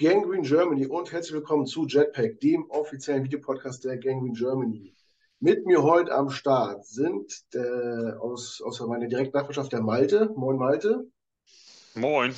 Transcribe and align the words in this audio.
Gangrene 0.00 0.48
Germany 0.48 0.86
und 0.86 1.12
herzlich 1.12 1.34
willkommen 1.34 1.66
zu 1.66 1.84
Jetpack, 1.86 2.40
dem 2.40 2.64
offiziellen 2.70 3.22
Videopodcast 3.22 3.84
der 3.84 3.98
Gangrene 3.98 4.32
Germany. 4.32 4.94
Mit 5.40 5.66
mir 5.66 5.82
heute 5.82 6.14
am 6.14 6.30
Start 6.30 6.86
sind 6.86 7.30
äh, 7.52 8.12
aus, 8.18 8.62
aus 8.62 8.80
meiner 8.80 9.08
direkten 9.08 9.36
Nachbarschaft 9.36 9.72
der 9.72 9.82
Malte. 9.82 10.30
Moin 10.36 10.56
Malte. 10.56 11.06
Moin. 11.94 12.34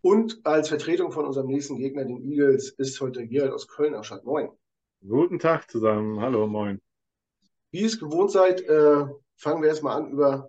Und 0.00 0.40
als 0.44 0.70
Vertretung 0.70 1.12
von 1.12 1.26
unserem 1.26 1.48
nächsten 1.48 1.76
Gegner, 1.76 2.02
den 2.06 2.22
Eagles, 2.22 2.70
ist 2.70 2.98
heute 3.02 3.26
Gerald 3.26 3.52
aus 3.52 3.68
Köln 3.68 3.94
am 3.94 4.02
Start. 4.02 4.24
Moin. 4.24 4.48
Guten 5.06 5.38
Tag 5.38 5.70
zusammen. 5.70 6.18
Hallo, 6.22 6.46
moin. 6.46 6.80
Wie 7.72 7.80
ihr 7.80 7.88
es 7.88 8.00
gewohnt 8.00 8.30
seid, 8.30 8.62
äh, 8.62 9.04
fangen 9.36 9.60
wir 9.60 9.68
erstmal 9.68 10.00
an, 10.00 10.12
über 10.12 10.48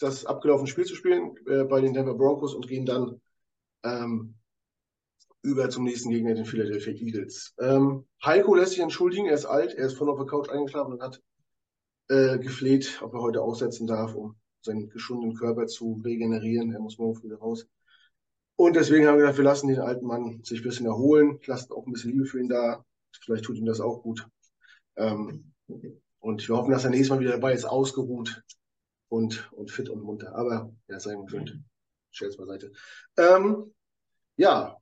das 0.00 0.26
abgelaufene 0.26 0.66
Spiel 0.66 0.86
zu 0.86 0.96
spielen 0.96 1.36
äh, 1.46 1.62
bei 1.62 1.80
den 1.80 1.94
Denver 1.94 2.14
Broncos 2.14 2.52
und 2.52 2.66
gehen 2.66 2.84
dann 2.84 3.20
ähm, 3.84 4.37
über 5.42 5.70
zum 5.70 5.84
nächsten 5.84 6.10
Gegner, 6.10 6.34
den 6.34 6.44
Philadelphia 6.44 6.92
Eagles. 6.92 7.54
Ähm, 7.60 8.06
Heiko 8.24 8.54
lässt 8.54 8.72
sich 8.72 8.80
entschuldigen, 8.80 9.26
er 9.26 9.34
ist 9.34 9.46
alt, 9.46 9.74
er 9.74 9.86
ist 9.86 9.96
von 9.96 10.08
auf 10.08 10.18
der 10.18 10.26
Couch 10.26 10.48
eingeschlafen 10.48 10.94
und 10.94 11.02
hat 11.02 11.22
äh, 12.08 12.38
gefleht, 12.38 13.00
ob 13.02 13.14
er 13.14 13.20
heute 13.20 13.42
aussetzen 13.42 13.86
darf, 13.86 14.14
um 14.14 14.36
seinen 14.62 14.88
geschundenen 14.90 15.36
Körper 15.36 15.66
zu 15.66 16.00
regenerieren. 16.04 16.72
Er 16.72 16.80
muss 16.80 16.98
morgen 16.98 17.14
früh 17.14 17.32
raus. 17.34 17.66
Und 18.56 18.74
deswegen 18.74 19.06
haben 19.06 19.16
wir 19.16 19.22
gedacht, 19.22 19.36
wir 19.36 19.44
lassen 19.44 19.68
den 19.68 19.78
alten 19.78 20.06
Mann 20.06 20.42
sich 20.42 20.60
ein 20.60 20.64
bisschen 20.64 20.86
erholen, 20.86 21.38
lassen 21.46 21.72
auch 21.72 21.86
ein 21.86 21.92
bisschen 21.92 22.10
Liebe 22.10 22.26
für 22.26 22.40
ihn 22.40 22.48
da. 22.48 22.84
Vielleicht 23.20 23.44
tut 23.44 23.56
ihm 23.56 23.66
das 23.66 23.80
auch 23.80 24.02
gut. 24.02 24.26
Ähm, 24.96 25.52
und 26.18 26.48
wir 26.48 26.56
hoffen, 26.56 26.72
dass 26.72 26.84
er 26.84 26.90
nächstes 26.90 27.10
Mal 27.10 27.20
wieder 27.20 27.32
dabei 27.32 27.52
ist, 27.52 27.64
ausgeruht 27.64 28.42
und, 29.08 29.48
und 29.52 29.70
fit 29.70 29.88
und 29.88 30.02
munter. 30.02 30.34
Aber 30.34 30.74
ja, 30.88 30.98
sei 30.98 31.12
ihm 31.12 31.26
gewöhnt. 31.26 31.56
Scherz 32.10 32.36
beiseite. 32.36 32.72
Ähm, 33.16 33.72
ja, 34.36 34.76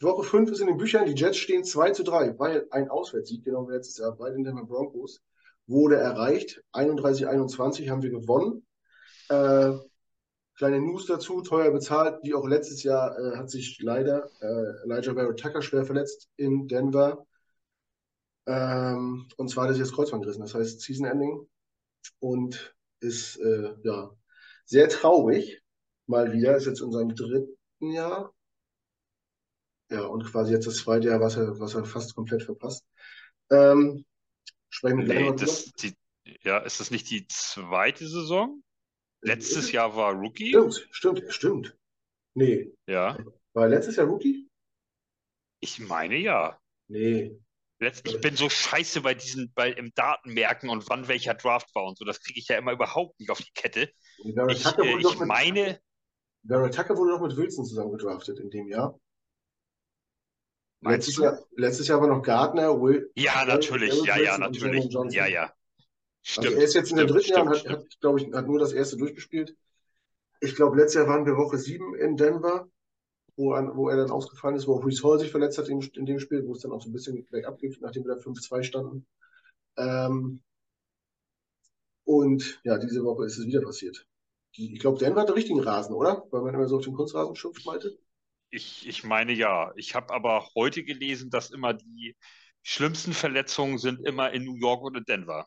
Woche 0.00 0.24
5 0.24 0.50
ist 0.50 0.60
in 0.60 0.66
den 0.66 0.76
Büchern. 0.76 1.06
Die 1.06 1.14
Jets 1.14 1.38
stehen 1.38 1.64
2 1.64 1.90
zu 1.92 2.02
3, 2.02 2.38
weil 2.38 2.66
ein 2.70 2.90
Auswärtssieg, 2.90 3.44
genau 3.44 3.68
wie 3.68 3.72
letztes 3.72 3.98
Jahr 3.98 4.12
bei 4.16 4.30
den 4.30 4.44
Denver 4.44 4.64
Broncos, 4.64 5.22
wurde 5.66 5.96
erreicht. 5.96 6.62
31-21 6.72 7.88
haben 7.88 8.02
wir 8.02 8.10
gewonnen. 8.10 8.66
Äh, 9.28 9.72
kleine 10.56 10.80
News 10.80 11.06
dazu, 11.06 11.42
teuer 11.42 11.70
bezahlt, 11.70 12.18
wie 12.22 12.34
auch 12.34 12.46
letztes 12.46 12.82
Jahr 12.82 13.18
äh, 13.18 13.36
hat 13.36 13.50
sich 13.50 13.80
leider 13.80 14.30
äh, 14.40 14.84
Elijah 14.84 15.12
Barrett 15.12 15.40
Tucker 15.40 15.62
schwer 15.62 15.84
verletzt 15.84 16.28
in 16.36 16.68
Denver. 16.68 17.26
Ähm, 18.46 19.28
und 19.36 19.48
zwar 19.48 19.64
hat 19.64 19.70
er 19.70 19.74
sich 19.74 19.82
das 19.82 19.92
Kreuzband 19.92 20.22
gerissen, 20.22 20.42
das 20.42 20.54
heißt 20.54 20.80
Season 20.80 21.06
Ending. 21.06 21.48
Und 22.20 22.74
ist 23.00 23.36
äh, 23.38 23.74
ja 23.82 24.10
sehr 24.64 24.88
traurig. 24.88 25.62
Mal 26.06 26.32
wieder, 26.32 26.56
ist 26.56 26.66
jetzt 26.66 26.80
in 26.80 26.92
seinem 26.92 27.14
dritten 27.14 27.90
Jahr. 27.90 28.32
Ja, 29.90 30.04
und 30.06 30.24
quasi 30.24 30.52
jetzt 30.52 30.66
das 30.66 30.76
zweite 30.76 31.08
Jahr, 31.08 31.20
was 31.20 31.36
er, 31.36 31.58
was 31.60 31.74
er 31.74 31.84
fast 31.84 32.14
komplett 32.14 32.42
verpasst. 32.42 32.84
Ähm, 33.50 34.04
sprechen 34.68 34.98
mit 34.98 35.08
nee, 35.08 35.32
das, 35.36 35.72
die, 35.72 35.94
ja, 36.42 36.58
ist 36.58 36.80
das 36.80 36.90
nicht 36.90 37.08
die 37.10 37.26
zweite 37.28 38.08
Saison? 38.08 38.62
Letztes 39.22 39.72
Jahr 39.72 39.96
war 39.96 40.12
Rookie? 40.12 40.50
Stimmt, 40.50 40.88
stimmt, 40.90 41.24
stimmt. 41.28 41.76
Nee. 42.34 42.72
Ja. 42.86 43.18
War 43.54 43.68
letztes 43.68 43.96
Jahr 43.96 44.06
Rookie? 44.06 44.48
Ich 45.60 45.78
meine 45.78 46.16
ja. 46.16 46.58
Nee. 46.88 47.38
Ich 47.78 48.20
bin 48.20 48.36
so 48.36 48.48
scheiße 48.48 49.02
bei 49.02 49.14
diesen, 49.14 49.52
bei 49.54 49.70
im 49.70 49.92
Datenmerken 49.94 50.70
und 50.70 50.88
wann 50.88 51.08
welcher 51.08 51.34
Draft 51.34 51.74
war 51.74 51.84
und 51.84 51.98
so. 51.98 52.04
Das 52.04 52.20
kriege 52.20 52.38
ich 52.38 52.48
ja 52.48 52.56
immer 52.56 52.72
überhaupt 52.72 53.20
nicht 53.20 53.30
auf 53.30 53.40
die 53.40 53.52
Kette. 53.54 53.90
Ich, 54.18 54.36
äh, 54.36 54.98
ich 54.98 55.18
meine. 55.20 55.78
Vera 56.46 56.68
Tucker 56.70 56.96
wurde 56.96 57.12
doch 57.12 57.20
mit 57.20 57.36
Wilson 57.36 57.66
zusammen 57.66 57.92
gedraftet 57.92 58.38
in 58.38 58.50
dem 58.50 58.68
Jahr. 58.68 58.98
Letztes 60.82 61.16
Jahr, 61.16 61.38
letztes 61.56 61.88
Jahr 61.88 62.00
war 62.00 62.08
noch 62.08 62.22
Gardner, 62.22 62.80
Will. 62.80 63.10
Ja, 63.14 63.44
natürlich, 63.44 63.92
Will 63.92 64.06
ja, 64.06 64.18
ja, 64.18 64.38
natürlich. 64.38 64.88
Ja, 65.10 65.26
ja. 65.26 65.52
Stimmt. 66.22 66.46
Also 66.46 66.58
er 66.58 66.64
ist 66.64 66.74
jetzt 66.74 66.90
in 66.90 66.96
der 66.96 67.06
dritten 67.06 67.30
Jahr 67.30 67.42
und 67.42 67.50
hat, 67.50 67.68
hat 67.68 68.00
glaube 68.00 68.20
ich, 68.20 68.32
hat 68.32 68.46
nur 68.46 68.58
das 68.58 68.72
erste 68.72 68.96
durchgespielt. 68.96 69.56
Ich 70.40 70.54
glaube, 70.54 70.76
letztes 70.76 70.94
Jahr 70.94 71.08
waren 71.08 71.24
wir 71.24 71.36
Woche 71.36 71.56
sieben 71.56 71.94
in 71.94 72.16
Denver, 72.16 72.68
wo, 73.36 73.52
an, 73.52 73.76
wo 73.76 73.88
er 73.88 73.96
dann 73.96 74.10
ausgefallen 74.10 74.56
ist, 74.56 74.66
wo 74.66 74.74
auch 74.74 74.84
Reese 74.84 75.02
Hall 75.04 75.18
sich 75.18 75.30
verletzt 75.30 75.58
hat 75.58 75.68
in, 75.68 75.80
in 75.80 76.06
dem 76.06 76.18
Spiel, 76.18 76.46
wo 76.46 76.52
es 76.52 76.60
dann 76.60 76.72
auch 76.72 76.82
so 76.82 76.88
ein 76.88 76.92
bisschen 76.92 77.24
bergab 77.26 77.58
geht, 77.58 77.80
nachdem 77.80 78.04
wir 78.04 78.14
da 78.14 78.20
5-2 78.20 78.62
standen. 78.64 79.06
Ähm, 79.76 80.42
und 82.04 82.60
ja, 82.64 82.78
diese 82.78 83.04
Woche 83.04 83.24
ist 83.24 83.38
es 83.38 83.46
wieder 83.46 83.60
passiert. 83.62 84.06
Die, 84.56 84.74
ich 84.74 84.80
glaube, 84.80 84.98
Denver 84.98 85.20
hat 85.20 85.28
den 85.28 85.34
richtigen 85.34 85.60
Rasen, 85.60 85.94
oder? 85.94 86.26
Weil 86.30 86.42
man 86.42 86.54
immer 86.54 86.68
so 86.68 86.76
auf 86.76 86.84
den 86.84 86.94
Kunstrasen 86.94 87.36
schimpft, 87.36 87.66
meinte. 87.66 87.98
Ich, 88.56 88.86
ich 88.88 89.04
meine 89.04 89.32
ja. 89.32 89.72
Ich 89.76 89.94
habe 89.94 90.14
aber 90.14 90.48
heute 90.54 90.82
gelesen, 90.82 91.30
dass 91.30 91.50
immer 91.50 91.74
die 91.74 92.16
schlimmsten 92.62 93.12
Verletzungen 93.12 93.78
sind 93.78 94.00
immer 94.06 94.32
in 94.32 94.44
New 94.44 94.56
York 94.56 94.82
und 94.82 94.96
in 94.96 95.04
Denver. 95.04 95.46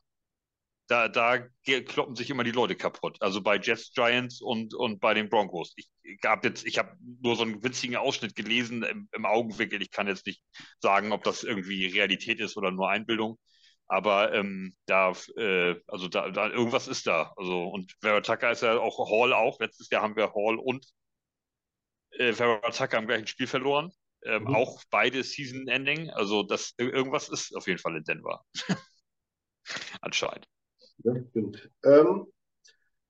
Da, 0.88 1.08
da 1.08 1.40
kloppen 1.88 2.16
sich 2.16 2.30
immer 2.30 2.44
die 2.44 2.52
Leute 2.52 2.76
kaputt. 2.76 3.18
Also 3.22 3.42
bei 3.42 3.58
Jets 3.58 3.94
Giants 3.94 4.42
und, 4.42 4.76
und 4.76 5.00
bei 5.00 5.14
den 5.16 5.30
Broncos. 5.30 5.74
Ich, 5.76 5.90
ich 6.04 6.78
habe 6.78 6.98
nur 7.22 7.36
so 7.36 7.44
einen 7.44 7.64
winzigen 7.64 7.96
Ausschnitt 7.96 8.36
gelesen 8.36 8.84
im, 8.84 9.10
im 9.12 9.26
Augenwinkel. 9.26 9.82
Ich 9.82 9.92
kann 9.92 10.08
jetzt 10.08 10.28
nicht 10.28 10.44
sagen, 10.80 11.12
ob 11.12 11.24
das 11.24 11.44
irgendwie 11.44 11.88
Realität 11.88 12.40
ist 12.40 12.58
oder 12.58 12.72
nur 12.72 12.90
Einbildung. 12.90 13.40
Aber 13.88 14.34
ähm, 14.34 14.76
da, 14.86 15.14
äh, 15.36 15.76
also 15.88 16.08
da, 16.10 16.30
da, 16.30 16.50
irgendwas 16.50 16.88
ist 16.88 17.08
da. 17.08 17.34
Also, 17.38 17.70
und 17.70 17.92
Vera 18.02 18.22
Tucker 18.22 18.52
ist 18.52 18.62
ja 18.62 18.78
auch 18.80 19.10
Hall 19.12 19.34
auch. 19.34 19.60
Letztes 19.60 19.90
Jahr 19.90 20.04
haben 20.04 20.16
wir 20.16 20.34
Hall 20.36 20.58
und 20.60 20.86
äh, 22.12 22.34
Tucker 22.34 22.98
am 22.98 23.08
gleichen 23.08 23.28
Spiel 23.28 23.48
verloren. 23.48 23.92
Ähm, 24.24 24.44
mhm. 24.44 24.56
Auch 24.56 24.82
beide 24.90 25.24
Season 25.24 25.68
Ending. 25.68 26.10
Also 26.10 26.44
das 26.44 26.74
irgendwas 26.78 27.30
ist 27.30 27.56
auf 27.56 27.68
jeden 27.68 27.80
Fall 27.80 27.96
in 27.96 28.04
Denver. 28.04 28.44
Anscheinend. 30.02 30.48
Ja, 31.04 31.14
stimmt. 31.30 31.70
Ähm, 31.84 32.28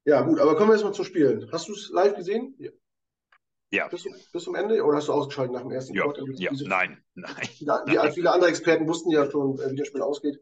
ja, 0.05 0.21
gut, 0.21 0.39
aber 0.39 0.55
kommen 0.55 0.69
wir 0.69 0.73
erstmal 0.73 0.93
zum 0.93 1.05
Spielen. 1.05 1.51
Hast 1.51 1.67
du 1.67 1.73
es 1.73 1.89
live 1.89 2.15
gesehen? 2.15 2.55
Ja. 2.59 2.71
ja. 3.71 3.87
Bis, 3.87 4.05
bis, 4.31 4.43
zum 4.43 4.55
Ende 4.55 4.83
oder 4.83 4.97
hast 4.97 5.07
du 5.07 5.13
ausgeschaltet 5.13 5.53
nach 5.53 5.61
dem 5.61 5.71
ersten 5.71 5.95
ja, 5.95 6.03
Quartal? 6.03 6.25
Ja, 6.35 6.51
nein, 6.51 7.03
nein. 7.15 7.35
Viele, 7.45 7.83
nein. 7.85 8.13
viele 8.13 8.31
andere 8.31 8.49
Experten 8.49 8.87
wussten 8.87 9.11
ja 9.11 9.29
schon, 9.29 9.59
äh, 9.59 9.71
wie 9.71 9.75
das 9.75 9.87
Spiel 9.87 10.01
ausgeht 10.01 10.39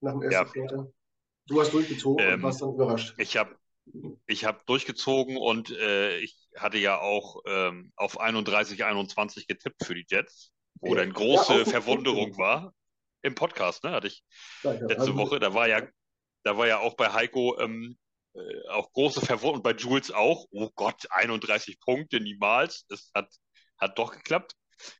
nach 0.00 0.12
dem 0.12 0.22
ersten 0.22 0.58
ja. 0.58 0.66
Quartal. 0.66 0.92
Du 1.46 1.60
hast 1.60 1.72
durchgezogen 1.72 2.24
ähm, 2.24 2.34
und 2.34 2.42
warst 2.42 2.62
dann 2.62 2.74
überrascht. 2.74 3.14
Ich 3.16 3.36
habe 3.36 3.56
ich 4.26 4.44
habe 4.44 4.60
durchgezogen 4.66 5.36
und 5.36 5.70
äh, 5.70 6.18
ich 6.18 6.36
hatte 6.56 6.78
ja 6.78 6.98
auch 6.98 7.42
ähm, 7.46 7.92
auf 7.96 8.20
31, 8.20 8.84
21 8.84 9.46
getippt 9.46 9.84
für 9.84 9.94
die 9.94 10.06
Jets, 10.08 10.52
wo 10.80 10.94
ja. 10.94 11.00
dann 11.00 11.12
große 11.12 11.58
ja, 11.58 11.64
Verwunderung 11.64 12.36
war. 12.38 12.72
Im 13.22 13.34
Podcast, 13.34 13.82
ne, 13.82 13.90
hatte 13.90 14.06
ich 14.06 14.22
letzte 14.62 14.98
also, 14.98 15.16
Woche. 15.16 15.40
Da 15.40 15.52
war 15.52 15.66
ja, 15.66 15.82
da 16.44 16.56
war 16.56 16.66
ja 16.68 16.78
auch 16.78 16.94
bei 16.94 17.12
Heiko 17.12 17.58
ähm, 17.58 17.98
äh, 18.34 18.68
auch 18.70 18.92
große 18.92 19.20
Verwunderung 19.20 19.56
und 19.56 19.62
bei 19.62 19.72
Jules 19.72 20.12
auch. 20.12 20.46
Oh 20.50 20.70
Gott, 20.74 21.06
31 21.10 21.80
Punkte, 21.80 22.20
niemals. 22.20 22.86
Es 22.90 23.10
hat, 23.14 23.28
hat 23.78 23.98
doch 23.98 24.12
geklappt. 24.12 24.52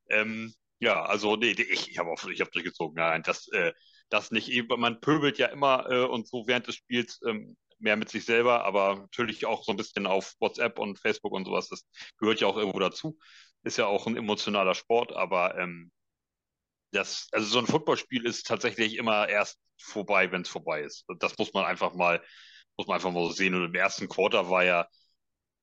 Ähm, 0.08 0.52
ja, 0.80 1.04
also 1.04 1.36
nee, 1.36 1.50
ich, 1.50 1.90
ich 1.90 1.98
habe 1.98 2.14
ich 2.32 2.40
hab 2.40 2.50
durchgezogen. 2.52 2.96
Nein, 2.96 3.22
das, 3.22 3.48
äh, 3.48 3.72
das 4.08 4.30
nicht. 4.30 4.50
Man 4.68 5.00
pöbelt 5.00 5.38
ja 5.38 5.46
immer 5.46 5.88
äh, 5.90 6.04
und 6.04 6.28
so 6.28 6.46
während 6.46 6.66
des 6.66 6.76
Spiels 6.76 7.20
ähm, 7.26 7.56
mehr 7.78 7.96
mit 7.96 8.08
sich 8.08 8.24
selber, 8.24 8.64
aber 8.64 8.96
natürlich 8.96 9.46
auch 9.46 9.64
so 9.64 9.72
ein 9.72 9.76
bisschen 9.76 10.06
auf 10.06 10.34
WhatsApp 10.40 10.78
und 10.78 10.98
Facebook 10.98 11.32
und 11.32 11.44
sowas. 11.44 11.68
Das 11.68 11.84
gehört 12.18 12.40
ja 12.40 12.46
auch 12.48 12.56
irgendwo 12.56 12.78
dazu. 12.78 13.18
Ist 13.64 13.78
ja 13.78 13.86
auch 13.86 14.06
ein 14.06 14.16
emotionaler 14.16 14.74
Sport, 14.74 15.12
aber 15.12 15.58
ähm, 15.58 15.90
das, 16.92 17.28
also 17.32 17.46
so 17.46 17.58
ein 17.58 17.66
Footballspiel 17.66 18.24
ist 18.26 18.46
tatsächlich 18.46 18.96
immer 18.96 19.28
erst 19.28 19.58
vorbei, 19.78 20.30
wenn 20.32 20.42
es 20.42 20.48
vorbei 20.48 20.82
ist. 20.82 21.04
Das 21.18 21.36
muss 21.38 21.52
man 21.52 21.64
einfach 21.64 21.94
mal, 21.94 22.22
muss 22.76 22.86
man 22.86 22.96
einfach 22.96 23.12
mal 23.12 23.24
so 23.24 23.32
sehen. 23.32 23.54
Und 23.54 23.64
im 23.64 23.74
ersten 23.74 24.08
Quarter 24.08 24.50
war 24.50 24.64
ja, 24.64 24.88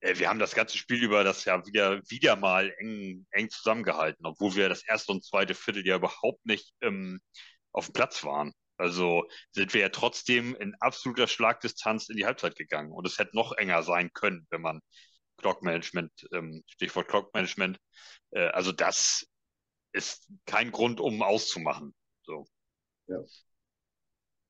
äh, 0.01 0.17
wir 0.17 0.29
haben 0.29 0.39
das 0.39 0.55
ganze 0.55 0.77
Spiel 0.77 1.03
über 1.03 1.23
das 1.23 1.45
ja 1.45 1.65
wieder, 1.65 2.01
wieder 2.09 2.35
mal 2.35 2.73
eng, 2.79 3.25
eng 3.31 3.49
zusammengehalten, 3.49 4.25
obwohl 4.25 4.55
wir 4.55 4.69
das 4.69 4.83
erste 4.87 5.11
und 5.11 5.23
zweite 5.25 5.55
Viertel 5.55 5.85
ja 5.85 5.97
überhaupt 5.97 6.45
nicht 6.45 6.73
ähm, 6.81 7.19
auf 7.71 7.87
dem 7.87 7.93
Platz 7.93 8.23
waren. 8.23 8.53
Also 8.77 9.23
sind 9.51 9.73
wir 9.73 9.81
ja 9.81 9.89
trotzdem 9.89 10.55
in 10.55 10.75
absoluter 10.79 11.27
Schlagdistanz 11.27 12.09
in 12.09 12.17
die 12.17 12.25
Halbzeit 12.25 12.55
gegangen. 12.55 12.91
Und 12.91 13.07
es 13.07 13.17
hätte 13.17 13.35
noch 13.35 13.53
enger 13.53 13.83
sein 13.83 14.11
können, 14.13 14.45
wenn 14.49 14.61
man 14.61 14.81
Clockmanagement, 15.37 16.11
ähm, 16.33 16.63
Stichwort 16.67 17.07
Clockmanagement, 17.07 17.79
äh, 18.31 18.47
also 18.47 18.71
das 18.71 19.27
ist 19.93 20.29
kein 20.45 20.71
Grund, 20.71 20.99
um 20.99 21.21
auszumachen. 21.21 21.93
So. 22.23 22.45
Ja. 23.07 23.23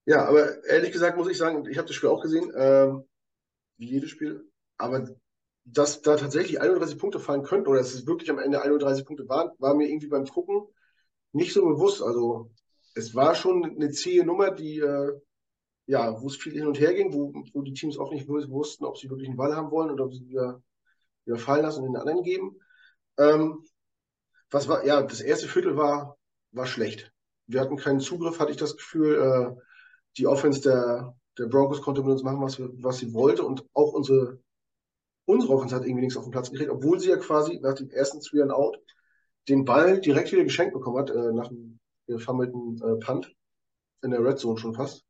ja, 0.05 0.25
aber 0.25 0.63
ehrlich 0.65 0.91
gesagt 0.91 1.17
muss 1.17 1.29
ich 1.29 1.37
sagen, 1.37 1.67
ich 1.69 1.77
habe 1.77 1.87
das 1.87 1.95
Spiel 1.95 2.09
auch 2.09 2.21
gesehen, 2.21 2.51
ähm, 2.55 3.07
wie 3.77 3.89
jedes 3.89 4.09
Spiel, 4.09 4.49
aber 4.77 5.07
dass 5.65 6.01
da 6.01 6.15
tatsächlich 6.15 6.61
31 6.61 6.97
Punkte 6.97 7.19
fallen 7.19 7.43
könnten 7.43 7.67
oder 7.67 7.79
dass 7.79 7.93
es 7.93 8.05
wirklich 8.05 8.29
am 8.29 8.39
Ende 8.39 8.61
31 8.61 9.05
Punkte 9.05 9.27
waren, 9.27 9.51
war 9.57 9.73
mir 9.73 9.87
irgendwie 9.89 10.07
beim 10.07 10.25
Gucken 10.25 10.67
nicht 11.33 11.53
so 11.53 11.65
bewusst. 11.65 12.01
Also 12.01 12.51
es 12.95 13.13
war 13.13 13.35
schon 13.35 13.63
eine 13.63 13.91
zähe 13.91 14.25
Nummer, 14.25 14.51
die, 14.51 14.79
äh, 14.79 15.11
ja, 15.85 16.19
wo 16.21 16.27
es 16.27 16.37
viel 16.37 16.53
hin 16.53 16.65
und 16.65 16.79
her 16.79 16.93
ging, 16.93 17.13
wo, 17.13 17.33
wo 17.53 17.61
die 17.61 17.73
Teams 17.73 17.99
auch 17.99 18.11
nicht 18.11 18.27
wussten, 18.27 18.85
ob 18.85 18.97
sie 18.97 19.09
wirklich 19.09 19.27
einen 19.27 19.37
Ball 19.37 19.55
haben 19.55 19.69
wollen 19.69 19.91
oder 19.91 20.05
ob 20.05 20.13
sie 20.13 20.27
wieder, 20.27 20.63
wieder 21.25 21.37
fallen 21.37 21.63
lassen 21.63 21.83
und 21.83 21.93
den 21.93 21.97
anderen 21.97 22.23
geben. 22.23 22.59
Ähm, 23.17 23.63
was 24.49 24.67
war, 24.67 24.85
ja, 24.85 25.01
das 25.03 25.21
erste 25.21 25.47
Viertel 25.47 25.77
war, 25.77 26.17
war 26.51 26.65
schlecht. 26.65 27.11
Wir 27.47 27.59
hatten 27.61 27.75
keinen 27.75 27.99
Zugriff, 27.99 28.39
hatte 28.39 28.51
ich 28.51 28.57
das 28.57 28.77
Gefühl. 28.77 29.15
Äh, 29.15 29.61
die 30.17 30.27
Offense 30.27 30.61
der, 30.61 31.15
der 31.37 31.47
Broncos 31.47 31.81
konnte 31.81 32.01
mit 32.01 32.11
uns 32.11 32.23
machen, 32.23 32.41
was, 32.41 32.59
was 32.59 32.97
sie 32.97 33.13
wollte. 33.13 33.43
Und 33.43 33.65
auch 33.73 33.91
unsere, 33.91 34.39
unsere 35.25 35.53
Offense 35.53 35.75
hat 35.75 35.83
irgendwie 35.83 36.03
nichts 36.03 36.17
auf 36.17 36.23
den 36.23 36.31
Platz 36.31 36.49
gekriegt, 36.49 36.71
obwohl 36.71 36.99
sie 36.99 37.09
ja 37.09 37.17
quasi 37.17 37.59
nach 37.59 37.73
dem 37.73 37.89
ersten 37.89 38.21
Three 38.21 38.41
and 38.41 38.53
Out 38.53 38.79
den 39.49 39.65
Ball 39.65 39.99
direkt 39.99 40.31
wieder 40.31 40.45
geschenkt 40.45 40.73
bekommen 40.73 40.97
hat, 40.97 41.09
äh, 41.09 41.33
nach 41.33 41.49
dem 41.49 41.79
gefammelten 42.07 42.81
äh, 42.81 42.99
Punt 43.03 43.35
in 44.03 44.11
der 44.11 44.23
Red 44.23 44.39
Zone 44.39 44.57
schon 44.57 44.75
fast. 44.75 45.05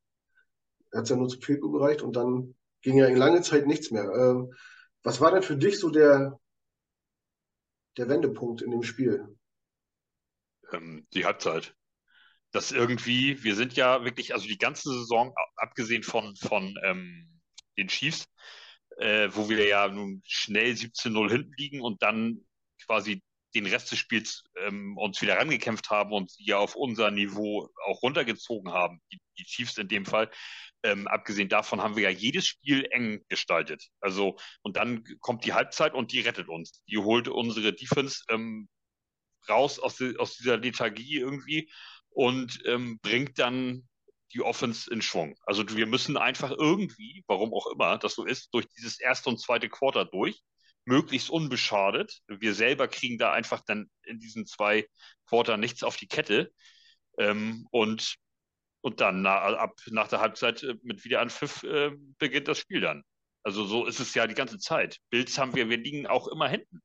Er 0.91 0.99
hat 0.99 1.03
es 1.03 1.09
ja 1.09 1.15
nur 1.15 1.27
zu 1.27 1.39
viel 1.39 1.59
gereicht 1.59 2.01
und 2.01 2.15
dann 2.15 2.55
ging 2.81 2.97
ja 2.97 3.07
in 3.07 3.17
lange 3.17 3.41
Zeit 3.41 3.67
nichts 3.67 3.91
mehr. 3.91 4.03
Ähm, 4.03 4.53
was 5.03 5.19
war 5.19 5.31
denn 5.31 5.43
für 5.43 5.57
dich 5.57 5.79
so 5.79 5.89
der, 5.89 6.39
der 7.97 8.09
Wendepunkt 8.09 8.61
in 8.61 8.71
dem 8.71 8.83
Spiel? 8.83 9.37
Ähm, 10.71 11.05
die 11.13 11.25
Halbzeit. 11.25 11.75
Das 12.51 12.71
irgendwie, 12.71 13.43
wir 13.43 13.55
sind 13.55 13.73
ja 13.73 14.03
wirklich, 14.05 14.33
also 14.33 14.47
die 14.47 14.57
ganze 14.57 14.89
Saison, 14.89 15.33
abgesehen 15.57 16.03
von, 16.03 16.35
von 16.37 16.73
ähm, 16.83 17.41
den 17.77 17.89
Chiefs, 17.89 18.27
äh, 18.97 19.29
wo 19.33 19.49
wir 19.49 19.67
ja 19.67 19.87
nun 19.89 20.21
schnell 20.25 20.71
17-0 20.71 21.29
hinten 21.29 21.53
liegen 21.57 21.81
und 21.81 22.01
dann 22.01 22.45
quasi 22.85 23.21
den 23.55 23.65
Rest 23.65 23.91
des 23.91 23.99
Spiels 23.99 24.43
ähm, 24.57 24.97
uns 24.97 25.21
wieder 25.21 25.37
rangekämpft 25.37 25.89
haben 25.89 26.11
und 26.11 26.31
ja 26.37 26.57
auf 26.57 26.75
unser 26.75 27.09
Niveau 27.09 27.69
auch 27.85 28.01
runtergezogen 28.03 28.71
haben, 28.73 29.01
die, 29.11 29.19
die 29.39 29.45
Chiefs 29.45 29.77
in 29.77 29.87
dem 29.87 30.05
Fall. 30.05 30.29
Ähm, 30.83 31.07
abgesehen 31.07 31.49
davon 31.49 31.81
haben 31.81 31.95
wir 31.95 32.03
ja 32.03 32.09
jedes 32.09 32.45
Spiel 32.45 32.85
eng 32.91 33.23
gestaltet. 33.29 33.87
Also, 34.01 34.37
und 34.61 34.77
dann 34.77 35.03
kommt 35.21 35.45
die 35.45 35.53
Halbzeit 35.53 35.93
und 35.93 36.11
die 36.11 36.19
rettet 36.19 36.49
uns. 36.49 36.83
Die 36.87 36.97
holt 36.97 37.27
unsere 37.27 37.73
Defense 37.73 38.23
ähm, 38.29 38.67
raus 39.49 39.79
aus, 39.79 39.95
die, 39.95 40.17
aus 40.17 40.35
dieser 40.35 40.57
Lethargie 40.57 41.17
irgendwie 41.17 41.71
und 42.09 42.61
ähm, 42.65 42.99
bringt 43.01 43.39
dann 43.39 43.87
die 44.33 44.41
Offense 44.41 44.91
in 44.91 45.01
Schwung. 45.01 45.35
Also 45.45 45.63
wir 45.75 45.87
müssen 45.87 46.17
einfach 46.17 46.51
irgendwie, 46.51 47.23
warum 47.27 47.53
auch 47.53 47.67
immer 47.67 47.97
das 47.97 48.15
so 48.15 48.25
ist, 48.25 48.53
durch 48.53 48.67
dieses 48.67 48.99
erste 48.99 49.29
und 49.29 49.39
zweite 49.39 49.69
Quarter 49.69 50.05
durch 50.05 50.43
möglichst 50.85 51.29
unbeschadet. 51.29 52.21
Wir 52.27 52.53
selber 52.53 52.87
kriegen 52.87 53.17
da 53.17 53.33
einfach 53.33 53.61
dann 53.65 53.89
in 54.03 54.19
diesen 54.19 54.45
zwei 54.45 54.87
Quarter 55.27 55.57
nichts 55.57 55.83
auf 55.83 55.97
die 55.97 56.07
Kette. 56.07 56.51
Ähm, 57.17 57.67
und, 57.71 58.15
und 58.81 59.01
dann 59.01 59.21
na, 59.21 59.37
ab 59.57 59.73
nach 59.87 60.07
der 60.07 60.19
Halbzeit 60.19 60.63
äh, 60.63 60.75
mit 60.83 61.03
Wiederanpfiff 61.03 61.63
äh, 61.63 61.91
beginnt 62.17 62.47
das 62.47 62.59
Spiel 62.59 62.81
dann. 62.81 63.03
Also 63.43 63.65
so 63.65 63.85
ist 63.85 63.99
es 63.99 64.13
ja 64.13 64.27
die 64.27 64.33
ganze 64.33 64.57
Zeit. 64.59 64.97
Bills 65.09 65.37
haben 65.37 65.55
wir, 65.55 65.69
wir 65.69 65.77
liegen 65.77 66.07
auch 66.07 66.27
immer 66.27 66.49
hinten. 66.49 66.81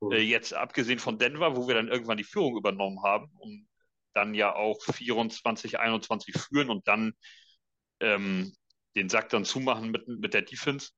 Mhm. 0.00 0.12
Äh, 0.12 0.20
jetzt 0.20 0.54
abgesehen 0.54 0.98
von 0.98 1.18
Denver, 1.18 1.56
wo 1.56 1.68
wir 1.68 1.74
dann 1.74 1.88
irgendwann 1.88 2.18
die 2.18 2.24
Führung 2.24 2.56
übernommen 2.56 3.02
haben 3.02 3.30
und 3.38 3.68
dann 4.14 4.34
ja 4.34 4.54
auch 4.54 4.82
24, 4.82 5.78
21 5.78 6.34
führen 6.36 6.70
und 6.70 6.88
dann 6.88 7.12
ähm, 8.00 8.52
den 8.96 9.08
Sack 9.08 9.28
dann 9.28 9.44
zumachen 9.44 9.90
mit, 9.90 10.08
mit 10.08 10.34
der 10.34 10.42
Defense 10.42 10.90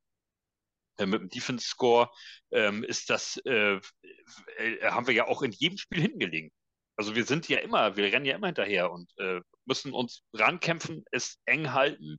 mit 0.98 1.20
dem 1.20 1.28
Defense 1.28 1.66
Score 1.66 2.10
ähm, 2.50 2.84
ist 2.84 3.10
das, 3.10 3.38
äh, 3.44 3.80
äh, 4.56 4.82
haben 4.84 5.06
wir 5.06 5.14
ja 5.14 5.26
auch 5.26 5.42
in 5.42 5.52
jedem 5.52 5.78
Spiel 5.78 6.00
hingelegt. 6.00 6.54
Also 6.96 7.14
wir 7.14 7.24
sind 7.24 7.48
ja 7.48 7.58
immer, 7.58 7.96
wir 7.96 8.04
rennen 8.04 8.26
ja 8.26 8.36
immer 8.36 8.48
hinterher 8.48 8.90
und 8.90 9.10
äh, 9.18 9.40
müssen 9.64 9.92
uns 9.92 10.22
rankämpfen, 10.32 11.04
es 11.10 11.38
eng 11.46 11.72
halten. 11.72 12.18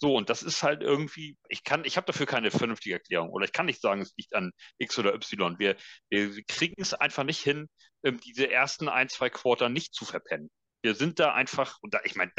So, 0.00 0.14
und 0.16 0.30
das 0.30 0.42
ist 0.42 0.62
halt 0.62 0.82
irgendwie, 0.82 1.36
ich 1.48 1.64
kann, 1.64 1.84
ich 1.84 1.96
habe 1.96 2.06
dafür 2.06 2.26
keine 2.26 2.50
vernünftige 2.52 2.94
Erklärung 2.94 3.30
oder 3.30 3.44
ich 3.44 3.52
kann 3.52 3.66
nicht 3.66 3.80
sagen, 3.80 4.00
es 4.00 4.14
liegt 4.16 4.34
an 4.34 4.52
X 4.78 4.98
oder 4.98 5.14
Y. 5.14 5.58
Wir, 5.58 5.76
wir 6.08 6.44
kriegen 6.44 6.80
es 6.80 6.94
einfach 6.94 7.24
nicht 7.24 7.42
hin, 7.42 7.68
ähm, 8.04 8.20
diese 8.20 8.50
ersten 8.50 8.88
ein, 8.88 9.08
zwei 9.08 9.28
Quarter 9.30 9.68
nicht 9.68 9.94
zu 9.94 10.04
verpennen. 10.04 10.50
Wir 10.82 10.94
sind 10.94 11.18
da 11.18 11.34
einfach, 11.34 11.78
und 11.82 11.94
da, 11.94 12.00
ich 12.04 12.14
meine, 12.14 12.30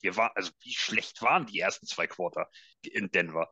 wir 0.00 0.16
war, 0.16 0.36
also 0.36 0.50
wie 0.62 0.74
schlecht 0.74 1.22
waren 1.22 1.46
die 1.46 1.60
ersten 1.60 1.86
zwei 1.86 2.08
Quarter 2.08 2.48
in 2.82 3.10
Denver? 3.10 3.48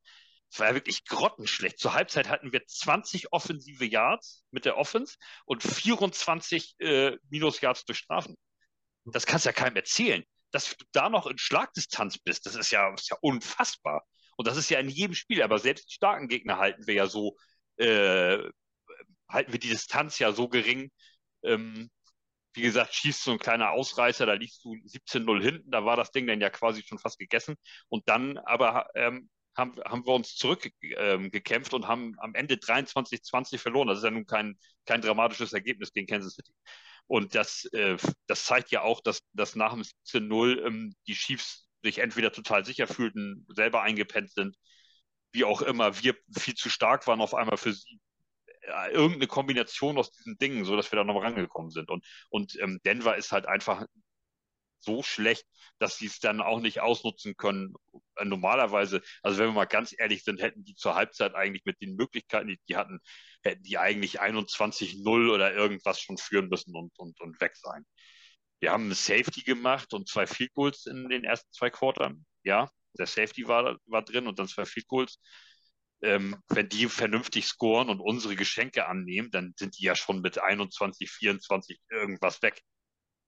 Es 0.51 0.61
war 0.61 0.69
ja 0.69 0.75
wirklich 0.75 1.05
grottenschlecht. 1.05 1.79
Zur 1.79 1.95
Halbzeit 1.95 2.29
hatten 2.29 2.53
wir 2.53 2.65
20 2.65 3.33
offensive 3.33 3.85
Yards 3.85 4.45
mit 4.51 4.65
der 4.65 4.77
Offense 4.77 5.17
und 5.45 5.63
24 5.63 6.77
äh, 6.79 7.17
Minus-Yards 7.29 7.85
durch 7.85 7.99
Strafen. 7.99 8.37
Das 9.05 9.27
kannst 9.27 9.45
du 9.45 9.51
ja 9.51 9.53
keinem 9.53 9.77
erzählen. 9.77 10.25
Dass 10.53 10.77
du 10.77 10.85
da 10.93 11.09
noch 11.09 11.27
in 11.27 11.39
Schlagdistanz 11.39 12.19
bist, 12.19 12.47
das 12.47 12.55
ist 12.55 12.71
ja, 12.71 12.93
ist 12.95 13.11
ja 13.11 13.17
unfassbar. 13.21 14.05
Und 14.37 14.47
das 14.49 14.57
ist 14.57 14.71
ja 14.71 14.79
in 14.79 14.89
jedem 14.89 15.15
Spiel, 15.15 15.43
aber 15.43 15.59
selbst 15.59 15.89
die 15.89 15.95
starken 15.95 16.29
Gegner 16.29 16.59
halten 16.59 16.87
wir 16.87 16.95
ja 16.95 17.07
so, 17.07 17.37
äh, 17.77 18.39
halten 19.29 19.53
wir 19.53 19.59
die 19.59 19.69
Distanz 19.69 20.19
ja 20.19 20.33
so 20.33 20.49
gering. 20.49 20.91
Ähm, 21.43 21.91
wie 22.55 22.63
gesagt, 22.63 22.95
schießt 22.95 23.23
so 23.23 23.33
ein 23.33 23.39
kleiner 23.39 23.71
Ausreißer, 23.73 24.25
da 24.27 24.33
liegst 24.35 24.65
du 24.65 24.75
17-0 24.87 25.43
hinten, 25.43 25.71
da 25.71 25.85
war 25.85 25.97
das 25.97 26.11
Ding 26.11 26.27
dann 26.27 26.41
ja 26.41 26.51
quasi 26.51 26.83
schon 26.83 26.99
fast 26.99 27.19
gegessen. 27.19 27.57
Und 27.89 28.09
dann 28.09 28.39
aber 28.39 28.89
ähm, 28.95 29.29
haben, 29.57 29.75
haben 29.85 30.07
wir 30.07 30.15
uns 30.15 30.37
zurückgekämpft 30.37 31.73
ähm, 31.73 31.77
und 31.77 31.89
haben 31.89 32.15
am 32.19 32.35
Ende 32.35 32.57
23-20 32.57 33.59
verloren. 33.59 33.89
Das 33.89 33.99
ist 33.99 34.05
ja 34.05 34.11
nun 34.11 34.27
kein, 34.27 34.59
kein 34.85 35.01
dramatisches 35.01 35.53
Ergebnis 35.53 35.93
gegen 35.93 36.07
Kansas 36.07 36.35
City. 36.35 36.53
Und 37.07 37.35
das, 37.35 37.65
äh, 37.73 37.97
das 38.27 38.45
zeigt 38.45 38.71
ja 38.71 38.83
auch, 38.83 39.01
dass, 39.01 39.21
dass 39.33 39.55
nach 39.55 39.73
dem 39.73 39.83
17-0 39.83 40.67
ähm, 40.67 40.95
die 41.07 41.15
Chiefs 41.15 41.69
sich 41.83 41.99
entweder 41.99 42.33
total 42.33 42.65
sicher 42.65 42.87
fühlten, 42.87 43.47
selber 43.49 43.83
eingepennt 43.83 44.33
sind, 44.33 44.57
wie 45.33 45.45
auch 45.45 45.63
immer, 45.63 46.03
wir 46.03 46.17
viel 46.37 46.55
zu 46.55 46.69
stark 46.71 47.07
waren 47.07 47.21
auf 47.21 47.35
einmal 47.35 47.59
für 47.59 47.73
sie. 47.73 48.01
Äh, 48.63 48.93
irgendeine 48.93 49.29
Kombination 49.29 49.99
aus 49.99 50.11
diesen 50.11 50.39
Dingen, 50.39 50.65
so 50.65 50.77
dass 50.77 50.91
wir 50.91 50.97
da 50.97 51.05
noch 51.05 51.21
rangekommen 51.23 51.71
sind. 51.71 51.91
Und, 51.91 52.05
und 52.31 52.59
ähm, 52.61 52.81
Denver 52.85 53.17
ist 53.17 53.33
halt 53.33 53.47
einfach 53.47 53.87
so 54.81 55.03
schlecht, 55.03 55.47
dass 55.79 55.99
sie 55.99 56.07
es 56.07 56.21
dann 56.21 56.41
auch 56.41 56.61
nicht 56.61 56.81
ausnutzen 56.81 57.37
können. 57.37 57.75
Äh, 58.17 58.25
normalerweise, 58.25 59.03
also 59.23 59.39
wenn 59.39 59.49
wir 59.49 59.53
mal 59.53 59.65
ganz 59.67 59.95
ehrlich 59.97 60.25
sind, 60.25 60.41
hätten 60.41 60.65
die 60.65 60.75
zur 60.75 60.95
Halbzeit 60.95 61.35
eigentlich 61.35 61.65
mit 61.65 61.81
den 61.81 61.97
Möglichkeiten, 61.97 62.49
die 62.49 62.61
die 62.69 62.77
hatten, 62.77 63.01
hätten 63.43 63.63
die 63.63 63.79
eigentlich 63.79 64.21
21-0 64.21 65.33
oder 65.33 65.55
irgendwas 65.55 66.01
schon 66.01 66.19
führen 66.19 66.49
müssen 66.49 66.75
und, 66.75 66.99
und, 66.99 67.21
und 67.21 67.41
weg 67.41 67.57
sein. 67.57 67.85
Wir 68.61 68.73
haben 68.73 68.85
eine 68.85 68.95
Safety 68.95 69.43
gemacht 69.43 69.93
und 69.93 70.09
zwei 70.09 70.27
Field 70.27 70.53
Goals 70.55 70.87
in 70.87 71.09
den 71.09 71.25
ersten 71.25 71.53
zwei 71.53 71.71
Quartern. 71.71 72.25
Ja, 72.43 72.71
der 72.99 73.07
Safety 73.07 73.47
war, 73.47 73.79
war 73.87 74.03
drin 74.03 74.27
und 74.27 74.39
dann 74.39 74.49
zwei 74.49 74.65
Field 74.65 74.87
Goals. 74.89 75.21
Ähm, 76.03 76.37
wenn 76.49 76.69
die 76.69 76.87
vernünftig 76.89 77.47
scoren 77.47 77.89
und 77.89 78.01
unsere 78.01 78.37
Geschenke 78.37 78.87
annehmen, 78.87 79.31
dann 79.31 79.55
sind 79.59 79.79
die 79.79 79.85
ja 79.85 79.97
schon 79.97 80.21
mit 80.21 80.39
21, 80.39 81.11
24 81.11 81.81
irgendwas 81.91 82.43
weg 82.43 82.63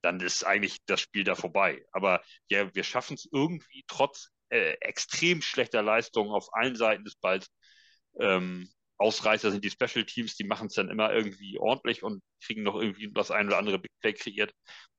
dann 0.03 0.21
ist 0.21 0.45
eigentlich 0.45 0.79
das 0.87 1.01
Spiel 1.01 1.25
da 1.25 1.35
vorbei. 1.35 1.85
Aber 1.93 2.23
ja, 2.49 2.75
wir 2.75 2.85
schaffen 2.85 3.15
es 3.15 3.29
irgendwie 3.33 3.85
trotz 3.87 4.31
äh, 4.51 4.77
extrem 4.81 5.43
schlechter 5.43 5.83
Leistungen 5.83 6.31
auf 6.31 6.53
allen 6.55 6.77
Seiten 6.77 7.05
des 7.05 7.17
Balls. 7.17 7.49
Ähm, 8.21 8.69
Ausreißer 8.99 9.53
sind 9.53 9.65
die 9.65 9.71
Special 9.71 10.05
Teams, 10.05 10.35
die 10.35 10.45
machen 10.45 10.67
es 10.67 10.75
dann 10.75 10.89
immer 10.89 11.13
irgendwie 11.13 11.59
ordentlich 11.59 12.03
und 12.03 12.23
kriegen 12.45 12.63
noch 12.63 12.81
irgendwie 12.81 13.11
das 13.13 13.31
ein 13.31 13.47
oder 13.47 13.59
andere 13.59 13.79
Big 13.79 13.93
Play 14.01 14.13
kreiert. 14.13 14.53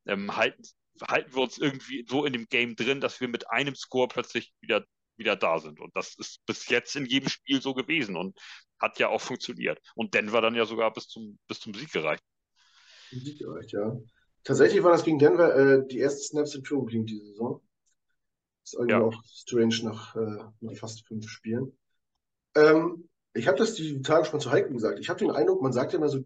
Ähm, 0.06 0.36
halten, 0.36 0.64
halten 1.02 1.34
wir 1.36 1.42
uns 1.42 1.58
irgendwie 1.58 2.06
so 2.08 2.26
in 2.26 2.34
dem 2.34 2.48
Game 2.48 2.76
drin, 2.76 3.02
dass 3.02 3.20
wir 3.20 3.28
mit 3.28 3.50
einem 3.50 3.76
Score 3.76 4.08
plötzlich 4.08 4.54
wieder, 4.62 4.86
wieder 5.18 5.36
da 5.36 5.60
sind. 5.60 5.82
Und 5.82 5.94
das 5.96 6.16
ist 6.16 6.46
bis 6.46 6.70
jetzt 6.70 6.96
in 6.96 7.06
jedem 7.06 7.30
Spiel 7.30 7.62
so 7.62 7.74
gewesen 7.74 8.16
und 8.16 8.38
hat 8.80 9.00
ja 9.00 9.10
auch 9.10 9.22
funktioniert. 9.22 9.80
Und 9.96 10.14
Denver 10.14 10.42
dann 10.42 10.56
ja 10.56 10.66
sogar 10.66 10.94
bis 10.94 11.08
zum, 11.08 11.38
bis 11.48 11.60
zum 11.60 11.74
Sieg 11.74 11.92
gereicht. 11.92 12.24
Sieg 13.12 13.40
gereicht, 13.40 13.74
ja. 13.74 13.98
Tatsächlich 14.50 14.82
war 14.82 14.92
das 14.92 15.04
gegen 15.04 15.20
Denver 15.20 15.56
äh, 15.56 15.88
die 15.88 16.00
ersten 16.00 16.24
Snaps 16.24 16.56
in 16.56 16.66
Führung 16.66 16.88
gegen 16.88 17.06
diese 17.06 17.24
Saison. 17.24 17.62
Ist 18.64 18.74
irgendwie 18.74 18.94
ja. 18.94 19.02
auch 19.02 19.24
strange 19.24 19.76
nach, 19.84 20.16
äh, 20.16 20.44
nach 20.62 20.76
fast 20.76 21.08
fünf 21.08 21.30
Spielen. 21.30 21.78
Ähm, 22.56 23.08
ich 23.36 23.48
habe 23.48 23.60
das 23.60 23.76
die 23.76 24.02
Tage 24.02 24.26
schon 24.26 24.38
mal 24.38 24.40
zu 24.40 24.50
Heike 24.50 24.74
gesagt. 24.74 24.98
Ich 24.98 25.08
habe 25.08 25.20
den 25.20 25.30
Eindruck, 25.30 25.62
man 25.62 25.72
sagt 25.72 25.94
ja 25.94 26.00
immer 26.00 26.10
so, 26.10 26.24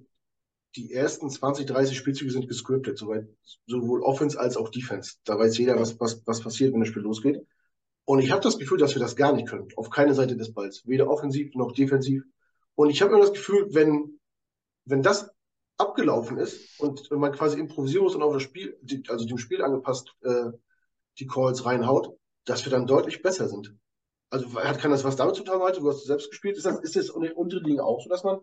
die 0.78 0.94
ersten 0.94 1.30
20, 1.30 1.66
30 1.66 1.98
Spielzüge 1.98 2.32
sind 2.32 2.48
gescriptet, 2.48 2.98
soweit, 2.98 3.28
sowohl 3.68 4.02
Offense 4.02 4.40
als 4.40 4.56
auch 4.56 4.70
Defense. 4.70 5.16
Da 5.26 5.38
weiß 5.38 5.58
jeder, 5.58 5.78
was, 5.78 6.00
was, 6.00 6.26
was 6.26 6.40
passiert, 6.40 6.72
wenn 6.72 6.80
das 6.80 6.88
Spiel 6.88 7.02
losgeht. 7.02 7.46
Und 8.06 8.20
ich 8.20 8.32
habe 8.32 8.42
das 8.42 8.58
Gefühl, 8.58 8.78
dass 8.78 8.96
wir 8.96 9.02
das 9.02 9.18
gar 9.18 9.34
nicht 9.34 9.50
können. 9.50 9.68
Auf 9.76 9.90
keine 9.90 10.14
Seite 10.14 10.38
des 10.38 10.54
Balls. 10.54 10.88
Weder 10.88 11.10
offensiv 11.10 11.54
noch 11.56 11.74
defensiv. 11.74 12.24
Und 12.76 12.90
ich 12.90 13.02
habe 13.02 13.12
immer 13.12 13.20
das 13.20 13.34
Gefühl, 13.34 13.68
wenn, 13.72 14.18
wenn 14.86 15.04
das 15.04 15.30
abgelaufen 15.78 16.38
ist 16.38 16.80
und 16.80 17.10
man 17.12 17.32
quasi 17.32 17.60
improvisieren 17.60 18.04
muss 18.04 18.16
und 18.16 18.22
auf 18.22 18.34
das 18.34 18.44
Spiel, 18.44 18.78
also 19.08 19.26
dem 19.26 19.38
Spiel 19.38 19.62
angepasst, 19.62 20.16
äh, 20.22 20.52
die 21.20 21.28
Calls 21.28 21.66
reinhaut, 21.66 22.18
dass 22.46 22.66
wir 22.66 22.72
dann 22.72 22.88
deutlich 22.88 23.22
besser 23.22 23.48
sind. 23.48 23.76
Also 24.30 24.48
kann 24.50 24.92
das 24.92 25.04
was 25.04 25.16
damit 25.16 25.36
zu 25.36 25.44
tun 25.44 25.60
heute? 25.60 25.80
Du 25.80 25.90
hast 25.90 26.06
selbst 26.06 26.30
gespielt. 26.30 26.58
Ist 26.58 26.66
das, 26.66 26.80
ist 26.80 26.96
das 26.96 27.10
in 27.10 27.22
den 27.22 27.64
Ligen 27.64 27.80
auch 27.80 28.02
so, 28.02 28.10
dass 28.10 28.24
man 28.24 28.40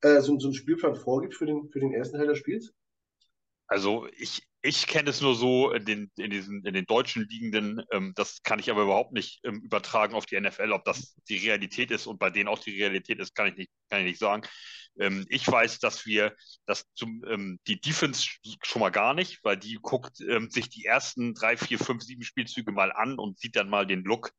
äh, 0.00 0.20
so, 0.20 0.38
so 0.38 0.48
einen 0.48 0.54
Spielplan 0.54 0.94
vorgibt 0.94 1.34
für 1.34 1.46
den, 1.46 1.68
für 1.68 1.80
den 1.80 1.92
ersten 1.92 2.16
Teil 2.16 2.28
des 2.28 2.38
Spiels? 2.38 2.72
Also 3.66 4.06
ich, 4.16 4.46
ich 4.64 4.86
kenne 4.86 5.10
es 5.10 5.20
nur 5.20 5.34
so 5.34 5.72
in 5.72 5.84
den, 5.84 6.10
in 6.16 6.30
diesen, 6.30 6.64
in 6.64 6.72
den 6.72 6.86
deutschen 6.86 7.28
Liegenden. 7.28 7.84
Ähm, 7.92 8.12
das 8.16 8.42
kann 8.42 8.58
ich 8.58 8.70
aber 8.70 8.84
überhaupt 8.84 9.12
nicht 9.12 9.40
ähm, 9.44 9.60
übertragen 9.60 10.14
auf 10.14 10.24
die 10.24 10.40
NFL. 10.40 10.72
Ob 10.72 10.86
das 10.86 11.14
die 11.28 11.36
Realität 11.36 11.90
ist 11.90 12.06
und 12.06 12.18
bei 12.18 12.30
denen 12.30 12.48
auch 12.48 12.58
die 12.58 12.80
Realität 12.80 13.20
ist, 13.20 13.34
kann 13.34 13.48
ich 13.48 13.56
nicht, 13.56 13.70
kann 13.90 14.00
ich 14.00 14.06
nicht 14.06 14.18
sagen. 14.18 14.42
Ähm, 14.98 15.26
ich 15.28 15.46
weiß, 15.46 15.80
dass 15.80 16.06
wir 16.06 16.34
das 16.64 16.86
zum, 16.94 17.22
ähm, 17.28 17.60
die 17.66 17.78
Defense 17.78 18.26
schon 18.62 18.80
mal 18.80 18.88
gar 18.88 19.12
nicht, 19.12 19.44
weil 19.44 19.58
die 19.58 19.78
guckt 19.82 20.20
ähm, 20.22 20.48
sich 20.48 20.70
die 20.70 20.86
ersten 20.86 21.34
drei, 21.34 21.58
vier, 21.58 21.78
fünf, 21.78 22.02
sieben 22.02 22.22
Spielzüge 22.22 22.72
mal 22.72 22.90
an 22.90 23.18
und 23.18 23.38
sieht 23.38 23.56
dann 23.56 23.68
mal 23.68 23.86
den 23.86 24.02
Look 24.02 24.30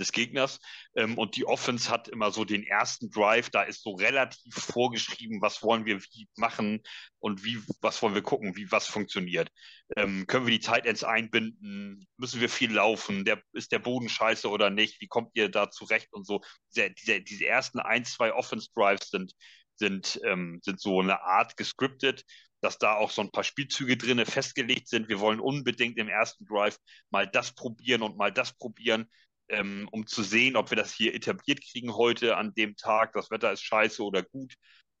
des 0.00 0.12
Gegners. 0.12 0.58
Ähm, 0.96 1.16
und 1.18 1.36
die 1.36 1.46
Offense 1.46 1.90
hat 1.90 2.08
immer 2.08 2.32
so 2.32 2.44
den 2.44 2.64
ersten 2.64 3.10
Drive, 3.10 3.50
da 3.50 3.62
ist 3.62 3.82
so 3.82 3.92
relativ 3.92 4.54
vorgeschrieben, 4.54 5.40
was 5.40 5.62
wollen 5.62 5.84
wir 5.84 6.00
wie 6.00 6.28
machen 6.36 6.82
und 7.20 7.44
wie, 7.44 7.60
was 7.80 8.02
wollen 8.02 8.14
wir 8.14 8.22
gucken, 8.22 8.56
wie 8.56 8.72
was 8.72 8.86
funktioniert. 8.88 9.50
Ähm, 9.96 10.26
können 10.26 10.46
wir 10.46 10.52
die 10.52 10.64
Tight 10.64 10.86
Ends 10.86 11.04
einbinden? 11.04 12.06
Müssen 12.16 12.40
wir 12.40 12.48
viel 12.48 12.72
laufen? 12.72 13.24
Der, 13.24 13.40
ist 13.52 13.72
der 13.72 13.78
Boden 13.78 14.08
scheiße 14.08 14.48
oder 14.48 14.70
nicht? 14.70 15.00
Wie 15.00 15.08
kommt 15.08 15.30
ihr 15.34 15.48
da 15.48 15.70
zurecht 15.70 16.12
und 16.12 16.26
so? 16.26 16.40
Diese, 16.74 16.90
diese, 16.90 17.20
diese 17.20 17.46
ersten 17.46 17.78
ein, 17.78 18.04
zwei 18.04 18.32
Offense 18.32 18.68
Drives 18.74 19.10
sind, 19.10 19.34
sind, 19.76 20.20
ähm, 20.24 20.60
sind 20.62 20.80
so 20.80 21.00
eine 21.00 21.22
Art 21.22 21.56
gescriptet 21.56 22.24
dass 22.62 22.78
da 22.78 22.94
auch 22.94 23.10
so 23.10 23.22
ein 23.22 23.30
paar 23.30 23.44
Spielzüge 23.44 23.96
drinne 23.96 24.26
festgelegt 24.26 24.88
sind. 24.88 25.08
Wir 25.08 25.20
wollen 25.20 25.40
unbedingt 25.40 25.98
im 25.98 26.08
ersten 26.08 26.44
Drive 26.44 26.78
mal 27.10 27.26
das 27.26 27.52
probieren 27.54 28.02
und 28.02 28.16
mal 28.16 28.32
das 28.32 28.52
probieren 28.52 29.08
ähm, 29.50 29.88
um 29.92 30.06
zu 30.06 30.22
sehen, 30.22 30.56
ob 30.56 30.70
wir 30.70 30.76
das 30.76 30.94
hier 30.94 31.14
etabliert 31.14 31.60
kriegen 31.62 31.94
heute 31.94 32.36
an 32.36 32.54
dem 32.54 32.76
Tag. 32.76 33.12
Das 33.12 33.30
Wetter 33.30 33.52
ist 33.52 33.62
scheiße 33.62 34.02
oder 34.02 34.22
gut. 34.22 34.54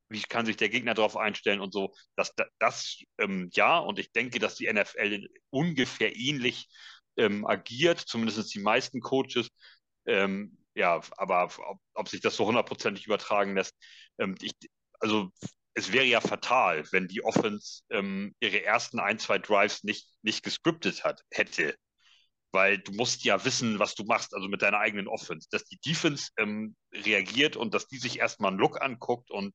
Wie 0.08 0.20
kann 0.22 0.44
sich 0.46 0.56
der 0.56 0.68
Gegner 0.68 0.94
darauf 0.94 1.16
einstellen 1.16 1.60
und 1.60 1.72
so. 1.72 1.94
Das, 2.16 2.34
das, 2.34 2.48
das 2.58 2.98
ähm, 3.18 3.48
ja, 3.52 3.78
und 3.78 3.98
ich 3.98 4.12
denke, 4.12 4.40
dass 4.40 4.56
die 4.56 4.70
NFL 4.70 5.28
ungefähr 5.50 6.16
ähnlich 6.16 6.68
ähm, 7.16 7.46
agiert, 7.46 8.00
zumindest 8.00 8.52
die 8.54 8.60
meisten 8.60 9.00
Coaches. 9.00 9.50
Ähm, 10.06 10.58
ja, 10.74 11.00
aber 11.16 11.44
ob, 11.44 11.78
ob, 11.94 12.08
sich 12.08 12.20
das 12.20 12.36
so 12.36 12.46
hundertprozentig 12.46 13.06
übertragen 13.06 13.54
lässt, 13.54 13.76
ähm, 14.18 14.34
ich, 14.40 14.52
also 14.98 15.30
es 15.74 15.92
wäre 15.92 16.04
ja 16.04 16.20
fatal, 16.20 16.84
wenn 16.92 17.08
die 17.08 17.22
Offense 17.22 17.82
ähm, 17.90 18.34
ihre 18.40 18.64
ersten 18.64 18.98
ein, 18.98 19.18
zwei 19.18 19.38
Drives 19.38 19.84
nicht, 19.84 20.08
nicht 20.22 20.42
gescriptet 20.42 21.04
hat, 21.04 21.22
hätte 21.30 21.76
weil 22.52 22.78
du 22.78 22.92
musst 22.92 23.24
ja 23.24 23.44
wissen, 23.44 23.78
was 23.78 23.94
du 23.94 24.04
machst, 24.04 24.34
also 24.34 24.48
mit 24.48 24.62
deiner 24.62 24.78
eigenen 24.78 25.08
Offense, 25.08 25.48
dass 25.50 25.64
die 25.64 25.78
Defense 25.78 26.30
ähm, 26.38 26.76
reagiert 26.92 27.56
und 27.56 27.74
dass 27.74 27.86
die 27.88 27.98
sich 27.98 28.18
erstmal 28.18 28.50
einen 28.50 28.60
Look 28.60 28.80
anguckt 28.82 29.30
und 29.30 29.54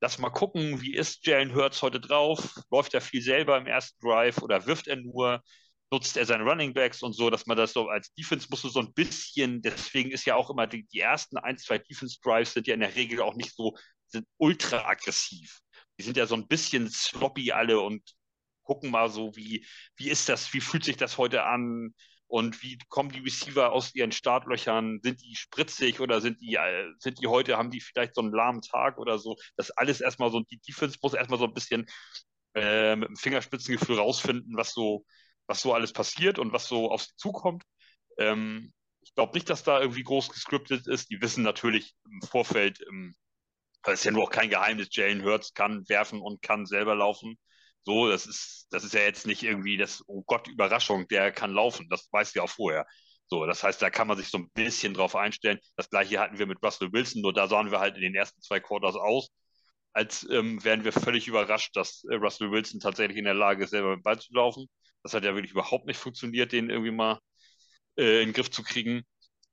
lass 0.00 0.18
mal 0.18 0.30
gucken, 0.30 0.80
wie 0.80 0.94
ist 0.94 1.26
Jalen 1.26 1.54
Hurts 1.54 1.82
heute 1.82 2.00
drauf? 2.00 2.54
Läuft 2.70 2.94
er 2.94 3.00
viel 3.00 3.22
selber 3.22 3.58
im 3.58 3.66
ersten 3.66 4.00
Drive 4.06 4.38
oder 4.38 4.66
wirft 4.66 4.86
er 4.88 4.96
nur? 4.96 5.42
Nutzt 5.90 6.18
er 6.18 6.26
seine 6.26 6.44
Running 6.44 6.74
Backs 6.74 7.02
und 7.02 7.14
so, 7.14 7.30
dass 7.30 7.46
man 7.46 7.56
das 7.56 7.72
so 7.72 7.88
als 7.88 8.12
Defense 8.12 8.46
musst 8.50 8.62
du 8.64 8.68
so 8.68 8.80
ein 8.80 8.92
bisschen, 8.92 9.62
deswegen 9.62 10.10
ist 10.10 10.26
ja 10.26 10.34
auch 10.36 10.50
immer 10.50 10.66
die, 10.66 10.86
die 10.88 11.00
ersten 11.00 11.38
ein, 11.38 11.56
zwei 11.56 11.78
Defense 11.78 12.18
Drives 12.22 12.52
sind 12.52 12.66
ja 12.66 12.74
in 12.74 12.80
der 12.80 12.94
Regel 12.94 13.22
auch 13.22 13.34
nicht 13.34 13.54
so, 13.56 13.74
sind 14.08 14.26
ultra 14.36 14.86
aggressiv. 14.86 15.60
Die 15.98 16.02
sind 16.02 16.18
ja 16.18 16.26
so 16.26 16.34
ein 16.34 16.46
bisschen 16.46 16.90
sloppy 16.90 17.52
alle 17.52 17.80
und 17.80 18.02
gucken 18.64 18.90
mal 18.90 19.08
so, 19.08 19.34
wie, 19.34 19.66
wie 19.96 20.10
ist 20.10 20.28
das, 20.28 20.52
wie 20.52 20.60
fühlt 20.60 20.84
sich 20.84 20.96
das 20.98 21.16
heute 21.16 21.44
an? 21.44 21.94
Und 22.28 22.62
wie 22.62 22.78
kommen 22.88 23.10
die 23.10 23.20
Receiver 23.20 23.72
aus 23.72 23.94
ihren 23.94 24.12
Startlöchern? 24.12 25.00
Sind 25.02 25.22
die 25.22 25.34
spritzig 25.34 25.98
oder 26.00 26.20
sind 26.20 26.40
die, 26.40 26.56
äh, 26.56 26.92
sind 26.98 27.20
die 27.20 27.26
heute, 27.26 27.56
haben 27.56 27.70
die 27.70 27.80
vielleicht 27.80 28.14
so 28.14 28.20
einen 28.20 28.32
lahmen 28.32 28.60
Tag 28.62 28.98
oder 28.98 29.18
so? 29.18 29.36
Das 29.56 29.70
alles 29.70 30.00
erstmal 30.02 30.30
so, 30.30 30.40
die 30.40 30.60
Defense 30.60 30.98
muss 31.02 31.14
erstmal 31.14 31.38
so 31.38 31.46
ein 31.46 31.54
bisschen 31.54 31.86
äh, 32.54 32.96
mit 32.96 33.08
dem 33.08 33.16
Fingerspitzengefühl 33.16 33.96
rausfinden, 33.98 34.56
was 34.56 34.72
so, 34.74 35.04
was 35.46 35.60
so 35.62 35.72
alles 35.72 35.92
passiert 35.92 36.38
und 36.38 36.52
was 36.52 36.68
so 36.68 36.90
auf 36.90 37.02
sie 37.02 37.16
zukommt. 37.16 37.64
Ähm, 38.18 38.74
ich 39.00 39.14
glaube 39.14 39.32
nicht, 39.34 39.48
dass 39.48 39.62
da 39.64 39.80
irgendwie 39.80 40.02
groß 40.04 40.28
gescriptet 40.30 40.86
ist. 40.86 41.10
Die 41.10 41.22
wissen 41.22 41.42
natürlich 41.42 41.94
im 42.10 42.20
Vorfeld, 42.22 42.84
ähm, 42.90 43.14
das 43.82 44.00
ist 44.00 44.04
ja 44.04 44.10
nur 44.10 44.24
auch 44.24 44.30
kein 44.30 44.50
Geheimnis, 44.50 44.88
Jalen 44.92 45.24
Hurts 45.24 45.54
kann 45.54 45.88
werfen 45.88 46.20
und 46.20 46.42
kann 46.42 46.66
selber 46.66 46.94
laufen. 46.94 47.38
So, 47.88 48.06
das 48.06 48.26
ist, 48.26 48.66
das 48.70 48.84
ist 48.84 48.92
ja 48.92 49.00
jetzt 49.00 49.26
nicht 49.26 49.42
irgendwie 49.42 49.78
das, 49.78 50.04
oh 50.08 50.22
Gott, 50.26 50.46
Überraschung, 50.46 51.08
der 51.08 51.32
kann 51.32 51.52
laufen. 51.54 51.88
Das 51.88 52.06
weißt 52.12 52.34
du 52.34 52.40
ja 52.40 52.44
auch 52.44 52.50
vorher. 52.50 52.86
So, 53.28 53.46
das 53.46 53.62
heißt, 53.62 53.80
da 53.80 53.88
kann 53.88 54.06
man 54.08 54.18
sich 54.18 54.28
so 54.28 54.36
ein 54.38 54.50
bisschen 54.50 54.92
drauf 54.92 55.16
einstellen. 55.16 55.58
Das 55.76 55.88
gleiche 55.88 56.18
hatten 56.20 56.38
wir 56.38 56.46
mit 56.46 56.62
Russell 56.62 56.92
Wilson, 56.92 57.22
nur 57.22 57.32
da 57.32 57.48
sahen 57.48 57.70
wir 57.70 57.80
halt 57.80 57.96
in 57.96 58.02
den 58.02 58.14
ersten 58.14 58.42
zwei 58.42 58.60
Quarters 58.60 58.94
aus, 58.96 59.30
als 59.94 60.28
ähm, 60.30 60.62
wären 60.64 60.84
wir 60.84 60.92
völlig 60.92 61.28
überrascht, 61.28 61.76
dass 61.76 62.04
äh, 62.10 62.16
Russell 62.16 62.50
Wilson 62.50 62.78
tatsächlich 62.80 63.16
in 63.18 63.24
der 63.24 63.34
Lage 63.34 63.64
ist, 63.64 63.70
selber 63.70 63.90
mit 63.90 64.00
dem 64.00 64.02
Ball 64.02 64.18
zu 64.20 64.34
laufen. 64.34 64.66
Das 65.02 65.14
hat 65.14 65.24
ja 65.24 65.34
wirklich 65.34 65.52
überhaupt 65.52 65.86
nicht 65.86 65.98
funktioniert, 65.98 66.52
den 66.52 66.68
irgendwie 66.70 66.90
mal 66.92 67.20
äh, 67.98 68.22
in 68.22 68.28
den 68.28 68.34
Griff 68.34 68.50
zu 68.50 68.62
kriegen. 68.62 69.02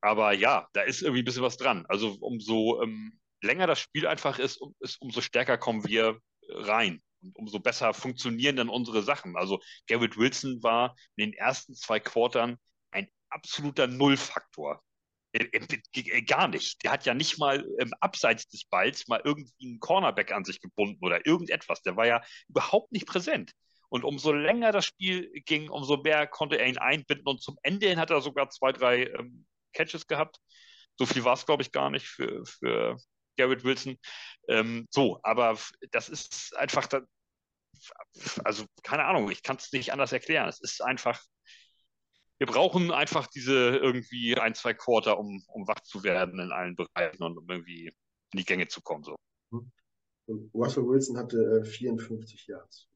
Aber 0.02 0.34
ja, 0.34 0.68
da 0.74 0.82
ist 0.82 1.02
irgendwie 1.02 1.22
ein 1.24 1.26
bisschen 1.26 1.44
was 1.44 1.58
dran. 1.58 1.86
Also 1.88 2.18
umso 2.22 2.82
ähm, 2.84 3.20
länger 3.42 3.68
das 3.68 3.80
Spiel 3.80 4.08
einfach 4.08 4.40
ist, 4.40 4.58
um, 4.58 4.76
ist, 4.82 5.02
umso 5.02 5.22
stärker 5.22 5.58
kommen 5.58 5.86
wir 5.88 6.20
rein 6.50 7.02
und 7.22 7.36
umso 7.36 7.60
besser 7.60 7.94
funktionieren 7.94 8.56
dann 8.56 8.70
unsere 8.70 9.04
Sachen. 9.04 9.36
Also 9.36 9.60
Garrett 9.88 10.18
Wilson 10.18 10.62
war 10.64 10.96
in 11.16 11.32
den 11.32 11.34
ersten 11.34 11.76
zwei 11.76 12.00
Quartern 12.00 12.58
ein 12.92 13.08
absoluter 13.30 13.88
Nullfaktor. 13.88 14.82
Äh, 15.36 15.46
äh, 15.52 15.82
äh, 15.94 16.22
gar 16.22 16.48
nicht. 16.48 16.84
Der 16.84 16.92
hat 16.92 17.06
ja 17.06 17.14
nicht 17.14 17.38
mal 17.40 17.68
ähm, 17.80 17.94
abseits 18.00 18.48
des 18.48 18.66
Balls 18.66 19.08
mal 19.08 19.22
irgendwie 19.24 19.68
einen 19.68 19.80
Cornerback 19.80 20.32
an 20.32 20.46
sich 20.46 20.62
gebunden 20.62 21.04
oder 21.04 21.26
irgendetwas. 21.26 21.82
Der 21.82 21.98
war 21.98 22.08
ja 22.08 22.24
überhaupt 22.48 22.92
nicht 22.92 23.06
präsent. 23.06 23.52
Und 23.90 24.04
umso 24.04 24.32
länger 24.32 24.72
das 24.72 24.86
Spiel 24.86 25.30
ging, 25.46 25.70
umso 25.70 25.98
mehr 25.98 26.28
konnte 26.28 26.58
er 26.58 26.68
ihn 26.68 26.78
einbinden. 26.78 27.28
Und 27.28 27.42
zum 27.42 27.58
Ende 27.64 27.88
hin 27.88 28.00
hat 28.00 28.12
er 28.12 28.22
sogar 28.22 28.50
zwei, 28.50 28.72
drei 28.72 29.08
ähm, 29.08 29.46
Catches 29.74 30.08
gehabt. 30.08 30.38
So 30.98 31.06
viel 31.06 31.24
war 31.26 31.34
es, 31.34 31.46
glaube 31.46 31.64
ich, 31.64 31.72
gar 31.72 31.90
nicht 31.90 32.08
für, 32.08 32.46
für 32.46 32.98
Garrett 33.38 33.64
Wilson. 33.64 33.98
Ähm, 34.48 34.88
so, 34.92 35.20
aber 35.24 35.58
das 35.92 36.10
ist 36.10 36.56
einfach, 36.56 36.88
also 38.44 38.66
keine 38.84 39.06
Ahnung, 39.06 39.30
ich 39.32 39.44
kann 39.44 39.58
es 39.58 39.72
nicht 39.72 39.92
anders 39.92 40.12
erklären. 40.12 40.50
Es 40.50 40.62
ist 40.62 40.82
einfach, 40.82 41.22
wir 42.38 42.48
brauchen 42.48 42.92
einfach 42.92 43.28
diese 43.28 43.78
irgendwie 43.78 44.38
ein, 44.38 44.56
zwei 44.56 44.74
Quarter, 44.74 45.18
um, 45.18 45.44
um 45.48 45.68
wach 45.68 45.82
zu 45.82 46.04
werden 46.04 46.40
in 46.40 46.52
allen 46.52 46.76
Bereichen 46.76 47.24
und 47.24 47.38
um 47.38 47.50
irgendwie 47.50 47.88
in 47.88 48.40
die 48.40 48.46
Gänge 48.46 48.68
zu 48.68 48.82
kommen. 48.82 49.04
So. 49.04 49.16
Und 50.28 50.52
Russell 50.54 50.86
Wilson 50.88 51.18
hatte 51.18 51.62
äh, 51.64 51.66
54 51.66 52.48
Yards 52.48 52.90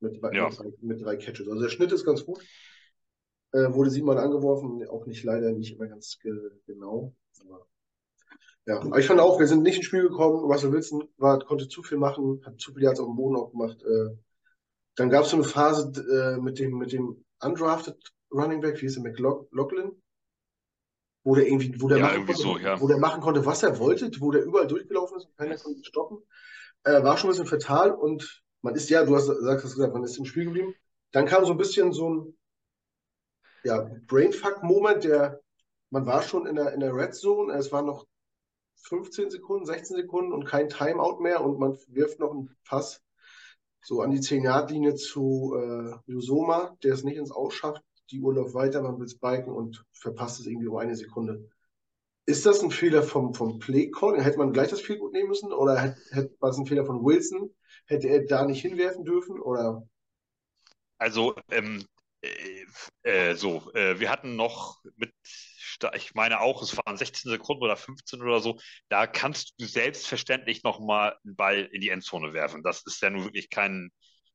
mit, 0.00 0.20
ja. 0.34 0.48
mit, 0.48 0.58
drei, 0.58 0.72
mit, 0.80 1.02
drei, 1.02 1.16
Catches. 1.16 1.48
Also 1.48 1.62
der 1.62 1.68
Schnitt 1.68 1.92
ist 1.92 2.04
ganz 2.04 2.24
gut. 2.24 2.42
Äh, 3.52 3.72
wurde 3.72 3.90
siebenmal 3.90 4.18
angeworfen, 4.18 4.86
auch 4.88 5.06
nicht 5.06 5.24
leider 5.24 5.52
nicht 5.52 5.74
immer 5.74 5.88
ganz 5.88 6.18
ge 6.18 6.32
genau. 6.66 7.14
Aber 8.70 8.80
ja, 8.84 8.86
aber 8.86 8.98
ich 8.98 9.06
fand 9.06 9.20
auch, 9.20 9.38
wir 9.38 9.46
sind 9.46 9.62
nicht 9.62 9.76
ins 9.76 9.86
Spiel 9.86 10.02
gekommen. 10.02 10.44
Russell 10.44 10.72
Wilson 10.72 11.08
war, 11.18 11.38
konnte 11.40 11.68
zu 11.68 11.82
viel 11.82 11.98
machen, 11.98 12.42
hat 12.44 12.60
zu 12.60 12.72
viel 12.72 12.82
Yards 12.82 13.00
auf 13.00 13.06
dem 13.06 13.16
Boden 13.16 13.36
auch 13.36 13.50
gemacht. 13.50 13.82
Äh, 13.82 14.16
dann 14.96 15.10
gab 15.10 15.24
es 15.24 15.30
so 15.30 15.36
eine 15.36 15.44
Phase 15.44 15.92
äh, 16.12 16.40
mit 16.40 16.58
dem, 16.58 16.78
mit 16.78 16.92
dem 16.92 17.24
undrafted 17.42 17.96
Running 18.32 18.60
Back, 18.60 18.76
wie 18.76 18.86
hieß 18.86 18.94
der, 18.94 19.02
McLaughlin, 19.02 20.02
wo 21.24 21.34
der 21.34 21.46
irgendwie, 21.46 21.80
wo 21.80 21.88
der, 21.88 21.98
ja, 21.98 22.04
machen 22.04 22.26
konnte, 22.26 22.42
so, 22.42 22.58
ja. 22.58 22.80
wo 22.80 22.88
der 22.88 22.98
machen 22.98 23.20
konnte, 23.20 23.44
was 23.46 23.62
er 23.62 23.78
wollte, 23.78 24.10
wo 24.20 24.30
der 24.30 24.44
überall 24.44 24.66
durchgelaufen 24.66 25.16
ist 25.16 25.24
und 25.26 25.36
keiner 25.36 25.56
konnte 25.56 25.84
stoppen. 25.84 26.18
Äh, 26.84 27.02
war 27.02 27.16
schon 27.16 27.28
ein 27.28 27.32
bisschen 27.32 27.46
fatal 27.46 27.90
und 27.92 28.42
man 28.62 28.74
ist, 28.74 28.88
ja, 28.90 29.04
du 29.04 29.16
hast 29.16 29.26
sagst 29.26 29.64
das 29.64 29.74
gesagt, 29.74 29.94
man 29.94 30.04
ist 30.04 30.18
im 30.18 30.24
Spiel 30.26 30.44
geblieben. 30.44 30.74
Dann 31.12 31.26
kam 31.26 31.44
so 31.44 31.52
ein 31.52 31.58
bisschen 31.58 31.92
so 31.92 32.08
ein 32.08 32.38
ja, 33.64 33.90
Brainfuck-Moment, 34.06 35.04
der 35.04 35.40
man 35.90 36.06
war 36.06 36.22
schon 36.22 36.46
in 36.46 36.54
der, 36.54 36.72
in 36.72 36.80
der 36.80 36.94
Red 36.94 37.14
Zone, 37.14 37.52
es 37.54 37.72
waren 37.72 37.86
noch 37.86 38.06
15 38.82 39.30
Sekunden, 39.30 39.66
16 39.66 39.96
Sekunden 39.96 40.32
und 40.32 40.44
kein 40.44 40.68
Timeout 40.68 41.20
mehr 41.20 41.42
und 41.44 41.58
man 41.58 41.78
wirft 41.88 42.18
noch 42.18 42.32
einen 42.32 42.56
Pass 42.64 43.02
so 43.82 44.02
an 44.02 44.10
die 44.10 44.18
10-Yard-Linie 44.18 44.94
zu 44.94 45.54
äh, 45.56 46.10
Yusoma, 46.10 46.76
der 46.82 46.94
es 46.94 47.04
nicht 47.04 47.16
ins 47.16 47.32
Aus 47.32 47.54
schafft. 47.54 47.82
Die 48.10 48.20
Uhr 48.20 48.34
läuft 48.34 48.54
weiter, 48.54 48.82
man 48.82 48.98
will 48.98 49.08
spiken 49.08 49.52
und 49.52 49.84
verpasst 49.92 50.40
es 50.40 50.46
irgendwie 50.46 50.66
um 50.66 50.76
eine 50.76 50.96
Sekunde. 50.96 51.48
Ist 52.26 52.44
das 52.44 52.62
ein 52.62 52.70
Fehler 52.70 53.02
vom, 53.02 53.34
vom 53.34 53.58
Play-Call? 53.58 54.22
Hätte 54.22 54.38
man 54.38 54.52
gleich 54.52 54.68
das 54.68 54.80
Field 54.80 55.00
gut 55.00 55.12
nehmen 55.12 55.28
müssen? 55.28 55.52
Oder 55.52 55.78
hätte, 55.80 56.00
hätte, 56.10 56.36
war 56.40 56.50
es 56.50 56.58
ein 56.58 56.66
Fehler 56.66 56.84
von 56.84 57.04
Wilson? 57.04 57.54
Hätte 57.86 58.08
er 58.08 58.24
da 58.24 58.44
nicht 58.44 58.60
hinwerfen 58.60 59.04
dürfen? 59.04 59.40
Oder? 59.40 59.86
Also, 60.98 61.34
ähm, 61.50 61.84
äh, 62.20 62.66
äh, 63.02 63.34
so, 63.34 63.70
äh, 63.72 63.98
wir 63.98 64.10
hatten 64.10 64.36
noch 64.36 64.82
mit 64.96 65.12
ich 65.94 66.14
meine 66.14 66.40
auch, 66.40 66.62
es 66.62 66.76
waren 66.76 66.96
16 66.96 67.30
Sekunden 67.30 67.62
oder 67.62 67.76
15 67.76 68.22
oder 68.22 68.40
so, 68.40 68.58
da 68.88 69.06
kannst 69.06 69.54
du 69.58 69.66
selbstverständlich 69.66 70.62
nochmal 70.62 71.16
einen 71.24 71.36
Ball 71.36 71.68
in 71.72 71.80
die 71.80 71.90
Endzone 71.90 72.32
werfen. 72.32 72.62
Das 72.62 72.82
ist 72.86 73.02
ja 73.02 73.10
nun 73.10 73.24
wirklich 73.24 73.50
kein, 73.50 73.90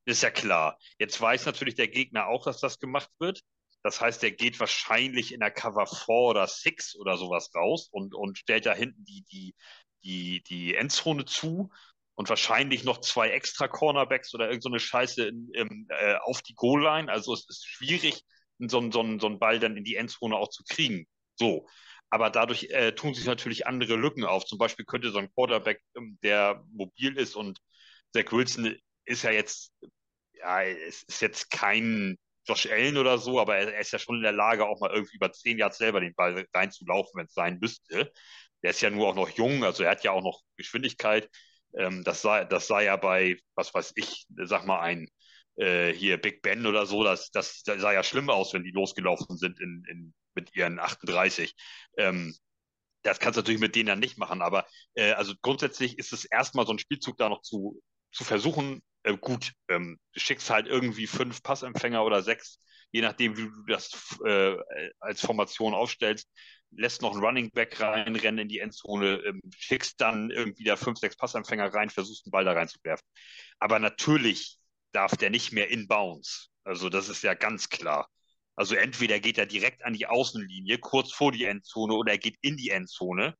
ist 0.05 0.23
ja 0.23 0.31
klar. 0.31 0.77
Jetzt 0.99 1.19
weiß 1.19 1.45
natürlich 1.45 1.75
der 1.75 1.87
Gegner 1.87 2.27
auch, 2.27 2.45
dass 2.45 2.59
das 2.59 2.79
gemacht 2.79 3.09
wird. 3.19 3.41
Das 3.83 4.01
heißt, 4.01 4.23
der 4.23 4.31
geht 4.31 4.59
wahrscheinlich 4.59 5.31
in 5.31 5.41
der 5.41 5.51
Cover 5.51 5.85
4 5.85 6.07
oder 6.09 6.47
6 6.47 6.95
oder 6.95 7.17
sowas 7.17 7.53
raus 7.53 7.87
und, 7.91 8.15
und 8.15 8.37
stellt 8.37 8.65
da 8.65 8.73
hinten 8.73 9.05
die, 9.05 9.23
die, 9.31 9.55
die, 10.03 10.43
die 10.43 10.75
Endzone 10.75 11.25
zu 11.25 11.69
und 12.15 12.29
wahrscheinlich 12.29 12.83
noch 12.83 12.99
zwei 13.01 13.29
extra 13.29 13.67
Cornerbacks 13.67 14.33
oder 14.33 14.45
irgendeine 14.45 14.79
so 14.79 14.85
Scheiße 14.85 15.27
in, 15.27 15.49
in, 15.53 15.87
äh, 15.89 16.15
auf 16.23 16.41
die 16.41 16.55
Goal-Line. 16.55 17.11
Also 17.11 17.33
es 17.33 17.47
ist 17.47 17.67
schwierig, 17.67 18.23
so, 18.57 18.79
so, 18.91 19.19
so 19.19 19.27
einen 19.27 19.39
Ball 19.39 19.59
dann 19.59 19.77
in 19.77 19.83
die 19.83 19.97
Endzone 19.97 20.35
auch 20.35 20.49
zu 20.49 20.63
kriegen. 20.63 21.05
So. 21.37 21.67
aber 22.09 22.29
dadurch 22.29 22.65
äh, 22.71 22.93
tun 22.93 23.13
sich 23.13 23.25
natürlich 23.25 23.67
andere 23.67 23.95
Lücken 23.95 24.23
auf. 24.25 24.45
Zum 24.45 24.57
Beispiel 24.57 24.85
könnte 24.85 25.11
so 25.11 25.19
ein 25.19 25.31
Quarterback, 25.33 25.81
ähm, 25.97 26.17
der 26.23 26.63
mobil 26.71 27.17
ist 27.17 27.35
und 27.35 27.59
Zach 28.13 28.31
Wilson 28.31 28.75
ist 29.05 29.23
ja 29.23 29.31
jetzt, 29.31 29.73
ja, 30.33 30.63
es 30.63 31.03
ist 31.03 31.21
jetzt 31.21 31.51
kein 31.51 32.17
Josh 32.47 32.67
Allen 32.67 32.97
oder 32.97 33.17
so, 33.17 33.39
aber 33.39 33.57
er, 33.57 33.79
ist 33.79 33.91
ja 33.91 33.99
schon 33.99 34.17
in 34.17 34.23
der 34.23 34.31
Lage, 34.31 34.65
auch 34.67 34.79
mal 34.79 34.91
irgendwie 34.91 35.15
über 35.15 35.31
zehn 35.31 35.57
Jahre 35.57 35.73
selber 35.73 35.99
den 35.99 36.13
Ball 36.15 36.45
reinzulaufen, 36.53 37.19
wenn 37.19 37.25
es 37.25 37.33
sein 37.33 37.57
müsste. 37.59 38.11
Der 38.63 38.71
ist 38.71 38.81
ja 38.81 38.89
nur 38.89 39.07
auch 39.07 39.15
noch 39.15 39.29
jung, 39.29 39.63
also 39.63 39.83
er 39.83 39.91
hat 39.91 40.03
ja 40.03 40.11
auch 40.11 40.23
noch 40.23 40.41
Geschwindigkeit. 40.57 41.29
Ähm, 41.77 42.03
das, 42.03 42.21
sah, 42.21 42.45
das 42.45 42.67
sah 42.67 42.81
ja 42.81 42.95
bei, 42.95 43.37
was 43.55 43.73
weiß 43.73 43.93
ich, 43.95 44.25
sag 44.43 44.65
mal, 44.65 44.79
ein 44.81 45.09
äh, 45.57 45.93
hier 45.93 46.17
Big 46.17 46.41
Ben 46.41 46.65
oder 46.65 46.85
so, 46.85 47.03
das, 47.03 47.31
das, 47.31 47.63
das, 47.63 47.81
sah 47.81 47.93
ja 47.93 48.03
schlimm 48.03 48.29
aus, 48.29 48.53
wenn 48.53 48.63
die 48.63 48.71
losgelaufen 48.71 49.37
sind 49.37 49.59
in, 49.59 49.83
in, 49.89 50.13
mit 50.35 50.55
ihren 50.55 50.79
38. 50.79 51.55
Ähm, 51.97 52.35
das 53.03 53.19
kannst 53.19 53.37
du 53.37 53.41
natürlich 53.41 53.61
mit 53.61 53.75
denen 53.75 53.87
dann 53.87 53.99
nicht 53.99 54.17
machen, 54.17 54.41
aber 54.41 54.65
äh, 54.95 55.11
also 55.13 55.33
grundsätzlich 55.41 55.99
ist 55.99 56.11
es 56.11 56.25
erstmal 56.25 56.65
so 56.65 56.73
ein 56.73 56.79
Spielzug 56.79 57.17
da 57.17 57.29
noch 57.29 57.41
zu, 57.41 57.81
zu 58.11 58.23
versuchen. 58.23 58.81
Äh, 59.03 59.17
gut, 59.17 59.53
ähm, 59.69 59.99
du 60.13 60.19
schickst 60.19 60.49
halt 60.49 60.67
irgendwie 60.67 61.07
fünf 61.07 61.43
Passempfänger 61.43 62.03
oder 62.03 62.23
sechs, 62.23 62.59
je 62.91 63.01
nachdem, 63.01 63.37
wie 63.37 63.43
du 63.43 63.63
das 63.67 64.17
äh, 64.25 64.55
als 64.99 65.21
Formation 65.21 65.73
aufstellst 65.73 66.27
lässt 66.77 67.01
noch 67.01 67.13
einen 67.13 67.23
Running 67.23 67.51
Back 67.51 67.79
reinrennen 67.79 68.39
in 68.39 68.47
die 68.47 68.59
Endzone, 68.59 69.17
ähm, 69.25 69.41
schickst 69.57 69.99
dann 70.01 70.29
irgendwie 70.31 70.63
da 70.63 70.75
fünf, 70.75 70.99
sechs 70.99 71.15
Passempfänger 71.15 71.73
rein, 71.73 71.89
versuchst 71.89 72.25
den 72.25 72.31
Ball 72.31 72.45
da 72.45 72.53
reinzuwerfen. 72.53 73.05
Aber 73.59 73.79
natürlich 73.79 74.57
darf 74.91 75.15
der 75.15 75.29
nicht 75.29 75.51
mehr 75.51 75.69
inbounds. 75.69 76.49
Also 76.63 76.89
das 76.89 77.09
ist 77.09 77.23
ja 77.23 77.33
ganz 77.33 77.69
klar. 77.69 78.09
Also 78.55 78.75
entweder 78.75 79.19
geht 79.19 79.37
er 79.37 79.45
direkt 79.45 79.83
an 79.85 79.93
die 79.93 80.07
Außenlinie, 80.07 80.77
kurz 80.79 81.11
vor 81.11 81.31
die 81.31 81.45
Endzone, 81.45 81.93
oder 81.93 82.13
er 82.13 82.17
geht 82.17 82.37
in 82.41 82.57
die 82.57 82.69
Endzone. 82.69 83.35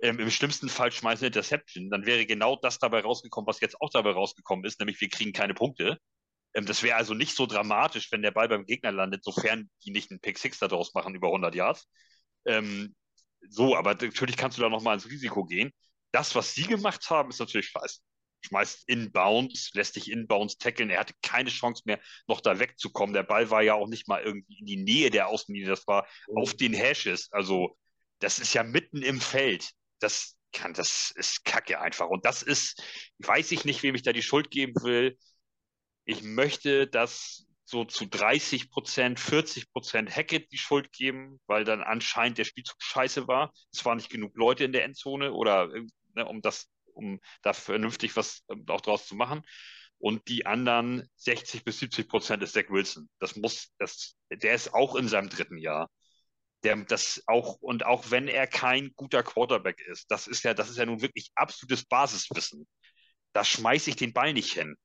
Ähm, 0.00 0.18
Im 0.20 0.30
schlimmsten 0.30 0.68
Fall 0.68 0.92
schmeißt 0.92 1.22
eine 1.22 1.28
Interception. 1.28 1.90
Dann 1.90 2.06
wäre 2.06 2.26
genau 2.26 2.56
das 2.56 2.78
dabei 2.78 3.00
rausgekommen, 3.00 3.46
was 3.46 3.60
jetzt 3.60 3.80
auch 3.80 3.90
dabei 3.90 4.12
rausgekommen 4.12 4.64
ist, 4.64 4.78
nämlich 4.80 5.00
wir 5.00 5.08
kriegen 5.08 5.32
keine 5.32 5.54
Punkte. 5.54 5.98
Ähm, 6.54 6.66
das 6.66 6.82
wäre 6.82 6.96
also 6.96 7.14
nicht 7.14 7.36
so 7.36 7.46
dramatisch, 7.46 8.10
wenn 8.12 8.22
der 8.22 8.30
Ball 8.32 8.48
beim 8.48 8.66
Gegner 8.66 8.92
landet, 8.92 9.24
sofern 9.24 9.70
die 9.84 9.90
nicht 9.92 10.10
einen 10.10 10.20
Pick 10.20 10.38
Six 10.38 10.58
daraus 10.58 10.94
machen 10.94 11.14
über 11.14 11.28
100 11.28 11.54
Yards. 11.54 11.88
Ähm, 12.46 12.94
so, 13.48 13.76
aber 13.76 13.94
natürlich 13.94 14.36
kannst 14.36 14.58
du 14.58 14.62
da 14.62 14.68
nochmal 14.68 14.94
ins 14.94 15.10
Risiko 15.10 15.44
gehen. 15.44 15.72
Das, 16.12 16.34
was 16.34 16.54
sie 16.54 16.64
gemacht 16.64 17.08
haben, 17.10 17.30
ist 17.30 17.40
natürlich 17.40 17.68
scheiße. 17.68 18.00
Schmeißt 18.42 18.88
inbounds, 18.88 19.70
lässt 19.74 19.96
dich 19.96 20.10
inbounds 20.10 20.58
tackeln. 20.58 20.90
Er 20.90 21.00
hatte 21.00 21.14
keine 21.22 21.50
Chance 21.50 21.82
mehr, 21.86 22.00
noch 22.26 22.40
da 22.40 22.58
wegzukommen. 22.58 23.14
Der 23.14 23.22
Ball 23.22 23.50
war 23.50 23.62
ja 23.62 23.74
auch 23.74 23.88
nicht 23.88 24.08
mal 24.08 24.22
irgendwie 24.22 24.58
in 24.58 24.66
die 24.66 24.76
Nähe 24.76 25.10
der 25.10 25.28
Außenlinie. 25.28 25.68
Das 25.68 25.86
war 25.86 26.06
mhm. 26.28 26.38
auf 26.38 26.54
den 26.54 26.72
Hashes. 26.72 27.28
Also, 27.32 27.76
das 28.20 28.38
ist 28.38 28.54
ja 28.54 28.62
mitten 28.62 29.02
im 29.02 29.20
Feld. 29.20 29.70
Das 29.98 30.36
kann, 30.52 30.74
das 30.74 31.12
ist 31.16 31.44
kacke 31.44 31.80
einfach. 31.80 32.08
Und 32.08 32.24
das 32.24 32.42
ist, 32.42 32.82
weiß 33.18 33.52
ich 33.52 33.64
nicht, 33.64 33.82
wem 33.82 33.94
ich 33.94 34.02
da 34.02 34.12
die 34.12 34.22
Schuld 34.22 34.50
geben 34.50 34.74
will. 34.82 35.18
Ich 36.04 36.22
möchte, 36.22 36.86
dass 36.86 37.46
so 37.66 37.84
zu 37.84 38.06
30 38.06 38.70
Prozent, 38.70 39.18
40 39.18 39.72
Prozent 39.72 40.14
Hackett 40.14 40.52
die 40.52 40.58
Schuld 40.58 40.92
geben, 40.92 41.40
weil 41.46 41.64
dann 41.64 41.82
anscheinend 41.82 42.38
der 42.38 42.44
Spielzug 42.44 42.76
scheiße 42.80 43.26
war. 43.26 43.52
Es 43.72 43.84
waren 43.84 43.96
nicht 43.96 44.08
genug 44.08 44.36
Leute 44.36 44.64
in 44.64 44.72
der 44.72 44.84
Endzone 44.84 45.32
oder 45.32 45.68
ne, 46.14 46.24
um 46.26 46.40
das, 46.42 46.70
um 46.96 47.20
da 47.42 47.52
vernünftig 47.52 48.16
was 48.16 48.42
ähm, 48.50 48.64
auch 48.68 48.80
draus 48.80 49.06
zu 49.06 49.14
machen. 49.14 49.42
Und 49.98 50.28
die 50.28 50.46
anderen 50.46 51.08
60 51.16 51.64
bis 51.64 51.78
70 51.78 52.08
Prozent 52.08 52.42
ist 52.42 52.52
Zach 52.52 52.68
Wilson. 52.68 53.08
Das 53.18 53.36
muss, 53.36 53.72
das, 53.78 54.16
der 54.30 54.54
ist 54.54 54.74
auch 54.74 54.94
in 54.96 55.08
seinem 55.08 55.30
dritten 55.30 55.58
Jahr. 55.58 55.90
Der, 56.64 56.76
das 56.76 57.22
auch, 57.26 57.56
und 57.60 57.86
auch 57.86 58.10
wenn 58.10 58.28
er 58.28 58.46
kein 58.46 58.92
guter 58.96 59.22
Quarterback 59.22 59.80
ist, 59.80 60.10
das 60.10 60.26
ist 60.26 60.42
ja, 60.42 60.54
das 60.54 60.70
ist 60.70 60.78
ja 60.78 60.86
nun 60.86 61.02
wirklich 61.02 61.30
absolutes 61.34 61.84
Basiswissen. 61.86 62.66
Da 63.32 63.44
schmeiße 63.44 63.90
ich 63.90 63.96
den 63.96 64.12
Ball 64.12 64.32
nicht 64.32 64.52
hin. 64.52 64.76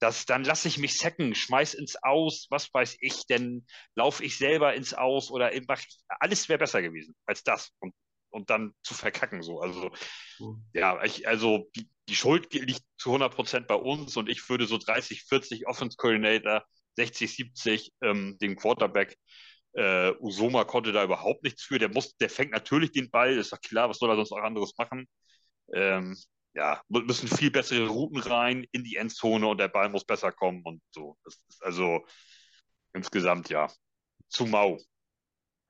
Das, 0.00 0.26
dann 0.26 0.44
lasse 0.44 0.68
ich 0.68 0.78
mich 0.78 0.98
sacken, 0.98 1.34
schmeiß 1.34 1.74
ins 1.74 1.96
Aus, 2.02 2.46
was 2.50 2.72
weiß 2.72 2.98
ich, 3.00 3.26
denn 3.26 3.66
laufe 3.94 4.24
ich 4.24 4.36
selber 4.36 4.74
ins 4.74 4.94
Aus 4.94 5.30
oder 5.30 5.50
mach 5.68 5.80
ich, 5.80 5.98
alles 6.20 6.48
wäre 6.48 6.58
besser 6.58 6.82
gewesen 6.82 7.14
als 7.26 7.42
das 7.42 7.70
und, 7.78 7.94
und 8.34 8.50
dann 8.50 8.74
zu 8.82 8.94
verkacken 8.94 9.42
so. 9.42 9.60
Also 9.60 9.90
mhm. 10.38 10.64
ja, 10.72 11.02
ich, 11.04 11.26
also 11.28 11.70
die, 11.76 11.88
die 12.08 12.16
Schuld 12.16 12.52
liegt 12.52 12.82
zu 12.98 13.10
100 13.10 13.34
Prozent 13.34 13.66
bei 13.68 13.76
uns 13.76 14.16
und 14.16 14.28
ich 14.28 14.46
würde 14.48 14.66
so 14.66 14.76
30, 14.76 15.22
40 15.22 15.66
Offense 15.68 15.96
Coordinator, 15.96 16.64
60, 16.96 17.34
70 17.36 17.92
ähm, 18.02 18.36
den 18.40 18.56
Quarterback. 18.56 19.16
Äh, 19.72 20.12
Usoma 20.20 20.64
konnte 20.64 20.92
da 20.92 21.04
überhaupt 21.04 21.44
nichts 21.44 21.62
für. 21.62 21.78
Der 21.78 21.88
muss, 21.88 22.16
der 22.16 22.28
fängt 22.28 22.52
natürlich 22.52 22.92
den 22.92 23.10
Ball, 23.10 23.38
ist 23.38 23.52
doch 23.52 23.60
klar, 23.60 23.88
was 23.88 23.98
soll 23.98 24.10
er 24.10 24.16
sonst 24.16 24.32
auch 24.32 24.42
anderes 24.42 24.76
machen? 24.76 25.06
Ähm, 25.72 26.16
ja, 26.54 26.82
müssen 26.88 27.28
viel 27.28 27.50
bessere 27.50 27.86
Routen 27.88 28.20
rein 28.20 28.66
in 28.72 28.84
die 28.84 28.96
Endzone 28.96 29.46
und 29.46 29.58
der 29.58 29.68
Ball 29.68 29.88
muss 29.88 30.04
besser 30.04 30.32
kommen 30.32 30.62
und 30.64 30.82
so. 30.90 31.16
Das 31.24 31.36
ist 31.48 31.62
also 31.62 32.04
insgesamt 32.92 33.48
ja 33.48 33.68
zu 34.28 34.46
mau. 34.46 34.78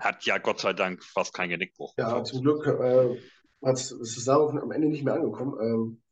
Hat 0.04 0.24
ja 0.24 0.36
Gott 0.36 0.60
sei 0.60 0.74
Dank 0.74 1.02
fast 1.02 1.32
kein 1.32 1.48
Genickbruch. 1.48 1.94
Ja, 1.96 2.22
zum 2.24 2.42
Glück 2.42 2.66
äh, 2.66 3.14
ist 3.72 3.90
es 3.90 4.24
darauf 4.24 4.50
am 4.52 4.70
Ende 4.70 4.88
nicht 4.88 5.02
mehr 5.02 5.14
angekommen. 5.14 5.56
Ähm, 5.60 6.02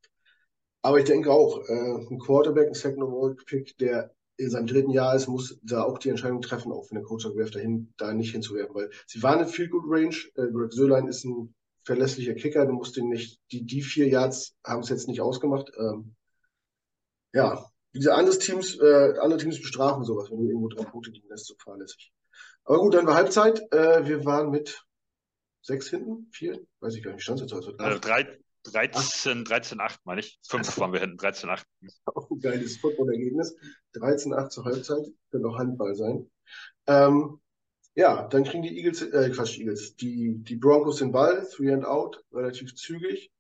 aber 0.81 0.99
ich 0.99 1.05
denke 1.05 1.31
auch, 1.31 1.61
äh, 1.69 2.07
ein 2.11 2.19
Quarterback, 2.19 2.69
ein 2.69 2.75
Second 2.75 3.03
Overall 3.03 3.35
Pick, 3.35 3.77
der 3.77 4.15
in 4.39 4.49
seinem 4.49 4.67
dritten 4.67 4.91
Jahr 4.91 5.15
ist, 5.15 5.29
muss 5.29 5.61
da 5.63 5.83
auch 5.83 5.99
die 5.99 6.09
Entscheidung 6.09 6.41
treffen, 6.41 6.73
auch 6.73 6.91
wenn 6.91 6.97
der 6.97 7.05
Coach 7.05 7.25
sagt, 7.25 7.37
werft 7.37 7.55
dahin, 7.55 7.93
da 7.99 8.15
nicht 8.15 8.33
hinzuwerfen, 8.33 8.75
weil 8.75 8.91
sie 9.07 9.23
waren 9.23 9.41
in 9.41 9.47
viel 9.47 9.69
Good 9.69 9.85
Range. 9.87 10.17
Äh, 10.37 10.51
Greg 10.51 10.73
Sölein 10.73 11.07
ist 11.07 11.25
ein 11.25 11.55
verlässlicher 11.85 12.35
Kicker. 12.35 12.65
Du 12.65 12.73
musst 12.73 12.97
ihn 12.97 13.11
nicht, 13.11 13.41
die, 13.53 13.65
die 13.65 13.83
vier 13.83 14.09
Yards 14.09 14.57
haben 14.65 14.81
es 14.81 14.89
jetzt 14.89 15.07
nicht 15.07 15.21
ausgemacht. 15.21 15.71
Ähm, 15.79 16.17
ja, 17.35 17.63
diese 17.95 18.15
andere 18.15 18.39
Teams, 18.39 18.79
äh, 18.81 19.19
andere 19.21 19.39
Teams 19.39 19.61
bestrafen 19.61 20.05
sowas, 20.05 20.31
wenn 20.31 20.39
du 20.39 20.47
irgendwo 20.47 20.69
drei 20.69 20.85
Punkte 20.85 21.11
liegen 21.11 21.29
lässt, 21.29 21.47
so 21.47 21.55
fahrlässig. 21.63 22.13
Aber 22.65 22.79
gut, 22.79 22.95
dann 22.95 23.07
war 23.07 23.15
Halbzeit. 23.15 23.61
Äh, 23.73 24.07
wir 24.07 24.25
waren 24.25 24.51
mit 24.51 24.85
sechs 25.63 25.89
hinten, 25.89 26.29
vier, 26.33 26.61
weiß 26.81 26.95
ich 26.95 27.03
gar 27.03 27.13
nicht, 27.13 27.23
stand 27.23 27.41
es 27.41 27.51
jetzt 27.51 27.55
also. 27.55 27.73
Äh, 27.77 28.01
drei, 28.01 28.39
13, 28.65 29.45
13, 29.45 29.81
8, 29.81 30.01
meine 30.05 30.21
ich. 30.21 30.39
Fünf 30.47 30.79
waren 30.79 30.93
wir 30.93 31.01
hinten, 31.01 31.17
13, 31.17 31.51
8. 31.51 31.67
Auch 32.07 32.31
ein 32.31 32.41
geiles 32.41 32.77
Football-Ergebnis. 32.79 33.57
13, 33.95 34.35
8 34.35 34.53
zur 34.53 34.65
Halbzeit. 34.65 35.07
Könnte 35.31 35.49
auch 35.49 35.59
Handball 35.59 35.95
sein. 35.95 36.31
Ähm, 36.87 37.41
ja, 37.95 38.27
dann 38.29 38.45
kriegen 38.45 38.63
die 38.63 38.77
Eagles, 38.77 39.03
äh, 39.03 39.31
Quatsch, 39.31 39.59
Eagles, 39.59 39.97
die, 39.97 40.37
die 40.39 40.57
Broncos 40.57 40.97
den 40.97 41.13
Ball, 41.13 41.47
three 41.47 41.73
and 41.73 41.85
out, 41.85 42.25
relativ 42.33 42.75
zügig. 42.75 43.31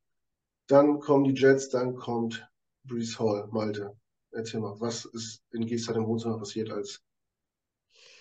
Dann 0.66 1.00
kommen 1.00 1.24
die 1.24 1.40
Jets, 1.40 1.70
dann 1.70 1.94
kommt 1.94 2.46
Brees 2.85 3.18
Hall, 3.18 3.48
Malte. 3.50 3.96
Erzähl 4.30 4.61
mal, 4.61 4.78
was 4.80 5.04
ist 5.04 5.42
in 5.52 5.66
Gestern 5.66 5.96
im 5.96 6.06
Wohnzimmer 6.06 6.38
passiert, 6.38 6.70
als 6.70 7.02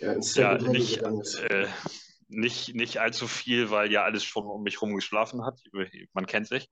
ins 0.02 0.36
ja, 0.36 0.58
nicht? 0.58 1.02
Äh, 1.02 1.68
nicht, 2.28 2.76
nicht 2.76 2.98
allzu 2.98 3.28
viel, 3.28 3.70
weil 3.72 3.92
ja 3.92 4.04
alles 4.04 4.24
schon 4.24 4.46
um 4.46 4.64
mich 4.64 4.82
rum 4.82 4.96
geschlafen 4.96 5.46
hat. 5.46 5.60
Man 6.14 6.26
kennt 6.26 6.48
sich. 6.48 6.70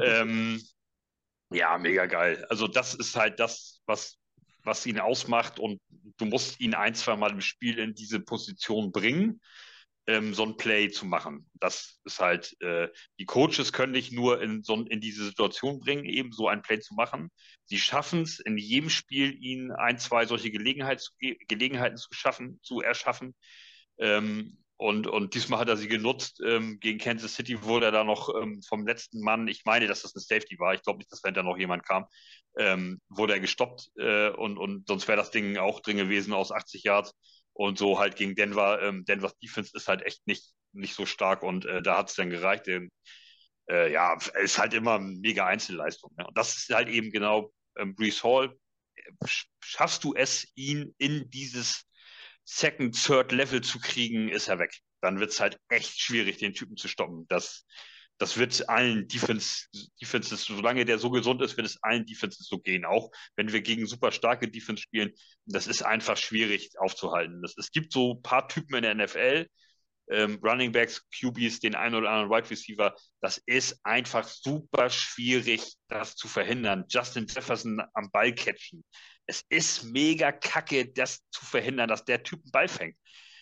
ähm, 0.00 0.60
ja, 1.50 1.76
mega 1.78 2.06
geil. 2.06 2.46
Also 2.48 2.66
das 2.66 2.94
ist 2.94 3.16
halt 3.16 3.38
das, 3.40 3.82
was 3.86 4.18
was 4.66 4.84
ihn 4.84 4.98
ausmacht 4.98 5.58
und 5.58 5.80
du 6.18 6.26
musst 6.26 6.60
ihn 6.60 6.74
ein, 6.74 6.94
zwei 6.94 7.16
Mal 7.16 7.30
im 7.30 7.40
Spiel 7.40 7.78
in 7.78 7.94
diese 7.94 8.20
Position 8.20 8.90
bringen, 8.90 9.40
ähm, 10.06 10.34
so 10.34 10.44
ein 10.44 10.56
Play 10.56 10.90
zu 10.90 11.06
machen. 11.06 11.48
Das 11.54 12.00
ist 12.04 12.20
halt, 12.20 12.56
äh, 12.60 12.88
die 13.18 13.24
Coaches 13.24 13.72
können 13.72 13.92
dich 13.92 14.12
nur 14.12 14.40
in, 14.40 14.62
so, 14.62 14.74
in 14.74 15.00
diese 15.00 15.24
Situation 15.24 15.80
bringen, 15.80 16.04
eben 16.04 16.32
so 16.32 16.48
ein 16.48 16.62
Play 16.62 16.80
zu 16.80 16.94
machen. 16.94 17.30
Sie 17.64 17.78
schaffen 17.78 18.22
es 18.22 18.38
in 18.38 18.56
jedem 18.58 18.90
Spiel, 18.90 19.34
ihnen 19.42 19.72
ein, 19.72 19.98
zwei 19.98 20.26
solche 20.26 20.50
Gelegenheit 20.50 21.00
zu, 21.00 21.12
Gelegenheiten 21.48 21.96
zu 21.96 22.08
schaffen, 22.12 22.60
zu 22.62 22.80
erschaffen. 22.80 23.34
Ähm, 23.98 24.58
und, 24.78 25.06
und 25.06 25.34
diesmal 25.34 25.60
hat 25.60 25.68
er 25.68 25.76
sie 25.76 25.88
genutzt. 25.88 26.40
Ähm, 26.44 26.78
gegen 26.80 26.98
Kansas 26.98 27.34
City 27.34 27.62
wurde 27.62 27.86
er 27.86 27.92
da 27.92 28.04
noch 28.04 28.28
ähm, 28.40 28.60
vom 28.62 28.86
letzten 28.86 29.20
Mann, 29.20 29.48
ich 29.48 29.64
meine, 29.64 29.86
dass 29.86 30.02
das 30.02 30.14
eine 30.14 30.20
Safety 30.20 30.58
war, 30.58 30.74
ich 30.74 30.82
glaube 30.82 30.98
nicht, 30.98 31.10
dass 31.10 31.22
dahinter 31.22 31.42
noch 31.42 31.56
jemand 31.56 31.86
kam, 31.86 32.04
ähm, 32.58 33.00
wurde 33.08 33.32
er 33.32 33.40
gestoppt 33.40 33.90
äh, 33.96 34.28
und, 34.28 34.58
und 34.58 34.86
sonst 34.86 35.08
wäre 35.08 35.16
das 35.16 35.30
Ding 35.30 35.56
auch 35.56 35.80
drin 35.80 35.96
gewesen 35.96 36.34
aus 36.34 36.52
80 36.52 36.84
Yards. 36.84 37.14
Und 37.56 37.78
so 37.78 37.98
halt 37.98 38.16
gegen 38.16 38.34
Denver. 38.34 38.82
Ähm, 38.82 39.06
Denvers 39.06 39.36
Defense 39.38 39.70
ist 39.74 39.88
halt 39.88 40.02
echt 40.02 40.26
nicht, 40.26 40.52
nicht 40.72 40.94
so 40.94 41.06
stark 41.06 41.42
und 41.42 41.64
äh, 41.64 41.82
da 41.82 41.96
hat 41.96 42.10
es 42.10 42.14
dann 42.14 42.28
gereicht. 42.28 42.66
Den, 42.66 42.90
äh, 43.70 43.90
ja, 43.90 44.16
ist 44.42 44.58
halt 44.58 44.74
immer 44.74 44.98
mega 44.98 45.46
Einzelleistung. 45.46 46.12
Ne? 46.18 46.26
Und 46.26 46.36
das 46.36 46.56
ist 46.56 46.68
halt 46.74 46.88
eben 46.88 47.10
genau 47.10 47.52
ähm, 47.78 47.94
Brees 47.94 48.22
Hall. 48.22 48.54
Schaffst 49.60 50.04
du 50.04 50.14
es, 50.14 50.46
ihn 50.54 50.94
in 50.98 51.30
dieses 51.30 51.84
Second, 52.44 52.94
Third 53.02 53.32
Level 53.32 53.62
zu 53.62 53.78
kriegen, 53.80 54.28
ist 54.28 54.48
er 54.48 54.58
weg. 54.58 54.74
Dann 55.00 55.18
wird 55.18 55.30
es 55.30 55.40
halt 55.40 55.58
echt 55.68 55.98
schwierig, 55.98 56.36
den 56.36 56.52
Typen 56.52 56.76
zu 56.76 56.88
stoppen. 56.88 57.26
Das, 57.28 57.64
das 58.18 58.38
wird 58.38 58.68
allen 58.68 59.08
Defense, 59.08 59.66
Defenses, 60.00 60.44
solange 60.44 60.84
der 60.84 60.98
so 60.98 61.10
gesund 61.10 61.42
ist, 61.42 61.56
wird 61.56 61.66
es 61.66 61.82
allen 61.82 62.06
Defenses 62.06 62.46
so 62.46 62.58
gehen. 62.58 62.84
Auch 62.84 63.10
wenn 63.36 63.52
wir 63.52 63.60
gegen 63.60 63.86
super 63.86 64.10
starke 64.12 64.48
Defense 64.48 64.82
spielen, 64.82 65.12
das 65.44 65.66
ist 65.66 65.82
einfach 65.82 66.16
schwierig 66.16 66.70
aufzuhalten. 66.78 67.42
Das, 67.42 67.56
es 67.58 67.70
gibt 67.70 67.92
so 67.92 68.14
ein 68.14 68.22
paar 68.22 68.48
Typen 68.48 68.74
in 68.76 68.82
der 68.82 68.94
NFL, 68.94 69.46
ähm, 70.08 70.38
Running 70.42 70.72
Backs, 70.72 71.02
QBs, 71.18 71.60
den 71.60 71.74
einen 71.74 71.94
oder 71.94 72.10
anderen 72.10 72.30
Wide 72.30 72.50
Receiver. 72.50 72.94
Das 73.20 73.38
ist 73.46 73.78
einfach 73.84 74.26
super 74.26 74.88
schwierig, 74.88 75.74
das 75.88 76.16
zu 76.16 76.28
verhindern. 76.28 76.84
Justin 76.88 77.26
Jefferson 77.26 77.82
am 77.94 78.10
Ball 78.10 78.34
catchen. 78.34 78.84
Es 79.26 79.42
ist 79.48 79.84
mega 79.84 80.32
kacke, 80.32 80.92
das 80.92 81.20
zu 81.30 81.44
verhindern, 81.44 81.88
dass 81.88 82.04
der 82.04 82.22
Typ 82.22 82.40
einen 82.44 82.52
Ball 82.52 82.68
fängt. 82.68 82.96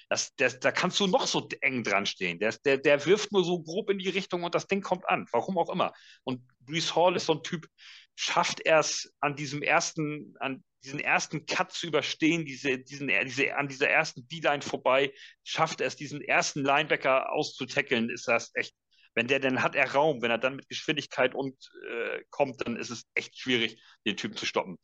Das, 0.08 0.34
das, 0.36 0.60
da 0.60 0.72
kannst 0.72 1.00
du 1.00 1.06
noch 1.06 1.26
so 1.26 1.48
eng 1.60 1.82
dran 1.82 2.06
stehen. 2.06 2.38
Der, 2.38 2.54
der, 2.64 2.78
der 2.78 3.04
wirft 3.06 3.32
nur 3.32 3.44
so 3.44 3.62
grob 3.62 3.90
in 3.90 3.98
die 3.98 4.08
Richtung 4.08 4.44
und 4.44 4.54
das 4.54 4.66
Ding 4.66 4.82
kommt 4.82 5.08
an. 5.08 5.26
Warum 5.32 5.58
auch 5.58 5.70
immer. 5.70 5.92
Und 6.24 6.42
Brees 6.60 6.94
Hall 6.94 7.16
ist 7.16 7.26
so 7.26 7.34
ein 7.34 7.42
Typ, 7.42 7.66
schafft 8.14 8.60
er 8.60 8.80
es 8.80 9.12
an 9.20 9.36
diesem 9.36 9.62
ersten, 9.62 10.34
an 10.40 10.62
diesen 10.84 11.00
ersten 11.00 11.46
Cut 11.46 11.72
zu 11.72 11.86
überstehen, 11.86 12.44
diese, 12.44 12.78
diesen, 12.78 13.08
diese, 13.08 13.56
an 13.56 13.68
dieser 13.68 13.88
ersten 13.88 14.28
D-Line 14.28 14.62
vorbei, 14.62 15.12
schafft 15.42 15.80
es, 15.80 15.96
diesen 15.96 16.20
ersten 16.20 16.62
Linebacker 16.62 17.32
auszutackeln, 17.32 18.10
ist 18.10 18.28
das 18.28 18.50
echt, 18.54 18.74
wenn 19.14 19.26
der, 19.26 19.40
dann 19.40 19.62
hat 19.62 19.74
er 19.74 19.92
Raum, 19.92 20.20
wenn 20.22 20.30
er 20.30 20.38
dann 20.38 20.56
mit 20.56 20.68
Geschwindigkeit 20.68 21.34
und 21.34 21.56
äh, 21.88 22.22
kommt, 22.30 22.66
dann 22.66 22.76
ist 22.76 22.90
es 22.90 23.04
echt 23.14 23.38
schwierig, 23.38 23.80
den 24.06 24.16
Typen 24.16 24.36
zu 24.36 24.44
stoppen. 24.44 24.78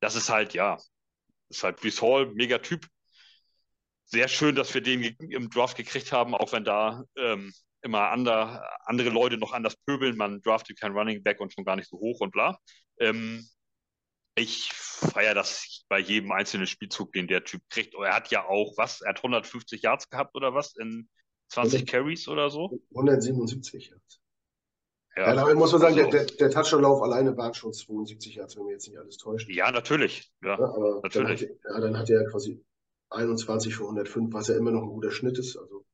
Das 0.00 0.16
ist 0.16 0.28
halt, 0.28 0.54
ja, 0.54 0.78
ist 1.48 1.62
halt 1.62 1.80
Brees 1.80 2.02
Hall, 2.02 2.26
mega 2.34 2.58
Typ. 2.58 2.86
Sehr 4.06 4.28
schön, 4.28 4.54
dass 4.54 4.72
wir 4.72 4.80
den 4.80 5.02
im 5.02 5.50
Draft 5.50 5.76
gekriegt 5.76 6.12
haben, 6.12 6.34
auch 6.34 6.52
wenn 6.52 6.64
da 6.64 7.04
ähm, 7.16 7.52
immer 7.82 8.10
andere, 8.10 8.64
andere 8.84 9.10
Leute 9.10 9.36
noch 9.36 9.52
anders 9.52 9.76
pöbeln. 9.84 10.16
Man 10.16 10.42
draftet 10.42 10.78
kein 10.78 10.92
Running 10.92 11.22
Back 11.22 11.40
und 11.40 11.52
schon 11.52 11.64
gar 11.64 11.76
nicht 11.76 11.88
so 11.88 11.98
hoch 11.98 12.20
und 12.20 12.30
bla. 12.30 12.58
Ähm, 12.98 13.44
ich 14.36 14.70
feiere 14.72 15.34
das 15.34 15.84
bei 15.88 15.98
jedem 15.98 16.30
einzelnen 16.30 16.66
Spielzug, 16.66 17.12
den 17.12 17.26
der 17.26 17.44
Typ 17.44 17.62
kriegt. 17.68 17.94
Er 17.94 18.14
hat 18.14 18.30
ja 18.30 18.46
auch, 18.46 18.74
was? 18.76 19.00
Er 19.00 19.10
hat 19.10 19.18
150 19.18 19.82
Yards 19.82 20.08
gehabt 20.08 20.36
oder 20.36 20.54
was? 20.54 20.76
In 20.76 21.08
20 21.48 21.80
100, 21.80 21.90
Carries 21.90 22.28
oder 22.28 22.50
so? 22.50 22.78
177 22.90 23.88
Yards. 23.88 24.20
Ja, 25.16 25.28
ja 25.28 25.34
damit 25.34 25.56
muss 25.56 25.72
man 25.72 25.80
sagen, 25.80 25.98
also, 25.98 26.10
der, 26.10 26.26
der, 26.26 26.36
der 26.36 26.50
Touchdown-Lauf 26.50 27.02
alleine 27.02 27.36
waren 27.36 27.54
schon 27.54 27.72
72 27.72 28.34
Yards, 28.34 28.56
wenn 28.56 28.66
mir 28.66 28.72
jetzt 28.72 28.86
nicht 28.86 28.98
alles 28.98 29.16
täuscht. 29.16 29.48
Ja, 29.48 29.70
natürlich. 29.70 30.30
Ja, 30.42 30.58
ja 30.58 30.64
aber 30.64 31.00
natürlich. 31.02 31.40
Dann 31.40 31.48
hat, 31.48 31.74
ja, 31.76 31.80
dann 31.80 31.98
hat 31.98 32.10
er 32.10 32.24
quasi 32.26 32.62
21 33.10 33.76
für 33.76 33.84
105, 33.84 34.32
was 34.32 34.48
ja 34.48 34.56
immer 34.56 34.70
noch 34.70 34.82
ein 34.82 34.88
guter 34.88 35.10
Schnitt 35.10 35.38
ist. 35.38 35.56
Also, 35.56 35.84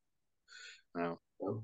ja. 0.95 1.19
ja. 1.41 1.63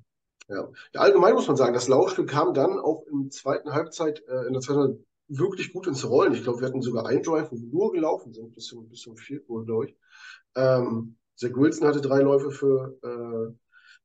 Ja. 0.48 0.70
allgemein 0.94 1.34
muss 1.34 1.46
man 1.46 1.56
sagen, 1.56 1.74
das 1.74 1.88
Laufspiel 1.88 2.24
kam 2.24 2.54
dann 2.54 2.78
auch 2.78 3.04
in 3.06 3.24
der 3.24 3.30
zweiten 3.30 3.72
Halbzeit, 3.72 4.22
äh, 4.28 4.46
in 4.46 4.54
der 4.54 4.62
zweiten 4.62 5.04
wirklich 5.28 5.72
gut 5.72 5.86
ins 5.86 6.08
Rollen. 6.08 6.32
Ich 6.32 6.42
glaube, 6.42 6.60
wir 6.60 6.66
hatten 6.66 6.80
sogar 6.80 7.06
einen 7.06 7.22
Drive, 7.22 7.52
wo 7.52 7.56
wir 7.56 7.68
nur 7.68 7.92
gelaufen 7.92 8.32
sind, 8.32 8.54
bis 8.54 8.64
zum, 8.64 8.88
bis 8.88 9.00
zum 9.00 9.16
Field 9.16 9.46
Goal, 9.46 9.66
glaube 9.66 9.86
ich. 9.86 9.96
Ähm, 10.56 11.16
Zach 11.36 11.54
Wilson 11.54 11.86
hatte 11.86 12.00
drei 12.00 12.20
Läufe 12.20 12.50
für, 12.50 12.98
äh, 13.02 13.54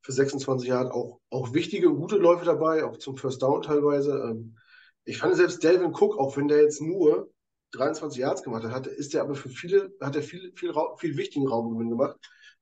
für 0.02 0.12
26 0.12 0.68
Jahre, 0.68 0.92
auch, 0.92 1.20
auch 1.30 1.54
wichtige 1.54 1.88
und 1.88 1.96
gute 1.96 2.16
Läufe 2.16 2.44
dabei, 2.44 2.84
auch 2.84 2.98
zum 2.98 3.16
First 3.16 3.42
Down 3.42 3.62
teilweise. 3.62 4.12
Ähm, 4.12 4.56
ich 5.04 5.18
fand 5.18 5.34
selbst 5.34 5.62
Delvin 5.62 5.94
Cook, 5.94 6.18
auch 6.18 6.36
wenn 6.36 6.48
der 6.48 6.62
jetzt 6.62 6.80
nur 6.80 7.30
23 7.76 8.20
Yards 8.20 8.42
gemacht 8.42 8.64
hat, 8.64 8.86
ist 8.86 9.14
er 9.14 9.22
aber 9.22 9.34
für 9.34 9.48
viele, 9.48 9.92
hat 10.00 10.16
er 10.16 10.22
viel, 10.22 10.52
viel, 10.54 10.72
viel 10.98 11.16
wichtigen 11.16 11.48
Raumgewinn 11.48 11.90
gemacht, 11.90 12.16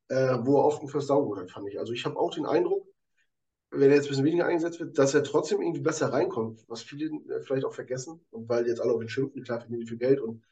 äh, 0.09 0.38
wo 0.42 0.59
er 0.59 0.64
oft 0.64 0.81
einen 0.81 0.88
First 0.88 1.11
Down 1.11 1.38
hat, 1.38 1.51
fand 1.51 1.68
ich. 1.68 1.79
Also 1.79 1.92
ich 1.92 2.05
habe 2.05 2.18
auch 2.18 2.35
den 2.35 2.46
Eindruck, 2.46 2.87
wenn 3.70 3.90
er 3.90 3.96
jetzt 3.96 4.07
ein 4.07 4.11
bisschen 4.11 4.25
weniger 4.25 4.46
eingesetzt 4.46 4.81
wird, 4.81 4.98
dass 4.98 5.14
er 5.14 5.25
trotzdem 5.25 5.62
irgendwie 5.62 5.81
besser 5.81 6.12
reinkommt, 6.12 6.64
was 6.68 6.83
viele 6.83 7.07
äh, 7.07 7.40
vielleicht 7.42 7.64
auch 7.64 7.75
vergessen. 7.75 8.20
Und 8.31 8.48
weil 8.48 8.66
jetzt 8.66 8.81
alle 8.81 8.92
auf 8.92 9.03
ihn 9.03 9.09
schimpfen, 9.09 9.42
klar 9.42 9.61
verdienen 9.61 9.81
die 9.81 9.87
viel 9.87 9.98
Geld 9.98 10.20
und 10.20 10.42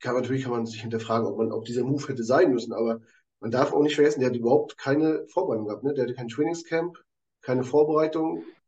kann, 0.00 0.16
natürlich 0.16 0.42
kann 0.42 0.52
man 0.52 0.66
sich 0.66 0.80
hinterfragen, 0.80 1.26
ob 1.26 1.38
man, 1.38 1.52
ob 1.52 1.64
dieser 1.64 1.84
Move 1.84 2.06
hätte 2.08 2.24
sein 2.24 2.52
müssen, 2.52 2.72
aber 2.72 3.00
man 3.40 3.50
darf 3.50 3.72
auch 3.72 3.82
nicht 3.82 3.94
vergessen, 3.94 4.20
der 4.20 4.30
hat 4.30 4.36
überhaupt 4.36 4.78
keine 4.78 5.26
Vorbereitung 5.28 5.66
gehabt, 5.66 5.84
ne? 5.84 5.94
Der 5.94 6.04
hatte 6.04 6.14
kein 6.14 6.28
Trainingscamp, 6.28 6.98
keine 7.40 7.64
Vorbereitung, 7.64 8.38
er 8.38 8.42
hat 8.42 8.61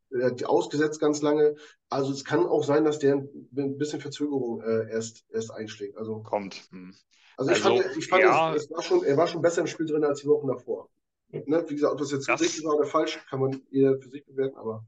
ausgesetzt 0.44 1.00
ganz 1.00 1.22
lange. 1.22 1.56
Also 1.88 2.12
es 2.12 2.24
kann 2.24 2.46
auch 2.46 2.64
sein, 2.64 2.84
dass 2.84 2.98
der 2.98 3.16
ein 3.16 3.78
bisschen 3.78 4.00
Verzögerung 4.00 4.62
äh, 4.62 4.90
erst, 4.90 5.24
erst 5.30 5.50
einschlägt. 5.50 5.96
Also 5.96 6.22
kommt. 6.22 6.62
Hm. 6.70 6.94
Also 7.36 7.50
ich 7.50 7.64
also, 7.64 7.82
fand, 7.82 7.96
ich 7.96 8.06
fand 8.08 8.22
ja. 8.22 8.54
es, 8.54 8.64
es 8.64 8.70
war 8.70 8.82
schon, 8.82 9.04
er 9.04 9.16
war 9.16 9.26
schon 9.26 9.42
besser 9.42 9.60
im 9.60 9.66
Spiel 9.66 9.86
drin 9.86 10.04
als 10.04 10.20
die 10.20 10.28
Wochen 10.28 10.46
davor. 10.46 10.88
Ne? 11.28 11.64
Wie 11.68 11.74
gesagt, 11.74 11.92
ob 11.92 11.98
das 11.98 12.12
jetzt 12.12 12.28
das, 12.28 12.40
richtig 12.40 12.64
war 12.64 12.76
oder 12.76 12.86
falsch, 12.86 13.18
kann 13.28 13.40
man 13.40 13.62
eher 13.70 13.98
für 13.98 14.08
sich 14.08 14.24
bewerten, 14.24 14.56
aber. 14.56 14.86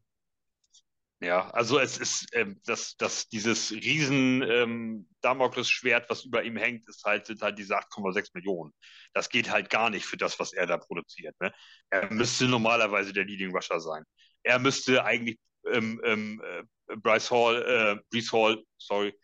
Ja, 1.21 1.49
also 1.51 1.79
es 1.79 1.97
ist, 1.97 2.27
ähm, 2.33 2.61
dass, 2.67 2.97
dass 2.97 3.27
dieses 3.29 3.73
riesen 3.73 4.43
ähm, 4.43 5.09
Damoklesschwert, 5.23 6.11
was 6.11 6.25
über 6.25 6.43
ihm 6.43 6.57
hängt, 6.57 6.87
ist 6.89 7.05
halt, 7.05 7.27
sind 7.27 7.41
halt 7.41 7.59
diese 7.59 7.75
8,6 7.75 8.33
Millionen. 8.35 8.73
Das 9.15 9.31
geht 9.31 9.51
halt 9.51 9.71
gar 9.71 9.89
nicht 9.89 10.05
für 10.05 10.19
das, 10.19 10.39
was 10.39 10.53
er 10.53 10.67
da 10.67 10.77
produziert. 10.77 11.35
Ne? 11.41 11.55
Er 11.89 12.13
müsste 12.13 12.47
normalerweise 12.47 13.15
der 13.15 13.25
Leading 13.25 13.51
Rusher 13.51 13.81
sein. 13.81 14.05
Er 14.47 14.59
müsste 14.59 15.05
eigentlich 15.05 15.39
ähm, 15.73 16.01
ähm, 16.05 16.43
äh, 16.89 16.97
Bryce 16.97 17.31
Hall, 17.31 17.63
äh, 18.01 18.05
Brees 18.11 18.33
Hall, 18.33 18.63
sorry, 18.79 19.15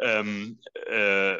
ähm, 0.00 0.60
äh, 0.88 1.38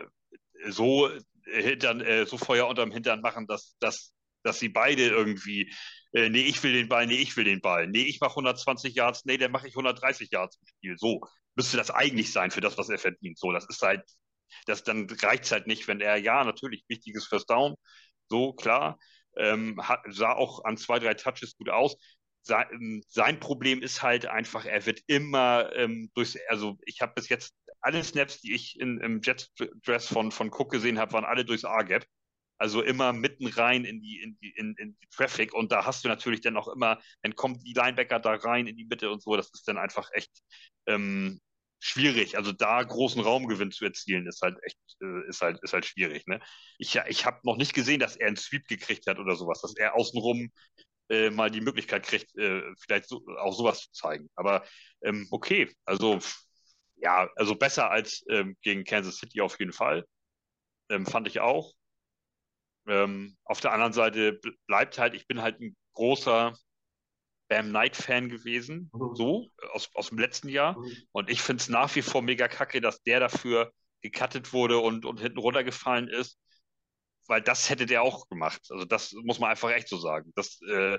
so 0.68 1.10
Hintern, 1.46 2.00
äh, 2.00 2.26
so 2.26 2.38
Feuer 2.38 2.68
unterm 2.68 2.90
Hintern 2.92 3.20
machen, 3.20 3.46
dass, 3.46 3.76
dass 3.80 4.12
dass 4.42 4.58
sie 4.58 4.70
beide 4.70 5.06
irgendwie, 5.06 5.70
äh, 6.14 6.30
nee, 6.30 6.40
ich 6.44 6.62
will 6.62 6.72
den 6.72 6.88
Ball, 6.88 7.06
nee, 7.06 7.16
ich 7.16 7.36
will 7.36 7.44
den 7.44 7.60
Ball, 7.60 7.86
nee, 7.86 8.04
ich 8.04 8.20
mache 8.20 8.36
120 8.36 8.94
Yards, 8.94 9.26
nee, 9.26 9.36
dann 9.36 9.52
mache 9.52 9.68
ich 9.68 9.76
130 9.76 10.30
Yards 10.30 10.56
im 10.62 10.66
Spiel. 10.66 10.96
So 10.98 11.20
müsste 11.56 11.76
das 11.76 11.90
eigentlich 11.90 12.32
sein 12.32 12.50
für 12.50 12.62
das, 12.62 12.78
was 12.78 12.88
er 12.88 12.98
verdient. 12.98 13.38
So, 13.38 13.52
das 13.52 13.66
ist 13.68 13.82
halt, 13.82 14.02
das 14.66 14.82
dann 14.84 15.08
reicht 15.22 15.44
es 15.44 15.52
halt 15.52 15.66
nicht, 15.66 15.88
wenn 15.88 16.00
er, 16.00 16.16
ja, 16.16 16.44
natürlich, 16.44 16.84
wichtiges 16.88 17.26
First 17.26 17.50
Down, 17.50 17.74
so 18.28 18.52
klar, 18.52 18.98
ähm, 19.36 19.86
hat, 19.86 20.00
sah 20.08 20.32
auch 20.34 20.64
an 20.64 20.76
zwei, 20.76 20.98
drei 20.98 21.14
Touches 21.14 21.56
gut 21.56 21.68
aus. 21.70 21.96
Sein, 22.42 22.66
ähm, 22.72 23.02
sein 23.08 23.38
Problem 23.40 23.82
ist 23.82 24.02
halt 24.02 24.26
einfach, 24.26 24.64
er 24.64 24.86
wird 24.86 25.00
immer 25.06 25.70
ähm, 25.74 26.10
durch, 26.14 26.38
also 26.48 26.78
ich 26.86 27.00
habe 27.00 27.12
bis 27.14 27.28
jetzt 27.28 27.54
alle 27.80 28.02
Snaps, 28.04 28.40
die 28.40 28.54
ich 28.54 28.78
in, 28.78 28.98
im 29.00 29.20
Jet-Dress 29.22 30.06
von, 30.08 30.32
von 30.32 30.50
Cook 30.50 30.70
gesehen 30.70 30.98
habe, 30.98 31.12
waren 31.12 31.24
alle 31.24 31.44
durchs 31.44 31.64
A-Gap. 31.64 32.04
Also 32.58 32.82
immer 32.82 33.14
mitten 33.14 33.46
rein 33.46 33.86
in 33.86 34.02
die, 34.02 34.20
in 34.20 34.36
die, 34.38 34.50
in, 34.50 34.74
in 34.76 34.94
die 35.00 35.08
Traffic. 35.10 35.54
Und 35.54 35.72
da 35.72 35.86
hast 35.86 36.04
du 36.04 36.08
natürlich 36.08 36.42
dann 36.42 36.58
auch 36.58 36.68
immer, 36.68 37.00
dann 37.22 37.34
kommen 37.34 37.58
die 37.58 37.72
Linebacker 37.72 38.20
da 38.20 38.34
rein 38.34 38.66
in 38.66 38.76
die 38.76 38.84
Mitte 38.84 39.10
und 39.10 39.22
so. 39.22 39.34
Das 39.34 39.50
ist 39.54 39.66
dann 39.66 39.78
einfach 39.78 40.10
echt 40.12 40.30
ähm, 40.86 41.40
schwierig. 41.78 42.36
Also 42.36 42.52
da 42.52 42.82
großen 42.82 43.22
Raumgewinn 43.22 43.72
zu 43.72 43.86
erzielen, 43.86 44.26
ist 44.26 44.42
halt 44.42 44.58
echt, 44.62 44.78
äh, 45.00 45.26
ist 45.28 45.40
halt, 45.40 45.58
ist 45.62 45.72
halt 45.72 45.86
schwierig. 45.86 46.26
Ne? 46.26 46.38
Ich, 46.78 47.00
ich 47.08 47.24
habe 47.24 47.40
noch 47.44 47.56
nicht 47.56 47.72
gesehen, 47.72 47.98
dass 48.00 48.16
er 48.16 48.26
einen 48.26 48.36
Sweep 48.36 48.68
gekriegt 48.68 49.06
hat 49.06 49.18
oder 49.18 49.36
sowas, 49.36 49.62
dass 49.62 49.74
er 49.76 49.94
außenrum 49.94 50.50
äh, 51.10 51.30
mal 51.30 51.50
die 51.50 51.60
Möglichkeit 51.60 52.04
kriegt, 52.04 52.34
äh, 52.38 52.62
vielleicht 52.78 53.08
so, 53.08 53.22
auch 53.38 53.52
sowas 53.52 53.80
zu 53.80 53.92
zeigen. 53.92 54.30
Aber 54.36 54.64
ähm, 55.02 55.26
okay, 55.30 55.68
also 55.84 56.18
ja, 56.96 57.28
also 57.36 57.54
besser 57.54 57.90
als 57.90 58.24
ähm, 58.28 58.56
gegen 58.62 58.84
Kansas 58.84 59.16
City 59.16 59.40
auf 59.40 59.58
jeden 59.58 59.72
Fall. 59.72 60.06
Ähm, 60.88 61.06
fand 61.06 61.26
ich 61.26 61.40
auch. 61.40 61.72
Ähm, 62.86 63.36
auf 63.44 63.60
der 63.60 63.72
anderen 63.72 63.92
Seite 63.92 64.40
bleibt 64.66 64.98
halt, 64.98 65.14
ich 65.14 65.26
bin 65.26 65.42
halt 65.42 65.60
ein 65.60 65.76
großer 65.94 66.54
Bam 67.48 67.70
Knight-Fan 67.70 68.28
gewesen, 68.28 68.90
mhm. 68.92 69.14
so, 69.14 69.50
aus, 69.72 69.90
aus 69.94 70.10
dem 70.10 70.18
letzten 70.18 70.48
Jahr. 70.48 70.78
Mhm. 70.78 70.92
Und 71.12 71.30
ich 71.30 71.42
finde 71.42 71.60
es 71.60 71.68
nach 71.68 71.94
wie 71.96 72.02
vor 72.02 72.22
mega 72.22 72.46
kacke, 72.46 72.80
dass 72.80 73.02
der 73.02 73.18
dafür 73.20 73.72
gecuttet 74.00 74.52
wurde 74.52 74.78
und, 74.78 75.04
und 75.04 75.20
hinten 75.20 75.38
runtergefallen 75.38 76.08
ist, 76.08 76.38
weil 77.30 77.40
das 77.40 77.70
hätte 77.70 77.86
der 77.86 78.02
auch 78.02 78.28
gemacht. 78.28 78.60
Also 78.70 78.84
das 78.84 79.12
muss 79.12 79.38
man 79.38 79.50
einfach 79.50 79.70
echt 79.70 79.88
so 79.88 79.98
sagen. 79.98 80.32
Das, 80.34 80.60
äh, 80.68 80.98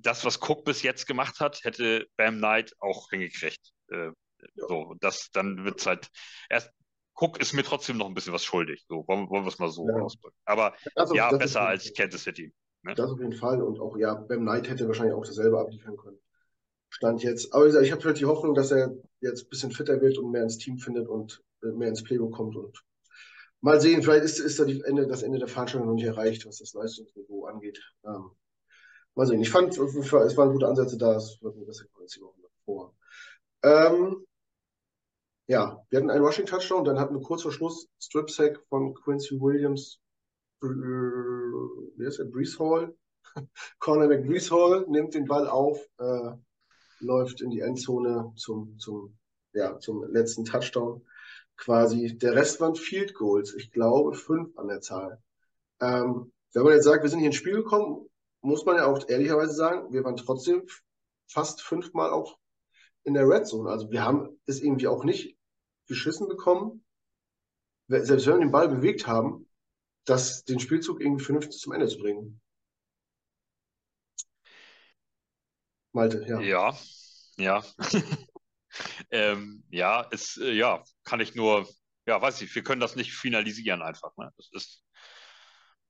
das 0.00 0.24
was 0.24 0.40
Cook 0.42 0.64
bis 0.64 0.82
jetzt 0.82 1.06
gemacht 1.06 1.38
hat, 1.40 1.62
hätte 1.62 2.06
Bam 2.16 2.38
Knight 2.38 2.74
auch 2.80 3.08
hingekriegt. 3.10 3.72
Äh. 3.88 4.10
So, 4.56 4.94
das, 5.00 5.30
dann 5.32 5.64
wird 5.64 5.80
es 5.80 5.86
halt 5.86 6.08
erst, 6.50 6.70
Cook 7.14 7.40
ist 7.40 7.52
mir 7.52 7.62
trotzdem 7.62 7.96
noch 7.96 8.06
ein 8.06 8.14
bisschen 8.14 8.32
was 8.32 8.44
schuldig. 8.44 8.84
So, 8.88 9.04
wollen, 9.06 9.30
wollen 9.30 9.44
wir 9.44 9.48
es 9.48 9.58
mal 9.58 9.70
so 9.70 9.88
ja. 9.88 9.94
ausdrücken. 9.94 10.36
Aber 10.44 10.74
also, 10.96 11.14
ja, 11.14 11.34
besser 11.34 11.62
als 11.62 11.94
Kansas 11.94 12.24
City. 12.24 12.52
Ne? 12.82 12.94
Das 12.94 13.10
auf 13.10 13.20
jeden 13.20 13.32
Fall. 13.32 13.62
Und 13.62 13.80
auch, 13.80 13.96
ja, 13.96 14.14
Bam 14.14 14.40
Knight 14.40 14.68
hätte 14.68 14.88
wahrscheinlich 14.88 15.14
auch 15.14 15.24
dasselbe 15.24 15.58
abliefern 15.58 15.96
können. 15.96 16.18
Stand 16.90 17.22
jetzt. 17.22 17.54
Aber 17.54 17.66
ich 17.66 17.92
habe 17.92 18.04
halt 18.04 18.18
die 18.18 18.26
Hoffnung, 18.26 18.54
dass 18.54 18.72
er 18.72 18.92
jetzt 19.20 19.44
ein 19.44 19.48
bisschen 19.48 19.70
fitter 19.70 20.00
wird 20.00 20.18
und 20.18 20.32
mehr 20.32 20.42
ins 20.42 20.58
Team 20.58 20.78
findet 20.78 21.08
und 21.08 21.42
äh, 21.62 21.68
mehr 21.68 21.88
ins 21.88 22.02
Playbook 22.02 22.34
kommt. 22.34 22.56
Und 22.56 22.84
mal 23.64 23.80
sehen, 23.80 24.02
vielleicht 24.02 24.24
ist, 24.24 24.40
ist 24.40 24.60
da 24.60 24.64
Ende, 24.64 25.06
das 25.06 25.22
Ende 25.22 25.38
der 25.38 25.48
Veranstaltung 25.48 25.88
noch 25.88 25.94
nicht 25.94 26.04
erreicht, 26.04 26.44
was 26.44 26.58
das 26.58 26.74
Leistungsniveau 26.74 27.46
angeht. 27.46 27.80
Ähm, 28.04 28.30
mal 29.14 29.26
sehen. 29.26 29.40
Ich 29.40 29.50
fand, 29.50 29.72
es 29.78 30.36
waren 30.36 30.52
gute 30.52 30.68
Ansätze 30.68 30.98
da. 30.98 31.16
Es 31.16 31.38
wird 31.40 31.56
mir 31.56 31.64
besser 31.64 31.86
als 31.98 32.12
die 32.12 32.20
Wochen 32.20 32.42
davor. 32.42 32.94
Ähm, 33.62 34.26
ja, 35.46 35.82
wir 35.88 35.98
hatten 35.98 36.10
einen 36.10 36.22
Rushing 36.22 36.44
Touchdown, 36.44 36.84
dann 36.84 37.00
hatten 37.00 37.14
wir 37.14 37.22
kurz 37.22 37.40
vor 37.40 37.52
Schluss 37.52 37.88
Strip 37.98 38.30
Sack 38.30 38.60
von 38.68 38.92
Quincy 38.92 39.40
Williams, 39.40 39.98
äh, 40.62 40.66
wie 40.66 42.04
heißt 42.04 42.18
der, 42.18 42.24
Brees 42.24 42.58
Hall, 42.58 42.94
Cornerback 43.78 44.26
Brees 44.26 44.50
Hall 44.50 44.84
nimmt 44.88 45.14
den 45.14 45.24
Ball 45.24 45.48
auf, 45.48 45.78
äh, 45.98 46.32
läuft 47.00 47.40
in 47.40 47.48
die 47.48 47.60
Endzone 47.60 48.30
zum, 48.36 48.78
zum, 48.78 49.16
ja, 49.54 49.78
zum 49.78 50.04
letzten 50.12 50.44
Touchdown 50.44 51.02
quasi. 51.56 52.16
Der 52.18 52.34
Rest 52.34 52.60
waren 52.60 52.74
Field 52.74 53.14
Goals, 53.14 53.54
ich 53.54 53.70
glaube 53.70 54.14
fünf 54.14 54.56
an 54.58 54.68
der 54.68 54.80
Zahl. 54.80 55.22
Ähm, 55.80 56.32
wenn 56.52 56.62
man 56.62 56.74
jetzt 56.74 56.84
sagt, 56.84 57.02
wir 57.02 57.10
sind 57.10 57.20
hier 57.20 57.28
ins 57.28 57.36
Spiel 57.36 57.56
gekommen 57.56 58.08
muss 58.44 58.66
man 58.66 58.76
ja 58.76 58.86
auch 58.86 59.08
ehrlicherweise 59.08 59.54
sagen, 59.54 59.92
wir 59.92 60.04
waren 60.04 60.16
trotzdem 60.16 60.66
fast 61.26 61.62
fünfmal 61.62 62.10
auch 62.10 62.38
in 63.02 63.14
der 63.14 63.26
Red 63.26 63.46
Zone. 63.46 63.70
Also 63.70 63.90
wir 63.90 64.04
haben 64.04 64.38
es 64.46 64.60
irgendwie 64.60 64.86
auch 64.86 65.02
nicht 65.02 65.36
geschissen 65.86 66.28
bekommen, 66.28 66.84
selbst 67.88 68.26
wenn 68.26 68.34
wir 68.34 68.44
den 68.44 68.52
Ball 68.52 68.68
bewegt 68.68 69.06
haben, 69.06 69.48
das, 70.04 70.44
den 70.44 70.60
Spielzug 70.60 71.00
irgendwie 71.00 71.24
vernünftig 71.24 71.58
zum 71.58 71.72
Ende 71.72 71.88
zu 71.88 71.98
bringen. 71.98 72.40
Malte, 75.92 76.24
ja. 76.26 76.40
Ja, 76.40 76.78
ja. 77.38 77.64
ähm, 79.14 79.62
ja, 79.70 80.06
es, 80.10 80.36
äh, 80.38 80.52
ja, 80.52 80.82
kann 81.04 81.20
ich 81.20 81.36
nur, 81.36 81.68
ja, 82.06 82.20
weiß 82.20 82.42
ich, 82.42 82.52
wir 82.52 82.64
können 82.64 82.80
das 82.80 82.96
nicht 82.96 83.12
finalisieren 83.12 83.80
einfach. 83.80 84.10
Ne? 84.16 84.28
Das 84.36 84.50
ist, 84.52 84.82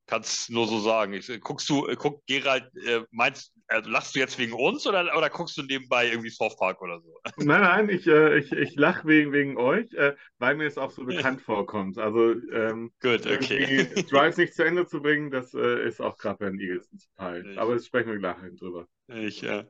kannst 0.06 0.50
nur 0.50 0.66
so 0.66 0.78
sagen. 0.78 1.14
Ich, 1.14 1.40
guckst 1.40 1.66
du, 1.70 1.86
äh, 1.86 1.96
guck, 1.96 2.26
Gerald, 2.26 2.70
äh, 2.86 3.00
meinst, 3.10 3.54
also 3.66 3.88
lachst 3.88 4.14
du 4.14 4.18
jetzt 4.18 4.38
wegen 4.38 4.52
uns 4.52 4.86
oder, 4.86 5.16
oder 5.16 5.30
guckst 5.30 5.56
du 5.56 5.62
nebenbei 5.62 6.10
irgendwie 6.10 6.28
Soft 6.28 6.58
Park 6.58 6.82
oder 6.82 7.00
so? 7.00 7.18
Nein, 7.38 7.62
nein, 7.62 7.88
ich, 7.88 8.06
äh, 8.06 8.36
ich, 8.36 8.52
ich 8.52 8.74
lache 8.74 9.08
wegen, 9.08 9.32
wegen 9.32 9.56
euch, 9.56 9.90
äh, 9.94 10.14
weil 10.36 10.56
mir 10.56 10.66
es 10.66 10.76
auch 10.76 10.90
so 10.90 11.04
bekannt 11.06 11.40
vorkommt. 11.40 11.96
Also, 11.96 12.32
ähm, 12.52 12.92
Gut, 13.00 13.26
okay. 13.26 13.86
Drives 14.10 14.36
nicht 14.36 14.52
zu 14.52 14.64
Ende 14.66 14.86
zu 14.86 15.00
bringen, 15.00 15.30
das 15.30 15.54
äh, 15.54 15.88
ist 15.88 16.02
auch 16.02 16.18
gerade 16.18 16.36
bei 16.36 16.50
den 16.50 16.60
Eagles 16.60 16.92
ein 16.92 16.98
Teil. 17.16 17.58
Aber 17.58 17.72
das 17.72 17.86
sprechen 17.86 18.10
wir 18.10 18.18
gleich 18.18 18.36
drüber. 18.58 18.86
Ich, 19.08 19.42
äh, 19.42 19.64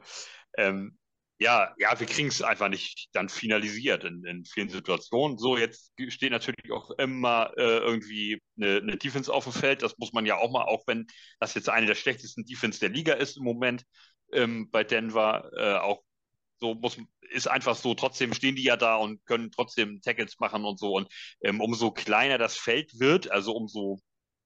ähm, 0.57 0.99
ja, 1.39 1.75
ja, 1.79 1.99
wir 1.99 2.07
kriegen 2.07 2.29
es 2.29 2.43
einfach 2.43 2.69
nicht 2.69 3.09
dann 3.13 3.29
finalisiert 3.29 4.05
in, 4.05 4.25
in 4.25 4.45
vielen 4.45 4.69
Situationen. 4.69 5.37
So, 5.37 5.59
jetzt 5.59 5.93
steht 6.09 6.31
natürlich 6.31 6.71
auch 6.73 6.91
immer 6.93 7.53
äh, 7.57 7.79
irgendwie 7.79 8.41
eine, 8.57 8.77
eine 8.77 8.97
Defense 8.97 9.33
auf 9.33 9.45
dem 9.45 9.53
Feld. 9.53 9.83
Das 9.83 9.99
muss 9.99 10.13
man 10.13 10.27
ja 10.27 10.37
auch 10.37 10.51
mal, 10.53 10.65
auch 10.65 10.85
wenn 10.87 11.07
das 11.41 11.55
jetzt 11.55 11.69
eine 11.69 11.87
der 11.87 11.97
schlechtesten 11.97 12.45
Defense 12.45 12.79
der 12.81 12.91
Liga 12.91 13.15
ist 13.15 13.37
im 13.37 13.45
Moment 13.45 13.85
ähm, 14.33 14.71
bei 14.71 14.85
Denver, 14.85 15.51
äh, 15.57 15.79
auch 15.79 16.03
so 16.61 16.75
muss 16.75 16.97
ist 17.31 17.49
einfach 17.49 17.77
so. 17.77 17.95
Trotzdem 17.95 18.33
stehen 18.33 18.57
die 18.57 18.63
ja 18.63 18.77
da 18.77 18.97
und 18.97 19.25
können 19.27 19.51
trotzdem 19.51 20.01
Tackles 20.03 20.39
machen 20.39 20.65
und 20.65 20.79
so. 20.79 20.95
Und 20.95 21.09
ähm, 21.43 21.61
umso 21.61 21.91
kleiner 21.91 22.39
das 22.39 22.57
Feld 22.57 22.99
wird, 23.01 23.31
also 23.31 23.55
umso 23.55 23.99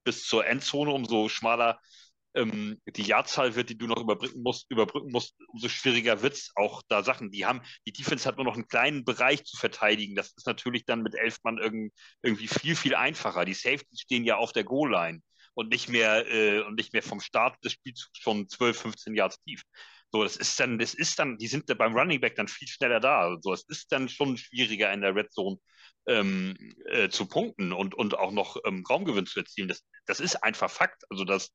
bis 0.04 0.24
zur 0.24 0.46
Endzone, 0.46 0.92
umso 0.92 1.28
schmaler 1.28 1.78
ähm, 2.34 2.80
die 2.86 3.02
Jahrzahl 3.02 3.54
wird, 3.54 3.70
die 3.70 3.78
du 3.78 3.86
noch 3.86 4.00
überbrücken 4.00 4.42
musst, 4.42 4.70
überbrücken 4.70 5.10
musst, 5.10 5.34
umso 5.48 5.68
schwieriger 5.68 6.22
wird 6.22 6.34
es 6.34 6.52
auch 6.56 6.82
da 6.88 7.02
Sachen. 7.02 7.30
Die 7.30 7.46
haben, 7.46 7.60
die 7.86 7.92
Defense 7.92 8.26
hat 8.28 8.36
nur 8.36 8.44
noch 8.44 8.54
einen 8.54 8.68
kleinen 8.68 9.04
Bereich 9.04 9.44
zu 9.44 9.56
verteidigen. 9.56 10.14
Das 10.14 10.32
ist 10.36 10.46
natürlich 10.46 10.84
dann 10.84 11.02
mit 11.02 11.14
elf 11.14 11.38
Mann 11.42 11.58
irgend, 11.58 11.92
irgendwie 12.22 12.48
viel, 12.48 12.76
viel 12.76 12.94
einfacher. 12.94 13.44
Die 13.44 13.54
Safeties 13.54 14.00
stehen 14.00 14.24
ja 14.24 14.36
auf 14.36 14.52
der 14.52 14.64
Goal-Line 14.64 15.20
und 15.54 15.70
nicht 15.70 15.88
mehr 15.88 16.30
äh, 16.30 16.60
und 16.60 16.76
nicht 16.76 16.92
mehr 16.92 17.02
vom 17.02 17.20
Start 17.20 17.56
des 17.64 17.72
Spiels 17.72 18.10
schon 18.12 18.48
12, 18.48 18.78
15 18.78 19.14
Yards 19.14 19.42
tief. 19.42 19.62
So, 20.10 20.22
das 20.22 20.36
ist 20.36 20.58
dann, 20.58 20.78
das 20.78 20.94
ist 20.94 21.18
dann, 21.18 21.36
die 21.36 21.48
sind 21.48 21.66
beim 21.76 21.94
Running 21.94 22.20
Back 22.20 22.36
dann 22.36 22.48
viel 22.48 22.68
schneller 22.68 23.00
da. 23.00 23.36
So, 23.42 23.52
es 23.52 23.64
ist 23.68 23.92
dann 23.92 24.08
schon 24.08 24.36
schwieriger 24.38 24.92
in 24.92 25.02
der 25.02 25.14
Red 25.14 25.32
Zone 25.32 25.58
ähm, 26.08 26.56
äh, 26.86 27.08
zu 27.10 27.26
punkten 27.26 27.72
und, 27.72 27.94
und 27.94 28.18
auch 28.18 28.32
noch 28.32 28.56
ähm, 28.64 28.84
Raumgewinn 28.88 29.26
zu 29.26 29.40
erzielen. 29.40 29.68
Das, 29.68 29.84
das 30.06 30.20
ist 30.20 30.36
einfach 30.36 30.70
Fakt. 30.70 31.04
Also 31.10 31.24
das 31.24 31.52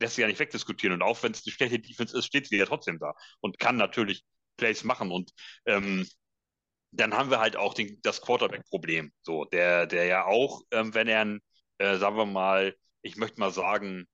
lässt 0.00 0.14
sich 0.14 0.22
ja 0.22 0.28
nicht 0.28 0.38
wegdiskutieren. 0.38 0.94
Und 0.94 1.02
auch 1.02 1.22
wenn 1.22 1.32
es 1.32 1.44
eine 1.44 1.52
schlechte 1.52 1.78
Defense 1.80 2.16
ist, 2.16 2.26
steht 2.26 2.46
sie 2.46 2.56
ja 2.56 2.66
trotzdem 2.66 2.98
da 2.98 3.12
und 3.40 3.58
kann 3.58 3.76
natürlich 3.76 4.24
Plays 4.56 4.84
machen. 4.84 5.10
Und 5.10 5.32
ähm, 5.66 6.06
dann 6.92 7.14
haben 7.14 7.30
wir 7.30 7.40
halt 7.40 7.56
auch 7.56 7.74
den, 7.74 8.00
das 8.02 8.20
Quarterback-Problem. 8.20 9.12
So, 9.22 9.44
der, 9.44 9.86
der 9.86 10.04
ja 10.06 10.24
auch, 10.24 10.62
ähm, 10.70 10.94
wenn 10.94 11.08
er 11.08 11.20
ein, 11.22 11.40
äh, 11.78 11.96
sagen 11.98 12.16
wir 12.16 12.26
mal, 12.26 12.74
ich 13.02 13.16
möchte 13.16 13.40
mal 13.40 13.50
sagen, 13.50 14.06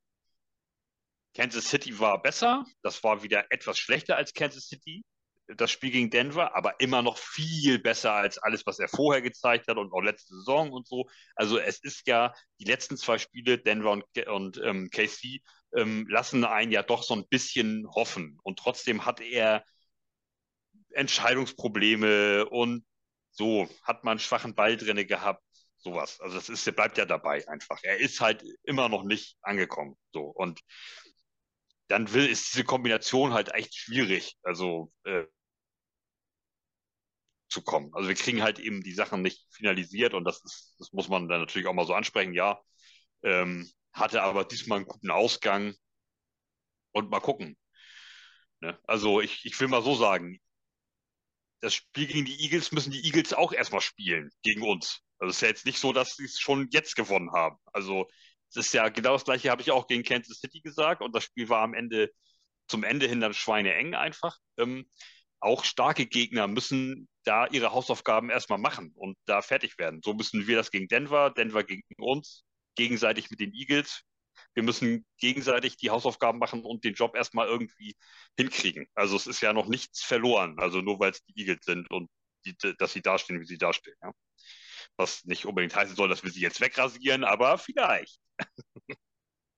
Kansas 1.35 1.69
City 1.69 1.99
war 1.99 2.23
besser, 2.23 2.65
das 2.83 3.03
war 3.03 3.23
wieder 3.23 3.45
etwas 3.51 3.79
schlechter 3.79 4.17
als 4.17 4.33
Kansas 4.35 4.69
City, 4.69 5.05
das 5.47 5.71
Spiel 5.71 5.91
gegen 5.91 6.11
Denver, 6.11 6.57
aber 6.57 6.81
immer 6.81 7.03
noch 7.03 7.19
viel 7.19 7.79
besser 7.79 8.13
als 8.13 8.39
alles, 8.39 8.65
was 8.67 8.79
er 8.79 8.89
vorher 8.89 9.23
gezeigt 9.23 9.69
hat 9.69 9.77
und 9.77 9.93
auch 9.93 10.01
letzte 10.01 10.35
Saison 10.35 10.73
und 10.73 10.87
so. 10.87 11.07
Also 11.37 11.59
es 11.59 11.83
ist 11.83 12.07
ja, 12.07 12.33
die 12.61 12.65
letzten 12.65 12.97
zwei 12.97 13.19
Spiele, 13.19 13.59
Denver 13.59 13.91
und, 13.91 14.05
und 14.27 14.61
ähm, 14.63 14.89
KC, 14.91 15.43
ähm, 15.77 16.07
lassen 16.09 16.45
einen 16.45 16.73
ja 16.73 16.83
doch 16.83 17.03
so 17.03 17.15
ein 17.15 17.27
bisschen 17.29 17.87
hoffen. 17.91 18.39
Und 18.43 18.59
trotzdem 18.59 19.05
hat 19.05 19.21
er 19.21 19.65
Entscheidungsprobleme 20.91 22.47
und 22.49 22.85
so, 23.31 23.69
hat 23.83 24.05
man 24.05 24.13
einen 24.13 24.21
schwachen 24.21 24.55
Ball 24.55 24.77
drinne 24.77 25.05
gehabt, 25.05 25.43
sowas. 25.79 26.21
Also 26.21 26.37
das 26.37 26.49
ist, 26.49 26.77
bleibt 26.77 26.99
ja 26.99 27.05
dabei 27.05 27.47
einfach. 27.49 27.81
Er 27.83 27.99
ist 27.99 28.21
halt 28.21 28.45
immer 28.63 28.89
noch 28.89 29.03
nicht 29.03 29.37
angekommen. 29.43 29.97
So. 30.13 30.23
Und 30.23 30.61
dann 31.89 32.13
will, 32.13 32.27
ist 32.27 32.53
diese 32.55 32.65
Kombination 32.65 33.33
halt 33.35 33.53
echt 33.55 33.75
schwierig, 33.75 34.37
also 34.43 34.93
äh, 35.05 35.25
zu 37.55 37.63
kommen. 37.63 37.91
Also 37.95 38.09
wir 38.09 38.17
kriegen 38.17 38.43
halt 38.43 38.59
eben 38.59 38.83
die 38.83 38.93
Sachen 38.93 39.23
nicht 39.23 39.47
finalisiert 39.53 40.13
und 40.13 40.25
das 40.25 40.43
ist, 40.45 40.75
das 40.79 40.93
muss 40.93 41.09
man 41.09 41.29
dann 41.29 41.41
natürlich 41.41 41.69
auch 41.69 41.73
mal 41.73 41.87
so 41.87 41.95
ansprechen, 41.95 42.35
ja. 42.35 42.61
Ähm, 43.23 43.71
hatte 43.93 44.23
aber 44.23 44.45
diesmal 44.45 44.79
einen 44.79 44.89
guten 44.89 45.11
Ausgang 45.11 45.75
und 46.93 47.11
mal 47.11 47.21
gucken. 47.21 47.57
Ne? 48.61 48.79
Also 48.85 49.21
ich, 49.21 49.45
ich 49.45 49.59
will 49.61 49.69
mal 49.69 49.83
so 49.83 49.95
sagen, 49.95 50.41
das 51.61 51.75
Spiel 51.75 52.09
gegen 52.09 52.25
die 52.25 52.43
Eagles 52.43 52.73
müssen 52.73 52.91
die 52.91 53.05
Eagles 53.05 53.33
auch 53.33 53.53
erstmal 53.53 53.81
spielen 53.81 54.31
gegen 54.43 54.63
uns. 54.63 55.01
Also 55.19 55.31
es 55.31 55.37
ist 55.37 55.43
ja 55.43 55.49
jetzt 55.49 55.67
nicht 55.67 55.79
so, 55.79 55.93
dass 55.93 56.17
sie 56.17 56.25
es 56.25 56.41
schon 56.41 56.69
jetzt 56.73 56.97
gewonnen 56.97 57.33
haben. 57.33 57.57
Also 57.73 58.09
das 58.53 58.67
ist 58.67 58.75
ja 58.75 58.89
genau 58.89 59.13
das 59.13 59.25
gleiche, 59.25 59.51
habe 59.51 59.63
ich 59.63 59.71
auch 59.71 59.87
gegen 59.87 60.03
Kansas 60.03 60.41
City 60.41 60.61
gesagt. 60.61 61.03
Und 61.03 61.15
das 61.15 61.25
Spiel 61.25 61.49
war 61.49 61.63
am 61.63 61.73
Ende, 61.73 62.11
zum 62.67 62.85
Ende 62.85 63.07
hin 63.07 63.21
dann 63.21 63.33
schweineeng 63.33 63.95
einfach. 63.95 64.39
Ähm, 64.59 64.91
auch 65.45 65.65
starke 65.65 66.07
Gegner 66.07 66.49
müssen 66.49 67.09
da 67.25 67.47
ihre 67.47 67.73
Hausaufgaben 67.73 68.31
erstmal 68.31 68.59
machen 68.59 68.93
und 68.97 69.17
da 69.27 69.43
fertig 69.43 69.79
werden. 69.79 70.01
So 70.03 70.15
müssen 70.15 70.47
wir 70.47 70.57
das 70.57 70.71
gegen 70.71 70.89
Denver, 70.89 71.31
Denver 71.31 71.65
gegen 71.65 71.83
uns, 71.99 72.45
gegenseitig 72.75 73.31
mit 73.31 73.41
den 73.41 73.53
Eagles. 73.53 74.03
Wir 74.55 74.63
müssen 74.63 75.07
gegenseitig 75.19 75.77
die 75.77 75.91
Hausaufgaben 75.91 76.39
machen 76.39 76.65
und 76.65 76.85
den 76.85 76.95
Job 76.95 77.15
erstmal 77.15 77.47
irgendwie 77.47 77.95
hinkriegen. 78.37 78.87
Also 78.95 79.17
es 79.17 79.27
ist 79.27 79.41
ja 79.41 79.53
noch 79.53 79.69
nichts 79.69 80.03
verloren, 80.03 80.59
also 80.59 80.81
nur 80.81 80.99
weil 80.99 81.13
es 81.13 81.23
die 81.25 81.41
Eagles 81.41 81.65
sind 81.65 81.91
und 81.91 82.09
die, 82.45 82.57
dass 82.79 82.93
sie 82.93 83.03
dastehen, 83.03 83.41
wie 83.41 83.47
sie 83.47 83.59
dastehen. 83.59 83.97
Ja. 84.03 84.13
Was 84.97 85.25
nicht 85.25 85.47
unbedingt 85.47 85.75
heißen 85.75 85.97
soll, 85.97 86.09
dass 86.09 86.23
wir 86.25 86.31
sie 86.31 86.41
jetzt 86.41 86.61
wegrasieren, 86.61 87.25
aber 87.25 87.59
vielleicht. 87.59 88.19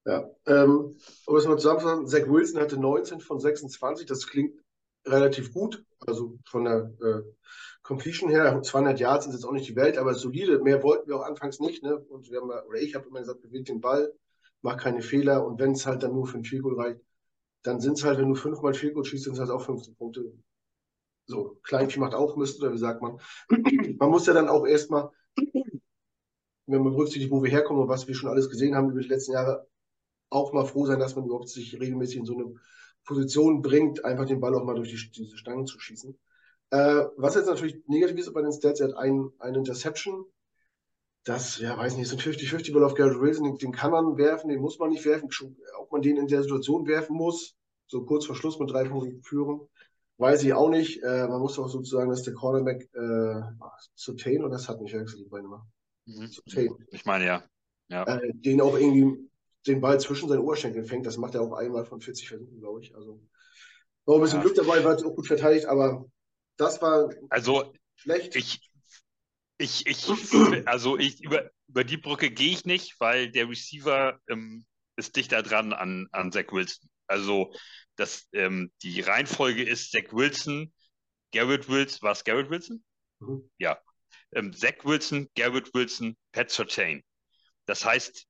Ja, 0.08 0.24
ähm, 0.46 0.96
um 1.26 1.36
es 1.36 1.46
mal 1.46 1.58
zusammenzufassen, 1.58 2.06
Zach 2.06 2.28
Wilson 2.28 2.60
hatte 2.60 2.78
19 2.78 3.18
von 3.18 3.40
26, 3.40 4.06
das 4.06 4.28
klingt 4.28 4.54
relativ 5.06 5.52
gut, 5.52 5.84
also 6.00 6.38
von 6.44 6.64
der 6.64 6.92
äh, 7.00 7.22
Completion 7.82 8.30
her, 8.30 8.60
200 8.62 8.98
Yards 8.98 9.24
sind 9.24 9.34
jetzt 9.34 9.44
auch 9.44 9.52
nicht 9.52 9.68
die 9.68 9.76
Welt, 9.76 9.98
aber 9.98 10.14
solide, 10.14 10.58
mehr 10.60 10.82
wollten 10.82 11.08
wir 11.08 11.16
auch 11.16 11.24
anfangs 11.24 11.60
nicht, 11.60 11.82
ne? 11.82 11.96
und 11.96 12.30
wir 12.30 12.40
haben, 12.40 12.50
oder 12.50 12.78
ich 12.80 12.94
habe 12.94 13.06
immer 13.08 13.20
gesagt, 13.20 13.42
bewegt 13.42 13.68
den 13.68 13.80
Ball, 13.80 14.12
mach 14.62 14.76
keine 14.76 15.02
Fehler 15.02 15.46
und 15.46 15.60
wenn 15.60 15.72
es 15.72 15.86
halt 15.86 16.02
dann 16.02 16.12
nur 16.12 16.26
für 16.26 16.38
ein 16.38 16.44
Field 16.44 16.64
reicht, 16.64 17.00
dann 17.62 17.80
sind 17.80 17.98
es 17.98 18.04
halt, 18.04 18.18
wenn 18.18 18.28
du 18.28 18.34
fünfmal 18.34 18.74
Field 18.74 18.94
Goal 18.94 19.04
schießt, 19.04 19.24
sind 19.24 19.34
es 19.34 19.40
halt 19.40 19.50
auch 19.50 19.64
15 19.64 19.96
Punkte. 19.96 20.32
So, 21.26 21.58
Kleinvieh 21.64 21.98
macht 21.98 22.14
auch 22.14 22.36
Mist, 22.36 22.60
oder 22.60 22.72
wie 22.72 22.78
sagt 22.78 23.02
man. 23.02 23.18
man 23.98 24.10
muss 24.10 24.26
ja 24.26 24.32
dann 24.32 24.48
auch 24.48 24.64
erstmal 24.64 25.10
wenn 26.66 26.82
man 26.82 26.92
berücksichtigt, 26.92 27.30
wo 27.30 27.42
wir 27.42 27.50
herkommen 27.50 27.82
und 27.82 27.88
was 27.88 28.06
wir 28.08 28.14
schon 28.14 28.28
alles 28.28 28.50
gesehen 28.50 28.74
haben 28.74 28.90
über 28.90 29.00
die 29.00 29.08
letzten 29.08 29.32
Jahre, 29.32 29.66
auch 30.30 30.52
mal 30.52 30.66
froh 30.66 30.86
sein, 30.86 30.98
dass 30.98 31.14
man 31.14 31.24
überhaupt 31.24 31.48
sich 31.48 31.78
regelmäßig 31.78 32.18
in 32.18 32.26
so 32.26 32.34
eine 32.34 32.54
Position 33.06 33.62
bringt, 33.62 34.04
einfach 34.04 34.26
den 34.26 34.40
Ball 34.40 34.54
auch 34.54 34.64
mal 34.64 34.74
durch 34.74 34.90
die, 34.90 35.10
diese 35.10 35.36
Stangen 35.38 35.66
zu 35.66 35.78
schießen. 35.80 36.18
Äh, 36.70 37.04
was 37.16 37.36
jetzt 37.36 37.46
natürlich 37.46 37.78
negativ 37.86 38.18
ist 38.18 38.32
bei 38.34 38.42
den 38.42 38.52
Stats, 38.52 38.80
er 38.80 38.88
hat 38.88 38.96
ein, 38.96 39.30
eine 39.38 39.58
Interception. 39.58 40.26
Das, 41.24 41.58
ja, 41.58 41.76
weiß 41.76 41.96
nicht, 41.96 42.04
ist 42.06 42.12
ein 42.12 42.18
50-50 42.18 42.72
Ball 42.72 42.84
auf 42.84 42.94
Garrett 42.94 43.20
Wilson, 43.20 43.44
den, 43.44 43.58
den, 43.58 43.72
kann 43.72 43.90
man 43.90 44.16
werfen, 44.16 44.48
den 44.48 44.60
muss 44.60 44.78
man 44.78 44.90
nicht 44.90 45.04
werfen. 45.04 45.28
Ob 45.78 45.90
man 45.90 46.02
den 46.02 46.16
in 46.16 46.28
der 46.28 46.42
Situation 46.42 46.86
werfen 46.86 47.16
muss, 47.16 47.56
so 47.86 48.04
kurz 48.04 48.26
vor 48.26 48.36
Schluss 48.36 48.58
mit 48.58 48.70
drei 48.70 48.84
Punkten 48.84 49.22
Führung, 49.22 49.68
weiß 50.18 50.42
ich 50.44 50.54
auch 50.54 50.68
nicht. 50.68 51.02
Äh, 51.02 51.26
man 51.28 51.40
muss 51.40 51.58
auch 51.58 51.68
sozusagen, 51.68 52.10
dass 52.10 52.22
der 52.22 52.34
Cornerback 52.34 52.88
äh, 52.94 53.40
zu 53.94 54.14
Tain 54.14 54.44
und 54.44 54.50
das 54.50 54.68
hat 54.68 54.80
nicht 54.80 54.94
wechselt 54.94 55.24
die 55.24 55.28
Beine 55.28 55.48
machen. 55.48 55.72
Mhm. 56.06 56.30
Ich 56.90 57.04
meine, 57.04 57.26
ja. 57.26 57.44
ja. 57.88 58.04
Äh, 58.04 58.32
den 58.34 58.60
auch 58.60 58.76
irgendwie 58.78 59.28
den 59.66 59.80
Ball 59.80 60.00
zwischen 60.00 60.28
seinen 60.28 60.40
Oberschenkeln 60.40 60.86
fängt. 60.86 61.06
Das 61.06 61.16
macht 61.16 61.34
er 61.34 61.42
auch 61.42 61.52
einmal 61.54 61.84
von 61.84 62.00
40 62.00 62.28
Versuchen, 62.28 62.60
glaube 62.60 62.82
ich. 62.82 62.94
Also 62.94 63.20
war 64.04 64.16
ein 64.16 64.20
bisschen 64.20 64.38
ja. 64.38 64.44
Glück 64.44 64.54
dabei, 64.54 64.84
war 64.84 64.96
auch 64.96 65.14
gut 65.14 65.26
verteidigt, 65.26 65.66
aber 65.66 66.06
das 66.56 66.80
war 66.80 67.10
also 67.28 67.72
schlecht. 67.96 68.36
Ich, 68.36 68.60
ich, 69.58 69.86
ich, 69.86 70.06
also 70.66 70.96
ich, 70.98 71.22
über, 71.22 71.50
über 71.68 71.84
die 71.84 71.96
Brücke 71.96 72.30
gehe 72.30 72.52
ich 72.52 72.64
nicht, 72.64 73.00
weil 73.00 73.30
der 73.30 73.48
Receiver 73.48 74.20
ähm, 74.28 74.64
ist 74.96 75.16
dichter 75.16 75.42
dran 75.42 75.72
an, 75.72 76.08
an 76.12 76.32
Zach 76.32 76.52
Wilson. 76.52 76.88
Also 77.08 77.52
das, 77.96 78.28
ähm, 78.32 78.70
die 78.82 79.00
Reihenfolge 79.00 79.62
ist 79.62 79.90
Zach 79.90 80.12
Wilson, 80.12 80.72
Garrett 81.32 81.68
Wilson, 81.68 82.02
war 82.02 82.12
es 82.12 82.24
Garrett 82.24 82.50
Wilson? 82.50 82.84
Mhm. 83.20 83.50
Ja, 83.58 83.78
ähm, 84.32 84.52
Zach 84.52 84.84
Wilson, 84.84 85.28
Garrett 85.34 85.72
Wilson, 85.74 86.16
Pat 86.32 86.50
Surtain. 86.50 87.02
Das 87.66 87.84
heißt, 87.84 88.26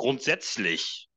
grundsätzlich 0.00 1.08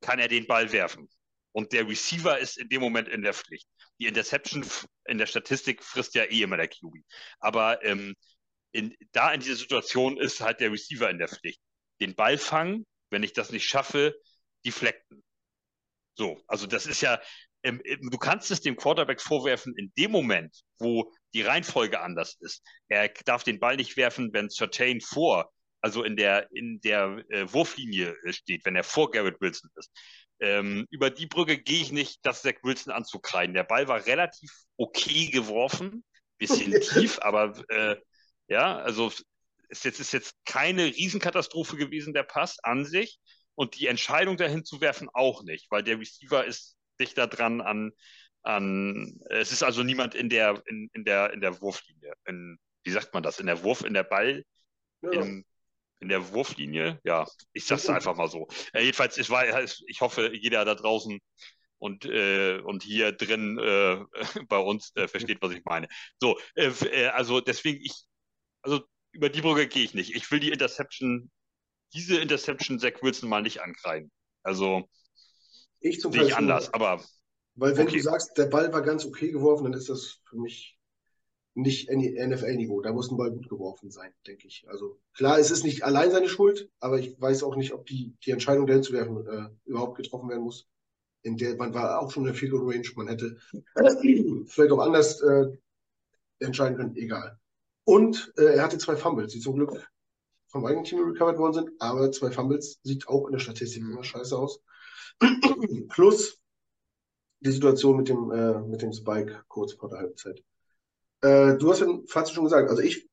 kann 0.00 0.18
er 0.18 0.26
den 0.26 0.48
Ball 0.48 0.72
werfen. 0.72 1.08
Und 1.52 1.72
der 1.72 1.88
Receiver 1.88 2.38
ist 2.38 2.58
in 2.58 2.68
dem 2.68 2.80
Moment 2.80 3.08
in 3.08 3.22
der 3.22 3.34
Pflicht. 3.34 3.68
Die 4.00 4.06
Interception 4.06 4.66
in 5.04 5.18
der 5.18 5.26
Statistik 5.26 5.84
frisst 5.84 6.16
ja 6.16 6.24
eh 6.24 6.42
immer 6.42 6.56
der 6.56 6.66
QB. 6.66 7.04
Aber 7.38 7.84
ähm, 7.84 8.16
in, 8.72 8.96
da 9.12 9.32
in 9.32 9.40
dieser 9.40 9.54
Situation 9.54 10.16
ist 10.16 10.40
halt 10.40 10.58
der 10.58 10.72
Receiver 10.72 11.08
in 11.08 11.18
der 11.18 11.28
Pflicht. 11.28 11.60
Den 12.00 12.16
Ball 12.16 12.36
fangen, 12.36 12.84
wenn 13.10 13.22
ich 13.22 13.32
das 13.32 13.52
nicht 13.52 13.64
schaffe, 13.64 14.12
deflecten. 14.66 15.22
So, 16.14 16.42
also 16.48 16.66
das 16.66 16.86
ist 16.86 17.00
ja, 17.00 17.20
ähm, 17.62 17.80
du 17.84 18.18
kannst 18.18 18.50
es 18.50 18.60
dem 18.60 18.74
Quarterback 18.74 19.20
vorwerfen 19.20 19.76
in 19.76 19.92
dem 19.96 20.10
Moment, 20.10 20.62
wo 20.80 21.12
die 21.32 21.42
Reihenfolge 21.42 22.00
anders 22.00 22.36
ist. 22.40 22.64
Er 22.88 23.08
darf 23.24 23.44
den 23.44 23.60
Ball 23.60 23.76
nicht 23.76 23.96
werfen, 23.96 24.32
wenn 24.32 24.50
Certain 24.50 25.00
vor, 25.00 25.52
also 25.82 26.04
in 26.04 26.16
der, 26.16 26.50
in 26.52 26.80
der 26.80 27.24
äh, 27.28 27.52
Wurflinie 27.52 28.16
äh, 28.24 28.32
steht, 28.32 28.64
wenn 28.64 28.76
er 28.76 28.84
vor 28.84 29.10
Garrett 29.10 29.40
Wilson 29.40 29.70
ist. 29.74 29.90
Ähm, 30.40 30.86
über 30.90 31.10
die 31.10 31.26
Brücke 31.26 31.58
gehe 31.58 31.82
ich 31.82 31.92
nicht, 31.92 32.20
das 32.22 32.42
Zach 32.42 32.54
Wilson 32.62 32.92
anzukreiden. 32.92 33.54
Der 33.54 33.64
Ball 33.64 33.88
war 33.88 34.06
relativ 34.06 34.50
okay 34.76 35.26
geworfen, 35.26 36.04
bisschen 36.38 36.80
tief, 36.80 37.18
aber 37.20 37.52
äh, 37.68 37.96
ja, 38.48 38.78
also 38.78 39.12
ist 39.68 39.84
jetzt, 39.84 40.00
ist 40.00 40.12
jetzt 40.12 40.36
keine 40.44 40.86
Riesenkatastrophe 40.86 41.76
gewesen, 41.76 42.12
der 42.14 42.24
Pass 42.24 42.58
an 42.62 42.84
sich. 42.84 43.18
Und 43.54 43.78
die 43.78 43.86
Entscheidung 43.86 44.36
dahin 44.36 44.64
zu 44.64 44.80
werfen 44.80 45.08
auch 45.12 45.42
nicht, 45.42 45.66
weil 45.70 45.82
der 45.82 45.98
Receiver 45.98 46.44
ist 46.44 46.76
dichter 47.00 47.26
dran 47.26 47.60
an, 47.60 47.92
an 48.42 49.20
es 49.30 49.52
ist 49.52 49.62
also 49.62 49.82
niemand 49.82 50.14
in 50.14 50.28
der, 50.28 50.62
in, 50.66 50.90
in 50.94 51.04
der, 51.04 51.32
in 51.32 51.40
der 51.40 51.60
Wurflinie. 51.60 52.14
In, 52.26 52.58
wie 52.84 52.90
sagt 52.90 53.12
man 53.14 53.22
das? 53.22 53.40
In 53.40 53.46
der 53.46 53.62
Wurf, 53.62 53.84
in 53.84 53.94
der 53.94 54.04
Ball, 54.04 54.44
ja. 55.02 55.10
in, 55.10 55.44
in 56.02 56.08
der 56.08 56.32
Wurflinie, 56.32 57.00
ja, 57.04 57.26
ich 57.52 57.64
sag's 57.64 57.88
einfach 57.88 58.16
mal 58.16 58.28
so. 58.28 58.48
Äh, 58.72 58.82
jedenfalls, 58.82 59.16
ich, 59.18 59.30
war, 59.30 59.44
ich 59.86 60.00
hoffe, 60.00 60.34
jeder 60.34 60.64
da 60.64 60.74
draußen 60.74 61.20
und, 61.78 62.04
äh, 62.04 62.58
und 62.58 62.82
hier 62.82 63.12
drin 63.12 63.58
äh, 63.58 64.04
bei 64.48 64.58
uns 64.58 64.90
äh, 64.96 65.06
versteht, 65.06 65.38
was 65.40 65.52
ich 65.52 65.64
meine. 65.64 65.88
So, 66.20 66.38
äh, 66.56 66.72
äh, 66.90 67.06
also 67.06 67.40
deswegen, 67.40 67.80
ich, 67.82 68.04
also 68.62 68.82
über 69.12 69.28
die 69.28 69.42
Brücke 69.42 69.68
gehe 69.68 69.84
ich 69.84 69.94
nicht. 69.94 70.14
Ich 70.14 70.28
will 70.30 70.40
die 70.40 70.50
Interception, 70.50 71.30
diese 71.94 72.18
Interception 72.20 72.80
Zach 72.80 73.00
Wilson 73.00 73.28
mal 73.28 73.42
nicht 73.42 73.62
ankreiden. 73.62 74.10
Also 74.42 74.88
ich 75.80 76.00
zum 76.00 76.12
sehe 76.12 76.24
ich 76.24 76.36
anders, 76.36 76.74
aber 76.74 77.04
weil 77.54 77.76
wenn 77.76 77.86
okay. 77.86 77.98
du 77.98 78.02
sagst, 78.02 78.36
der 78.38 78.46
Ball 78.46 78.72
war 78.72 78.82
ganz 78.82 79.04
okay 79.04 79.30
geworfen, 79.30 79.64
dann 79.64 79.74
ist 79.74 79.88
das 79.88 80.20
für 80.24 80.36
mich 80.36 80.78
nicht 81.54 81.90
NFL-Niveau. 81.90 82.80
Da 82.80 82.92
muss 82.92 83.10
ein 83.10 83.16
Ball 83.16 83.30
gut 83.30 83.48
geworfen 83.48 83.90
sein, 83.90 84.12
denke 84.26 84.46
ich. 84.46 84.64
Also 84.68 84.98
klar, 85.14 85.38
es 85.38 85.50
ist 85.50 85.64
nicht 85.64 85.84
allein 85.84 86.10
seine 86.10 86.28
Schuld, 86.28 86.70
aber 86.80 86.98
ich 86.98 87.20
weiß 87.20 87.42
auch 87.42 87.56
nicht, 87.56 87.72
ob 87.72 87.86
die, 87.86 88.14
die 88.24 88.30
Entscheidung 88.30 88.66
dahin 88.66 88.82
zu 88.82 88.92
werfen 88.92 89.26
äh, 89.26 89.48
überhaupt 89.68 89.96
getroffen 89.96 90.28
werden 90.28 90.42
muss. 90.42 90.68
In 91.22 91.36
der 91.36 91.56
man 91.56 91.74
war 91.74 92.00
auch 92.00 92.10
schon 92.10 92.22
in 92.22 92.28
der 92.28 92.34
Field 92.34 92.52
Range, 92.54 92.88
man 92.96 93.08
hätte 93.08 93.36
vielleicht 94.46 94.72
auch 94.72 94.80
anders 94.80 95.20
äh, 95.20 95.46
entscheiden 96.40 96.76
können, 96.76 96.96
egal. 96.96 97.38
Und 97.84 98.32
äh, 98.36 98.54
er 98.56 98.64
hatte 98.64 98.78
zwei 98.78 98.96
Fumbles, 98.96 99.32
die 99.32 99.40
zum 99.40 99.56
Glück 99.56 99.88
vom 100.46 100.66
eigenen 100.66 100.84
Team 100.84 101.00
recovered 101.00 101.38
worden 101.38 101.54
sind, 101.54 101.70
aber 101.78 102.12
zwei 102.12 102.30
Fumbles 102.30 102.80
sieht 102.82 103.08
auch 103.08 103.26
in 103.26 103.32
der 103.32 103.38
Statistik 103.38 103.82
immer 103.82 104.04
scheiße 104.04 104.36
aus. 104.36 104.60
Plus 105.88 106.38
die 107.40 107.50
Situation 107.50 107.96
mit 107.96 108.08
dem, 108.08 108.30
äh, 108.30 108.60
mit 108.60 108.82
dem 108.82 108.92
Spike 108.92 109.44
kurz 109.48 109.72
vor 109.72 109.88
der 109.88 109.98
Halbzeit. 109.98 110.42
Äh, 111.22 111.56
du 111.56 111.70
hast 111.70 111.80
ja 111.80 111.86
fast 112.06 112.32
schon 112.32 112.44
gesagt, 112.44 112.68
also 112.68 112.82
ich, 112.82 113.08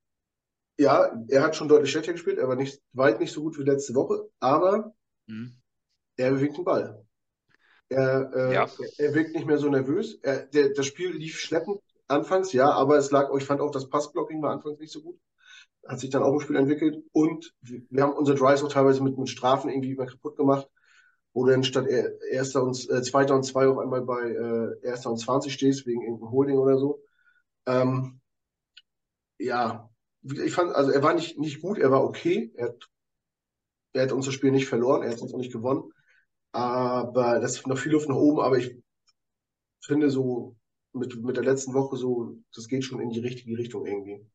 ja, 0.78 1.12
er 1.28 1.44
hat 1.44 1.56
schon 1.56 1.68
deutlich 1.68 1.92
schlechter 1.92 2.14
gespielt, 2.14 2.38
er 2.38 2.48
war 2.48 2.56
nicht, 2.56 2.82
weit 2.94 3.20
nicht 3.20 3.32
so 3.32 3.42
gut 3.42 3.58
wie 3.58 3.64
letzte 3.64 3.94
Woche, 3.96 4.30
aber 4.40 4.94
mhm. 5.28 5.54
er 6.18 6.32
bewegt 6.32 6.58
den 6.58 6.66
Ball. 6.66 7.06
Er, 7.90 8.32
äh, 8.36 8.54
ja. 8.54 8.70
er, 8.98 9.16
wirkt 9.16 9.34
nicht 9.34 9.48
mehr 9.48 9.58
so 9.58 9.68
nervös. 9.68 10.20
Er, 10.22 10.46
der, 10.46 10.70
das 10.70 10.86
Spiel 10.86 11.12
lief 11.12 11.40
schleppend 11.40 11.82
anfangs, 12.08 12.54
ja, 12.54 12.72
aber 12.72 12.98
es 12.98 13.10
lag, 13.12 13.34
ich 13.36 13.46
fand 13.46 13.62
auch 13.62 13.72
das 13.72 13.90
Passblocking 13.90 14.42
war 14.42 14.52
anfangs 14.52 14.80
nicht 14.80 14.92
so 14.92 15.02
gut. 15.02 15.20
Hat 15.88 16.00
sich 16.00 16.12
dann 16.12 16.22
auch 16.22 16.34
im 16.34 16.40
Spiel 16.40 16.56
entwickelt 16.56 17.04
und 17.14 17.52
wir 17.62 18.04
haben 18.04 18.14
unsere 18.14 18.38
Drives 18.38 18.64
auch 18.64 18.72
teilweise 18.72 19.04
mit, 19.04 19.18
mit 19.18 19.30
Strafen 19.30 19.70
irgendwie 19.70 19.96
mal 19.96 20.06
kaputt 20.06 20.36
gemacht, 20.36 20.68
wo 21.34 21.46
du 21.46 21.52
dann 21.52 21.64
statt 21.64 21.88
erster 21.88 22.64
und 22.64 22.90
äh, 22.90 23.02
zweiter 23.02 23.36
und 23.36 23.44
zwei 23.44 23.68
auf 23.68 23.80
einmal 23.80 24.02
bei 24.02 24.30
äh, 24.30 24.86
erster 24.88 25.10
und 25.10 25.18
20 25.18 25.52
stehst, 25.52 25.88
wegen 25.88 26.02
irgendeinem 26.02 26.32
Holding 26.32 26.58
oder 26.58 26.78
so. 26.78 27.02
Ähm, 27.70 28.20
ja, 29.38 29.90
ich 30.24 30.54
fand, 30.54 30.74
also 30.74 30.92
er 30.92 31.04
war 31.04 31.14
nicht, 31.14 31.38
nicht 31.38 31.62
gut, 31.62 31.78
er 31.78 31.92
war 31.92 32.04
okay. 32.04 32.52
Er 32.56 32.70
hat, 32.70 32.90
er 33.94 34.04
hat 34.04 34.12
unser 34.12 34.32
Spiel 34.32 34.52
nicht 34.52 34.68
verloren, 34.68 35.04
er 35.04 35.12
hat 35.12 35.22
uns 35.22 35.34
auch 35.34 35.38
nicht 35.38 35.54
gewonnen. 35.54 35.92
Aber 36.52 37.40
das 37.40 37.54
ist 37.54 37.68
noch 37.68 37.78
viel 37.78 37.92
Luft 37.92 38.10
nach 38.10 38.16
oben, 38.16 38.42
aber 38.42 38.58
ich 38.58 38.76
finde 39.82 40.10
so 40.10 40.56
mit, 40.94 41.16
mit 41.22 41.38
der 41.38 41.44
letzten 41.44 41.74
Woche 41.74 41.96
so, 41.96 42.38
das 42.54 42.68
geht 42.68 42.84
schon 42.84 43.02
in 43.02 43.12
die 43.12 43.20
richtige 43.20 43.56
Richtung 43.58 43.86
irgendwie. 43.86 44.26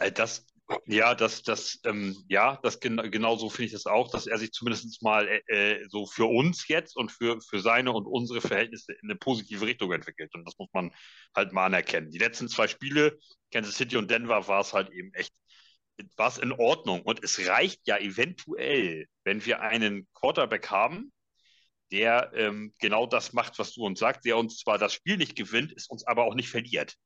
Äh, 0.00 0.12
das, 0.12 0.46
ja, 0.86 1.14
das, 1.14 1.42
das, 1.42 1.78
ähm, 1.84 2.16
ja, 2.28 2.58
das 2.62 2.80
gen 2.80 2.96
genau 3.10 3.36
so 3.36 3.48
finde 3.48 3.66
ich 3.66 3.72
das 3.72 3.86
auch, 3.86 4.10
dass 4.10 4.26
er 4.26 4.38
sich 4.38 4.52
zumindest 4.52 5.00
mal 5.02 5.28
äh, 5.28 5.40
äh, 5.48 5.88
so 5.88 6.06
für 6.06 6.26
uns 6.26 6.66
jetzt 6.68 6.96
und 6.96 7.12
für, 7.12 7.40
für 7.40 7.60
seine 7.60 7.92
und 7.92 8.06
unsere 8.06 8.40
Verhältnisse 8.40 8.92
in 8.92 9.10
eine 9.10 9.16
positive 9.16 9.64
Richtung 9.64 9.92
entwickelt. 9.92 10.34
Und 10.34 10.44
das 10.44 10.58
muss 10.58 10.68
man 10.72 10.92
halt 11.34 11.52
mal 11.52 11.66
anerkennen. 11.66 12.10
Die 12.10 12.18
letzten 12.18 12.48
zwei 12.48 12.66
Spiele, 12.66 13.16
Kansas 13.52 13.76
City 13.76 13.96
und 13.96 14.10
Denver, 14.10 14.48
war 14.48 14.60
es 14.60 14.72
halt 14.72 14.90
eben 14.90 15.12
echt, 15.14 15.32
war 16.16 16.28
es 16.28 16.38
in 16.38 16.52
Ordnung. 16.52 17.02
Und 17.02 17.22
es 17.22 17.46
reicht 17.46 17.86
ja 17.86 17.98
eventuell, 17.98 19.06
wenn 19.24 19.44
wir 19.46 19.60
einen 19.60 20.08
Quarterback 20.14 20.68
haben, 20.70 21.12
der 21.92 22.32
ähm, 22.34 22.74
genau 22.80 23.06
das 23.06 23.32
macht, 23.32 23.58
was 23.60 23.72
du 23.72 23.84
uns 23.84 24.00
sagst, 24.00 24.24
der 24.24 24.36
uns 24.36 24.58
zwar 24.58 24.78
das 24.78 24.92
Spiel 24.94 25.16
nicht 25.16 25.36
gewinnt, 25.36 25.72
es 25.76 25.86
uns 25.86 26.04
aber 26.04 26.24
auch 26.24 26.34
nicht 26.34 26.48
verliert 26.48 26.96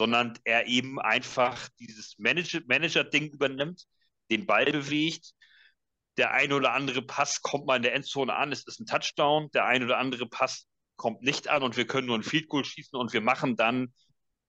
sondern 0.00 0.32
er 0.44 0.66
eben 0.66 0.98
einfach 0.98 1.68
dieses 1.78 2.16
Manager-Ding 2.16 3.32
übernimmt, 3.32 3.84
den 4.30 4.46
Ball 4.46 4.64
bewegt. 4.64 5.32
Der 6.16 6.30
ein 6.30 6.54
oder 6.54 6.72
andere 6.72 7.02
Pass 7.02 7.42
kommt 7.42 7.66
mal 7.66 7.76
in 7.76 7.82
der 7.82 7.94
Endzone 7.94 8.34
an, 8.34 8.50
es 8.50 8.66
ist 8.66 8.80
ein 8.80 8.86
Touchdown. 8.86 9.50
Der 9.50 9.66
ein 9.66 9.84
oder 9.84 9.98
andere 9.98 10.26
Pass 10.26 10.66
kommt 10.96 11.20
nicht 11.20 11.48
an 11.48 11.62
und 11.62 11.76
wir 11.76 11.86
können 11.86 12.06
nur 12.06 12.16
ein 12.16 12.22
Field 12.22 12.48
Goal 12.48 12.64
schießen 12.64 12.98
und 12.98 13.12
wir 13.12 13.20
machen 13.20 13.56
dann 13.56 13.92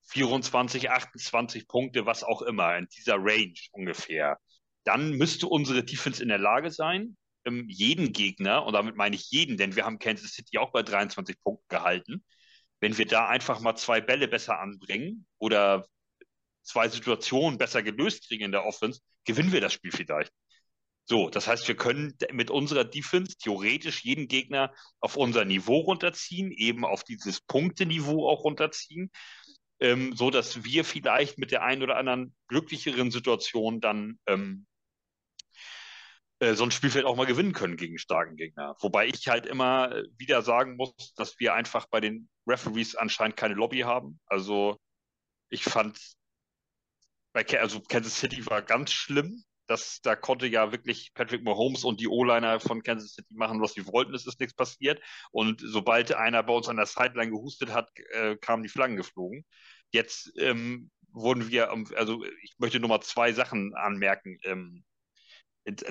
24, 0.03 0.89
28 0.89 1.67
Punkte, 1.67 2.05
was 2.05 2.23
auch 2.23 2.43
immer, 2.43 2.77
in 2.77 2.87
dieser 2.87 3.15
Range 3.17 3.59
ungefähr. 3.73 4.39
Dann 4.85 5.11
müsste 5.17 5.47
unsere 5.47 5.83
Defense 5.83 6.23
in 6.23 6.29
der 6.29 6.39
Lage 6.39 6.71
sein, 6.71 7.17
jeden 7.45 8.13
Gegner, 8.13 8.65
und 8.65 8.71
damit 8.71 8.95
meine 8.95 9.17
ich 9.17 9.29
jeden, 9.31 9.57
denn 9.57 9.75
wir 9.75 9.83
haben 9.83 9.99
Kansas 9.99 10.31
City 10.31 10.59
auch 10.59 10.71
bei 10.71 10.81
23 10.81 11.43
Punkten 11.43 11.67
gehalten, 11.67 12.23
wenn 12.81 12.97
wir 12.97 13.05
da 13.05 13.27
einfach 13.27 13.61
mal 13.61 13.75
zwei 13.75 14.01
Bälle 14.01 14.27
besser 14.27 14.59
anbringen 14.59 15.25
oder 15.37 15.87
zwei 16.63 16.89
Situationen 16.89 17.57
besser 17.57 17.84
gelöst 17.84 18.27
kriegen 18.27 18.43
in 18.43 18.51
der 18.51 18.65
Offense, 18.65 18.99
gewinnen 19.23 19.51
wir 19.51 19.61
das 19.61 19.73
Spiel 19.73 19.91
vielleicht. 19.91 20.34
So, 21.05 21.29
das 21.29 21.47
heißt, 21.47 21.67
wir 21.67 21.75
können 21.75 22.15
mit 22.32 22.51
unserer 22.51 22.84
Defense 22.84 23.38
theoretisch 23.38 24.03
jeden 24.03 24.27
Gegner 24.27 24.73
auf 24.99 25.15
unser 25.17 25.45
Niveau 25.45 25.79
runterziehen, 25.79 26.51
eben 26.51 26.86
auf 26.86 27.03
dieses 27.03 27.41
Punkteniveau 27.41 28.29
auch 28.29 28.43
runterziehen, 28.43 29.11
ähm, 29.79 30.15
so 30.15 30.29
dass 30.29 30.63
wir 30.63 30.86
vielleicht 30.86 31.38
mit 31.38 31.51
der 31.51 31.63
einen 31.63 31.84
oder 31.84 31.97
anderen 31.97 32.36
glücklicheren 32.47 33.11
Situation 33.11 33.82
dann 33.82 34.19
ähm, 34.27 34.65
äh, 36.39 36.55
so 36.55 36.63
ein 36.63 36.71
Spielfeld 36.71 37.05
auch 37.05 37.15
mal 37.15 37.25
gewinnen 37.25 37.53
können 37.53 37.77
gegen 37.77 37.97
starken 37.97 38.36
Gegner. 38.36 38.75
Wobei 38.79 39.07
ich 39.07 39.27
halt 39.27 39.45
immer 39.45 40.03
wieder 40.17 40.41
sagen 40.41 40.75
muss, 40.75 41.13
dass 41.15 41.39
wir 41.39 41.53
einfach 41.53 41.88
bei 41.88 41.99
den 41.99 42.29
Referees 42.47 42.95
anscheinend 42.95 43.37
keine 43.37 43.53
Lobby 43.53 43.79
haben. 43.79 44.19
Also 44.25 44.77
ich 45.49 45.63
fand, 45.63 45.99
bei 47.33 47.45
also 47.59 47.81
Kansas 47.81 48.19
City 48.19 48.45
war 48.47 48.61
ganz 48.61 48.91
schlimm. 48.91 49.43
Das, 49.67 50.01
da 50.01 50.15
konnte 50.15 50.47
ja 50.47 50.71
wirklich 50.71 51.13
Patrick 51.13 51.43
Mahomes 51.43 51.85
und 51.85 52.01
die 52.01 52.07
O-Liner 52.07 52.59
von 52.59 52.83
Kansas 52.83 53.13
City 53.13 53.35
machen, 53.35 53.61
was 53.61 53.73
sie 53.73 53.87
wollten. 53.87 54.13
Es 54.13 54.27
ist 54.27 54.39
nichts 54.39 54.55
passiert. 54.55 55.01
Und 55.31 55.61
sobald 55.63 56.13
einer 56.13 56.43
bei 56.43 56.53
uns 56.53 56.67
an 56.67 56.75
der 56.75 56.87
Sideline 56.87 57.31
gehustet 57.31 57.71
hat, 57.71 57.89
äh, 58.11 58.35
kamen 58.37 58.63
die 58.63 58.69
Flaggen 58.69 58.97
geflogen. 58.97 59.45
Jetzt 59.91 60.33
ähm, 60.37 60.91
wurden 61.13 61.49
wir, 61.49 61.71
also 61.95 62.23
ich 62.43 62.55
möchte 62.57 62.79
nur 62.79 62.89
mal 62.89 63.01
zwei 63.01 63.31
Sachen 63.31 63.73
anmerken. 63.75 64.39
Ähm, 64.43 64.83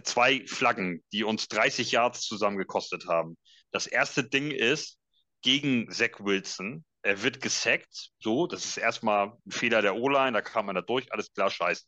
zwei 0.03 0.47
Flaggen, 0.47 1.03
die 1.13 1.25
uns 1.25 1.49
30 1.49 1.93
Yards 1.93 2.23
zusammen 2.23 2.59
gekostet 2.59 3.07
haben. 3.07 3.37
Das 3.71 3.87
erste 3.87 4.25
Ding 4.25 4.51
ist 4.51 5.00
gegen 5.43 5.91
Zach 5.91 6.19
Wilson. 6.21 6.85
Er 7.03 7.23
wird 7.23 7.41
gesackt, 7.41 8.11
so, 8.19 8.47
das 8.47 8.65
ist 8.65 8.77
erstmal 8.77 9.33
ein 9.47 9.51
Fehler 9.51 9.83
der 9.83 9.97
O-Line, 9.97 10.33
da 10.33 10.43
kam 10.43 10.67
man 10.67 10.75
da 10.75 10.83
durch, 10.83 11.13
alles 11.13 11.33
klar, 11.33 11.51
scheiße. 11.51 11.87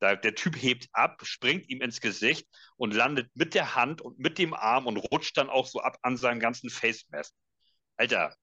Da, 0.00 0.16
der 0.16 0.34
Typ 0.34 0.56
hebt 0.56 0.88
ab, 0.92 1.20
springt 1.24 1.68
ihm 1.68 1.82
ins 1.82 2.00
Gesicht 2.00 2.48
und 2.76 2.94
landet 2.94 3.30
mit 3.34 3.54
der 3.54 3.74
Hand 3.74 4.00
und 4.00 4.18
mit 4.18 4.38
dem 4.38 4.54
Arm 4.54 4.86
und 4.86 4.96
rutscht 4.96 5.36
dann 5.36 5.50
auch 5.50 5.66
so 5.66 5.80
ab 5.80 5.98
an 6.02 6.16
seinem 6.16 6.40
ganzen 6.40 6.70
Face 6.70 7.04
Mask. 7.10 7.32
Alter, 7.96 8.34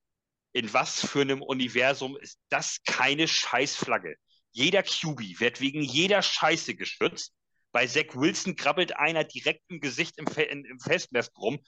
in 0.54 0.72
was 0.74 1.06
für 1.06 1.22
einem 1.22 1.42
Universum 1.42 2.16
ist 2.18 2.40
das 2.50 2.84
keine 2.86 3.28
Scheißflagge? 3.28 4.16
Jeder 4.52 4.84
QB 4.84 5.40
wird 5.40 5.62
wegen 5.62 5.82
jeder 5.82 6.22
Scheiße 6.22 6.76
geschützt 6.76 7.34
bei 7.78 7.86
Zach 7.86 8.16
Wilson 8.16 8.56
krabbelt 8.56 8.96
einer 8.96 9.24
direkt 9.24 9.62
im 9.68 9.80
Gesicht 9.80 10.18
im, 10.18 10.26
im 10.26 10.80
Festnest 10.80 11.38
rum. 11.38 11.60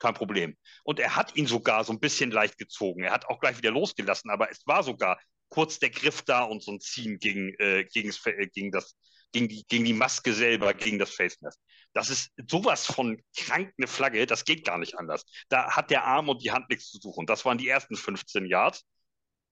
Kein 0.00 0.14
Problem. 0.14 0.56
Und 0.82 0.98
er 0.98 1.14
hat 1.14 1.36
ihn 1.36 1.46
sogar 1.46 1.84
so 1.84 1.92
ein 1.92 2.00
bisschen 2.00 2.30
leicht 2.30 2.58
gezogen. 2.58 3.04
Er 3.04 3.12
hat 3.12 3.26
auch 3.26 3.38
gleich 3.38 3.58
wieder 3.58 3.70
losgelassen, 3.70 4.30
aber 4.30 4.50
es 4.50 4.66
war 4.66 4.82
sogar 4.82 5.20
kurz 5.48 5.78
der 5.78 5.90
Griff 5.90 6.22
da 6.22 6.42
und 6.42 6.62
so 6.62 6.72
ein 6.72 6.80
Ziehen 6.80 7.18
gegen, 7.18 7.54
äh, 7.58 7.84
gegen, 7.84 8.12
äh, 8.24 8.46
gegen, 8.48 8.70
das, 8.70 8.96
gegen, 9.32 9.48
die, 9.48 9.64
gegen 9.68 9.84
die 9.84 9.92
Maske 9.92 10.32
selber, 10.32 10.74
gegen 10.74 10.98
das 10.98 11.10
Face 11.10 11.40
Mask. 11.40 11.58
Das 11.92 12.08
ist 12.08 12.30
sowas 12.48 12.86
von 12.86 13.20
krank 13.36 13.72
eine 13.76 13.88
Flagge, 13.88 14.24
das 14.26 14.44
geht 14.44 14.64
gar 14.64 14.78
nicht 14.78 14.96
anders. 14.96 15.24
Da 15.48 15.72
hat 15.72 15.90
der 15.90 16.04
Arm 16.04 16.28
und 16.28 16.42
die 16.42 16.52
Hand 16.52 16.68
nichts 16.70 16.90
zu 16.90 16.98
suchen. 16.98 17.26
Das 17.26 17.44
waren 17.44 17.58
die 17.58 17.68
ersten 17.68 17.96
15 17.96 18.46
Yards. 18.46 18.84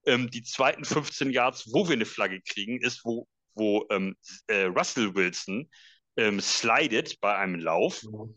Ähm, 0.06 0.30
die 0.30 0.42
zweiten 0.44 0.84
15 0.84 1.30
Yards, 1.30 1.72
wo 1.72 1.88
wir 1.88 1.94
eine 1.94 2.06
Flagge 2.06 2.40
kriegen, 2.40 2.80
ist, 2.80 3.04
wo, 3.04 3.26
wo 3.54 3.86
ähm, 3.90 4.16
äh, 4.46 4.64
Russell 4.64 5.14
Wilson 5.14 5.68
ähm, 6.16 6.40
slidet 6.40 7.20
bei 7.20 7.36
einem 7.36 7.56
Lauf. 7.56 8.04
Mhm. 8.04 8.34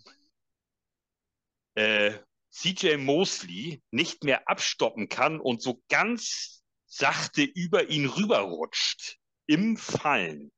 Äh, 1.75 2.19
CJ 2.51 2.97
Mosley 2.97 3.81
nicht 3.91 4.23
mehr 4.23 4.47
abstoppen 4.47 5.07
kann 5.07 5.39
und 5.39 5.61
so 5.61 5.81
ganz 5.89 6.63
sachte 6.85 7.43
über 7.43 7.89
ihn 7.89 8.05
rüberrutscht 8.05 9.17
im 9.45 9.77
Fallen. 9.77 10.51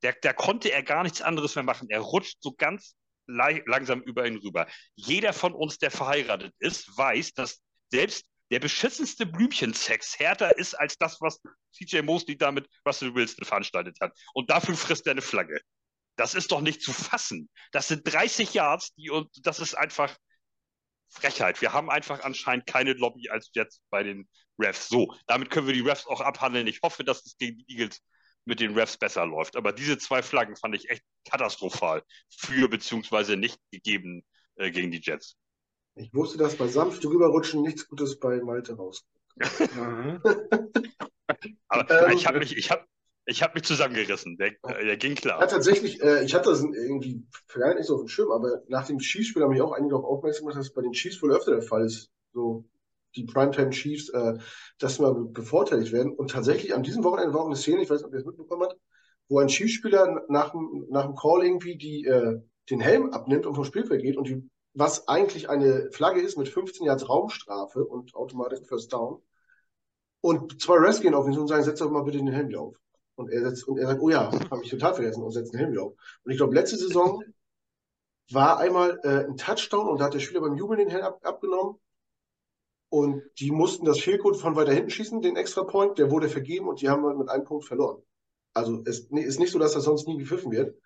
Da, 0.00 0.12
da 0.22 0.32
konnte 0.32 0.72
er 0.72 0.82
gar 0.82 1.02
nichts 1.02 1.20
anderes 1.20 1.54
mehr 1.54 1.64
machen. 1.64 1.88
Er 1.90 2.00
rutscht 2.00 2.38
so 2.40 2.52
ganz 2.52 2.96
langsam 3.26 4.02
über 4.02 4.26
ihn 4.26 4.38
rüber. 4.38 4.66
Jeder 4.94 5.32
von 5.32 5.52
uns, 5.52 5.78
der 5.78 5.90
verheiratet 5.90 6.54
ist, 6.58 6.96
weiß, 6.96 7.34
dass 7.34 7.60
selbst 7.90 8.24
der 8.50 8.60
beschissenste 8.60 9.26
Blümchensex 9.26 10.18
härter 10.18 10.56
ist 10.56 10.74
als 10.74 10.96
das, 10.98 11.20
was 11.20 11.40
CJ 11.72 12.02
Mosley 12.02 12.38
da 12.38 12.52
mit 12.52 12.68
Russell 12.86 13.14
Wilson 13.14 13.44
veranstaltet 13.44 13.98
hat. 14.00 14.16
Und 14.34 14.50
dafür 14.50 14.76
frisst 14.76 15.06
er 15.06 15.12
eine 15.12 15.22
Flagge. 15.22 15.60
Das 16.16 16.34
ist 16.34 16.52
doch 16.52 16.60
nicht 16.60 16.80
zu 16.80 16.92
fassen. 16.92 17.50
Das 17.72 17.88
sind 17.88 18.10
30 18.10 18.54
Yards, 18.54 18.94
die 18.94 19.10
und 19.10 19.28
das 19.44 19.58
ist 19.58 19.74
einfach 19.74 20.16
Frechheit. 21.08 21.60
Wir 21.60 21.72
haben 21.72 21.90
einfach 21.90 22.22
anscheinend 22.24 22.66
keine 22.66 22.92
Lobby 22.92 23.28
als 23.28 23.50
jetzt 23.54 23.82
bei 23.90 24.02
den 24.02 24.28
Refs. 24.58 24.88
So, 24.88 25.14
damit 25.26 25.50
können 25.50 25.66
wir 25.66 25.74
die 25.74 25.80
Refs 25.80 26.06
auch 26.06 26.20
abhandeln. 26.20 26.66
Ich 26.66 26.80
hoffe, 26.82 27.04
dass 27.04 27.24
es 27.24 27.36
gegen 27.36 27.58
die 27.58 27.72
Eagles 27.72 28.00
mit 28.44 28.60
den 28.60 28.74
Refs 28.74 28.96
besser 28.96 29.26
läuft. 29.26 29.56
Aber 29.56 29.72
diese 29.72 29.98
zwei 29.98 30.22
Flaggen 30.22 30.56
fand 30.56 30.74
ich 30.74 30.88
echt 30.88 31.02
katastrophal 31.28 32.02
für 32.28 32.68
beziehungsweise 32.68 33.36
nicht 33.36 33.58
gegeben 33.70 34.24
äh, 34.56 34.70
gegen 34.70 34.90
die 34.90 35.00
Jets. 35.02 35.36
Ich 35.96 36.12
wusste, 36.14 36.38
dass 36.38 36.56
bei 36.56 36.68
sanft 36.68 37.04
rüberrutschen 37.04 37.62
nichts 37.62 37.88
Gutes 37.88 38.18
bei 38.20 38.40
Malte 38.40 38.76
rauskommt. 38.76 39.16
Aber 41.68 42.08
ähm, 42.08 42.16
ich 42.16 42.26
habe 42.26 42.38
mich, 42.38 42.56
ich 42.56 42.70
habe 42.70 42.86
ich 43.26 43.42
habe 43.42 43.54
mich 43.54 43.64
zusammengerissen. 43.64 44.36
Der, 44.36 44.52
der, 44.64 44.96
ging 44.96 45.16
klar. 45.16 45.40
Ja, 45.40 45.46
tatsächlich, 45.46 46.00
äh, 46.00 46.24
ich 46.24 46.34
hatte 46.34 46.50
das 46.50 46.62
irgendwie 46.62 47.26
vielleicht 47.48 47.78
nicht 47.78 47.86
so 47.86 47.96
auf 47.96 48.02
dem 48.02 48.08
Schirm, 48.08 48.30
aber 48.30 48.62
nach 48.68 48.86
dem 48.86 48.98
Chiefs-Spiel 48.98 49.42
haben 49.42 49.50
mich 49.50 49.60
auch 49.60 49.72
einige 49.72 49.90
darauf 49.90 50.06
aufmerksam 50.06 50.44
gemacht, 50.44 50.58
dass 50.58 50.68
es 50.68 50.72
bei 50.72 50.82
den 50.82 50.92
Chiefs 50.92 51.20
wohl 51.22 51.32
öfter 51.32 51.50
der 51.50 51.62
Fall 51.62 51.84
ist. 51.84 52.10
So 52.32 52.64
die 53.16 53.24
Primetime 53.24 53.70
Chiefs, 53.70 54.10
äh, 54.10 54.34
dass 54.78 55.00
mal 55.00 55.14
bevorteiligt 55.14 55.92
werden. 55.92 56.12
Und 56.12 56.30
tatsächlich 56.30 56.74
an 56.74 56.84
diesem 56.84 57.02
Wochenende 57.02 57.34
war 57.34 57.42
auch 57.42 57.46
eine 57.46 57.56
Szene, 57.56 57.82
ich 57.82 57.90
weiß 57.90 57.98
nicht, 57.98 58.06
ob 58.06 58.12
ihr 58.12 58.18
das 58.18 58.26
mitbekommen 58.26 58.62
habt, 58.62 58.78
wo 59.28 59.40
ein 59.40 59.48
Chiefs-Spieler 59.48 60.24
nach, 60.28 60.54
nach 60.88 61.06
dem 61.06 61.16
Call 61.16 61.44
irgendwie 61.44 61.76
die, 61.76 62.04
äh, 62.04 62.40
den 62.70 62.80
Helm 62.80 63.10
abnimmt 63.10 63.46
und 63.46 63.54
vom 63.54 63.64
Spielfeld 63.64 64.02
geht 64.02 64.16
und 64.16 64.28
die, 64.28 64.48
was 64.74 65.08
eigentlich 65.08 65.48
eine 65.48 65.90
Flagge 65.90 66.20
ist 66.20 66.38
mit 66.38 66.48
15 66.48 66.86
Yards 66.86 67.08
Raumstrafe 67.08 67.84
und 67.84 68.14
automatisch 68.14 68.60
First 68.68 68.92
Down. 68.92 69.20
Und 70.20 70.60
zwei 70.60 70.76
Refs 70.76 71.00
gehen 71.00 71.14
auf 71.14 71.26
ihn 71.26 71.38
und 71.38 71.48
sagen, 71.48 71.64
setz 71.64 71.78
doch 71.78 71.90
mal 71.90 72.02
bitte 72.02 72.18
den 72.18 72.28
Helm 72.28 72.48
wieder 72.48 72.60
auf. 72.60 72.76
Und 73.16 73.30
er, 73.30 73.48
setzt, 73.48 73.66
und 73.66 73.78
er 73.78 73.86
sagt, 73.86 74.00
oh 74.00 74.10
ja, 74.10 74.30
habe 74.50 74.62
ich 74.62 74.70
total 74.70 74.94
vergessen 74.94 75.22
und 75.22 75.32
setzt 75.32 75.54
einen 75.54 75.64
Helm 75.64 75.78
auf. 75.78 75.94
Und 76.24 76.30
ich 76.30 76.36
glaube, 76.36 76.54
letzte 76.54 76.76
Saison 76.76 77.24
war 78.30 78.58
einmal 78.58 79.00
äh, 79.04 79.24
ein 79.24 79.36
Touchdown 79.36 79.88
und 79.88 80.00
da 80.00 80.06
hat 80.06 80.14
der 80.14 80.20
Spieler 80.20 80.40
beim 80.40 80.56
Jubeln 80.56 80.78
den 80.78 80.90
Helm 80.90 81.04
ab, 81.04 81.20
abgenommen. 81.22 81.76
Und 82.88 83.22
die 83.40 83.50
mussten 83.50 83.84
das 83.84 84.00
Fehlcode 84.00 84.36
von 84.36 84.54
weiter 84.54 84.72
hinten 84.72 84.90
schießen, 84.90 85.20
den 85.20 85.36
Extra 85.36 85.64
Point, 85.64 85.98
der 85.98 86.10
wurde 86.10 86.28
vergeben 86.28 86.68
und 86.68 86.80
die 86.80 86.88
haben 86.88 87.18
mit 87.18 87.28
einem 87.28 87.44
Punkt 87.44 87.64
verloren. 87.64 88.02
Also 88.54 88.82
es 88.86 89.00
ist 89.10 89.40
nicht 89.40 89.52
so, 89.52 89.58
dass 89.58 89.72
das 89.72 89.84
sonst 89.84 90.06
nie 90.06 90.18
gepfiffen 90.18 90.52
wird. 90.52 90.78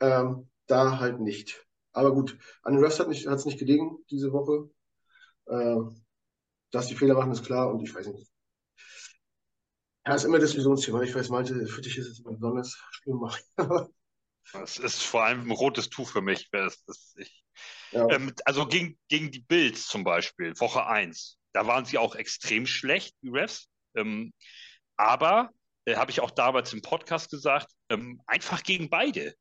Ähm, 0.00 0.48
da 0.66 0.98
halt 0.98 1.20
nicht. 1.20 1.66
Aber 1.92 2.12
gut, 2.14 2.38
an 2.62 2.74
den 2.74 2.82
Refs 2.82 2.98
hat 2.98 3.08
es 3.08 3.26
nicht, 3.26 3.46
nicht 3.46 3.58
gelegen 3.58 3.98
diese 4.10 4.32
Woche. 4.32 4.70
Äh, 5.46 5.76
dass 6.70 6.86
die 6.86 6.94
Fehler 6.94 7.14
machen, 7.14 7.32
ist 7.32 7.44
klar 7.44 7.70
und 7.70 7.80
ich 7.82 7.94
weiß 7.94 8.06
nicht. 8.08 8.31
Ja, 10.06 10.14
ist 10.14 10.24
immer 10.24 10.38
Diskussionsthema. 10.38 11.02
Ich 11.02 11.14
weiß, 11.14 11.28
manche, 11.28 11.66
für 11.66 11.80
dich 11.80 11.96
ist 11.96 12.08
es 12.08 12.20
immer 12.20 12.32
besonders 12.32 12.80
schlimm. 12.90 13.28
Es 14.54 14.76
ist 14.78 15.02
vor 15.02 15.22
allem 15.22 15.46
ein 15.46 15.50
rotes 15.52 15.88
Tuch 15.88 16.10
für 16.10 16.20
mich. 16.20 16.50
Das, 16.50 16.84
das 16.84 17.14
ich, 17.16 17.44
ja. 17.92 18.08
ähm, 18.10 18.32
also 18.44 18.66
gegen, 18.66 18.98
gegen 19.08 19.30
die 19.30 19.40
Bills 19.40 19.86
zum 19.86 20.02
Beispiel, 20.02 20.58
Woche 20.58 20.84
1, 20.84 21.38
da 21.52 21.66
waren 21.68 21.84
sie 21.84 21.96
auch 21.96 22.16
extrem 22.16 22.66
schlecht, 22.66 23.14
die 23.22 23.28
Refs. 23.28 23.68
Ähm, 23.94 24.32
aber, 24.96 25.50
äh, 25.84 25.94
habe 25.94 26.10
ich 26.10 26.20
auch 26.20 26.32
damals 26.32 26.72
im 26.72 26.82
Podcast 26.82 27.30
gesagt, 27.30 27.70
ähm, 27.88 28.20
einfach 28.26 28.64
gegen 28.64 28.90
beide. 28.90 29.34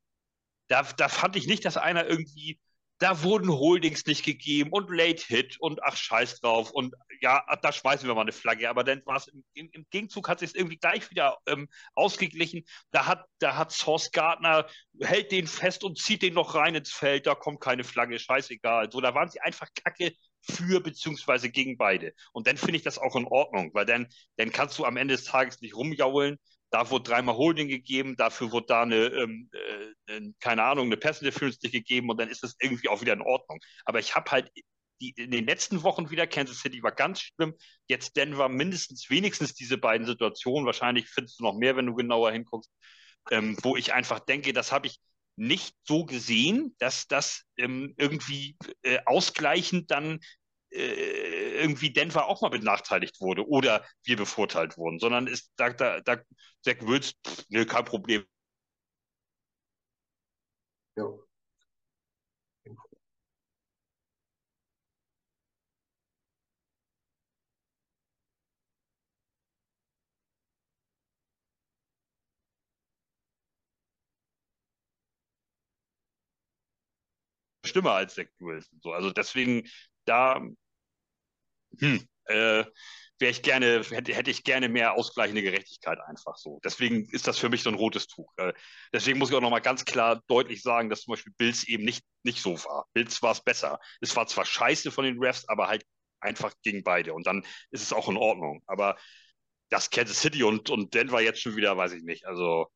Da, 0.67 0.83
da 0.83 1.09
fand 1.09 1.35
ich 1.35 1.47
nicht, 1.47 1.65
dass 1.65 1.77
einer 1.77 2.05
irgendwie 2.07 2.59
da 3.01 3.23
wurden 3.23 3.49
Holdings 3.49 4.05
nicht 4.05 4.23
gegeben 4.23 4.69
und 4.71 4.91
Late 4.91 5.25
Hit 5.25 5.59
und 5.59 5.81
ach 5.83 5.97
scheiß 5.97 6.39
drauf 6.39 6.69
und 6.69 6.93
ja, 7.19 7.43
da 7.63 7.71
schmeißen 7.71 8.07
wir 8.07 8.13
mal 8.13 8.21
eine 8.21 8.31
Flagge. 8.31 8.69
Aber 8.69 8.83
dann 8.83 9.01
war 9.05 9.15
es 9.15 9.27
im, 9.27 9.43
im, 9.71 9.87
Gegenzug 9.89 10.29
hat 10.29 10.39
sich 10.39 10.55
irgendwie 10.55 10.77
gleich 10.77 11.09
wieder 11.09 11.39
ähm, 11.47 11.67
ausgeglichen. 11.95 12.63
Da 12.91 13.07
hat, 13.07 13.25
da 13.39 13.57
hat 13.57 13.71
Source 13.71 14.11
Gardner, 14.11 14.67
hält 15.01 15.31
den 15.31 15.47
fest 15.47 15.83
und 15.83 15.97
zieht 15.97 16.21
den 16.21 16.35
noch 16.35 16.53
rein 16.53 16.75
ins 16.75 16.91
Feld, 16.91 17.25
da 17.25 17.33
kommt 17.33 17.59
keine 17.59 17.83
Flagge, 17.83 18.19
scheißegal. 18.19 18.91
So, 18.91 19.01
da 19.01 19.15
waren 19.15 19.29
sie 19.29 19.41
einfach 19.41 19.67
kacke 19.83 20.13
für 20.41 20.79
beziehungsweise 20.79 21.49
gegen 21.49 21.77
beide. 21.77 22.13
Und 22.33 22.45
dann 22.45 22.57
finde 22.57 22.77
ich 22.77 22.83
das 22.83 22.99
auch 22.99 23.15
in 23.15 23.25
Ordnung, 23.25 23.71
weil 23.73 23.87
dann, 23.87 24.09
dann 24.37 24.51
kannst 24.51 24.77
du 24.77 24.85
am 24.85 24.97
Ende 24.97 25.15
des 25.15 25.25
Tages 25.25 25.59
nicht 25.61 25.75
rumjaulen, 25.75 26.37
da 26.71 26.89
wurde 26.89 27.09
dreimal 27.09 27.35
Holding 27.35 27.67
gegeben, 27.67 28.15
dafür 28.15 28.51
wurde 28.51 28.67
da 28.67 28.81
eine, 28.83 29.07
ähm, 29.07 29.49
äh, 30.07 30.21
keine 30.39 30.63
Ahnung, 30.63 30.87
eine 30.87 30.97
Pass 30.97 31.21
Interference 31.21 31.59
gegeben 31.59 32.09
und 32.09 32.19
dann 32.19 32.29
ist 32.29 32.43
das 32.43 32.55
irgendwie 32.59 32.89
auch 32.89 33.01
wieder 33.01 33.13
in 33.13 33.21
Ordnung. 33.21 33.59
Aber 33.85 33.99
ich 33.99 34.15
habe 34.15 34.31
halt 34.31 34.51
die, 35.01 35.11
in 35.17 35.31
den 35.31 35.45
letzten 35.45 35.83
Wochen 35.83 36.09
wieder, 36.11 36.27
Kansas 36.27 36.59
City 36.59 36.81
war 36.81 36.91
ganz 36.91 37.21
schlimm, 37.21 37.55
jetzt 37.87 38.15
Denver 38.15 38.49
mindestens 38.49 39.09
wenigstens 39.09 39.53
diese 39.53 39.77
beiden 39.77 40.07
Situationen, 40.07 40.65
wahrscheinlich 40.65 41.09
findest 41.09 41.39
du 41.39 41.43
noch 41.43 41.55
mehr, 41.55 41.75
wenn 41.75 41.87
du 41.87 41.95
genauer 41.95 42.31
hinguckst, 42.31 42.71
ähm, 43.31 43.57
wo 43.63 43.75
ich 43.75 43.93
einfach 43.93 44.19
denke, 44.19 44.53
das 44.53 44.71
habe 44.71 44.87
ich 44.87 44.99
nicht 45.35 45.75
so 45.83 46.05
gesehen, 46.05 46.75
dass 46.77 47.07
das 47.07 47.43
ähm, 47.57 47.93
irgendwie 47.97 48.57
äh, 48.83 48.99
ausgleichend 49.05 49.89
dann 49.91 50.19
irgendwie 50.71 51.91
Denver 51.93 52.27
auch 52.27 52.41
mal 52.41 52.49
benachteiligt 52.49 53.19
wurde 53.21 53.47
oder 53.47 53.85
wir 54.03 54.17
bevorteilt 54.17 54.77
wurden, 54.77 54.99
sondern 54.99 55.27
ist 55.27 55.51
da, 55.57 55.69
da, 55.71 55.99
da 56.01 56.17
Zach 56.63 56.77
Wills, 56.81 57.13
nö, 57.49 57.65
kein 57.65 57.85
Problem. 57.85 58.23
Ja. 60.95 61.05
Stimme 77.65 77.91
als 77.91 78.15
Zach 78.15 78.27
Wilson. 78.39 78.79
So, 78.83 78.93
also 78.93 79.11
deswegen 79.11 79.67
da 80.05 80.41
hm, 81.79 82.07
äh, 82.25 82.63
wäre 83.21 83.31
ich 83.31 83.43
gerne, 83.43 83.83
hätte, 83.83 84.13
hätte 84.13 84.31
ich 84.31 84.43
gerne 84.43 84.67
mehr 84.67 84.93
ausgleichende 84.93 85.43
Gerechtigkeit 85.43 85.99
einfach 85.99 86.35
so. 86.37 86.59
Deswegen 86.63 87.05
ist 87.11 87.27
das 87.27 87.37
für 87.37 87.49
mich 87.49 87.63
so 87.63 87.69
ein 87.69 87.75
rotes 87.75 88.07
Tuch. 88.07 88.31
Äh, 88.37 88.53
deswegen 88.91 89.19
muss 89.19 89.29
ich 89.29 89.35
auch 89.35 89.41
nochmal 89.41 89.61
ganz 89.61 89.85
klar 89.85 90.21
deutlich 90.27 90.61
sagen, 90.63 90.89
dass 90.89 91.01
zum 91.01 91.13
Beispiel 91.13 91.33
Bills 91.37 91.63
eben 91.65 91.85
nicht, 91.85 92.03
nicht 92.23 92.41
so 92.41 92.57
war. 92.65 92.87
Bills 92.93 93.21
war 93.21 93.31
es 93.31 93.41
besser. 93.41 93.79
Es 94.01 94.15
war 94.15 94.27
zwar 94.27 94.45
scheiße 94.45 94.91
von 94.91 95.05
den 95.05 95.19
Refs, 95.19 95.47
aber 95.47 95.67
halt 95.67 95.85
einfach 96.19 96.53
gegen 96.63 96.83
beide. 96.83 97.13
Und 97.13 97.27
dann 97.27 97.45
ist 97.69 97.83
es 97.83 97.93
auch 97.93 98.09
in 98.09 98.17
Ordnung. 98.17 98.63
Aber 98.65 98.97
das 99.69 99.89
Kansas 99.89 100.19
City 100.19 100.43
und, 100.43 100.69
und 100.69 100.93
Denver 100.93 101.21
jetzt 101.21 101.41
schon 101.41 101.55
wieder, 101.55 101.77
weiß 101.77 101.93
ich 101.93 102.03
nicht. 102.03 102.25
Also. 102.25 102.67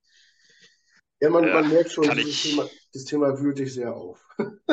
Ja, 1.19 1.29
man, 1.29 1.43
äh, 1.43 1.53
man 1.53 1.69
merkt 1.69 1.91
schon, 1.91 2.07
das, 2.07 2.17
ich... 2.17 2.43
Thema, 2.43 2.69
das 2.93 3.05
Thema 3.05 3.39
wühlt 3.39 3.57
dich 3.57 3.73
sehr 3.73 3.93
auf. 3.93 4.19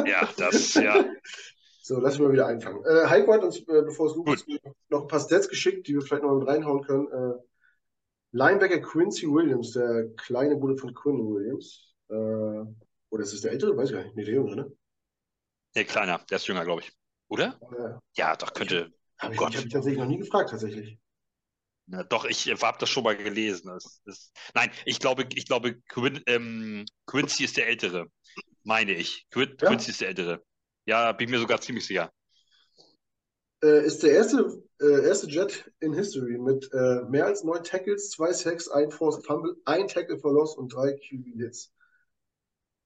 ja, 0.06 0.28
das, 0.36 0.74
ja. 0.74 1.04
So, 1.84 1.98
lass 1.98 2.14
mich 2.14 2.22
mal 2.22 2.32
wieder 2.32 2.46
einfangen. 2.46 2.84
Äh, 2.84 3.08
Heiko 3.08 3.32
hat 3.32 3.42
uns, 3.42 3.58
äh, 3.58 3.82
bevor 3.82 4.06
es 4.06 4.14
Lukas 4.14 4.46
geht, 4.46 4.62
noch 4.88 5.02
ein 5.02 5.08
paar 5.08 5.18
Stats 5.18 5.48
geschickt, 5.48 5.88
die 5.88 5.94
wir 5.94 6.02
vielleicht 6.02 6.22
noch 6.22 6.38
mit 6.38 6.46
reinhauen 6.46 6.84
können. 6.84 7.08
Äh, 7.10 7.34
Linebacker 8.30 8.78
Quincy 8.78 9.26
Williams, 9.26 9.72
der 9.72 10.10
kleine 10.16 10.56
Bruder 10.56 10.76
von 10.76 10.94
Quinn 10.94 11.18
Williams. 11.18 11.92
Äh, 12.08 12.14
oder 12.14 13.22
ist 13.22 13.32
es 13.32 13.40
der 13.40 13.50
ältere? 13.50 13.76
Weiß 13.76 13.90
ich 13.90 13.96
gar 13.96 14.04
nicht. 14.04 14.14
Nee, 14.14 14.24
der 14.24 14.34
jüngere, 14.34 14.54
ne? 14.54 14.72
Nee, 15.74 15.84
kleiner. 15.84 16.18
Der 16.30 16.36
ist 16.36 16.46
jünger, 16.46 16.64
glaube 16.64 16.82
ich. 16.82 16.92
Oder? 17.28 17.58
Äh, 17.60 17.98
ja, 18.16 18.36
doch, 18.36 18.54
könnte. 18.54 18.92
Ich, 19.20 19.28
oh 19.28 19.32
Gott. 19.34 19.50
Ich 19.50 19.56
habe 19.56 19.68
tatsächlich 19.68 19.98
noch 19.98 20.08
nie 20.08 20.18
gefragt, 20.18 20.50
tatsächlich. 20.50 21.00
Ja, 21.88 22.04
doch, 22.04 22.26
ich 22.26 22.48
habe 22.48 22.78
das 22.78 22.88
schon 22.88 23.02
mal 23.02 23.16
gelesen. 23.16 23.66
Das, 23.66 24.00
das, 24.04 24.32
nein, 24.54 24.70
ich 24.84 25.00
glaube, 25.00 25.26
ich 25.34 25.46
glaube 25.46 25.80
Quin, 25.88 26.22
ähm, 26.26 26.84
Quincy 27.06 27.42
ist 27.42 27.56
der 27.56 27.66
Ältere, 27.66 28.06
meine 28.62 28.92
ich. 28.92 29.26
Quin, 29.30 29.56
ja? 29.60 29.68
Quincy 29.68 29.90
ist 29.90 30.00
der 30.00 30.08
Ältere. 30.08 30.44
Ja, 30.86 31.12
bin 31.12 31.30
mir 31.30 31.38
sogar 31.38 31.60
ziemlich 31.60 31.86
sicher. 31.86 32.12
äh, 33.62 33.86
ist 33.86 34.02
der 34.02 34.12
erste, 34.12 34.62
äh, 34.80 35.06
erste 35.06 35.28
Jet 35.28 35.70
in 35.80 35.92
History 35.94 36.38
mit 36.38 36.68
äh, 36.72 37.02
mehr 37.08 37.26
als 37.26 37.44
neun 37.44 37.62
Tackles, 37.62 38.10
zwei 38.10 38.32
Sacks, 38.32 38.68
ein 38.68 38.90
Forced 38.90 39.24
Fumble, 39.26 39.56
ein 39.64 39.88
Tackle 39.88 40.18
for 40.18 40.32
Loss 40.32 40.56
und 40.56 40.72
drei 40.74 40.92
QB-Hits. 40.92 41.72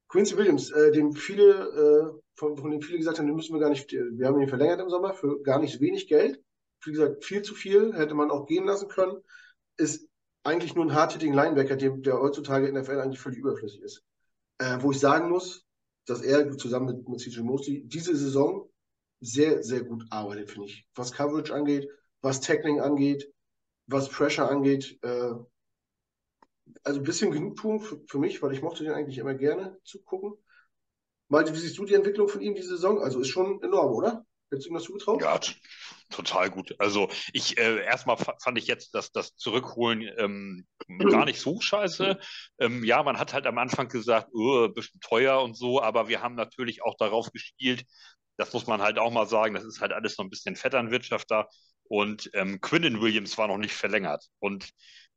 Quincy 0.08 0.36
Williams, 0.36 0.70
äh, 0.70 0.92
dem 0.92 1.12
viele, 1.14 2.14
äh, 2.14 2.20
von, 2.36 2.56
von 2.56 2.70
dem 2.70 2.80
viele 2.80 2.98
gesagt 2.98 3.18
haben, 3.18 3.26
den 3.26 3.36
müssen 3.36 3.54
wir 3.54 3.60
gar 3.60 3.70
nicht, 3.70 3.90
wir 3.92 4.26
haben 4.26 4.40
ihn 4.40 4.48
verlängert 4.48 4.80
im 4.80 4.90
Sommer 4.90 5.14
für 5.14 5.42
gar 5.42 5.58
nicht 5.58 5.80
wenig 5.80 6.06
Geld. 6.08 6.40
Wie 6.84 6.92
gesagt, 6.92 7.24
viel 7.24 7.42
zu 7.42 7.54
viel, 7.54 7.94
hätte 7.94 8.14
man 8.14 8.30
auch 8.30 8.46
gehen 8.46 8.66
lassen 8.66 8.88
können. 8.88 9.18
Ist 9.76 10.08
eigentlich 10.44 10.74
nur 10.74 10.84
ein 10.84 10.94
hard-hitting 10.94 11.32
Linebacker, 11.34 11.76
der, 11.76 11.90
der 11.90 12.20
heutzutage 12.20 12.68
in 12.68 12.74
der 12.74 12.84
NFL 12.84 13.00
eigentlich 13.00 13.20
völlig 13.20 13.38
überflüssig 13.40 13.82
ist. 13.82 14.04
Äh, 14.58 14.78
wo 14.80 14.92
ich 14.92 15.00
sagen 15.00 15.28
muss, 15.28 15.65
dass 16.06 16.22
er 16.22 16.56
zusammen 16.56 16.86
mit, 16.86 17.08
mit 17.08 17.20
CJ 17.20 17.40
Mosley 17.40 17.82
diese 17.84 18.16
Saison 18.16 18.70
sehr, 19.20 19.62
sehr 19.62 19.82
gut 19.82 20.04
arbeitet, 20.10 20.50
finde 20.50 20.68
ich. 20.68 20.86
Was 20.94 21.12
Coverage 21.12 21.52
angeht, 21.52 21.88
was 22.20 22.40
Tackling 22.40 22.80
angeht, 22.80 23.32
was 23.86 24.08
Pressure 24.08 24.48
angeht. 24.48 24.98
Äh, 25.02 25.34
also 26.82 27.00
ein 27.00 27.04
bisschen 27.04 27.30
Genugtuung 27.30 27.80
für, 27.80 28.00
für 28.06 28.18
mich, 28.18 28.42
weil 28.42 28.52
ich 28.52 28.62
mochte 28.62 28.84
den 28.84 28.92
eigentlich 28.92 29.18
immer 29.18 29.34
gerne 29.34 29.78
zu 29.84 30.02
gucken. 30.02 30.34
Malte, 31.28 31.52
wie 31.54 31.58
siehst 31.58 31.78
du 31.78 31.84
die 31.84 31.94
Entwicklung 31.94 32.28
von 32.28 32.40
ihm 32.40 32.54
diese 32.54 32.70
Saison? 32.70 33.00
Also 33.00 33.20
ist 33.20 33.28
schon 33.28 33.62
enorm, 33.62 33.92
oder? 33.92 34.25
Hättest 34.50 34.66
du 34.66 34.70
ihm 34.70 34.74
das 34.74 34.84
zugetraut? 34.84 35.22
Ja, 35.22 35.40
total 36.10 36.50
gut. 36.50 36.74
Also 36.78 37.08
ich 37.32 37.58
äh, 37.58 37.84
erstmal 37.84 38.16
fand 38.16 38.58
ich 38.58 38.66
jetzt 38.66 38.94
dass 38.94 39.10
das 39.10 39.34
Zurückholen 39.36 40.08
ähm, 40.18 40.66
gar 41.10 41.24
nicht 41.24 41.40
so 41.40 41.60
scheiße. 41.60 42.18
Ähm, 42.60 42.84
ja, 42.84 43.02
man 43.02 43.18
hat 43.18 43.32
halt 43.32 43.46
am 43.46 43.58
Anfang 43.58 43.88
gesagt, 43.88 44.28
oh, 44.32 44.68
bisschen 44.68 45.00
teuer 45.00 45.42
und 45.42 45.56
so, 45.56 45.82
aber 45.82 46.08
wir 46.08 46.22
haben 46.22 46.36
natürlich 46.36 46.82
auch 46.82 46.96
darauf 46.96 47.32
gespielt, 47.32 47.84
das 48.36 48.52
muss 48.52 48.66
man 48.66 48.82
halt 48.82 48.98
auch 48.98 49.10
mal 49.10 49.26
sagen, 49.26 49.54
das 49.54 49.64
ist 49.64 49.80
halt 49.80 49.92
alles 49.92 50.16
noch 50.18 50.24
ein 50.24 50.30
bisschen 50.30 50.56
Vetternwirtschaft 50.56 51.30
da. 51.30 51.48
Und 51.88 52.30
ähm, 52.34 52.60
Quinnen 52.60 53.00
Williams 53.00 53.38
war 53.38 53.48
noch 53.48 53.58
nicht 53.58 53.74
verlängert. 53.74 54.26
Und 54.38 54.70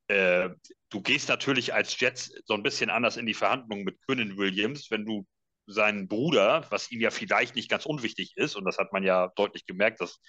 äh, 0.07 0.49
du 0.89 1.01
gehst 1.01 1.29
natürlich 1.29 1.73
als 1.73 1.99
Jets 1.99 2.31
so 2.45 2.53
ein 2.53 2.63
bisschen 2.63 2.89
anders 2.89 3.17
in 3.17 3.25
die 3.25 3.33
Verhandlungen 3.33 3.83
mit 3.83 3.99
Quinnen 4.07 4.37
Williams, 4.37 4.89
wenn 4.89 5.05
du 5.05 5.25
seinen 5.71 6.07
Bruder, 6.07 6.65
was 6.69 6.91
ihm 6.91 7.01
ja 7.01 7.11
vielleicht 7.11 7.55
nicht 7.55 7.69
ganz 7.69 7.85
unwichtig 7.85 8.33
ist, 8.35 8.55
und 8.55 8.65
das 8.65 8.77
hat 8.77 8.93
man 8.93 9.03
ja 9.03 9.31
deutlich 9.35 9.65
gemerkt, 9.65 10.01
dass, 10.01 10.19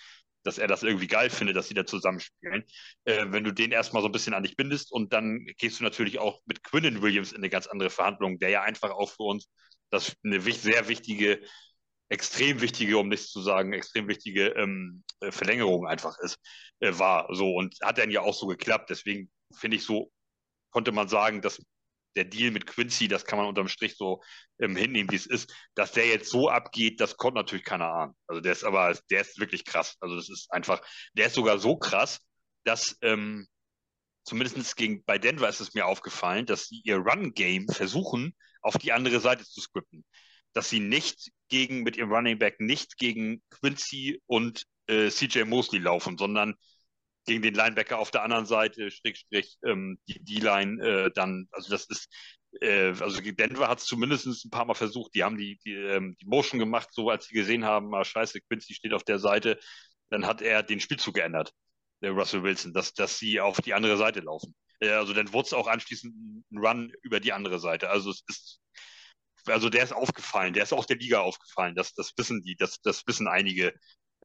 dass 0.43 0.59
er 0.59 0.69
das 0.69 0.83
irgendwie 0.83 1.07
geil 1.07 1.31
findet, 1.31 1.57
dass 1.57 1.69
sie 1.69 1.75
da 1.75 1.87
zusammenspielen, 1.87 2.65
äh, 3.05 3.27
wenn 3.29 3.45
du 3.45 3.53
den 3.53 3.73
erstmal 3.73 4.03
so 4.03 4.09
ein 4.09 4.13
bisschen 4.13 4.35
an 4.35 4.43
dich 4.43 4.57
bindest 4.57 4.93
und 4.93 5.13
dann 5.13 5.45
gehst 5.59 5.81
du 5.81 5.85
natürlich 5.85 6.19
auch 6.19 6.41
mit 6.47 6.63
Quinnen 6.65 7.03
Williams 7.03 7.33
in 7.33 7.39
eine 7.39 7.51
ganz 7.51 7.67
andere 7.67 7.91
Verhandlung, 7.91 8.39
der 8.39 8.51
ja 8.51 8.63
einfach 8.63 8.91
auch 8.91 9.11
für 9.11 9.25
uns 9.25 9.49
das 9.91 10.15
eine 10.25 10.41
sehr 10.41 10.89
wichtige 10.89 11.41
extrem 12.11 12.61
wichtige, 12.61 12.99
um 12.99 13.09
nichts 13.09 13.31
zu 13.31 13.41
sagen, 13.41 13.73
extrem 13.73 14.09
wichtige 14.09 14.49
ähm, 14.49 15.05
äh, 15.21 15.31
Verlängerung 15.31 15.87
einfach 15.87 16.19
ist, 16.19 16.39
äh, 16.81 16.93
war. 16.99 17.29
So 17.35 17.55
und 17.55 17.77
hat 17.83 17.99
dann 17.99 18.11
ja 18.11 18.21
auch 18.21 18.35
so 18.35 18.47
geklappt. 18.49 18.91
Deswegen 18.91 19.31
finde 19.55 19.77
ich 19.77 19.85
so, 19.85 20.13
konnte 20.71 20.93
man 20.93 21.09
sagen, 21.09 21.41
dass 21.41 21.63
der 22.17 22.25
Deal 22.25 22.51
mit 22.51 22.67
Quincy, 22.67 23.09
das 23.09 23.25
kann 23.25 23.39
man 23.39 23.49
unterm 23.49 23.69
Strich 23.69 23.97
so 23.97 24.23
ähm, 24.59 24.77
hinnehmen, 24.77 25.11
wie 25.11 25.17
es 25.17 25.27
ist, 25.27 25.55
dass 25.75 25.93
der 25.93 26.07
jetzt 26.07 26.31
so 26.31 26.49
abgeht, 26.49 27.01
das 27.01 27.17
konnte 27.17 27.39
natürlich 27.39 27.65
keiner 27.65 27.89
ahnen. 27.89 28.15
Also 28.27 28.41
der 28.41 28.53
ist 28.53 28.65
aber, 28.65 28.97
der 29.11 29.21
ist 29.21 29.39
wirklich 29.39 29.65
krass. 29.65 29.97
Also 30.01 30.17
das 30.17 30.29
ist 30.29 30.53
einfach, 30.53 30.83
der 31.15 31.27
ist 31.27 31.35
sogar 31.35 31.59
so 31.59 31.77
krass, 31.77 32.21
dass 32.65 32.97
ähm, 33.03 33.47
zumindest 34.25 34.77
gegen, 34.77 35.05
bei 35.05 35.19
Denver 35.19 35.49
ist 35.49 35.61
es 35.61 35.75
mir 35.75 35.87
aufgefallen, 35.87 36.47
dass 36.47 36.67
sie 36.67 36.81
ihr 36.85 36.97
Run-Game 36.99 37.69
versuchen, 37.69 38.35
auf 38.63 38.77
die 38.77 38.93
andere 38.93 39.21
Seite 39.21 39.45
zu 39.45 39.61
scripten 39.61 40.05
dass 40.53 40.69
sie 40.69 40.81
nicht 40.81 41.31
gegen, 41.49 41.83
mit 41.83 41.97
ihrem 41.97 42.13
Running 42.13 42.39
Back 42.39 42.61
nicht 42.61 42.97
gegen 42.97 43.43
Quincy 43.51 44.21
und 44.27 44.65
äh, 44.87 45.11
CJ 45.11 45.45
Mosley 45.45 45.81
laufen, 45.81 46.19
sondern 46.19 46.55
gegen 47.27 47.43
den 47.43 47.55
Linebacker 47.55 47.99
auf 47.99 48.11
der 48.11 48.23
anderen 48.23 48.47
Seite, 48.47 48.91
Schrägstrich, 48.91 49.59
ähm, 49.65 49.99
die 50.09 50.23
D-Line 50.25 50.83
äh, 50.83 51.11
dann, 51.15 51.49
also 51.53 51.71
das 51.71 51.87
ist, 51.87 52.09
äh, 52.61 52.93
also 53.01 53.21
Denver 53.21 53.69
hat 53.69 53.79
es 53.79 53.87
zumindest 53.87 54.27
ein 54.27 54.51
paar 54.51 54.65
Mal 54.65 54.75
versucht, 54.75 55.15
die 55.15 55.23
haben 55.25 55.37
die, 55.37 55.59
die, 55.65 55.75
ähm, 55.75 56.17
die 56.21 56.27
Motion 56.27 56.59
gemacht, 56.59 56.89
so 56.93 57.11
als 57.11 57.27
sie 57.27 57.35
gesehen 57.35 57.65
haben, 57.65 57.95
ah, 57.95 58.05
scheiße, 58.05 58.41
Quincy 58.43 58.75
steht 58.75 58.93
auf 58.93 59.05
der 59.05 59.19
Seite, 59.19 59.59
dann 60.11 60.27
hat 60.27 60.43
er 60.43 60.63
den 60.63 60.81
Spielzug 60.81 61.15
geändert, 61.15 61.53
der 62.03 62.13
Russell 62.13 62.43
Wilson, 62.43 62.73
dass, 62.73 62.95
dass 62.95 63.19
sie 63.19 63.41
auf 63.41 63.61
die 63.61 63.75
andere 63.75 63.97
Seite 63.97 64.21
laufen. 64.21 64.55
Äh, 64.81 64.91
also 64.91 65.13
dann 65.13 65.33
wurde 65.33 65.47
es 65.47 65.53
auch 65.53 65.69
anschließend 65.69 66.15
ein 66.51 66.59
Run 66.59 66.93
über 67.03 67.21
die 67.21 67.33
andere 67.33 67.61
Seite. 67.61 67.91
Also 67.91 68.11
es 68.11 68.23
ist 68.27 68.61
also 69.47 69.71
der 69.71 69.85
ist 69.85 69.93
aufgefallen, 69.93 70.53
der 70.53 70.65
ist 70.65 70.73
auch 70.73 70.85
der 70.85 70.97
Liga 70.99 71.21
aufgefallen. 71.21 71.75
Das, 71.75 71.95
das 71.95 72.13
wissen 72.17 72.43
die, 72.43 72.57
das, 72.57 72.81
das 72.83 73.07
wissen 73.07 73.29
einige 73.29 73.73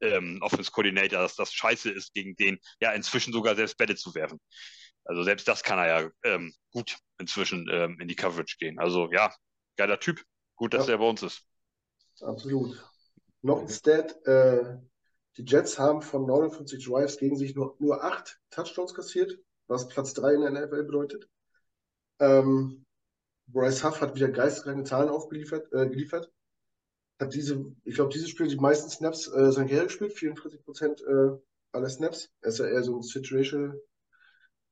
ähm, 0.02 0.38
Offense 0.42 0.70
Coordinator, 0.70 1.20
dass 1.20 1.36
das 1.36 1.52
scheiße 1.52 1.90
ist, 1.90 2.12
gegen 2.14 2.36
den 2.36 2.58
ja 2.80 2.92
inzwischen 2.92 3.32
sogar 3.32 3.56
selbst 3.56 3.78
Bälle 3.78 3.96
zu 3.96 4.14
werfen. 4.14 4.40
Also 5.04 5.22
selbst 5.22 5.46
das 5.46 5.62
kann 5.62 5.78
er 5.78 5.86
ja 5.86 6.10
ähm, 6.24 6.52
gut 6.70 6.98
inzwischen 7.18 7.68
ähm, 7.70 7.98
in 8.00 8.08
die 8.08 8.16
Coverage 8.16 8.56
gehen. 8.58 8.78
Also 8.78 9.10
ja, 9.12 9.32
geiler 9.76 10.00
Typ. 10.00 10.22
Gut, 10.56 10.74
dass 10.74 10.86
ja. 10.86 10.94
er 10.94 10.98
bei 10.98 11.08
uns 11.08 11.22
ist. 11.22 11.42
Absolut. 12.20 12.82
Noch 13.42 13.60
ein 13.60 13.68
Stat, 13.68 14.16
äh, 14.26 14.78
die 15.36 15.44
Jets 15.44 15.78
haben 15.78 16.02
von 16.02 16.26
59 16.26 16.84
Drives 16.84 17.18
gegen 17.18 17.36
sich 17.36 17.54
nur, 17.54 17.76
nur 17.78 18.02
acht 18.02 18.40
Touchdowns 18.50 18.94
kassiert, 18.94 19.38
was 19.66 19.88
Platz 19.88 20.14
3 20.14 20.34
in 20.34 20.40
der 20.40 20.50
NFL 20.50 20.84
bedeutet. 20.84 21.28
Ähm, 22.18 22.86
Bryce 23.46 23.84
Huff 23.84 24.00
hat 24.00 24.14
wieder 24.14 24.30
geisteskranke 24.30 24.84
Zahlen 24.84 25.10
aufgeliefert, 25.10 25.70
äh, 25.72 25.88
geliefert. 25.88 26.32
Hat 27.18 27.34
diese, 27.34 27.64
ich 27.84 27.94
glaube, 27.94 28.12
dieses 28.12 28.28
Spiel 28.28 28.48
die 28.48 28.56
meisten 28.56 28.90
Snaps 28.90 29.26
äh, 29.28 29.50
sein 29.52 29.66
Karriere 29.66 29.86
gespielt, 29.86 30.12
44 30.12 30.64
Prozent 30.64 31.00
äh, 31.02 31.30
aller 31.72 31.88
Snaps. 31.88 32.30
Er 32.40 32.48
ist 32.48 32.58
ja 32.58 32.66
eher 32.66 32.82
so 32.82 32.96
ein 32.96 33.02
Situational 33.02 33.80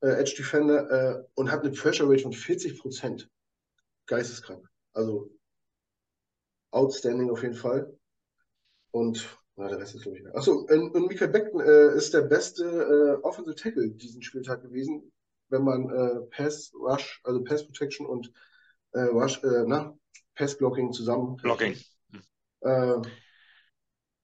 äh, 0.01 0.21
Edge 0.21 0.35
Defender 0.37 0.91
äh, 0.91 1.25
und 1.35 1.51
hat 1.51 1.63
eine 1.63 1.73
Pressure 1.73 2.09
Rate 2.09 2.23
von 2.23 2.33
40 2.33 2.79
Prozent. 2.79 3.31
Geisteskrank. 4.07 4.69
Also 4.93 5.31
outstanding 6.71 7.31
auf 7.31 7.43
jeden 7.43 7.55
Fall. 7.55 7.97
Und 8.91 9.27
na, 9.57 9.69
der 9.69 9.79
Rest 9.79 9.95
ist, 9.95 10.03
glaube 10.03 10.19
ich. 10.19 10.27
Achso, 10.35 10.67
und, 10.69 10.95
und 10.95 11.07
Michael 11.09 11.29
Beckton 11.29 11.61
äh, 11.61 11.97
ist 11.97 12.13
der 12.13 12.23
beste 12.23 12.65
äh, 12.65 13.25
Offensive 13.25 13.55
Tackle 13.55 13.91
diesen 13.91 14.23
Spieltag 14.23 14.63
gewesen, 14.63 15.13
wenn 15.49 15.63
man 15.63 15.89
äh, 15.91 16.21
Pass 16.31 16.73
Rush, 16.75 17.21
also 17.25 17.43
Pass 17.45 17.65
Protection 17.65 18.07
und 18.07 18.33
äh, 18.93 19.03
Rush, 19.03 19.43
äh, 19.45 19.65
na, 19.67 19.97
Pass-Blocking 20.35 20.93
zusammen. 20.93 21.37
Blocking. 21.37 21.77
Äh, 22.65 23.03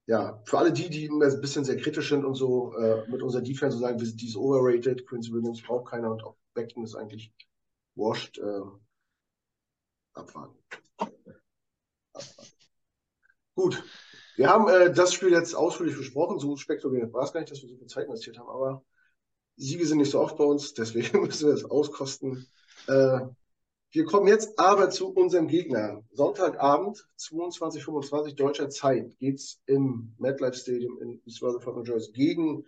ja, 0.07 0.41
für 0.45 0.57
alle 0.57 0.73
die, 0.73 0.89
die 0.89 1.07
ein 1.07 1.19
bisschen 1.41 1.63
sehr 1.63 1.77
kritisch 1.77 2.09
sind 2.09 2.25
und 2.25 2.35
so 2.35 2.75
äh, 2.75 3.09
mit 3.09 3.21
unserer 3.21 3.41
Defense 3.41 3.77
so 3.77 3.83
sagen, 3.83 3.97
die 3.97 4.27
ist 4.27 4.35
overrated, 4.35 5.07
Quincy 5.07 5.31
Williams 5.31 5.61
braucht 5.61 5.89
keiner 5.91 6.11
und 6.11 6.23
auch 6.23 6.35
Beckton 6.53 6.83
ist 6.83 6.95
eigentlich 6.95 7.33
washed. 7.95 8.37
Äh, 8.39 8.61
abwarten. 10.13 10.57
abwarten. 10.97 11.41
Gut, 13.55 13.83
wir 14.35 14.49
haben 14.49 14.67
äh, 14.69 14.91
das 14.93 15.13
Spiel 15.13 15.31
jetzt 15.31 15.53
ausführlich 15.53 15.97
besprochen. 15.97 16.39
So 16.39 16.55
spektakulär 16.57 17.11
war 17.13 17.23
es 17.23 17.33
gar 17.33 17.41
nicht, 17.41 17.51
dass 17.51 17.61
wir 17.61 17.69
so 17.69 17.77
viel 17.77 17.87
Zeit 17.87 18.07
investiert 18.07 18.39
haben, 18.39 18.49
aber 18.49 18.83
Siege 19.57 19.85
sind 19.85 19.99
nicht 19.99 20.11
so 20.11 20.19
oft 20.19 20.37
bei 20.37 20.43
uns, 20.43 20.73
deswegen 20.73 21.21
müssen 21.25 21.47
wir 21.47 21.53
es 21.53 21.65
auskosten. 21.65 22.47
Äh, 22.87 23.19
wir 23.91 24.05
kommen 24.05 24.27
jetzt 24.27 24.57
aber 24.57 24.89
zu 24.89 25.13
unserem 25.13 25.47
Gegner. 25.47 26.03
Sonntagabend, 26.11 27.05
22.25 27.19 28.35
deutscher 28.35 28.69
Zeit, 28.69 29.17
geht 29.19 29.35
es 29.35 29.61
im 29.65 30.15
MetLife 30.17 30.53
Stadium 30.53 30.99
in 31.01 31.21
East 31.25 31.41
Rutherford, 31.43 31.75
New 31.75 31.83
Jersey 31.83 32.13
gegen 32.13 32.65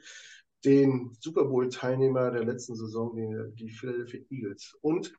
den 0.65 1.15
Super 1.19 1.45
Bowl-Teilnehmer 1.45 2.31
der 2.31 2.43
letzten 2.43 2.75
Saison, 2.75 3.15
die, 3.15 3.55
die 3.55 3.69
Philadelphia 3.69 4.21
Eagles. 4.29 4.77
Und 4.81 5.13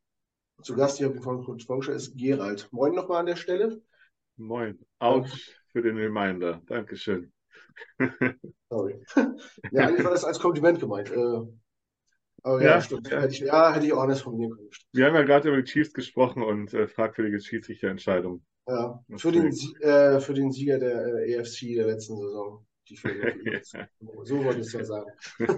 zu 0.63 0.75
Gast, 0.75 1.01
ich 1.01 1.05
habe 1.05 1.17
ihn 1.17 1.23
vorhin 1.23 1.45
kurz 1.45 1.65
vorgestellt, 1.65 1.99
ist 1.99 2.17
Gerald. 2.17 2.69
Moin 2.71 2.95
nochmal 2.95 3.21
an 3.21 3.27
der 3.27 3.37
Stelle. 3.37 3.83
Moin. 4.37 4.79
Auch 4.99 5.27
für 5.73 5.83
den 5.83 5.97
Reminder. 5.97 6.63
Dankeschön. 6.67 7.33
Sorry. 8.69 9.03
ja, 9.73 9.87
eigentlich 9.87 10.05
war 10.05 10.13
das 10.13 10.25
als 10.25 10.39
Kompliment 10.39 10.81
gemeint. 10.81 11.11
Äh, 11.11 11.47
aber 12.45 12.63
ja, 12.63 12.71
ja 12.73 12.81
stimmt. 12.81 13.11
Ja. 13.11 13.23
Hätte, 13.23 13.33
ich, 13.33 13.41
ja, 13.41 13.75
hätte 13.75 13.87
ich 13.87 13.93
auch 13.93 14.03
anders 14.03 14.21
formulieren 14.21 14.55
können. 14.55 14.71
Wir 14.93 15.07
haben 15.07 15.15
ja 15.15 15.23
gerade 15.23 15.49
über 15.49 15.63
die 15.63 15.65
Chiefs 15.65 15.93
gesprochen 15.93 16.43
und 16.43 16.73
äh, 16.75 16.87
fragwürdige 16.87 17.41
Schiedsrichterentscheidung. 17.41 18.45
Ja, 18.67 19.03
für 19.17 19.33
den, 19.33 19.49
äh, 19.81 20.21
für 20.21 20.35
den 20.35 20.53
Sieger 20.53 20.79
der 20.79 21.07
äh, 21.07 21.35
EFC 21.35 21.75
der 21.75 21.87
letzten 21.87 22.17
Saison. 22.17 22.67
So 24.25 24.45
wollte 24.45 24.61
ich 24.61 24.67
es 24.67 24.73
ja 24.75 24.85
sagen. 24.85 25.11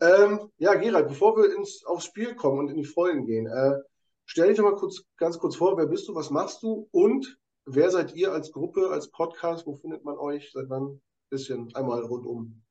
ähm, 0.00 0.50
ja, 0.58 0.74
Gerald, 0.74 1.06
bevor 1.06 1.36
wir 1.36 1.56
ins, 1.56 1.84
aufs 1.84 2.06
Spiel 2.06 2.34
kommen 2.34 2.58
und 2.58 2.68
in 2.68 2.76
die 2.76 2.84
Folgen 2.84 3.24
gehen, 3.24 3.46
äh, 3.46 3.78
stell 4.24 4.48
dich 4.48 4.56
doch 4.56 4.64
mal 4.64 4.74
kurz, 4.74 5.04
ganz 5.16 5.38
kurz 5.38 5.54
vor, 5.54 5.76
wer 5.76 5.86
bist 5.86 6.08
du, 6.08 6.14
was 6.16 6.30
machst 6.30 6.64
du 6.64 6.88
und 6.90 7.38
wer 7.64 7.90
seid 7.90 8.12
ihr 8.16 8.32
als 8.32 8.50
Gruppe, 8.50 8.90
als 8.90 9.10
Podcast, 9.12 9.66
wo 9.66 9.74
findet 9.76 10.04
man 10.04 10.16
euch, 10.16 10.50
seit 10.52 10.68
wann? 10.68 11.00
Bisschen 11.30 11.72
einmal 11.76 12.02
rundum. 12.02 12.63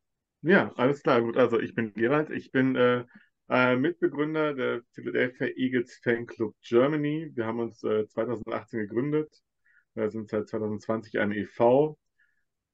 Ja, 0.44 0.74
alles 0.76 1.02
klar. 1.02 1.22
Gut, 1.22 1.38
also 1.38 1.60
ich 1.60 1.74
bin 1.74 1.94
Gerald. 1.94 2.30
Ich 2.30 2.52
bin 2.52 2.76
äh, 2.76 3.06
äh, 3.50 3.78
Mitbegründer 3.78 4.54
der 4.54 4.82
Philadelphia 4.92 5.48
Eagles 5.56 6.00
Fanclub 6.04 6.56
Germany. 6.62 7.32
Wir 7.34 7.46
haben 7.46 7.60
uns 7.60 7.82
äh, 7.84 8.08
2018 8.08 8.80
gegründet. 8.82 9.42
Wir 9.94 10.10
sind 10.12 10.30
seit 10.30 10.50
2020 10.50 11.20
eine 11.20 11.38
e.V. 11.38 11.98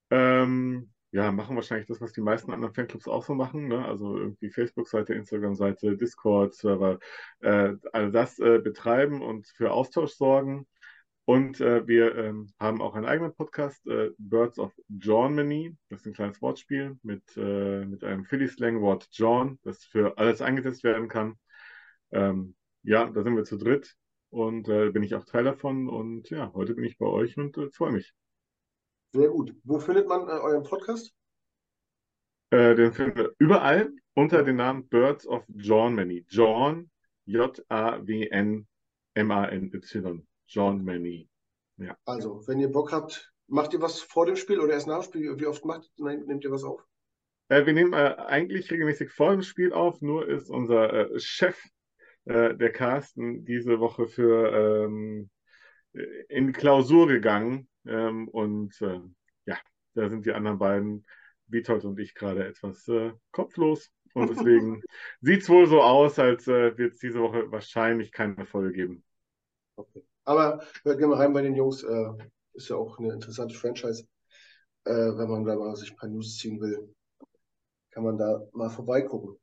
Ähm, 0.09 0.91
ja, 1.11 1.31
machen 1.31 1.55
wahrscheinlich 1.55 1.87
das, 1.87 2.01
was 2.01 2.11
die 2.11 2.21
meisten 2.21 2.51
anderen 2.51 2.73
Fanclubs 2.73 3.07
auch 3.07 3.23
so 3.23 3.35
machen. 3.35 3.67
Ne? 3.67 3.85
Also 3.85 4.17
irgendwie 4.17 4.49
Facebook-Seite, 4.49 5.13
Instagram-Seite, 5.13 5.95
Discord-Server, 5.95 6.97
äh, 7.41 7.73
all 7.93 8.11
das 8.11 8.39
äh, 8.39 8.57
betreiben 8.57 9.21
und 9.21 9.47
für 9.47 9.71
Austausch 9.71 10.13
sorgen. 10.13 10.67
Und 11.29 11.61
äh, 11.61 11.85
wir 11.87 12.15
ähm, 12.15 12.51
haben 12.59 12.81
auch 12.81 12.95
einen 12.95 13.05
eigenen 13.05 13.35
Podcast, 13.35 13.85
äh, 13.85 14.09
Birds 14.17 14.57
of 14.57 14.73
Germany. 14.89 15.77
Das 15.87 15.99
ist 15.99 16.07
ein 16.07 16.13
kleines 16.13 16.41
Wortspiel 16.41 16.97
mit, 17.03 17.21
äh, 17.37 17.85
mit 17.85 18.03
einem 18.03 18.25
Philly-Slang-Wort 18.25 19.09
John, 19.11 19.59
das 19.61 19.85
für 19.85 20.17
alles 20.17 20.41
eingesetzt 20.41 20.83
werden 20.83 21.07
kann. 21.07 21.37
Ähm, 22.09 22.55
ja, 22.81 23.11
da 23.11 23.21
sind 23.21 23.35
wir 23.35 23.43
zu 23.43 23.57
dritt 23.57 23.95
und 24.31 24.69
äh, 24.69 24.89
bin 24.89 25.03
ich 25.03 25.13
auch 25.13 25.23
Teil 25.23 25.43
davon. 25.43 25.87
Und 25.87 26.31
ja, 26.31 26.51
heute 26.55 26.73
bin 26.73 26.83
ich 26.83 26.97
bei 26.97 27.05
euch 27.05 27.37
und 27.37 27.55
äh, 27.59 27.69
freue 27.69 27.91
mich. 27.91 28.11
Sehr 29.13 29.29
gut. 29.29 29.53
Wo 29.63 29.77
findet 29.77 30.07
man 30.07 30.21
äh, 30.29 30.31
euren 30.31 30.63
Podcast? 30.63 31.13
Den 32.51 32.91
finden 32.91 33.15
wir 33.15 33.35
überall 33.37 33.91
unter 34.15 34.41
dem 34.41 34.55
Namen 34.55 34.89
Birds 34.89 35.27
of 35.27 35.45
Germany. 35.49 36.25
John, 36.27 36.89
J-A-W-N-M-A-N-Y. 37.25 38.65
John 40.49 40.83
Manny. 40.83 41.29
Ja. 41.77 41.95
Also, 42.05 42.45
wenn 42.47 42.59
ihr 42.59 42.71
Bock 42.71 42.91
habt, 42.91 43.31
macht 43.47 43.73
ihr 43.73 43.81
was 43.81 43.99
vor 44.01 44.25
dem 44.25 44.35
Spiel 44.35 44.59
oder 44.59 44.73
erst 44.73 44.87
nach 44.87 45.01
dem 45.01 45.03
Spiel? 45.03 45.39
Wie 45.39 45.45
oft 45.45 45.63
macht, 45.63 45.89
nehmt 45.97 46.43
ihr 46.43 46.51
was 46.51 46.63
auf? 46.63 46.83
Äh, 47.49 47.65
wir 47.65 47.73
nehmen 47.73 47.93
äh, 47.93 48.15
eigentlich 48.17 48.71
regelmäßig 48.71 49.11
vor 49.11 49.31
dem 49.31 49.41
Spiel 49.41 49.73
auf, 49.73 50.01
nur 50.01 50.27
ist 50.27 50.49
unser 50.49 50.93
äh, 50.93 51.19
Chef, 51.19 51.61
äh, 52.25 52.55
der 52.55 52.71
Carsten, 52.71 53.45
diese 53.45 53.79
Woche 53.79 54.07
für 54.07 54.85
ähm, 54.85 55.29
in 56.27 56.51
Klausur 56.51 57.07
gegangen. 57.07 57.67
Ähm, 57.85 58.27
und 58.27 58.79
äh, 58.81 58.99
ja, 59.45 59.57
da 59.93 60.09
sind 60.09 60.25
die 60.25 60.33
anderen 60.33 60.59
beiden, 60.59 61.05
Witold 61.47 61.85
und 61.85 61.99
ich, 61.99 62.13
gerade 62.13 62.45
etwas 62.45 62.87
äh, 62.87 63.11
kopflos. 63.31 63.91
Und 64.13 64.29
deswegen 64.29 64.81
sieht 65.21 65.41
es 65.43 65.49
wohl 65.49 65.67
so 65.67 65.81
aus, 65.81 66.19
als 66.19 66.45
wird 66.47 66.93
es 66.93 66.99
diese 66.99 67.19
Woche 67.19 67.51
wahrscheinlich 67.51 68.11
keine 68.11 68.45
Folge 68.45 68.73
geben. 68.73 69.03
Okay. 69.75 70.03
Aber 70.29 70.59
hört 70.83 70.99
gerne 70.99 71.15
mal 71.15 71.17
rein 71.17 71.33
bei 71.33 71.41
den 71.41 71.55
Jungs. 71.55 71.81
Äh, 71.81 72.11
ist 72.53 72.69
ja 72.69 72.75
auch 72.75 72.99
eine 72.99 73.13
interessante 73.13 73.55
Franchise. 73.55 74.07
Äh, 74.85 74.91
wenn 74.91 75.27
man 75.27 75.43
da 75.43 75.55
mal 75.55 75.75
sich 75.75 75.89
ein 75.89 75.97
paar 75.97 76.07
News 76.07 76.37
ziehen 76.37 76.61
will, 76.61 76.93
kann 77.89 78.03
man 78.03 78.15
da 78.15 78.39
mal 78.53 78.69
vorbeigucken. 78.69 79.39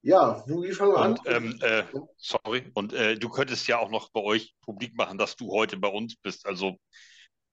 Ja, 0.00 0.42
wie 0.46 0.72
fangen 0.72 0.92
wir 0.92 1.04
und, 1.04 1.28
an? 1.28 1.34
Ähm, 1.36 1.58
äh, 1.60 1.82
sorry, 2.16 2.70
und 2.72 2.94
äh, 2.94 3.16
du 3.18 3.28
könntest 3.28 3.68
ja 3.68 3.78
auch 3.78 3.90
noch 3.90 4.10
bei 4.12 4.22
euch 4.22 4.54
publik 4.62 4.96
machen, 4.96 5.18
dass 5.18 5.36
du 5.36 5.52
heute 5.52 5.76
bei 5.76 5.88
uns 5.88 6.16
bist. 6.16 6.46
Also 6.46 6.76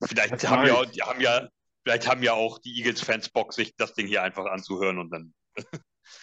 vielleicht 0.01 0.47
haben 0.47 0.65
ja, 0.65 1.05
haben 1.05 1.19
ja, 1.19 1.49
vielleicht 1.83 2.07
haben 2.07 2.23
ja 2.23 2.31
auch 2.35 2.57
die 2.59 2.77
Eagles-Fans 2.77 3.31
Bock, 3.31 3.51
sich 3.51 3.75
das 3.75 3.95
Ding 3.95 4.07
hier 4.07 4.23
einfach 4.23 4.45
anzuhören 4.45 4.97
und 4.97 5.09
dann. 5.09 5.33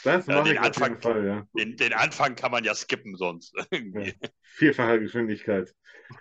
Das 0.05 0.27
ja, 0.27 0.43
den, 0.43 0.59
Anfang, 0.59 1.01
Fall, 1.01 1.27
ja. 1.27 1.47
den, 1.57 1.77
den, 1.77 1.93
Anfang 1.93 2.35
kann 2.35 2.51
man 2.51 2.65
ja 2.65 2.75
skippen 2.75 3.17
sonst. 3.17 3.55
Ja. 3.73 4.13
Vierfache 4.43 5.01
Geschwindigkeit. 5.01 5.75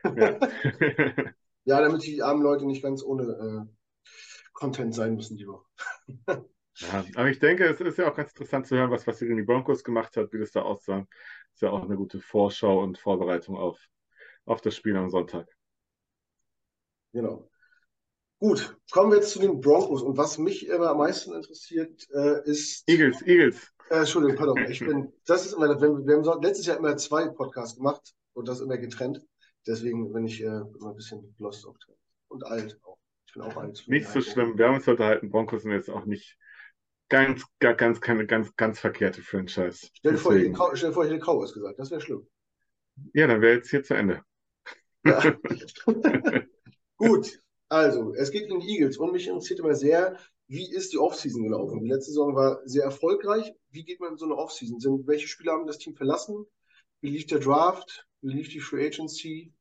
Ja. 0.03 0.39
ja, 1.65 1.81
damit 1.81 2.03
die 2.03 2.21
armen 2.21 2.41
Leute 2.41 2.65
nicht 2.65 2.81
ganz 2.81 3.03
ohne 3.03 3.23
äh, 3.23 3.79
Content 4.53 4.93
sein 4.93 5.15
müssen 5.15 5.37
die 5.37 5.47
Woche. 5.47 5.65
ja, 6.75 7.05
aber 7.15 7.29
ich 7.29 7.39
denke, 7.39 7.65
es 7.65 7.81
ist 7.81 7.97
ja 7.97 8.09
auch 8.09 8.15
ganz 8.15 8.31
interessant 8.31 8.67
zu 8.67 8.77
hören, 8.77 8.91
was, 8.91 9.07
was 9.07 9.19
die 9.19 9.43
Broncos 9.43 9.83
gemacht 9.83 10.15
hat, 10.15 10.31
wie 10.31 10.39
das 10.39 10.51
da 10.51 10.61
aussah. 10.61 11.07
Ist 11.53 11.61
ja 11.61 11.71
auch 11.71 11.83
eine 11.83 11.95
gute 11.95 12.19
Vorschau 12.19 12.81
und 12.83 12.97
Vorbereitung 12.97 13.57
auf, 13.57 13.79
auf 14.45 14.61
das 14.61 14.75
Spiel 14.75 14.95
am 14.95 15.09
Sonntag. 15.09 15.47
Genau. 17.11 17.48
Gut, 18.39 18.77
kommen 18.91 19.11
wir 19.11 19.17
jetzt 19.17 19.31
zu 19.31 19.39
den 19.39 19.59
Broncos. 19.59 20.01
Und 20.01 20.17
was 20.17 20.37
mich 20.37 20.65
immer 20.67 20.91
am 20.91 20.99
meisten 20.99 21.33
interessiert, 21.33 22.07
äh, 22.13 22.49
ist. 22.49 22.87
Eagles, 22.87 23.21
Eagles. 23.23 23.73
Äh, 23.89 23.99
Entschuldigung, 23.99 24.37
pardon. 24.37 24.57
Ich 24.69 24.79
bin, 24.79 25.11
das 25.25 25.45
ist 25.45 25.53
immer, 25.53 25.67
wir, 25.81 25.89
wir 25.89 26.31
haben 26.31 26.41
letztes 26.41 26.65
Jahr 26.65 26.77
immer 26.77 26.95
zwei 26.95 27.27
Podcasts 27.27 27.75
gemacht 27.75 28.13
und 28.33 28.47
das 28.47 28.61
immer 28.61 28.77
getrennt. 28.77 29.21
Deswegen 29.67 30.13
bin 30.13 30.25
ich 30.25 30.41
äh, 30.41 30.45
immer 30.45 30.91
ein 30.91 30.95
bisschen 30.95 31.35
lost 31.37 31.67
auf 31.67 31.75
Und 32.29 32.45
alt 32.45 32.79
auch. 32.83 32.97
Ich 33.27 33.33
bin 33.33 33.43
auch 33.43 33.57
alt. 33.57 33.83
Nicht 33.87 34.07
so 34.07 34.21
schlimm. 34.21 34.57
Wir 34.57 34.67
haben 34.67 34.75
uns 34.75 34.87
unterhalten. 34.87 35.29
Broncos 35.29 35.63
sind 35.63 35.73
jetzt 35.73 35.89
auch 35.89 36.05
nicht 36.05 36.37
ganz, 37.09 37.43
gar, 37.59 37.73
ganz, 37.73 37.99
keine 37.99 38.25
ganz, 38.25 38.55
ganz 38.55 38.79
verkehrte 38.79 39.21
Franchise. 39.21 39.89
Stell 39.93 40.13
dir 40.13 40.17
vor, 40.17 40.35
ich 40.35 40.47
hätte, 40.47 40.57
stell 40.75 40.89
dir 40.89 40.93
vor, 40.93 41.03
ich 41.03 41.11
hätte 41.11 41.25
Cowboys 41.25 41.53
gesagt. 41.53 41.77
Das 41.77 41.91
wäre 41.91 41.99
schlimm. 41.99 42.25
Ja, 43.13 43.27
dann 43.27 43.41
wäre 43.41 43.55
jetzt 43.55 43.69
hier 43.69 43.83
zu 43.83 43.95
Ende. 43.95 44.23
Ja. 45.03 45.35
Gut. 46.97 47.39
Also, 47.69 48.13
es 48.15 48.31
geht 48.31 48.47
gegen 48.47 48.59
die 48.59 48.75
Eagles 48.75 48.97
und 48.97 49.13
mich 49.13 49.27
interessiert 49.27 49.59
immer 49.59 49.75
sehr, 49.75 50.17
wie 50.47 50.73
ist 50.73 50.91
die 50.91 50.97
Offseason 50.97 51.43
gelaufen? 51.43 51.83
Die 51.83 51.89
letzte 51.89 52.11
Saison 52.11 52.35
war 52.35 52.59
sehr 52.65 52.83
erfolgreich. 52.83 53.53
Wie 53.69 53.83
geht 53.83 53.99
man 53.99 54.13
in 54.13 54.17
so 54.17 54.25
eine 54.25 54.35
Offseason? 54.35 54.79
Sind, 54.79 55.07
welche 55.07 55.27
Spieler 55.27 55.53
haben 55.53 55.67
das 55.67 55.77
Team 55.77 55.95
verlassen? 55.95 56.45
Wie 57.01 57.11
lief 57.11 57.27
der 57.27 57.39
Draft? 57.39 58.07
Wie 58.21 58.33
lief 58.33 58.49
die 58.49 58.59
Free 58.59 58.87
Agency? 58.87 59.53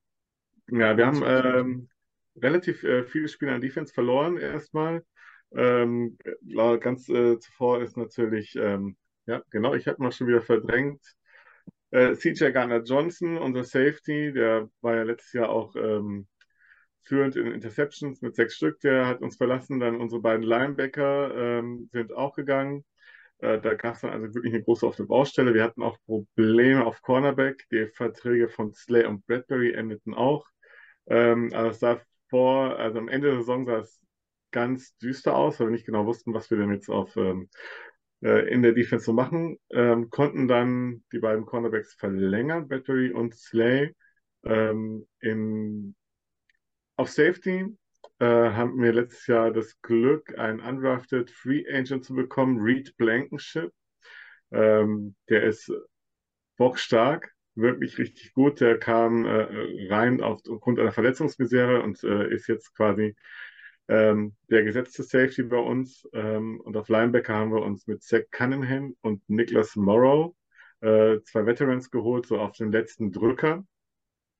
Ja, 0.70 0.96
wir 0.96 1.06
haben 1.06 1.22
ähm, 1.24 1.88
relativ 2.36 2.82
äh, 2.82 3.04
viele 3.04 3.28
Spieler 3.28 3.52
an 3.52 3.60
Defense 3.60 3.92
verloren 3.92 4.38
erstmal. 4.38 5.04
Ähm, 5.52 6.18
ganz 6.80 7.08
äh, 7.08 7.38
zuvor 7.38 7.82
ist 7.82 7.96
natürlich, 7.96 8.56
ähm, 8.56 8.96
ja, 9.26 9.42
genau, 9.50 9.74
ich 9.74 9.86
hatte 9.86 10.00
mal 10.00 10.12
schon 10.12 10.26
wieder 10.26 10.42
verdrängt. 10.42 11.02
Äh, 11.90 12.14
CJ 12.14 12.50
Garner 12.52 12.82
Johnson, 12.82 13.38
unser 13.38 13.64
Safety, 13.64 14.32
der 14.32 14.70
war 14.80 14.96
ja 14.96 15.02
letztes 15.04 15.32
Jahr 15.34 15.48
auch 15.48 15.74
ähm, 15.76 16.26
führend 17.08 17.36
in 17.36 17.46
Interceptions 17.52 18.22
mit 18.22 18.36
sechs 18.36 18.56
Stück. 18.56 18.80
Der 18.80 19.06
hat 19.06 19.20
uns 19.22 19.36
verlassen. 19.36 19.80
Dann 19.80 19.96
unsere 19.96 20.20
beiden 20.22 20.44
Linebacker 20.44 21.34
ähm, 21.36 21.88
sind 21.92 22.12
auch 22.12 22.34
gegangen. 22.36 22.84
Äh, 23.38 23.60
da 23.60 23.74
gab 23.74 23.94
es 23.94 24.02
dann 24.02 24.10
also 24.10 24.34
wirklich 24.34 24.54
eine 24.54 24.62
große 24.62 24.90
der 24.96 25.04
Baustelle. 25.04 25.54
Wir 25.54 25.64
hatten 25.64 25.82
auch 25.82 25.98
Probleme 26.06 26.84
auf 26.84 27.02
Cornerback. 27.02 27.66
Die 27.70 27.86
Verträge 27.86 28.48
von 28.48 28.72
Slay 28.72 29.06
und 29.06 29.26
Bradbury 29.26 29.72
endeten 29.72 30.14
auch. 30.14 30.46
Ähm, 31.06 31.50
also 31.52 31.70
es 31.70 31.80
sah 31.80 32.00
vor, 32.28 32.78
also 32.78 32.98
am 32.98 33.08
Ende 33.08 33.28
der 33.28 33.38
Saison 33.38 33.64
sah 33.64 33.78
es 33.78 34.00
ganz 34.50 34.96
düster 34.98 35.36
aus, 35.36 35.60
weil 35.60 35.68
wir 35.68 35.72
nicht 35.72 35.86
genau 35.86 36.06
wussten, 36.06 36.34
was 36.34 36.50
wir 36.50 36.58
denn 36.58 36.72
jetzt 36.72 36.88
auf 36.88 37.16
ähm, 37.16 37.48
äh, 38.22 38.48
in 38.52 38.62
der 38.62 38.72
Defense 38.72 39.04
so 39.04 39.12
machen. 39.12 39.58
Ähm, 39.70 40.10
konnten 40.10 40.48
dann 40.48 41.04
die 41.12 41.18
beiden 41.18 41.46
Cornerbacks 41.46 41.94
verlängern, 41.94 42.68
Bradbury 42.68 43.12
und 43.12 43.34
Slay. 43.34 43.94
Ähm, 44.44 45.06
in 45.20 45.94
auf 46.98 47.10
Safety 47.10 47.64
äh, 48.18 48.24
haben 48.24 48.82
wir 48.82 48.92
letztes 48.92 49.26
Jahr 49.28 49.52
das 49.52 49.80
Glück, 49.82 50.36
einen 50.38 50.60
undrafted 50.60 51.30
Free 51.30 51.64
Agent 51.72 52.04
zu 52.04 52.14
bekommen, 52.14 52.58
Reed 52.60 52.96
Blankenship. 52.96 53.72
Ähm, 54.50 55.14
der 55.28 55.44
ist 55.44 55.72
bockstark, 56.56 57.32
wirklich 57.54 57.98
richtig 57.98 58.34
gut. 58.34 58.60
Der 58.60 58.78
kam 58.78 59.24
äh, 59.24 59.46
rein 59.88 60.20
aufgrund 60.20 60.80
einer 60.80 60.92
Verletzungsmisere 60.92 61.82
und 61.82 62.02
äh, 62.02 62.34
ist 62.34 62.48
jetzt 62.48 62.74
quasi 62.74 63.14
ähm, 63.86 64.34
der 64.50 64.64
gesetzte 64.64 65.04
Safety 65.04 65.44
bei 65.44 65.58
uns. 65.58 66.08
Ähm, 66.12 66.60
und 66.60 66.76
auf 66.76 66.88
Linebacker 66.88 67.34
haben 67.34 67.52
wir 67.52 67.62
uns 67.62 67.86
mit 67.86 68.02
Zach 68.02 68.22
Cunningham 68.32 68.96
und 69.02 69.22
Nicholas 69.28 69.76
Morrow 69.76 70.34
äh, 70.80 71.20
zwei 71.22 71.46
Veterans 71.46 71.90
geholt, 71.90 72.26
so 72.26 72.40
auf 72.40 72.56
den 72.56 72.72
letzten 72.72 73.12
Drücker. 73.12 73.64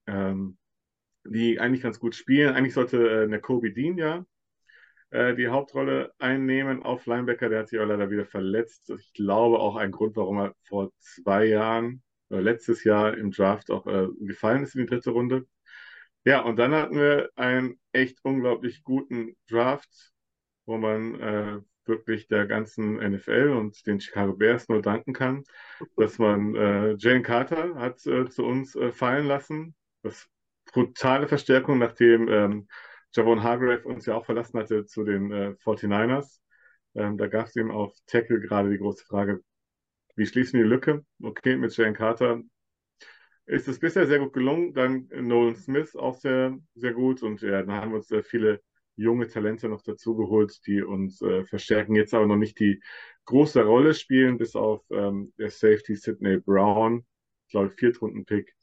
Ähm, 0.09 0.59
die 1.25 1.61
eigentlich 1.61 1.83
ganz 1.83 1.99
gut 2.01 2.15
spielen. 2.15 2.55
Eigentlich 2.55 2.75
sollte 2.75 3.29
äh, 3.31 3.39
Kobe 3.39 3.73
Dean 3.73 3.99
ja 3.99 4.25
äh, 5.11 5.35
die 5.35 5.49
Hauptrolle 5.49 6.13
einnehmen 6.19 6.83
auf 6.83 7.07
Linebacker. 7.07 7.49
Der 7.49 7.61
hat 7.61 7.69
sich 7.69 7.79
aber 7.79 7.89
leider 7.97 8.11
wieder 8.11 8.27
verletzt. 8.27 8.91
Ich 8.91 9.13
glaube 9.13 9.59
auch 9.59 9.77
ein 9.77 9.93
Grund, 9.93 10.17
warum 10.17 10.39
er 10.39 10.55
vor 10.65 10.93
zwei 10.99 11.47
Jahren, 11.47 12.03
äh, 12.31 12.41
letztes 12.41 12.85
Jahr 12.85 13.17
im 13.17 13.31
Draft 13.31 13.71
auch 13.71 13.87
äh, 13.87 14.09
gefallen 14.21 14.63
ist 14.63 14.75
in 14.75 14.83
die 14.83 14.87
dritte 14.87 15.11
Runde. 15.11 15.47
Ja, 16.25 16.43
und 16.43 16.57
dann 16.57 16.75
hatten 16.75 16.97
wir 16.97 17.31
einen 17.37 17.81
echt 17.93 18.19
unglaublich 18.23 18.85
guten 18.85 19.37
Draft, 19.49 20.13
wo 20.67 20.77
man 20.77 21.21
äh, 21.21 21.61
wirklich 21.87 22.29
der 22.29 22.47
ganzen 22.47 22.97
NFL 22.97 23.55
und 23.57 23.87
den 23.87 24.01
Chicago 24.01 24.35
Bears 24.35 24.69
nur 24.69 24.83
danken 24.83 25.15
kann, 25.15 25.45
dass 25.97 26.19
man 26.19 26.55
äh, 26.55 26.97
Jane 26.99 27.23
Carter 27.23 27.77
hat 27.77 28.05
äh, 28.07 28.29
zu 28.29 28.45
uns 28.45 28.79
fallen 28.93 29.27
lassen. 29.27 29.75
Das 30.03 30.29
brutale 30.79 31.27
Verstärkung, 31.27 31.79
nachdem 31.79 32.29
ähm, 32.29 32.69
Javon 33.13 33.43
Hargrave 33.43 33.83
uns 33.83 34.07
ja 34.07 34.15
auch 34.15 34.25
verlassen 34.25 34.61
hatte 34.61 34.85
zu 34.87 35.03
den 35.03 35.33
äh, 35.33 35.55
49ers. 35.65 36.41
Ähm, 36.95 37.19
da 37.19 37.27
gab 37.27 37.47
es 37.47 37.57
eben 37.57 37.73
auf 37.73 37.97
Tackle 38.07 38.39
gerade 38.39 38.71
die 38.71 38.79
große 38.79 39.05
Frage, 39.05 39.43
wie 40.15 40.27
schließen 40.27 40.59
wir 40.59 40.65
die 40.65 40.71
Lücke? 40.71 41.05
Okay, 41.21 41.57
mit 41.57 41.77
Jane 41.77 41.95
Carter 41.95 42.43
ist 43.47 43.67
es 43.67 43.81
bisher 43.81 44.07
sehr 44.07 44.21
gut 44.21 44.33
gelungen. 44.33 44.73
Dann 44.73 45.09
Nolan 45.13 45.57
Smith 45.57 45.97
auch 45.97 46.15
sehr, 46.15 46.57
sehr 46.77 46.93
gut. 46.93 47.25
Und 47.25 47.43
ja, 47.43 47.63
dann 47.63 47.73
haben 47.73 47.91
wir 47.91 47.97
uns 47.97 48.09
sehr 48.09 48.23
viele 48.23 48.61
junge 48.95 49.27
Talente 49.27 49.69
noch 49.69 49.83
dazugeholt, 49.83 50.65
die 50.67 50.83
uns 50.83 51.21
äh, 51.23 51.45
verstärken, 51.45 51.97
jetzt 51.97 52.15
aber 52.15 52.27
noch 52.27 52.37
nicht 52.37 52.61
die 52.61 52.81
große 53.25 53.65
Rolle 53.65 53.95
spielen, 53.95 54.39
bis 54.39 54.55
auf 54.55 54.85
ähm, 54.91 55.33
der 55.39 55.51
Safety 55.51 55.97
Sidney 55.97 56.39
Brown, 56.39 57.05
ich 57.47 57.53
glaube, 57.53 57.71
Viertrunden-Pick, 57.71 58.55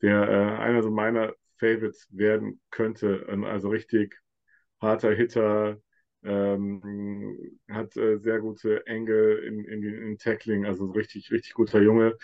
der 0.00 0.28
äh, 0.28 0.60
einer 0.60 0.82
so 0.82 0.90
meiner 0.90 1.34
Favorites 1.62 2.08
werden 2.10 2.60
könnte. 2.70 3.26
Also 3.46 3.68
richtig 3.68 4.18
harter 4.80 5.14
Hitter, 5.14 5.78
ähm, 6.24 7.60
hat 7.68 7.96
äh, 7.96 8.18
sehr 8.18 8.40
gute 8.40 8.86
Engel 8.86 9.38
in, 9.44 9.64
in, 9.64 9.82
in 9.82 10.18
Tackling, 10.18 10.66
also 10.66 10.86
richtig, 10.90 11.30
richtig 11.30 11.54
guter 11.54 11.80
Junge. 11.80 12.16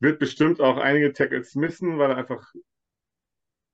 Wird 0.00 0.18
bestimmt 0.18 0.60
auch 0.60 0.76
einige 0.76 1.12
Tackles 1.12 1.54
missen, 1.54 1.98
weil 1.98 2.10
er 2.10 2.16
einfach 2.16 2.52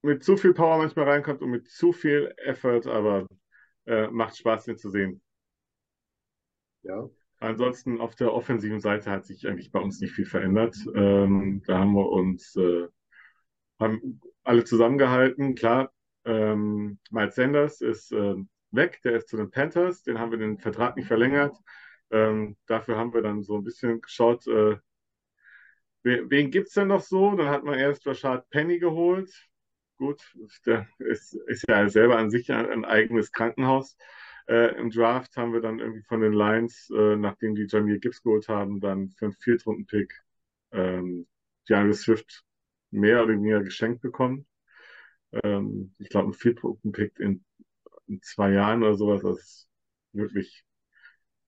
mit 0.03 0.25
zu 0.25 0.37
viel 0.37 0.55
Power 0.55 0.79
manchmal 0.79 1.09
reinkommt 1.09 1.43
und 1.43 1.51
mit 1.51 1.69
zu 1.69 1.93
viel 1.93 2.33
Effort, 2.39 2.87
aber 2.87 3.27
äh, 3.87 4.09
macht 4.09 4.37
Spaß, 4.37 4.65
den 4.65 4.79
zu 4.79 4.91
sehen. 4.91 5.21
Ja. 6.83 7.09
Ansonsten 7.39 8.01
auf 8.01 8.15
der 8.15 8.33
offensiven 8.33 8.81
Seite 8.81 9.11
hat 9.11 9.25
sich 9.25 9.47
eigentlich 9.47 9.73
bei 9.73 9.81
uns 9.81 10.01
nicht 10.01 10.13
viel 10.13 10.27
verändert. 10.27 10.77
Ähm, 10.95 11.63
da 11.67 11.79
haben 11.79 11.95
wir 11.95 12.09
uns 12.09 12.55
äh, 12.57 12.87
haben 13.79 14.21
alle 14.45 14.65
zusammengehalten. 14.65 15.55
Klar, 15.55 15.93
ähm, 16.25 16.99
Miles 17.11 17.35
Sanders 17.35 17.81
ist 17.81 18.13
äh, 18.13 18.35
weg, 18.71 19.01
der 19.05 19.17
ist 19.17 19.29
zu 19.29 19.37
den 19.37 19.51
Panthers, 19.51 20.03
den 20.03 20.19
haben 20.19 20.31
wir 20.31 20.39
den 20.39 20.59
Vertrag 20.59 20.97
nicht 20.97 21.09
verlängert. 21.09 21.57
Ähm, 22.11 22.57
dafür 22.67 22.97
haben 22.97 23.15
wir 23.15 23.23
dann 23.23 23.43
so 23.43 23.57
ein 23.57 23.65
bisschen 23.65 24.01
geschaut, 24.01 24.47
äh, 24.47 24.77
wen 26.03 26.51
gibt 26.51 26.69
es 26.69 26.75
denn 26.75 26.89
noch 26.89 27.03
so? 27.03 27.37
Dann 27.37 27.49
hat 27.49 27.65
man 27.65 27.79
erst 27.79 28.07
Rashad 28.07 28.49
Penny 28.51 28.79
geholt. 28.79 29.31
Gut, 29.97 30.23
der 30.67 30.89
ist, 30.99 31.35
ist 31.47 31.65
ja 31.69 31.89
selber 31.89 32.17
an 32.17 32.31
sich 32.31 32.51
ein, 32.51 32.67
ein 32.71 32.85
eigenes 32.85 33.33
Krankenhaus. 33.33 33.97
Äh, 34.49 34.77
Im 34.79 34.91
Draft 34.91 35.37
haben 35.37 35.53
wir 35.53 35.61
dann 35.61 35.79
irgendwie 35.79 36.03
von 36.03 36.21
den 36.23 36.33
Lions, 36.33 36.91
äh, 36.91 37.17
nachdem 37.17 37.55
die 37.55 37.67
Jamir 37.69 37.99
Gibbs 37.99 38.23
geholt 38.23 38.49
haben, 38.49 38.81
dann 38.81 39.11
für 39.11 39.27
einen 39.27 39.35
Viertrunden-Pick 39.35 40.23
ähm, 40.73 41.27
Daniel 41.69 41.95
Swift 41.95 42.45
mehr 42.91 43.23
oder 43.23 43.35
weniger 43.35 43.63
geschenkt 43.63 44.03
bekommen. 44.03 44.47
Ähm, 45.45 45.95
ich 45.99 46.09
glaube, 46.09 46.31
ein 46.31 46.35
Viertrunden-Pick 46.35 47.19
in, 47.21 47.45
in, 48.09 48.23
zwei 48.23 48.53
Jahren 48.53 48.83
oder 48.83 48.95
sowas, 48.95 49.23
das 49.23 49.39
ist 49.39 49.69
wirklich, 50.13 50.65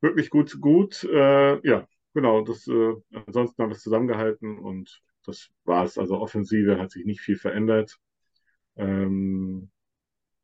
wirklich 0.00 0.30
gut, 0.30 0.60
gut. 0.60 1.04
Äh, 1.04 1.66
ja, 1.66 1.86
genau, 2.14 2.42
das, 2.42 2.66
äh, 2.68 2.94
ansonsten 3.26 3.62
haben 3.62 3.70
wir 3.70 3.76
es 3.76 3.82
zusammengehalten 3.82 4.58
und 4.58 5.02
das 5.26 5.50
war's. 5.64 5.98
Also 5.98 6.18
Offensive 6.18 6.78
hat 6.78 6.90
sich 6.90 7.04
nicht 7.04 7.20
viel 7.20 7.36
verändert. 7.36 7.98
Ähm, 8.76 9.70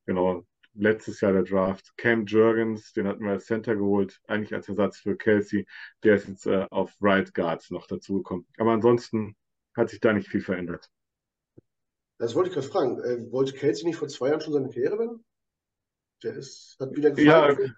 genau, 0.07 0.45
letztes 0.75 1.21
Jahr 1.21 1.33
der 1.33 1.43
Draft. 1.43 1.97
Cam 1.97 2.27
Jurgens, 2.27 2.93
den 2.93 3.07
hatten 3.07 3.25
wir 3.25 3.33
als 3.33 3.47
Center 3.47 3.77
geholt, 3.77 4.21
eigentlich 4.27 4.55
als 4.55 4.69
Ersatz 4.69 4.99
für 4.99 5.17
Kelsey. 5.17 5.67
Der 6.05 6.15
ist 6.15 6.29
jetzt 6.29 6.47
äh, 6.47 6.67
auf 6.71 6.95
Right 7.01 7.35
Guard 7.35 7.71
noch 7.71 7.87
dazugekommen. 7.87 8.47
Aber 8.59 8.73
ansonsten 8.73 9.37
hat 9.79 9.91
sich 9.91 10.01
da 10.01 10.13
nicht 10.13 10.29
viel 10.29 10.43
verändert. 10.43 10.91
Das 12.19 12.35
wollte 12.35 12.51
ich 12.51 12.55
gerade 12.55 12.69
fragen. 12.69 13.01
Äh, 13.01 13.33
wollte 13.33 13.55
Kelsey 13.55 13.87
nicht 13.87 13.97
vor 13.97 14.09
zwei 14.09 14.29
Jahren 14.29 14.41
schon 14.41 14.53
seine 14.53 14.69
Karriere 14.69 14.97
beenden? 14.97 15.25
Der 16.23 16.35
ist, 16.35 16.77
hat 16.81 16.95
wieder 16.95 17.13
gefallen. 17.13 17.75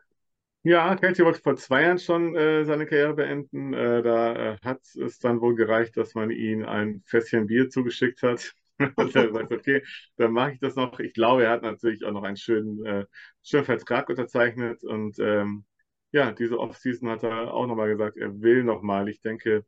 Ja, 0.62 0.88
ja, 0.88 0.96
Kelsey 0.96 1.24
wollte 1.24 1.40
vor 1.40 1.56
zwei 1.56 1.82
Jahren 1.82 1.98
schon 1.98 2.34
äh, 2.36 2.64
seine 2.64 2.86
Karriere 2.86 3.14
beenden. 3.14 3.72
Äh, 3.74 4.02
da 4.02 4.34
äh, 4.34 4.56
hat 4.62 4.80
es 4.96 5.18
dann 5.18 5.40
wohl 5.40 5.54
gereicht, 5.54 5.96
dass 5.96 6.14
man 6.14 6.30
ihm 6.30 6.64
ein 6.64 7.02
Fässchen 7.06 7.46
Bier 7.46 7.68
zugeschickt 7.68 8.22
hat. 8.22 8.52
Und 8.96 9.14
er 9.14 9.32
sagt, 9.32 9.52
okay, 9.52 9.82
dann 10.16 10.32
mache 10.32 10.52
ich 10.52 10.58
das 10.58 10.74
noch. 10.74 11.00
Ich 11.00 11.12
glaube, 11.12 11.44
er 11.44 11.50
hat 11.50 11.62
natürlich 11.62 12.04
auch 12.04 12.12
noch 12.12 12.22
einen 12.22 12.36
schönen, 12.36 12.84
äh, 12.84 13.04
schönen 13.42 13.64
Vertrag 13.64 14.08
unterzeichnet. 14.08 14.82
Und 14.84 15.18
ähm, 15.18 15.64
ja, 16.12 16.32
diese 16.32 16.58
Offseason 16.58 17.10
hat 17.10 17.22
er 17.22 17.52
auch 17.52 17.66
nochmal 17.66 17.88
gesagt, 17.88 18.16
er 18.16 18.40
will 18.40 18.64
nochmal. 18.64 19.08
Ich 19.08 19.20
denke, 19.20 19.64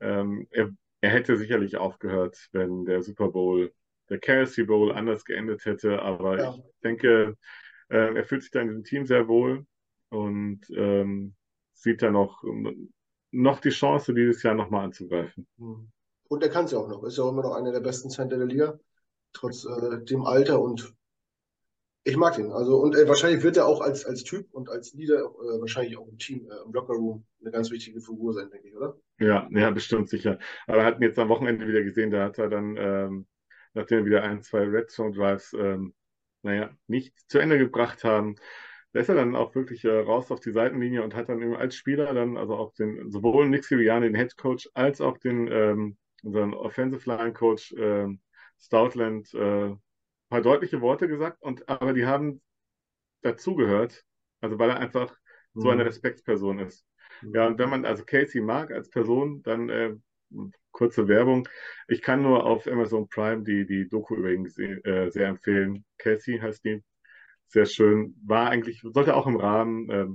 ähm, 0.00 0.46
er, 0.50 0.70
er 1.00 1.10
hätte 1.10 1.36
sicherlich 1.36 1.76
aufgehört, 1.76 2.48
wenn 2.52 2.84
der 2.84 3.02
Super 3.02 3.28
Bowl, 3.28 3.72
der 4.08 4.18
Kelsey 4.18 4.64
Bowl 4.64 4.92
anders 4.92 5.24
geendet 5.24 5.64
hätte. 5.64 6.02
Aber 6.02 6.38
ja. 6.38 6.54
ich 6.54 6.80
denke, 6.82 7.36
äh, 7.88 8.14
er 8.14 8.24
fühlt 8.24 8.42
sich 8.42 8.50
da 8.50 8.60
in 8.60 8.68
diesem 8.68 8.84
Team 8.84 9.06
sehr 9.06 9.28
wohl 9.28 9.66
und 10.10 10.60
ähm, 10.70 11.34
sieht 11.72 12.02
da 12.02 12.10
noch, 12.10 12.42
noch 13.30 13.60
die 13.60 13.70
Chance, 13.70 14.12
dieses 14.12 14.42
Jahr 14.42 14.54
nochmal 14.54 14.84
anzugreifen. 14.84 15.46
Mhm. 15.56 15.90
Und 16.28 16.42
er 16.42 16.48
kann 16.48 16.66
es 16.66 16.72
ja 16.72 16.78
auch 16.78 16.88
noch. 16.88 17.02
Ist 17.04 17.18
ja 17.18 17.24
auch 17.24 17.32
immer 17.32 17.42
noch 17.42 17.54
einer 17.54 17.72
der 17.72 17.80
besten 17.80 18.08
Center 18.08 18.36
der 18.36 18.46
Liga, 18.46 18.78
trotz 19.32 19.64
äh, 19.64 20.04
dem 20.04 20.24
Alter. 20.24 20.60
Und 20.60 20.94
ich 22.04 22.16
mag 22.16 22.38
ihn. 22.38 22.52
Also, 22.52 22.76
und 22.78 22.94
äh, 22.94 23.08
wahrscheinlich 23.08 23.42
wird 23.42 23.56
er 23.56 23.66
auch 23.66 23.80
als, 23.80 24.04
als 24.04 24.22
Typ 24.22 24.52
und 24.52 24.68
als 24.68 24.92
Leader 24.94 25.18
äh, 25.18 25.60
wahrscheinlich 25.60 25.96
auch 25.96 26.06
im 26.06 26.18
Team, 26.18 26.48
äh, 26.48 26.64
im 26.64 26.72
Locker 26.72 26.94
Room 26.94 27.24
eine 27.40 27.50
ganz 27.50 27.70
wichtige 27.70 28.00
Figur 28.00 28.32
sein, 28.32 28.48
denke 28.50 28.68
ich, 28.68 28.76
oder? 28.76 28.96
Ja, 29.20 29.46
ja, 29.50 29.70
bestimmt 29.70 30.08
sicher. 30.08 30.38
Aber 30.66 30.78
wir 30.78 30.84
hatten 30.84 31.02
jetzt 31.02 31.18
am 31.18 31.28
Wochenende 31.28 31.68
wieder 31.68 31.82
gesehen, 31.82 32.10
da 32.10 32.24
hat 32.24 32.38
er 32.38 32.48
dann, 32.48 32.76
ähm, 32.78 33.26
nachdem 33.74 33.98
wir 33.98 34.06
wieder 34.06 34.22
ein, 34.22 34.42
zwei 34.42 34.60
Red 34.60 34.90
Zone 34.90 35.12
Drives, 35.14 35.52
ähm, 35.52 35.94
naja, 36.42 36.70
nicht 36.86 37.14
zu 37.30 37.38
Ende 37.38 37.58
gebracht 37.58 38.02
haben, 38.02 38.36
da 38.92 39.00
ist 39.00 39.10
er 39.10 39.14
dann 39.14 39.36
auch 39.36 39.54
wirklich 39.54 39.84
äh, 39.84 39.90
raus 39.90 40.30
auf 40.30 40.40
die 40.40 40.52
Seitenlinie 40.52 41.02
und 41.04 41.14
hat 41.14 41.28
dann 41.28 41.42
eben 41.42 41.54
als 41.54 41.76
Spieler 41.76 42.12
dann, 42.14 42.38
also 42.38 42.56
auch 42.56 42.72
den, 42.72 43.10
sowohl 43.10 43.48
Nick 43.48 43.64
Sirianni, 43.64 44.06
den 44.06 44.16
Head 44.16 44.36
Coach, 44.38 44.68
als 44.74 45.00
auch 45.02 45.18
den 45.18 45.48
ähm, 45.48 45.96
unseren 46.22 46.54
Offensive 46.54 47.08
Line 47.08 47.34
Coach 47.34 47.72
äh, 47.74 48.06
Stoutland 48.58 49.32
äh, 49.34 49.74
paar 50.30 50.42
deutliche 50.42 50.80
Worte 50.80 51.08
gesagt, 51.08 51.42
und 51.42 51.68
aber 51.68 51.92
die 51.92 52.06
haben 52.06 52.40
dazugehört, 53.22 54.04
also 54.40 54.58
weil 54.58 54.70
er 54.70 54.78
einfach 54.78 55.14
mhm. 55.52 55.60
so 55.60 55.68
eine 55.68 55.82
mhm. 55.82 55.88
Respektsperson 55.88 56.58
ist. 56.60 56.86
Mhm. 57.22 57.34
Ja, 57.34 57.46
und 57.46 57.58
wenn 57.58 57.70
man 57.70 57.84
also 57.84 58.04
Casey 58.04 58.40
mag 58.40 58.70
als 58.70 58.90
Person, 58.90 59.42
dann 59.42 59.68
äh, 59.68 59.94
kurze 60.70 61.08
Werbung. 61.08 61.48
Ich 61.88 62.02
kann 62.02 62.22
nur 62.22 62.44
auf 62.44 62.66
Amazon 62.66 63.08
Prime 63.08 63.42
die, 63.42 63.66
die 63.66 63.88
Doku 63.88 64.14
übrigens 64.14 64.58
äh, 64.58 65.10
sehr 65.10 65.28
empfehlen. 65.28 65.84
Casey 65.98 66.38
heißt 66.38 66.64
die. 66.64 66.82
Sehr 67.48 67.66
schön. 67.66 68.16
War 68.24 68.48
eigentlich, 68.50 68.80
sollte 68.82 69.16
auch 69.16 69.26
im 69.26 69.36
Rahmen 69.36 69.90
äh, 69.90 70.06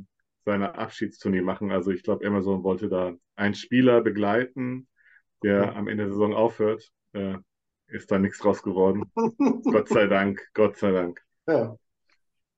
seiner 0.45 0.77
Abschiedstournee 0.77 1.41
machen. 1.41 1.71
Also 1.71 1.91
ich 1.91 2.03
glaube, 2.03 2.25
Amazon 2.25 2.63
wollte 2.63 2.87
da 2.87 3.13
einen 3.35 3.55
Spieler 3.55 4.01
begleiten, 4.01 4.87
der 5.43 5.75
am 5.75 5.87
Ende 5.87 6.05
der 6.05 6.13
Saison 6.13 6.33
aufhört, 6.33 6.89
äh, 7.13 7.35
ist 7.87 8.09
da 8.09 8.19
nichts 8.19 8.39
draus 8.39 8.63
geworden. 8.63 9.11
Gott 9.63 9.89
sei 9.89 10.07
Dank, 10.07 10.47
Gott 10.53 10.77
sei 10.77 10.91
Dank. 10.91 11.21
Ja. 11.47 11.77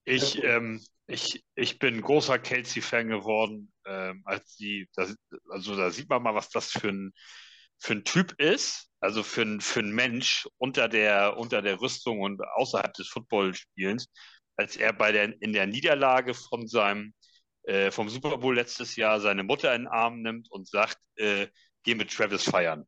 Ich, 0.06 0.42
ähm, 0.44 0.80
ich, 1.08 1.44
ich 1.56 1.80
bin 1.80 2.02
großer 2.02 2.38
Kelsey-Fan 2.38 3.08
geworden, 3.08 3.72
ähm, 3.86 4.22
als 4.26 4.56
die, 4.58 4.90
das, 4.94 5.16
also 5.50 5.76
da 5.76 5.90
sieht 5.90 6.10
man 6.10 6.22
mal, 6.22 6.36
was 6.36 6.50
das 6.50 6.72
für 6.72 6.90
ein, 6.90 7.14
für 7.80 7.94
ein 7.94 8.04
Typ 8.04 8.34
ist, 8.40 8.90
also 9.00 9.24
für 9.24 9.44
ein, 9.44 9.62
für 9.62 9.80
ein 9.80 9.92
Mensch 9.92 10.48
unter 10.58 10.90
der, 10.90 11.38
unter 11.38 11.62
der 11.62 11.80
Rüstung 11.80 12.22
und 12.22 12.42
außerhalb 12.42 12.94
des 12.94 13.08
Footballspielens, 13.08 14.08
als 14.58 14.76
er 14.76 14.94
bei 14.94 15.12
der, 15.12 15.42
in 15.42 15.54
der 15.54 15.68
Niederlage 15.68 16.34
von 16.34 16.68
seinem, 16.68 17.14
äh, 17.64 17.92
vom 17.92 18.10
Super 18.10 18.38
Bowl 18.38 18.56
letztes 18.56 18.96
Jahr 18.96 19.20
seine 19.22 19.44
Mutter 19.44 19.74
in 19.76 19.84
den 19.84 19.88
Arm 19.88 20.22
nimmt 20.22 20.52
und 20.52 20.68
sagt, 20.68 20.98
äh, 21.16 21.48
geh 21.84 21.96
mit 21.96 22.12
Travis 22.12 22.44
feiern. 22.44 22.86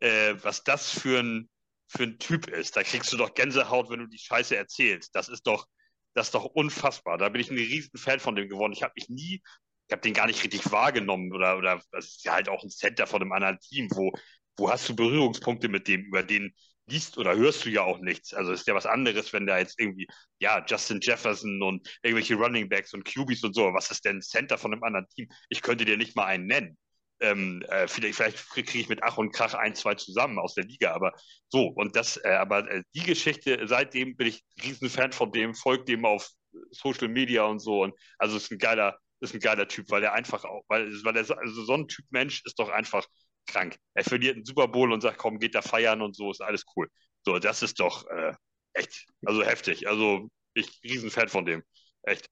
Äh, 0.00 0.34
was 0.42 0.64
das 0.64 0.90
für 0.90 1.20
ein, 1.20 1.48
für 1.88 2.04
ein 2.04 2.18
Typ 2.18 2.48
ist, 2.48 2.76
da 2.76 2.82
kriegst 2.82 3.12
du 3.12 3.16
doch 3.16 3.34
Gänsehaut, 3.34 3.90
wenn 3.90 4.00
du 4.00 4.06
die 4.06 4.18
Scheiße 4.18 4.56
erzählst. 4.56 5.14
Das 5.14 5.28
ist 5.28 5.46
doch, 5.46 5.66
das 6.14 6.28
ist 6.28 6.34
doch 6.34 6.44
unfassbar. 6.44 7.18
Da 7.18 7.28
bin 7.28 7.40
ich 7.40 7.50
ein 7.50 7.56
riesen 7.56 7.98
Fan 7.98 8.20
von 8.20 8.34
dem 8.36 8.48
geworden. 8.48 8.72
Ich 8.72 8.82
habe 8.82 8.92
mich 8.96 9.08
nie, 9.08 9.42
ich 9.88 9.92
habe 9.92 10.02
den 10.02 10.14
gar 10.14 10.26
nicht 10.26 10.42
richtig 10.42 10.70
wahrgenommen 10.70 11.32
oder, 11.32 11.56
oder 11.58 11.80
das 11.90 12.06
ist 12.06 12.24
ja 12.24 12.34
halt 12.34 12.48
auch 12.48 12.62
ein 12.62 12.70
Center 12.70 13.06
von 13.06 13.22
einem 13.22 13.32
anderen 13.32 13.58
Team. 13.60 13.88
Wo, 13.92 14.12
wo 14.56 14.70
hast 14.70 14.88
du 14.88 14.96
Berührungspunkte 14.96 15.68
mit 15.68 15.88
dem? 15.88 16.02
Über 16.04 16.22
den 16.22 16.54
liest 16.86 17.16
oder 17.18 17.36
hörst 17.36 17.64
du 17.64 17.70
ja 17.70 17.82
auch 17.82 18.00
nichts. 18.00 18.34
Also 18.34 18.52
ist 18.52 18.66
ja 18.66 18.74
was 18.74 18.86
anderes, 18.86 19.32
wenn 19.32 19.46
da 19.46 19.58
jetzt 19.58 19.78
irgendwie, 19.80 20.06
ja, 20.38 20.64
Justin 20.66 21.00
Jefferson 21.00 21.62
und 21.62 21.88
irgendwelche 22.02 22.34
Running 22.34 22.68
Backs 22.68 22.92
und 22.94 23.04
QBs 23.04 23.44
und 23.44 23.54
so, 23.54 23.72
was 23.72 23.90
ist 23.90 24.04
denn 24.04 24.20
Center 24.20 24.58
von 24.58 24.72
einem 24.72 24.82
anderen 24.82 25.08
Team? 25.08 25.28
Ich 25.48 25.62
könnte 25.62 25.84
dir 25.84 25.96
nicht 25.96 26.16
mal 26.16 26.26
einen 26.26 26.46
nennen 26.46 26.76
ähm, 27.22 27.62
äh, 27.68 27.88
vielleicht, 27.88 28.16
vielleicht 28.16 28.48
kriege 28.50 28.78
ich 28.78 28.88
mit 28.88 29.02
Ach 29.02 29.16
und 29.16 29.32
Krach 29.32 29.54
ein, 29.54 29.74
zwei 29.74 29.94
zusammen 29.94 30.38
aus 30.38 30.54
der 30.54 30.64
Liga, 30.64 30.92
aber 30.92 31.12
so, 31.48 31.68
und 31.68 31.96
das, 31.96 32.18
äh, 32.24 32.30
aber 32.30 32.70
äh, 32.70 32.82
die 32.94 33.04
Geschichte, 33.04 33.60
seitdem 33.66 34.16
bin 34.16 34.26
ich 34.28 34.44
riesen 34.62 34.90
Fan 34.90 35.12
von 35.12 35.32
dem, 35.32 35.54
folgt 35.54 35.88
dem 35.88 36.04
auf 36.04 36.28
Social 36.70 37.08
Media 37.08 37.44
und 37.44 37.60
so, 37.60 37.82
und 37.82 37.94
also 38.18 38.36
ist 38.36 38.50
ein 38.50 38.58
geiler, 38.58 38.98
ist 39.20 39.34
ein 39.34 39.40
geiler 39.40 39.68
Typ, 39.68 39.90
weil 39.90 40.02
er 40.02 40.14
einfach 40.14 40.44
auch, 40.44 40.64
weil, 40.68 40.90
weil 41.04 41.16
er 41.16 41.38
also 41.38 41.64
so 41.64 41.74
ein 41.74 41.88
Typ 41.88 42.04
Mensch 42.10 42.42
ist 42.44 42.58
doch 42.58 42.68
einfach 42.68 43.06
krank. 43.46 43.76
Er 43.94 44.04
verliert 44.04 44.36
einen 44.36 44.44
Super 44.44 44.68
Bowl 44.68 44.92
und 44.92 45.00
sagt, 45.00 45.18
komm, 45.18 45.38
geht 45.38 45.54
da 45.54 45.62
feiern 45.62 46.02
und 46.02 46.16
so, 46.16 46.30
ist 46.30 46.42
alles 46.42 46.64
cool. 46.76 46.88
So, 47.24 47.38
das 47.38 47.62
ist 47.62 47.80
doch 47.80 48.06
äh, 48.08 48.32
echt, 48.72 49.06
also 49.24 49.44
heftig. 49.44 49.88
Also 49.88 50.28
ich 50.54 50.80
riesen 50.84 51.10
Fan 51.10 51.28
von 51.28 51.44
dem. 51.44 51.62
Echt. 52.02 52.28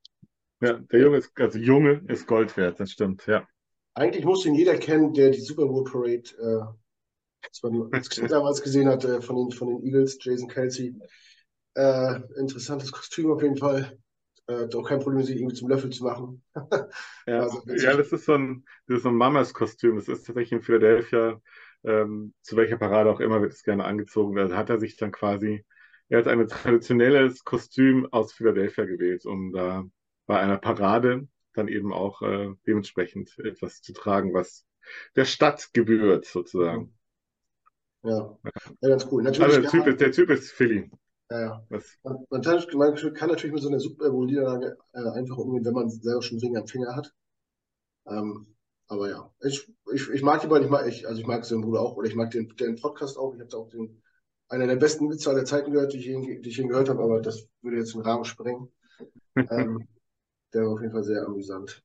Ja, 0.60 0.74
der 0.74 1.00
Junge 1.00 1.18
ist, 1.18 1.32
also 1.38 1.58
Junge 1.58 2.02
ist 2.08 2.26
Gold 2.26 2.56
wert, 2.56 2.80
das 2.80 2.92
stimmt, 2.92 3.26
ja. 3.26 3.46
Eigentlich 4.00 4.24
muss 4.24 4.46
ihn 4.46 4.54
jeder 4.54 4.78
kennen, 4.78 5.12
der 5.12 5.28
die 5.28 5.42
Super 5.42 5.66
Bowl 5.66 5.84
Parade 5.84 6.22
äh, 6.40 6.62
damals 8.28 8.62
gesehen 8.62 8.88
hat 8.88 9.04
äh, 9.04 9.20
von, 9.20 9.36
den, 9.36 9.50
von 9.50 9.68
den 9.68 9.84
Eagles, 9.84 10.16
Jason 10.22 10.48
Kelsey. 10.48 10.94
Äh, 11.74 12.20
interessantes 12.38 12.92
Kostüm 12.92 13.30
auf 13.30 13.42
jeden 13.42 13.58
Fall. 13.58 13.98
Äh, 14.46 14.68
doch 14.68 14.88
kein 14.88 15.00
Problem, 15.00 15.22
sich 15.22 15.36
irgendwie 15.36 15.54
zum 15.54 15.68
Löffel 15.68 15.90
zu 15.90 16.04
machen. 16.04 16.42
ja, 17.26 17.40
also, 17.40 17.60
ja, 17.66 17.94
das 17.94 18.10
ist 18.10 18.24
so 18.24 18.32
ein, 18.32 18.64
das 18.86 18.96
ist 18.96 19.02
so 19.02 19.10
ein 19.10 19.16
Mamas-Kostüm. 19.16 19.96
Das 19.96 20.08
ist 20.08 20.26
tatsächlich 20.26 20.52
in 20.52 20.62
Philadelphia, 20.62 21.38
ähm, 21.84 22.32
zu 22.40 22.56
welcher 22.56 22.78
Parade 22.78 23.10
auch 23.10 23.20
immer 23.20 23.42
wird 23.42 23.52
es 23.52 23.64
gerne 23.64 23.84
angezogen. 23.84 24.34
Da 24.34 24.48
hat 24.56 24.70
er 24.70 24.80
sich 24.80 24.96
dann 24.96 25.12
quasi, 25.12 25.66
er 26.08 26.20
hat 26.20 26.26
ein 26.26 26.48
traditionelles 26.48 27.44
Kostüm 27.44 28.08
aus 28.10 28.32
Philadelphia 28.32 28.86
gewählt, 28.86 29.26
um 29.26 29.52
da 29.52 29.84
bei 30.24 30.40
einer 30.40 30.56
Parade 30.56 31.28
dann 31.54 31.68
eben 31.68 31.92
auch 31.92 32.22
äh, 32.22 32.54
dementsprechend 32.66 33.38
etwas 33.38 33.82
zu 33.82 33.92
tragen, 33.92 34.34
was 34.34 34.64
der 35.16 35.24
Stadt 35.24 35.70
gebührt, 35.72 36.26
sozusagen. 36.26 36.94
Ja, 38.02 38.36
ja 38.80 38.88
ganz 38.88 39.06
cool. 39.10 39.22
Natürlich 39.22 39.56
also 39.56 39.60
der, 39.60 39.70
typ 39.70 39.86
ist, 39.86 40.00
der 40.00 40.12
Typ 40.12 40.30
ist 40.30 40.50
Philly. 40.52 40.90
Ja, 41.30 41.40
ja. 41.40 41.66
Man, 41.68 41.82
man, 42.02 42.26
man, 42.30 42.42
kann 42.42 43.28
natürlich 43.28 43.52
mit 43.52 43.62
so 43.62 43.68
einer 43.68 43.80
Super 43.80 44.10
Bowl-Niederlage 44.10 44.76
äh, 44.92 45.10
einfach 45.10 45.36
umgehen, 45.36 45.64
wenn 45.64 45.74
man 45.74 45.90
selber 45.90 46.22
schon 46.22 46.38
Ring 46.38 46.56
am 46.56 46.66
Finger 46.66 46.96
hat. 46.96 47.12
Ähm, 48.06 48.56
aber 48.88 49.08
ja, 49.08 49.32
ich, 49.42 49.72
ich, 49.92 50.08
ich 50.10 50.22
mag 50.22 50.40
die 50.40 50.48
beiden, 50.48 50.64
ich 50.64 50.70
mag, 50.70 50.86
ich, 50.88 51.06
also 51.06 51.20
ich 51.20 51.26
mag 51.26 51.44
seinen 51.44 51.60
Bruder 51.60 51.80
auch, 51.80 51.96
oder 51.96 52.08
ich 52.08 52.16
mag 52.16 52.30
den, 52.32 52.48
den 52.56 52.76
Podcast 52.76 53.16
auch. 53.16 53.34
Ich 53.34 53.40
habe 53.40 53.56
auch 53.56 53.68
den, 53.68 54.02
einer 54.48 54.66
der 54.66 54.76
besten 54.76 55.08
Witze 55.08 55.30
aller 55.30 55.44
Zeiten 55.44 55.70
gehört, 55.70 55.92
die 55.92 55.98
ich, 55.98 56.08
ihn, 56.08 56.42
die 56.42 56.48
ich 56.48 56.58
ihn 56.58 56.68
gehört 56.68 56.88
habe, 56.88 57.02
aber 57.02 57.20
das 57.20 57.46
würde 57.62 57.76
jetzt 57.76 57.94
den 57.94 58.00
Rahmen 58.00 58.24
sprengen. 58.24 58.72
ähm, 59.36 59.86
der 60.52 60.62
war 60.62 60.72
auf 60.72 60.80
jeden 60.80 60.92
Fall 60.92 61.04
sehr 61.04 61.24
amüsant. 61.26 61.82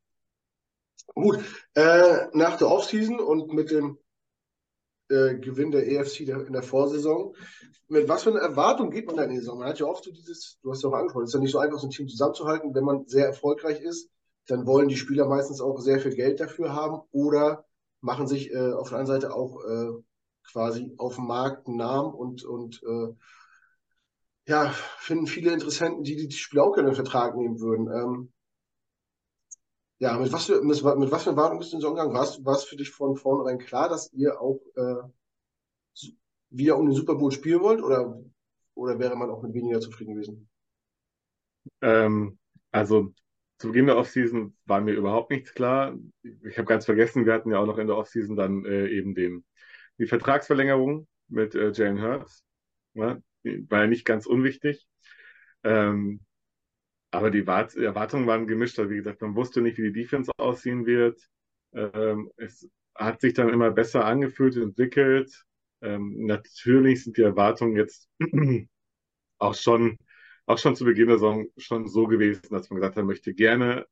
Gut, 1.14 1.40
äh, 1.76 2.28
nach 2.34 2.58
der 2.58 2.70
Offseason 2.70 3.20
und 3.20 3.54
mit 3.54 3.72
dem 3.72 3.98
äh, 5.10 5.36
Gewinn 5.36 5.72
der 5.72 5.88
EFC 5.88 6.22
in 6.22 6.54
der 6.54 6.64
Vorsaison, 6.64 7.36
mit 7.88 8.08
was 8.10 8.24
für 8.24 8.32
einer 8.32 8.40
Erwartung 8.40 8.90
geht 8.90 9.06
man 9.06 9.18
da 9.18 9.24
in 9.24 9.30
die 9.30 9.38
Saison? 9.38 9.60
Man 9.60 9.70
hat 9.70 9.80
ja 9.80 9.86
oft 9.86 10.04
so 10.04 10.12
dieses, 10.12 10.58
du 10.64 10.72
hast 10.72 10.82
ja 10.82 10.90
auch 10.90 10.94
angesprochen, 10.94 11.26
es 11.26 11.30
ist 11.30 11.36
ja 11.36 11.40
nicht 11.40 11.52
so 11.52 11.60
einfach, 11.60 11.80
so 11.80 11.88
ein 11.88 11.92
Team 11.92 12.08
zusammenzuhalten, 12.08 12.74
wenn 12.74 12.84
man 12.84 13.06
sehr 13.06 13.28
erfolgreich 13.28 13.80
ist, 13.82 14.10
dann 14.48 14.66
wollen 14.66 14.88
die 14.88 14.98
Spieler 14.98 15.28
meistens 15.28 15.62
auch 15.62 15.80
sehr 15.80 16.00
viel 16.00 16.16
Geld 16.16 16.40
dafür 16.40 16.74
haben 16.74 17.02
oder 17.12 17.66
machen 18.02 18.28
sich 18.28 18.52
äh, 18.52 18.74
auf 18.74 18.90
der 18.90 19.00
anderen 19.00 19.22
Seite 19.22 19.36
auch 19.36 19.64
äh, 19.64 19.92
quasi 20.52 20.94
auf 20.98 21.16
dem 21.16 21.28
Markt 21.28 21.68
einen 21.68 21.78
Namen 21.78 22.14
und, 22.14 22.44
und 22.44 22.82
äh, 22.84 23.14
ja, 24.48 24.70
finden 25.00 25.28
viele 25.28 25.52
Interessenten, 25.52 26.04
die 26.04 26.28
die 26.28 26.32
Spieler 26.32 26.64
auch 26.64 26.74
gerne 26.74 26.90
in 26.90 26.96
Vertrag 26.96 27.36
nehmen 27.36 27.60
würden. 27.60 27.88
Ähm, 27.88 28.32
ja, 30.00 30.18
mit 30.18 30.32
was 30.32 30.46
für, 30.46 30.62
mit, 30.62 30.84
mit 30.84 31.12
was 31.12 31.24
für 31.24 31.30
Erwartungen 31.32 31.60
bist 31.60 31.72
du 31.72 31.78
in 31.78 31.82
so 31.82 31.90
umgegangen? 31.90 32.14
War 32.14 32.56
es 32.56 32.64
für 32.64 32.76
dich 32.76 32.92
von 32.92 33.16
vornherein 33.16 33.60
klar, 33.60 33.90
dass 33.90 34.12
ihr 34.14 34.40
auch 34.40 34.60
äh, 34.76 36.10
wieder 36.50 36.78
um 36.78 36.86
den 36.86 36.96
Super 36.96 37.16
Bowl 37.16 37.32
spielen 37.32 37.62
wollt 37.62 37.82
oder, 37.82 38.22
oder 38.74 39.00
wäre 39.00 39.16
man 39.16 39.30
auch 39.30 39.42
mit 39.42 39.54
weniger 39.54 39.80
zufrieden 39.80 40.16
gewesen? 40.16 40.50
Ähm, 41.82 42.38
also 42.72 43.14
zu 43.58 43.68
Beginn 43.70 43.86
der 43.86 43.98
Offseason 43.98 44.56
war 44.66 44.82
mir 44.82 44.94
überhaupt 44.94 45.32
nichts 45.32 45.54
klar. 45.54 45.98
Ich 46.22 46.58
habe 46.58 46.68
ganz 46.68 46.86
vergessen, 46.86 47.26
wir 47.26 47.34
hatten 47.34 47.52
ja 47.52 47.60
auch 47.60 47.66
noch 47.66 47.78
in 47.78 47.88
der 47.88 47.98
Offseason 47.98 48.36
dann 48.36 48.66
äh, 48.66 48.88
eben 48.88 49.16
den, 49.16 49.46
die 49.98 50.08
Vertragsverlängerung 50.08 51.08
mit 51.30 51.56
äh, 51.56 51.72
Jalen 51.72 52.02
Hurts. 52.02 52.44
Ja, 52.94 53.18
war 53.44 53.82
ja 53.82 53.88
nicht 53.88 54.06
ganz 54.06 54.26
unwichtig. 54.26 54.86
Ähm, 55.64 56.22
aber 57.16 57.32
die 57.32 57.48
Wart 57.48 57.76
Erwartungen 57.76 58.28
waren 58.28 58.48
gemischt. 58.48 58.78
Wie 58.78 58.98
gesagt, 58.98 59.22
man 59.22 59.36
wusste 59.36 59.62
nicht, 59.62 59.78
wie 59.78 59.92
die 59.92 60.02
Defense 60.02 60.32
aussehen 60.38 60.86
wird. 60.86 61.20
Ähm, 61.74 62.32
es 62.38 62.70
hat 62.96 63.22
sich 63.22 63.34
dann 63.34 63.50
immer 63.50 63.72
besser 63.72 64.06
angefühlt, 64.06 64.56
entwickelt. 64.56 65.46
Ähm, 65.82 66.26
natürlich 66.26 67.04
sind 67.04 67.18
die 67.18 67.24
Erwartungen 67.24 67.76
jetzt 67.76 68.10
auch 69.40 69.56
schon 69.56 69.98
auch 70.46 70.58
schon 70.58 70.76
zu 70.76 70.86
Beginn 70.86 71.08
der 71.08 71.18
Saison 71.18 71.48
schon 71.58 71.88
so 71.88 72.08
gewesen, 72.08 72.42
dass 72.50 72.70
man 72.70 72.78
gesagt 72.78 72.96
hat, 72.96 72.98
man 72.98 73.08
möchte 73.08 73.34
gerne 73.34 73.88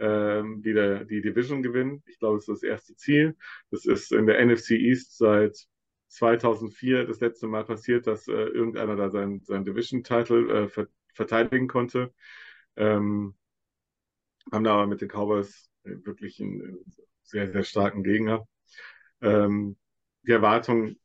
ähm, 0.00 0.64
wieder 0.64 1.04
die 1.04 1.20
Division 1.20 1.62
gewinnen. 1.62 2.02
Ich 2.06 2.18
glaube, 2.18 2.38
das 2.38 2.48
ist 2.48 2.62
das 2.62 2.62
erste 2.62 2.96
Ziel. 2.96 3.36
Das 3.70 3.84
ist 3.84 4.12
in 4.12 4.26
der 4.26 4.44
NFC 4.44 4.72
East 4.72 5.16
seit 5.16 5.56
2004 6.08 7.06
das 7.06 7.20
letzte 7.20 7.46
Mal 7.46 7.64
passiert, 7.64 8.06
dass 8.06 8.28
äh, 8.28 8.32
irgendeiner 8.32 8.96
da 8.96 9.10
seinen, 9.10 9.44
seinen 9.44 9.64
Division-Title 9.64 10.64
äh, 10.64 10.68
ver 10.68 10.88
verteidigen 11.18 11.68
konnte. 11.68 12.14
Ähm, 12.76 13.34
haben 14.50 14.64
da 14.64 14.74
aber 14.74 14.86
mit 14.86 15.00
den 15.00 15.08
Cowboys 15.08 15.70
wirklich 15.82 16.40
einen 16.40 16.84
sehr, 17.22 17.50
sehr 17.50 17.64
starken 17.64 18.02
Gegner. 18.02 18.46
Ähm, 19.20 19.76
die 20.22 20.32
Erwartungen 20.32 20.98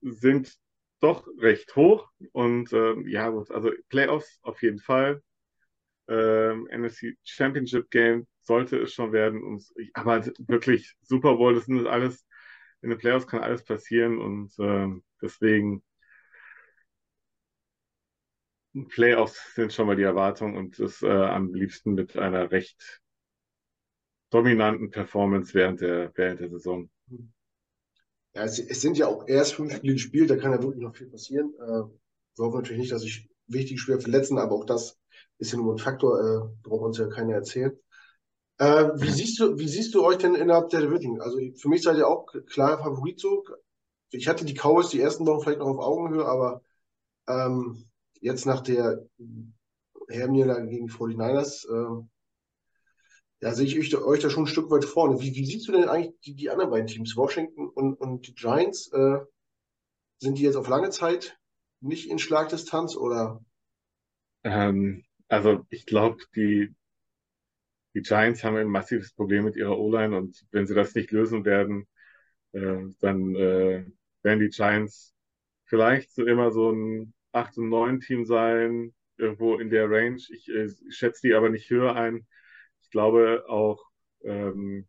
sind 0.00 0.56
doch 1.00 1.26
recht 1.38 1.74
hoch. 1.76 2.10
Und 2.32 2.72
ähm, 2.72 3.06
ja, 3.08 3.30
also 3.30 3.70
Playoffs 3.88 4.38
auf 4.42 4.62
jeden 4.62 4.78
Fall. 4.78 5.22
Ähm, 6.08 6.68
NFC 6.70 7.16
Championship 7.24 7.90
Game 7.90 8.26
sollte 8.42 8.78
es 8.78 8.92
schon 8.94 9.12
werden. 9.12 9.42
Und, 9.42 9.64
aber 9.94 10.24
wirklich 10.38 10.94
Super 11.02 11.36
Bowl, 11.36 11.54
das 11.54 11.66
sind 11.66 11.86
alles, 11.86 12.26
in 12.80 12.90
den 12.90 12.98
Playoffs 12.98 13.26
kann 13.26 13.42
alles 13.42 13.64
passieren. 13.64 14.18
Und 14.18 14.52
ähm, 14.58 15.04
deswegen 15.20 15.82
Playoffs 18.88 19.54
sind 19.54 19.72
schon 19.72 19.86
mal 19.86 19.96
die 19.96 20.02
Erwartung 20.02 20.56
und 20.56 20.78
das 20.78 21.02
äh, 21.02 21.08
am 21.08 21.52
liebsten 21.54 21.94
mit 21.94 22.16
einer 22.16 22.50
recht 22.50 23.00
dominanten 24.30 24.90
Performance 24.90 25.52
während 25.52 25.80
der, 25.80 26.10
während 26.14 26.40
der 26.40 26.48
Saison. 26.48 26.88
Mhm. 27.06 27.32
Ja, 28.34 28.44
es, 28.44 28.58
es, 28.58 28.80
sind 28.80 28.96
ja 28.96 29.08
auch 29.08 29.28
erst 29.28 29.54
fünf 29.54 29.76
Spiele 29.76 29.92
gespielt, 29.92 30.30
da 30.30 30.36
kann 30.36 30.52
ja 30.52 30.62
wirklich 30.62 30.82
noch 30.82 30.96
viel 30.96 31.10
passieren. 31.10 31.52
Äh, 31.60 31.82
wir 32.36 32.46
hoffen 32.46 32.56
natürlich 32.56 32.80
nicht, 32.80 32.92
dass 32.92 33.02
sich 33.02 33.28
wichtige 33.46 33.78
Spieler 33.78 34.00
verletzen, 34.00 34.38
aber 34.38 34.54
auch 34.54 34.64
das 34.64 34.98
ist 35.36 35.52
ja 35.52 35.58
nur 35.58 35.74
ein 35.74 35.78
Faktor, 35.78 36.18
äh, 36.18 36.48
braucht 36.62 36.82
uns 36.82 36.98
ja 36.98 37.08
keiner 37.08 37.34
erzählen. 37.34 37.78
Äh, 38.56 38.90
wie, 38.94 39.10
siehst 39.10 39.38
du, 39.38 39.58
wie 39.58 39.68
siehst 39.68 39.94
du 39.94 40.02
euch 40.02 40.16
denn 40.16 40.34
innerhalb 40.34 40.70
der 40.70 40.80
Division? 40.80 41.20
Also 41.20 41.38
für 41.56 41.68
mich 41.68 41.82
seid 41.82 41.98
ihr 41.98 42.08
auch 42.08 42.26
klar 42.46 42.78
Favorit 42.78 43.20
so. 43.20 43.44
Ich 44.10 44.28
hatte 44.28 44.46
die 44.46 44.54
Cowboys 44.54 44.88
die 44.88 45.00
ersten 45.00 45.26
Wochen 45.26 45.42
vielleicht 45.42 45.58
noch 45.58 45.66
auf 45.66 45.78
Augenhöhe, 45.78 46.24
aber 46.24 46.62
ähm, 47.28 47.84
jetzt 48.22 48.46
nach 48.46 48.60
der 48.62 49.04
Herniederlage 50.08 50.68
gegen 50.68 50.86
die 50.86 50.92
49ers 50.92 51.66
äh, 51.68 52.04
ja, 53.42 53.52
sehe 53.52 53.66
ich 53.66 53.96
euch 53.96 54.20
da 54.20 54.30
schon 54.30 54.44
ein 54.44 54.46
Stück 54.46 54.70
weit 54.70 54.84
vorne. 54.84 55.20
Wie, 55.20 55.34
wie 55.34 55.44
siehst 55.44 55.66
du 55.66 55.72
denn 55.72 55.88
eigentlich 55.88 56.14
die, 56.20 56.34
die 56.34 56.48
anderen 56.48 56.70
beiden 56.70 56.86
Teams, 56.86 57.16
Washington 57.16 57.68
und, 57.68 57.94
und 57.94 58.28
die 58.28 58.34
Giants? 58.34 58.92
Äh, 58.92 59.18
sind 60.18 60.38
die 60.38 60.42
jetzt 60.42 60.54
auf 60.54 60.68
lange 60.68 60.90
Zeit 60.90 61.36
nicht 61.80 62.08
in 62.08 62.20
Schlagdistanz 62.20 62.94
oder? 62.94 63.44
Ähm, 64.44 65.04
also 65.26 65.66
ich 65.70 65.86
glaube, 65.86 66.22
die, 66.36 66.72
die 67.94 68.02
Giants 68.02 68.44
haben 68.44 68.56
ein 68.56 68.68
massives 68.68 69.12
Problem 69.12 69.44
mit 69.44 69.56
ihrer 69.56 69.76
O-Line 69.76 70.16
und 70.16 70.46
wenn 70.52 70.68
sie 70.68 70.74
das 70.74 70.94
nicht 70.94 71.10
lösen 71.10 71.44
werden, 71.44 71.88
äh, 72.52 72.84
dann 73.00 73.34
äh, 73.34 73.84
werden 74.22 74.38
die 74.38 74.50
Giants 74.50 75.14
vielleicht 75.64 76.14
so 76.14 76.24
immer 76.24 76.52
so 76.52 76.70
ein 76.70 77.12
8 77.32 77.58
und 77.58 77.68
9 77.68 78.00
Team 78.00 78.24
sein, 78.24 78.94
irgendwo 79.16 79.58
in 79.58 79.70
der 79.70 79.90
Range. 79.90 80.16
Ich, 80.16 80.48
äh, 80.48 80.66
ich 80.66 80.96
schätze 80.96 81.26
die 81.26 81.34
aber 81.34 81.50
nicht 81.50 81.70
höher 81.70 81.96
ein 81.96 82.26
glaube 82.92 83.44
auch 83.48 83.84
ähm, 84.22 84.86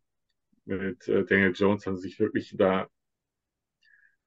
mit 0.64 1.08
äh, 1.08 1.24
Daniel 1.24 1.52
Jones 1.52 1.86
haben 1.86 1.96
sie 1.96 2.02
sich 2.08 2.20
wirklich 2.20 2.54
da 2.56 2.88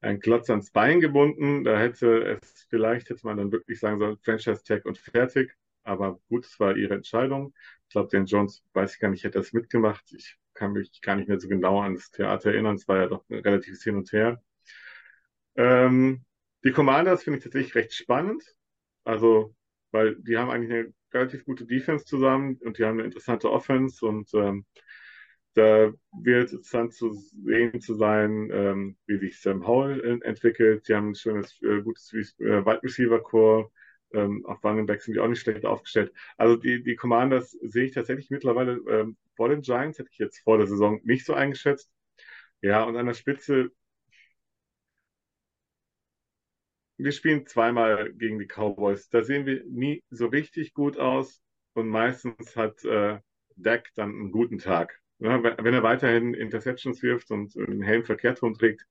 ein 0.02 0.20
Klotz 0.20 0.50
ans 0.50 0.72
Bein 0.72 1.00
gebunden. 1.00 1.64
Da 1.64 1.80
hätte 1.80 2.40
es, 2.42 2.68
vielleicht 2.70 3.10
hätte 3.10 3.26
man 3.26 3.38
dann 3.38 3.52
wirklich 3.52 3.80
sagen 3.80 4.00
sollen, 4.00 4.18
Franchise 4.22 4.64
Tag 4.64 4.86
und 4.86 4.98
fertig. 4.98 5.56
Aber 5.84 6.20
gut, 6.28 6.46
es 6.46 6.60
war 6.60 6.76
ihre 6.76 6.96
Entscheidung. 6.96 7.54
Ich 7.84 7.90
glaube, 7.90 8.10
Dan 8.12 8.26
Jones, 8.26 8.64
weiß 8.74 8.96
ich 8.96 9.00
gar 9.00 9.10
nicht, 9.10 9.24
hätte 9.24 9.40
das 9.40 9.54
mitgemacht. 9.54 10.04
Ich 10.14 10.38
kann 10.54 10.74
mich 10.74 11.02
gar 11.02 11.16
nicht 11.16 11.30
mehr 11.30 11.40
so 11.40 11.48
genau 11.48 11.80
an 11.82 11.96
das 11.96 12.12
Theater 12.12 12.52
erinnern. 12.52 12.76
Es 12.76 12.88
war 12.88 12.98
ja 12.98 13.08
doch 13.08 13.24
relativ 13.30 13.82
hin 13.82 13.96
und 13.96 14.12
her. 14.12 14.42
Ähm, 15.56 16.26
die 16.68 16.74
Commanders 16.74 17.24
finde 17.24 17.38
ich 17.38 17.44
tatsächlich 17.46 17.76
recht 17.76 17.94
spannend. 17.94 18.44
Also, 19.06 19.56
weil 19.92 20.18
die 20.18 20.38
haben 20.38 20.50
eigentlich 20.50 20.72
eine 20.72 20.94
relativ 21.14 21.46
gute 21.46 21.66
Defense 21.66 22.04
zusammen 22.04 22.58
und 22.62 22.78
die 22.78 22.84
haben 22.84 22.98
eine 22.98 23.06
interessante 23.06 23.50
Offense 23.50 24.06
und 24.06 24.30
ähm, 24.34 24.66
da 25.54 25.94
wird 26.12 26.52
interessant 26.52 26.94
zu 26.94 27.14
sehen 27.14 27.80
zu 27.80 27.96
sein, 27.96 28.50
ähm, 28.52 28.98
wie 29.08 29.18
sich 29.18 29.40
Sam 29.40 29.66
Howell 29.66 30.22
entwickelt. 30.24 30.88
Die 30.90 30.94
haben 30.94 31.12
ein 31.12 31.16
schönes, 31.16 31.58
äh, 31.64 31.82
gutes 31.82 32.12
äh, 32.14 32.66
Wide 32.66 32.84
Receiver 32.84 33.24
Core. 33.24 33.72
Ähm, 34.14 34.46
auf 34.46 34.62
Running 34.64 34.88
sind 35.00 35.14
die 35.16 35.20
auch 35.20 35.28
nicht 35.28 35.40
schlecht 35.42 35.66
aufgestellt. 35.66 36.14
Also 36.38 36.58
die, 36.58 36.84
die 36.84 36.96
Commanders 36.96 37.52
sehe 37.62 37.86
ich 37.86 37.94
tatsächlich 37.94 38.30
mittlerweile 38.30 38.74
ähm, 38.90 39.18
vor 39.36 39.50
den 39.50 39.62
Giants, 39.62 40.00
hätte 40.00 40.10
ich 40.12 40.18
jetzt 40.18 40.40
vor 40.40 40.58
der 40.58 40.68
Saison 40.68 41.00
nicht 41.06 41.26
so 41.26 41.34
eingeschätzt. 41.34 41.92
Ja, 42.62 42.84
und 42.84 42.98
an 42.98 43.06
der 43.06 43.14
Spitze 43.14 43.72
wir 46.98 47.12
spielen 47.12 47.46
zweimal 47.46 48.12
gegen 48.14 48.40
die 48.40 48.48
Cowboys. 48.48 49.10
Da 49.10 49.24
sehen 49.24 49.46
wir 49.46 49.64
nie 49.66 50.04
so 50.10 50.28
richtig 50.28 50.74
gut 50.74 50.98
aus 50.98 51.42
und 51.74 51.88
meistens 51.90 52.56
hat 52.56 52.84
äh, 52.86 53.20
Dak 53.56 53.90
dann 53.96 54.10
einen 54.10 54.32
guten 54.32 54.58
Tag. 54.58 55.00
Ja, 55.20 55.42
wenn 55.42 55.74
er 55.74 55.84
weiterhin 55.84 56.34
Interceptions 56.36 57.02
wirft 57.02 57.32
und 57.32 57.56
den 57.56 57.82
Helm 57.82 58.04
verkehrt 58.04 58.42
rumträgt, 58.44 58.86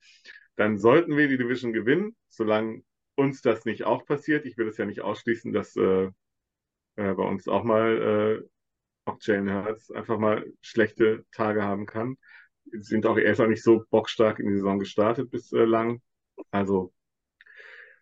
dann 0.57 0.79
sollten 0.79 1.17
wir 1.17 1.29
die 1.29 1.39
Division 1.39 1.73
gewinnen, 1.73 2.17
solange 2.29 2.83
uns 3.15 3.43
das 3.43 3.65
nicht 3.65 3.85
auch 3.85 4.05
passiert. 4.07 4.45
Ich 4.45 4.57
will 4.57 4.69
es 4.69 4.77
ja 4.77 4.87
nicht 4.87 5.03
ausschließen, 5.03 5.53
dass 5.53 5.77
äh, 5.77 6.11
äh, 6.97 7.15
bei 7.15 7.23
uns 7.23 7.47
auch 7.49 7.63
mal 7.65 8.43
äh, 8.43 8.49
auch 9.05 9.19
Jalen 9.21 9.53
Hurts 9.53 9.91
einfach 9.91 10.19
mal 10.19 10.45
schlechte 10.61 11.25
Tage 11.33 11.63
haben 11.63 11.87
kann. 11.87 12.17
Sind 12.73 13.07
auch, 13.07 13.17
er 13.17 13.33
ist 13.33 13.41
auch 13.41 13.47
nicht 13.47 13.63
so 13.63 13.85
bockstark 13.91 14.41
in 14.41 14.49
die 14.49 14.55
Saison 14.55 14.79
gestartet 14.81 15.31
bislang. 15.31 16.03
Also 16.51 16.93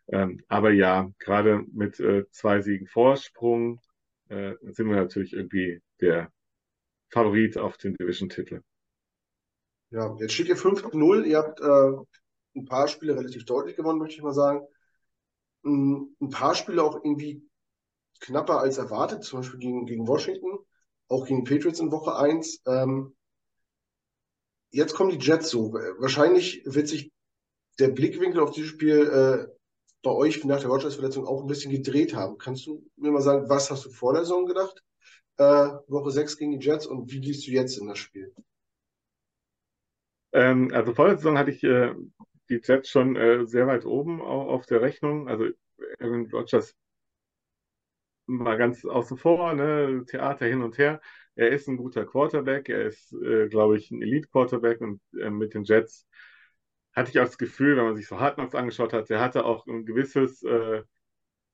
ähm, 0.09 0.43
aber 0.49 0.71
ja, 0.71 1.11
gerade 1.19 1.65
mit 1.73 1.99
äh, 2.01 2.25
zwei 2.31 2.61
Siegen 2.61 2.87
Vorsprung 2.87 3.81
äh, 4.29 4.55
sind 4.61 4.89
wir 4.89 4.97
natürlich 4.97 5.33
irgendwie 5.33 5.81
der 6.01 6.31
Favorit 7.11 7.57
auf 7.57 7.77
den 7.79 7.95
Division-Titel. 7.95 8.61
Ja, 9.91 10.15
jetzt 10.19 10.33
steht 10.33 10.49
ihr 10.49 10.57
5-0. 10.57 11.25
Ihr 11.25 11.39
habt 11.39 11.61
äh, 11.61 12.59
ein 12.59 12.65
paar 12.65 12.89
Spiele 12.89 13.17
relativ 13.17 13.45
deutlich 13.45 13.77
gewonnen, 13.77 13.99
möchte 13.99 14.17
ich 14.17 14.23
mal 14.23 14.33
sagen. 14.33 14.67
Ein 15.65 16.31
paar 16.31 16.55
Spiele 16.55 16.83
auch 16.83 16.97
irgendwie 16.97 17.49
knapper 18.21 18.61
als 18.61 18.79
erwartet, 18.79 19.25
zum 19.25 19.41
Beispiel 19.41 19.61
gegen, 19.61 19.87
gegen 19.87 20.07
Washington, 20.07 20.59
auch 21.09 21.27
gegen 21.27 21.45
Patriots 21.45 21.81
in 21.81 21.91
Woche 21.91 22.17
1. 22.17 22.63
Ähm, 22.67 23.15
jetzt 24.71 24.95
kommen 24.95 25.11
die 25.11 25.25
Jets 25.25 25.51
so. 25.51 25.73
Wahrscheinlich 25.73 26.63
wird 26.67 26.89
sich 26.89 27.13
der 27.79 27.89
Blickwinkel 27.89 28.41
auf 28.41 28.51
dieses 28.51 28.71
Spiel 28.71 29.07
äh, 29.09 29.55
bei 30.05 30.13
euch 30.13 30.45
nach 30.45 30.61
der 30.61 30.69
Rogers-Verletzung 30.69 31.27
auch 31.27 31.41
ein 31.41 31.49
bisschen 31.49 31.73
gedreht 31.73 32.15
haben. 32.15 32.39
Kannst 32.39 32.67
du 32.67 32.85
mir 32.97 33.11
mal 33.11 33.21
sagen, 33.21 33.49
was 33.49 33.71
hast 33.71 33.85
du 33.85 33.91
vor 33.91 34.13
der 34.13 34.23
Saison 34.23 34.47
gedacht? 34.47 34.85
Äh, 35.39 35.71
Woche 35.89 36.13
6 36.13 36.37
gegen 36.37 36.53
die 36.53 36.65
Jets 36.65 36.87
und 36.87 37.11
wie 37.11 37.19
liest 37.19 37.47
du 37.49 37.51
jetzt 37.51 37.77
in 37.79 37.89
das 37.89 37.99
Spiel? 37.99 38.33
Ähm, 40.33 40.71
also 40.73 40.95
vor 40.95 41.07
der 41.07 41.17
Saison 41.17 41.37
hatte 41.37 41.51
ich 41.51 41.65
äh, 41.65 41.93
die 42.49 42.61
Jets 42.63 42.89
schon 42.91 43.17
äh, 43.17 43.47
sehr 43.47 43.67
weit 43.67 43.85
oben 43.85 44.21
auf, 44.21 44.67
der 44.67 44.83
Rechnung. 44.83 45.29
Also 45.29 45.47
Aaron 45.99 46.31
Rodgers 46.31 46.77
mal 48.27 48.57
ganz 48.57 48.85
außen 48.85 49.17
vor, 49.19 49.55
ne? 49.55 50.05
Theater 50.07 50.47
hin 50.47 50.63
und 50.63 50.79
her. 50.79 51.01
Er 51.35 51.51
ist 51.51 51.69
ein 51.69 51.77
guter 51.77 52.07
Quarterback, 52.07 52.69
er 52.69 52.87
ist, 52.87 53.13
äh, 53.13 53.49
glaube 53.49 53.77
ich, 53.77 53.91
ein 53.91 54.03
Elite-Quarterback 54.03 54.81
und 54.81 55.01
äh, 55.21 55.31
mit 55.31 55.55
den 55.55 55.65
Jets 55.65 56.07
hatte 56.95 57.11
ich 57.11 57.19
auch 57.21 57.25
das 57.25 57.39
Gefühl, 57.39 57.77
wenn 57.77 57.85
man 57.85 57.97
sich 57.97 58.07
so 58.09 58.21
Hardknocks 58.21 58.55
angeschaut 58.55 58.93
hat, 58.93 59.11
der 59.11 59.21
hatte 59.21 59.45
auch 59.45 59.67
ein 59.67 59.85
gewisses, 59.85 60.43
äh, 60.43 60.83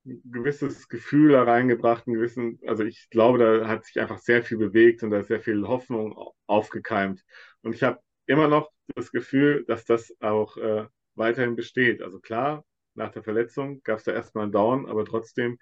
ein 0.07 0.22
gewisses 0.32 0.88
Gefühl 0.88 1.32
da 1.32 1.43
reingebracht, 1.45 2.07
einen 2.07 2.16
gewissen, 2.16 2.59
also 2.66 2.84
ich 2.84 3.09
glaube, 3.11 3.38
da 3.38 3.68
hat 3.68 3.84
sich 3.84 4.01
einfach 4.01 4.18
sehr 4.18 4.43
viel 4.43 4.59
bewegt 4.59 5.03
und 5.03 5.11
da 5.11 5.18
ist 5.20 5.28
sehr 5.28 5.41
viel 5.41 5.66
Hoffnung 5.66 6.16
aufgekeimt. 6.47 7.24
Und 7.62 7.74
ich 7.74 7.82
habe 7.82 8.01
immer 8.26 8.49
noch 8.49 8.70
das 8.95 9.12
Gefühl, 9.12 9.64
dass 9.66 9.84
das 9.84 10.14
auch 10.20 10.57
äh, 10.57 10.86
weiterhin 11.14 11.57
besteht. 11.57 12.03
Also 12.03 12.20
klar, 12.20 12.64
nach 12.95 13.11
der 13.11 13.22
Verletzung 13.22 13.82
gab 13.82 13.99
es 13.99 14.05
da 14.05 14.12
erstmal 14.12 14.45
einen 14.45 14.53
Down, 14.53 14.86
aber 14.88 15.05
trotzdem 15.05 15.59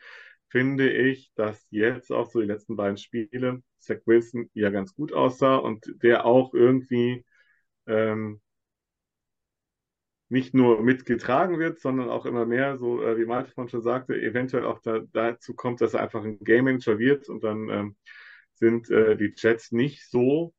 finde 0.49 0.91
ich, 0.91 1.33
dass 1.35 1.67
jetzt 1.71 2.11
auch 2.11 2.31
so 2.31 2.41
die 2.41 2.47
letzten 2.47 2.77
beiden 2.77 2.97
Spiele 2.97 3.63
Zach 3.79 3.99
Wilson 4.07 4.51
ja 4.55 4.71
ganz 4.71 4.95
gut 4.95 5.13
aussah 5.13 5.57
und 5.57 5.93
der 6.03 6.25
auch 6.25 6.55
irgendwie 6.55 7.25
ähm, 7.87 8.41
nicht 10.29 10.55
nur 10.55 10.83
mitgetragen 10.83 11.59
wird, 11.59 11.81
sondern 11.81 12.11
auch 12.11 12.27
immer 12.27 12.45
mehr, 12.45 12.77
so 12.79 13.03
äh, 13.03 13.17
wie 13.19 13.25
Malte 13.25 13.51
von 13.53 13.69
schon 13.69 13.83
sagte, 13.83 14.15
eventuell 14.15 14.65
auch 14.65 14.81
da, 14.81 15.01
dazu 15.13 15.55
kommt, 15.55 15.81
dass 15.81 15.95
er 15.95 16.03
einfach 16.03 16.23
ein 16.25 16.39
Game 16.41 16.67
Manager 16.67 16.99
wird 16.99 17.29
und 17.29 17.43
dann 17.45 17.69
ähm, 17.71 17.97
sind 18.55 18.91
äh, 18.91 19.17
die 19.17 19.33
Jets 19.37 19.73
nicht 19.73 20.09
so 20.11 20.53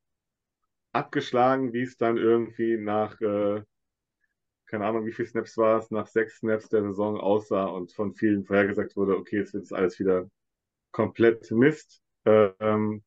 abgeschlagen, 0.92 1.74
wie 1.74 1.84
es 1.84 1.98
dann 1.98 2.18
irgendwie 2.18 2.78
nach, 2.78 3.20
äh, 3.22 3.62
keine 4.66 4.86
Ahnung, 4.86 5.06
wie 5.06 5.12
viele 5.14 5.28
Snaps 5.28 5.58
war 5.58 5.80
es, 5.80 5.92
nach 5.92 6.08
sechs 6.08 6.38
Snaps 6.38 6.70
der 6.70 6.84
Saison 6.84 7.20
aussah 7.20 7.66
und 7.66 7.92
von 7.94 8.14
vielen 8.14 8.46
vorhergesagt 8.46 8.96
wurde, 8.96 9.18
okay, 9.18 9.38
jetzt 9.38 9.54
wird 9.54 9.66
es 9.66 9.74
alles 9.74 10.00
wieder 10.00 10.30
komplett 10.92 11.52
Mist. 11.52 12.02
Ähm, 12.26 13.04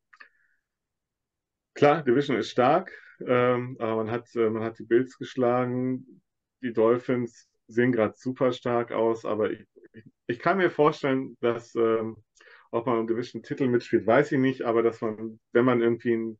klar, 1.75 2.03
Division 2.03 2.37
ist 2.37 2.51
stark, 2.51 2.93
ähm, 3.27 3.77
aber 3.81 3.97
man 3.97 4.11
hat, 4.11 4.35
äh, 4.37 4.51
man 4.51 4.63
hat 4.63 4.79
die 4.79 4.85
Bills 4.85 5.19
geschlagen. 5.19 6.23
Die 6.63 6.73
Dolphins 6.73 7.49
sehen 7.67 7.93
gerade 7.93 8.15
super 8.17 8.53
stark 8.53 8.93
aus, 8.93 9.25
aber 9.25 9.51
ich, 9.51 9.67
ich, 10.27 10.39
kann 10.39 10.59
mir 10.59 10.71
vorstellen, 10.71 11.37
dass 11.41 11.75
ähm, 11.75 12.17
ob 12.71 12.87
man 12.87 12.99
einen 12.99 13.07
gewissen 13.07 13.43
Titel 13.43 13.69
mitspielt, 13.69 14.07
weiß 14.07 14.33
ich 14.33 14.39
nicht, 14.39 14.63
aber 14.63 14.83
dass 14.83 15.01
man, 15.01 15.41
wenn 15.53 15.65
man 15.65 15.81
irgendwie 15.81 16.15
einen 16.15 16.39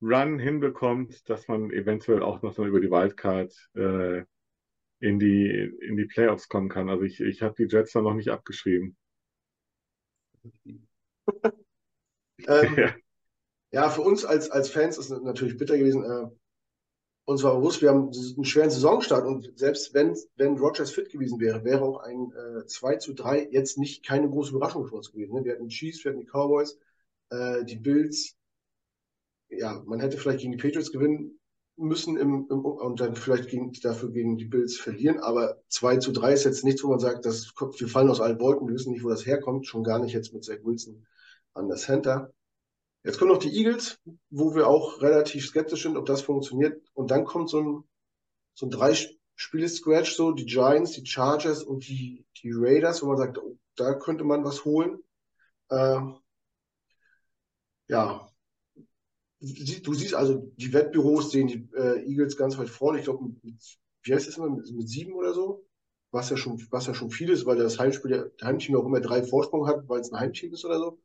Run 0.00 0.38
hinbekommt, 0.38 1.28
dass 1.28 1.48
man 1.48 1.70
eventuell 1.70 2.22
auch 2.22 2.42
noch 2.42 2.54
dann 2.54 2.66
über 2.66 2.80
die 2.80 2.90
Wildcard 2.90 3.52
äh, 3.74 4.24
in 5.00 5.18
die 5.18 5.48
in 5.80 5.96
die 5.96 6.06
Playoffs 6.06 6.48
kommen 6.48 6.68
kann. 6.68 6.88
Also 6.88 7.02
ich, 7.04 7.20
ich 7.20 7.42
habe 7.42 7.54
die 7.56 7.66
Jets 7.68 7.92
da 7.92 8.02
noch 8.02 8.14
nicht 8.14 8.28
abgeschrieben. 8.28 8.96
ähm, 12.46 12.76
ja. 12.76 12.94
ja. 13.72 13.90
für 13.90 14.02
uns 14.02 14.24
als, 14.24 14.50
als 14.50 14.70
Fans 14.70 14.98
ist 14.98 15.10
es 15.10 15.22
natürlich 15.22 15.56
bitter 15.56 15.78
gewesen. 15.78 16.04
Äh, 16.04 16.30
uns 17.26 17.42
war 17.42 17.56
bewusst, 17.56 17.82
wir 17.82 17.90
haben 17.90 18.10
einen 18.12 18.44
schweren 18.44 18.70
Saisonstart 18.70 19.26
und 19.26 19.52
selbst 19.58 19.92
wenn, 19.94 20.16
wenn 20.36 20.56
Rogers 20.58 20.92
fit 20.92 21.10
gewesen 21.10 21.40
wäre, 21.40 21.64
wäre 21.64 21.82
auch 21.82 21.98
ein 21.98 22.32
äh, 22.32 22.66
2 22.66 22.96
zu 22.96 23.14
3 23.14 23.48
jetzt 23.50 23.78
nicht 23.78 24.06
keine 24.06 24.30
große 24.30 24.52
Überraschung 24.52 24.86
für 24.86 24.94
uns 24.94 25.10
gewesen. 25.10 25.34
Ne? 25.34 25.44
Wir 25.44 25.52
hatten 25.52 25.66
die 25.66 25.74
Chiefs, 25.74 26.04
wir 26.04 26.12
hatten 26.12 26.20
die 26.20 26.26
Cowboys, 26.26 26.78
äh, 27.30 27.64
die 27.64 27.76
Bills. 27.76 28.36
Ja, 29.48 29.82
man 29.86 30.00
hätte 30.00 30.18
vielleicht 30.18 30.40
gegen 30.40 30.52
die 30.52 30.58
Patriots 30.58 30.92
gewinnen 30.92 31.40
müssen 31.76 32.16
im, 32.16 32.46
im, 32.48 32.64
und 32.64 33.00
dann 33.00 33.16
vielleicht 33.16 33.50
gegen, 33.50 33.72
dafür 33.82 34.10
gegen 34.10 34.36
die 34.38 34.44
Bills 34.44 34.76
verlieren. 34.76 35.18
Aber 35.18 35.60
2 35.68 35.96
zu 35.96 36.12
3 36.12 36.32
ist 36.32 36.44
jetzt 36.44 36.64
nichts, 36.64 36.84
wo 36.84 36.88
man 36.88 37.00
sagt, 37.00 37.26
das, 37.26 37.52
wir 37.78 37.88
fallen 37.88 38.08
aus 38.08 38.20
allen 38.20 38.38
Wolken, 38.40 38.68
wir 38.68 38.74
wissen 38.74 38.92
nicht, 38.92 39.04
wo 39.04 39.08
das 39.08 39.26
herkommt. 39.26 39.66
Schon 39.66 39.82
gar 39.82 39.98
nicht 39.98 40.12
jetzt 40.12 40.32
mit 40.32 40.44
Zach 40.44 40.62
Wilson 40.62 41.04
an 41.54 41.66
der 41.66 41.76
Center. 41.76 42.32
Jetzt 43.06 43.20
kommen 43.20 43.30
noch 43.30 43.38
die 43.38 43.56
Eagles, 43.56 44.00
wo 44.30 44.56
wir 44.56 44.66
auch 44.66 45.00
relativ 45.00 45.46
skeptisch 45.46 45.84
sind, 45.84 45.96
ob 45.96 46.06
das 46.06 46.22
funktioniert. 46.22 46.82
Und 46.92 47.12
dann 47.12 47.24
kommt 47.24 47.48
so 47.48 47.60
ein, 47.60 47.84
so 48.52 48.66
ein 48.66 48.70
Drei-Spiele-Scratch, 48.70 50.16
so 50.16 50.32
die 50.32 50.44
Giants, 50.44 50.90
die 50.90 51.06
Chargers 51.06 51.62
und 51.62 51.86
die, 51.86 52.26
die 52.42 52.50
Raiders, 52.52 53.04
wo 53.04 53.06
man 53.06 53.18
sagt, 53.18 53.38
oh, 53.38 53.58
da 53.76 53.94
könnte 53.94 54.24
man 54.24 54.44
was 54.44 54.64
holen. 54.64 54.98
Ähm, 55.70 56.16
ja, 57.86 58.28
du 59.38 59.94
siehst 59.94 60.14
also, 60.14 60.52
die 60.56 60.72
Wettbüros 60.72 61.30
sehen 61.30 61.46
die 61.46 61.68
äh, 61.76 62.04
Eagles 62.10 62.36
ganz 62.36 62.58
weit 62.58 62.70
vorne. 62.70 62.98
Ich 62.98 63.04
glaube, 63.04 63.30
wie 64.02 64.14
heißt 64.14 64.26
das 64.26 64.36
immer, 64.36 64.50
mit, 64.50 64.68
mit, 64.72 64.88
sieben 64.88 65.12
oder 65.12 65.32
so? 65.32 65.64
Was 66.10 66.30
ja 66.30 66.36
schon, 66.36 66.60
was 66.70 66.88
ja 66.88 66.94
schon 66.94 67.10
viel 67.10 67.30
ist, 67.30 67.46
weil 67.46 67.56
das 67.56 67.78
Heimspiel, 67.78 68.10
der 68.10 68.32
Heimteam 68.42 68.74
auch 68.74 68.84
immer 68.84 69.00
drei 69.00 69.22
Vorsprung 69.22 69.68
hat, 69.68 69.88
weil 69.88 70.00
es 70.00 70.12
ein 70.12 70.18
Heimteam 70.18 70.52
ist 70.54 70.64
oder 70.64 70.80
so. 70.80 70.98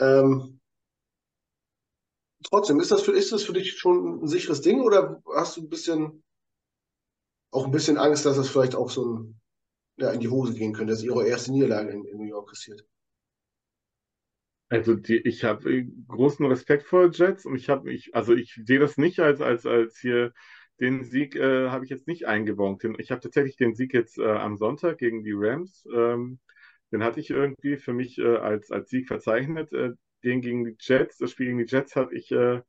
Ähm, 0.00 0.60
trotzdem, 2.44 2.80
ist 2.80 2.90
das, 2.90 3.02
für, 3.02 3.12
ist 3.12 3.32
das 3.32 3.42
für 3.42 3.52
dich 3.52 3.78
schon 3.78 4.22
ein 4.22 4.28
sicheres 4.28 4.60
Ding 4.60 4.80
oder 4.80 5.22
hast 5.34 5.56
du 5.56 5.62
ein 5.62 5.68
bisschen, 5.68 6.22
auch 7.50 7.64
ein 7.66 7.72
bisschen 7.72 7.98
Angst, 7.98 8.24
dass 8.26 8.36
das 8.36 8.48
vielleicht 8.48 8.74
auch 8.74 8.90
so 8.90 9.14
ein, 9.14 9.40
ja, 9.96 10.10
in 10.10 10.20
die 10.20 10.28
Hose 10.28 10.54
gehen 10.54 10.72
könnte, 10.72 10.92
dass 10.92 11.02
ihre 11.02 11.26
erste 11.26 11.52
Niederlage 11.52 11.90
in, 11.90 12.04
in 12.04 12.18
New 12.18 12.28
York 12.28 12.50
kassiert? 12.50 12.84
Also 14.68 14.94
die, 14.94 15.18
ich 15.18 15.44
habe 15.44 15.84
großen 16.08 16.44
Respekt 16.46 16.84
vor 16.86 17.10
Jets 17.12 17.44
und 17.46 17.54
ich 17.56 17.68
habe 17.68 17.92
ich 17.92 18.14
also 18.14 18.34
ich 18.34 18.60
sehe 18.64 18.78
das 18.80 18.96
nicht 18.96 19.20
als 19.20 19.40
als 19.40 19.66
als 19.66 19.98
hier 19.98 20.32
den 20.80 21.04
Sieg 21.04 21.36
äh, 21.36 21.68
habe 21.68 21.84
ich 21.84 21.90
jetzt 21.90 22.08
nicht 22.08 22.26
eingebongt. 22.26 22.82
Ich 22.98 23.10
habe 23.10 23.20
tatsächlich 23.20 23.56
den 23.56 23.74
Sieg 23.74 23.94
jetzt 23.94 24.18
äh, 24.18 24.26
am 24.26 24.56
Sonntag 24.56 24.98
gegen 24.98 25.22
die 25.22 25.34
Rams. 25.34 25.86
Ähm, 25.94 26.40
den 26.90 27.04
hatte 27.04 27.20
ich 27.20 27.30
irgendwie 27.30 27.76
für 27.76 27.92
mich 27.92 28.18
äh, 28.18 28.36
als 28.36 28.70
als 28.72 28.90
Sieg 28.90 29.06
verzeichnet. 29.06 29.70
Äh, 30.24 30.30
den 30.30 30.40
gegen 30.40 30.64
die 30.64 30.76
Jets, 30.78 31.18
das 31.18 31.30
Spiel 31.32 31.46
gegen 31.46 31.58
die 31.58 31.64
Jets 31.64 31.96
hatte 31.96 32.14
ich 32.14 32.30
äh, 32.32 32.60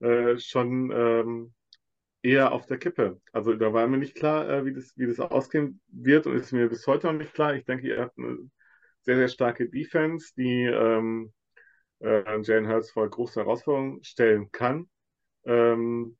äh, 0.00 0.38
schon 0.38 0.90
ähm, 0.92 1.54
eher 2.22 2.52
auf 2.52 2.66
der 2.66 2.78
Kippe. 2.78 3.20
Also 3.32 3.54
da 3.54 3.72
war 3.72 3.86
mir 3.86 3.98
nicht 3.98 4.16
klar, 4.16 4.48
äh, 4.48 4.64
wie, 4.64 4.72
das, 4.72 4.92
wie 4.96 5.06
das 5.06 5.20
ausgehen 5.20 5.80
wird 5.88 6.26
und 6.26 6.36
ist 6.36 6.52
mir 6.52 6.68
bis 6.68 6.86
heute 6.86 7.06
noch 7.08 7.14
nicht 7.14 7.34
klar. 7.34 7.54
Ich 7.54 7.64
denke, 7.64 7.88
ihr 7.88 8.00
habt 8.00 8.18
eine 8.18 8.50
sehr, 9.02 9.16
sehr 9.16 9.28
starke 9.28 9.68
Defense, 9.68 10.32
die 10.36 10.64
ähm, 10.64 11.32
äh, 12.00 12.40
Jalen 12.42 12.68
Hurts 12.68 12.90
vor 12.90 13.08
große 13.08 13.40
Herausforderungen 13.40 14.02
stellen 14.04 14.50
kann. 14.52 14.88
Ähm, 15.44 16.16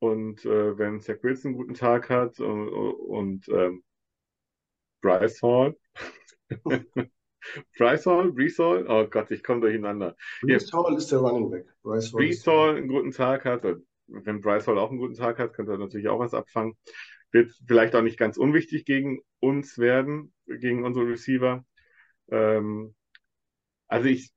und 0.00 0.44
äh, 0.44 0.78
wenn 0.78 1.00
Zach 1.00 1.16
Wilson 1.22 1.50
einen 1.50 1.58
guten 1.58 1.74
Tag 1.74 2.10
hat 2.10 2.40
und, 2.40 2.68
und 2.68 3.48
ähm, 3.48 3.84
Bryce 5.02 5.42
Hall, 5.42 5.76
Bryce 7.76 8.06
Hall, 8.06 8.32
Brees 8.32 8.58
Hall, 8.58 8.86
oh 8.88 9.06
Gott, 9.06 9.30
ich 9.30 9.42
komme 9.42 9.60
durcheinander. 9.60 10.16
Brees 10.42 10.72
Hall 10.72 10.96
ist 10.96 11.10
der 11.12 11.20
Running 11.20 11.50
Back. 11.50 11.66
Bryce 11.82 12.12
Hall, 12.12 12.18
Brees 12.18 12.46
Hall 12.46 12.76
einen 12.76 12.88
guten 12.88 13.10
Tag 13.10 13.44
hat, 13.44 13.64
wenn 14.06 14.40
Bryce 14.40 14.66
Hall 14.66 14.78
auch 14.78 14.90
einen 14.90 14.98
guten 14.98 15.14
Tag 15.14 15.38
hat, 15.38 15.54
könnte 15.54 15.72
er 15.72 15.78
natürlich 15.78 16.08
auch 16.08 16.18
was 16.18 16.34
abfangen. 16.34 16.76
Wird 17.32 17.52
vielleicht 17.66 17.94
auch 17.94 18.02
nicht 18.02 18.18
ganz 18.18 18.36
unwichtig 18.36 18.84
gegen 18.84 19.20
uns 19.38 19.78
werden, 19.78 20.32
gegen 20.46 20.84
unsere 20.84 21.06
Receiver. 21.06 21.64
Ähm, 22.30 22.94
also 23.86 24.08
ich, 24.08 24.30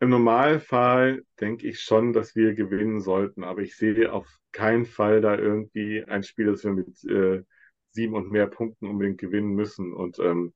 im 0.00 0.10
Normalfall 0.10 1.22
denke 1.40 1.66
ich 1.68 1.80
schon, 1.80 2.12
dass 2.12 2.36
wir 2.36 2.54
gewinnen 2.54 3.00
sollten, 3.00 3.44
aber 3.44 3.62
ich 3.62 3.76
sehe 3.76 4.12
auf 4.12 4.28
keinen 4.52 4.86
Fall 4.86 5.20
da 5.20 5.36
irgendwie 5.36 6.04
ein 6.04 6.22
Spiel, 6.22 6.46
das 6.46 6.64
wir 6.64 6.72
mit 6.72 7.04
äh, 7.04 7.42
sieben 7.90 8.14
und 8.14 8.30
mehr 8.30 8.46
Punkten 8.46 8.86
unbedingt 8.86 9.18
gewinnen 9.18 9.54
müssen. 9.54 9.92
Und 9.92 10.18
ähm, 10.18 10.54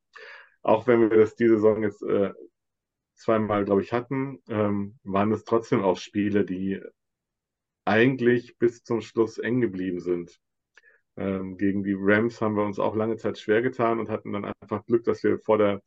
auch 0.63 0.87
wenn 0.87 1.01
wir 1.01 1.19
das 1.19 1.35
diese 1.35 1.55
Saison 1.57 1.83
jetzt 1.83 2.03
äh, 2.03 2.33
zweimal, 3.15 3.65
glaube 3.65 3.83
ich, 3.83 3.93
hatten, 3.93 4.43
ähm, 4.49 4.99
waren 5.05 5.33
es 5.33 5.45
trotzdem 5.45 5.83
auch 5.83 5.99
Spiele, 5.99 6.45
die 6.45 6.81
eigentlich 7.85 8.59
bis 8.59 8.83
zum 8.83 9.01
Schluss 9.01 9.39
eng 9.39 9.61
geblieben 9.61 10.01
sind. 10.01 10.39
Ähm, 11.17 11.57
gegen 11.57 11.83
die 11.83 11.97
Rams 11.99 12.41
haben 12.41 12.57
wir 12.57 12.65
uns 12.65 12.79
auch 12.79 12.95
lange 12.95 13.17
Zeit 13.17 13.39
schwer 13.39 13.63
getan 13.63 13.99
und 14.01 14.09
hatten 14.09 14.33
dann 14.33 14.53
einfach 14.61 14.87
Glück, 14.87 15.05
dass 15.05 15.23
wir 15.23 15.39
vor 15.39 15.59
der 15.59 15.83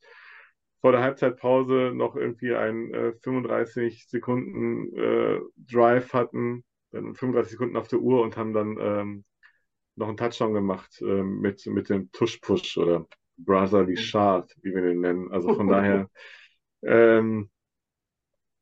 vor 0.84 0.91
der 0.91 1.01
Halbzeitpause 1.01 1.93
noch 1.95 2.17
irgendwie 2.17 2.53
einen 2.53 2.93
äh, 2.93 3.13
35 3.13 4.05
Sekunden 4.09 4.93
äh, 4.97 5.39
Drive 5.55 6.11
hatten, 6.11 6.65
dann 6.91 7.15
35 7.15 7.53
Sekunden 7.53 7.78
auf 7.78 7.88
der 7.88 7.99
Uhr 7.99 8.21
und 8.21 8.36
haben 8.36 8.51
dann 8.51 8.78
ähm, 8.82 9.26
noch 9.95 10.09
einen 10.09 10.17
Touchdown 10.17 10.53
gemacht 10.53 11.01
äh, 11.01 11.24
mit, 11.24 11.65
mit 11.67 11.88
dem 11.88 12.11
Tush-Push 12.11 12.78
oder 12.80 13.07
Brotherly 13.38 13.97
Shard, 13.97 14.55
wie 14.61 14.73
wir 14.73 14.81
den 14.81 15.01
nennen. 15.01 15.31
Also 15.31 15.53
von 15.55 15.67
daher, 15.69 16.09
ähm, 16.84 17.49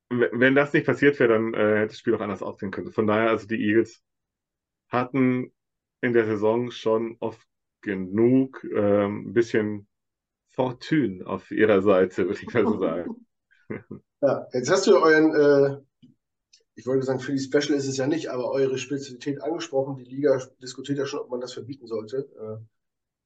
wenn 0.09 0.55
das 0.55 0.74
nicht 0.74 0.86
passiert 0.86 1.19
wäre, 1.19 1.34
dann 1.34 1.53
äh, 1.53 1.80
hätte 1.80 1.88
das 1.88 1.97
Spiel 1.97 2.15
auch 2.15 2.22
anders 2.22 2.43
aussehen 2.43 2.72
können. 2.72 2.91
Von 2.91 3.07
daher, 3.07 3.30
also 3.30 3.47
die 3.47 3.63
Eagles 3.63 4.03
hatten 4.89 5.53
in 6.01 6.13
der 6.13 6.26
Saison 6.26 6.72
schon 6.72 7.15
oft 7.19 7.47
genug 7.82 8.63
ähm, 8.76 9.30
ein 9.30 9.34
bisschen 9.34 9.88
Fortune 10.49 11.26
auf 11.26 11.49
ihrer 11.51 11.82
Seite, 11.82 12.28
würde 12.28 12.41
ich 12.41 12.53
mal 12.53 12.65
so 12.65 12.78
sagen. 12.78 13.28
Ja, 14.24 14.45
jetzt 14.53 14.69
hast 14.69 14.86
du 14.86 14.95
euren, 14.99 15.34
äh, 15.34 16.07
ich 16.76 16.86
wollte 16.86 17.03
sagen, 17.03 17.19
für 17.19 17.32
die 17.32 17.39
Special 17.39 17.76
ist 17.76 17.88
es 17.88 17.97
ja 17.97 18.05
nicht, 18.05 18.28
aber 18.28 18.51
eure 18.51 18.78
Spezialität 18.78 19.41
angesprochen. 19.41 19.95
Die 19.95 20.03
Liga 20.03 20.39
diskutiert 20.61 20.99
ja 20.99 21.07
schon, 21.07 21.22
ob 21.22 21.32
man 21.32 21.41
das 21.41 21.53
verbieten 21.53 21.88
sollte. 21.88 22.30
Äh, 22.39 22.63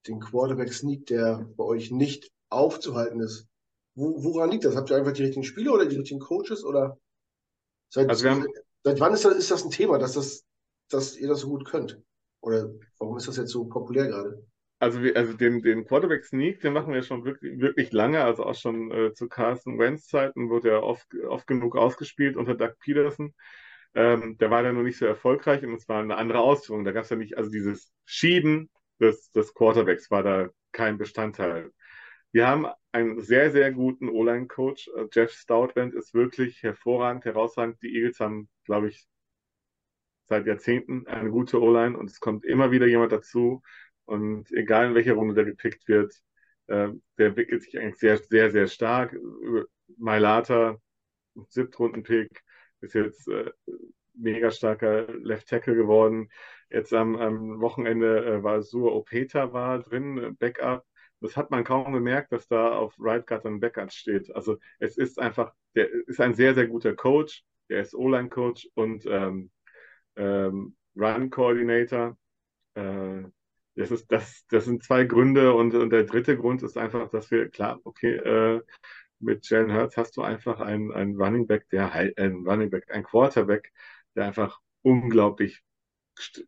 den 0.07 0.19
Quarterback 0.19 0.73
Sneak, 0.73 1.05
der 1.07 1.47
bei 1.57 1.63
euch 1.63 1.91
nicht 1.91 2.31
aufzuhalten 2.49 3.19
ist. 3.19 3.47
Wo, 3.95 4.23
woran 4.23 4.51
liegt 4.51 4.65
das? 4.65 4.75
Habt 4.75 4.89
ihr 4.89 4.97
einfach 4.97 5.13
die 5.13 5.23
richtigen 5.23 5.43
Spieler 5.43 5.73
oder 5.73 5.85
die 5.85 5.97
richtigen 5.97 6.19
Coaches 6.19 6.63
oder 6.63 6.97
seit, 7.89 8.09
also 8.09 8.29
haben, 8.29 8.45
seit 8.83 8.99
wann 8.99 9.13
ist 9.13 9.25
das, 9.25 9.35
ist 9.35 9.51
das 9.51 9.63
ein 9.63 9.71
Thema, 9.71 9.97
dass, 9.97 10.13
das, 10.13 10.43
dass 10.89 11.17
ihr 11.17 11.27
das 11.27 11.41
so 11.41 11.49
gut 11.49 11.65
könnt? 11.65 12.01
Oder 12.41 12.71
warum 12.99 13.17
ist 13.17 13.27
das 13.27 13.37
jetzt 13.37 13.51
so 13.51 13.65
populär 13.65 14.07
gerade? 14.07 14.45
Also, 14.79 15.01
wir, 15.01 15.15
also 15.15 15.33
den, 15.33 15.61
den 15.61 15.85
Quarterback 15.85 16.25
Sneak, 16.25 16.59
den 16.59 16.73
machen 16.73 16.93
wir 16.93 17.01
schon 17.01 17.23
wirklich, 17.23 17.59
wirklich 17.59 17.93
lange, 17.93 18.23
also 18.23 18.43
auch 18.43 18.55
schon 18.55 18.91
äh, 18.91 19.13
zu 19.13 19.29
Carson 19.29 19.79
Wentz 19.79 20.07
Zeiten 20.07 20.49
wurde 20.49 20.69
er 20.69 20.83
oft, 20.83 21.07
oft 21.27 21.47
genug 21.47 21.77
ausgespielt 21.77 22.35
unter 22.35 22.55
Doug 22.55 22.73
Peterson. 22.81 23.33
Ähm, 23.93 24.37
der 24.37 24.51
war 24.51 24.61
dann 24.61 24.75
nur 24.75 24.83
nicht 24.83 24.97
so 24.97 25.05
erfolgreich 25.05 25.63
und 25.63 25.73
es 25.73 25.87
war 25.87 26.01
eine 26.01 26.17
andere 26.17 26.39
Ausführung. 26.39 26.83
Da 26.83 26.91
gab 26.91 27.05
es 27.05 27.09
ja 27.09 27.15
nicht, 27.15 27.37
also 27.37 27.49
dieses 27.49 27.93
Schieben 28.03 28.69
des, 28.99 29.31
des 29.31 29.53
Quarterbacks 29.53 30.09
war 30.11 30.23
da 30.23 30.49
kein 30.71 30.97
Bestandteil. 30.97 31.71
Wir 32.31 32.47
haben 32.47 32.67
einen 32.91 33.21
sehr, 33.21 33.51
sehr 33.51 33.71
guten 33.71 34.09
O-Line-Coach. 34.09 34.89
Äh, 34.95 35.05
Jeff 35.11 35.31
Stoutland 35.31 35.93
ist 35.93 36.13
wirklich 36.13 36.63
hervorragend, 36.63 37.25
herausragend. 37.25 37.81
Die 37.81 37.95
Eagles 37.95 38.19
haben, 38.19 38.49
glaube 38.65 38.89
ich, 38.89 39.07
seit 40.27 40.45
Jahrzehnten 40.45 41.07
eine 41.07 41.29
gute 41.29 41.61
O-Line 41.61 41.97
und 41.97 42.09
es 42.09 42.19
kommt 42.19 42.45
immer 42.45 42.71
wieder 42.71 42.87
jemand 42.87 43.11
dazu. 43.11 43.61
Und 44.05 44.51
egal 44.51 44.87
in 44.87 44.95
welcher 44.95 45.13
Runde 45.13 45.33
der 45.33 45.45
gepickt 45.45 45.87
wird, 45.87 46.13
äh, 46.67 46.89
der 47.17 47.27
entwickelt 47.27 47.63
sich 47.63 47.77
eigentlich 47.79 47.99
sehr, 47.99 48.17
sehr, 48.17 48.51
sehr 48.51 48.67
stark. 48.67 49.15
Mailata, 49.97 50.77
Siebtrunden-Pick, 51.49 52.43
ist 52.81 52.95
jetzt 52.95 53.27
äh, 53.27 53.51
mega 54.13 54.51
starker 54.51 55.07
Left 55.13 55.47
Tackle 55.47 55.75
geworden. 55.75 56.29
Jetzt 56.69 56.93
am, 56.93 57.15
am 57.15 57.61
Wochenende 57.61 58.25
äh, 58.25 58.43
war 58.43 58.61
Sur 58.61 58.95
Opeta 58.95 59.53
war 59.53 59.79
drin, 59.79 60.17
äh, 60.17 60.31
Backup. 60.31 60.85
Das 61.21 61.37
hat 61.37 61.51
man 61.51 61.63
kaum 61.63 61.93
gemerkt, 61.93 62.31
dass 62.31 62.47
da 62.47 62.75
auf 62.75 62.95
Right 62.99 63.25
Guard 63.25 63.45
ein 63.45 63.59
Backup 63.59 63.91
steht. 63.91 64.33
Also 64.35 64.57
es 64.79 64.97
ist 64.97 65.19
einfach, 65.19 65.53
der 65.75 65.89
ist 65.91 66.19
ein 66.21 66.33
sehr, 66.33 66.53
sehr 66.53 66.67
guter 66.67 66.95
Coach. 66.95 67.43
Der 67.69 67.81
ist 67.81 67.95
O-Line-Coach 67.95 68.69
und 68.75 69.05
ähm, 69.07 69.49
ähm, 70.15 70.75
Run-Coordinator. 70.95 72.17
Äh, 72.75 73.23
das, 73.75 74.07
das, 74.07 74.45
das 74.49 74.65
sind 74.65 74.83
zwei 74.83 75.03
Gründe 75.03 75.53
und, 75.53 75.73
und 75.73 75.89
der 75.89 76.03
dritte 76.03 76.37
Grund 76.37 76.63
ist 76.63 76.77
einfach, 76.77 77.09
dass 77.09 77.31
wir, 77.31 77.49
klar, 77.49 77.79
okay, 77.83 78.15
äh, 78.15 78.61
mit 79.19 79.49
Jalen 79.49 79.73
Hurts 79.73 79.97
hast 79.97 80.17
du 80.17 80.21
einfach 80.21 80.59
einen, 80.59 80.91
einen 80.91 81.19
Running 81.19 81.47
Back, 81.47 81.69
der 81.69 81.91
ein 81.91 82.45
Running 82.45 82.69
Back, 82.69 82.91
ein 82.91 83.03
Quarterback, 83.03 83.71
der 84.15 84.25
einfach 84.25 84.59
unglaublich 84.81 85.63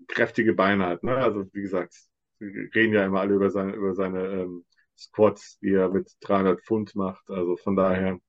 kräftige 0.08 0.54
Beine 0.54 0.86
hat. 0.88 1.04
Ne? 1.04 1.16
Also 1.16 1.46
wie 1.54 1.62
gesagt, 1.62 1.96
wir 2.40 2.70
reden 2.76 2.94
ja 2.94 3.06
immer 3.06 3.22
alle 3.22 3.36
über 3.36 3.50
seine, 3.50 3.74
über 3.74 3.94
seine 3.94 4.26
ähm, 4.28 4.66
Squats, 4.98 5.60
die 5.60 5.74
er 5.74 5.90
mit 5.90 6.12
300 6.22 6.62
Pfund 6.62 6.96
macht. 6.96 7.30
Also 7.30 7.58
von 7.58 7.76
daher, 7.76 8.20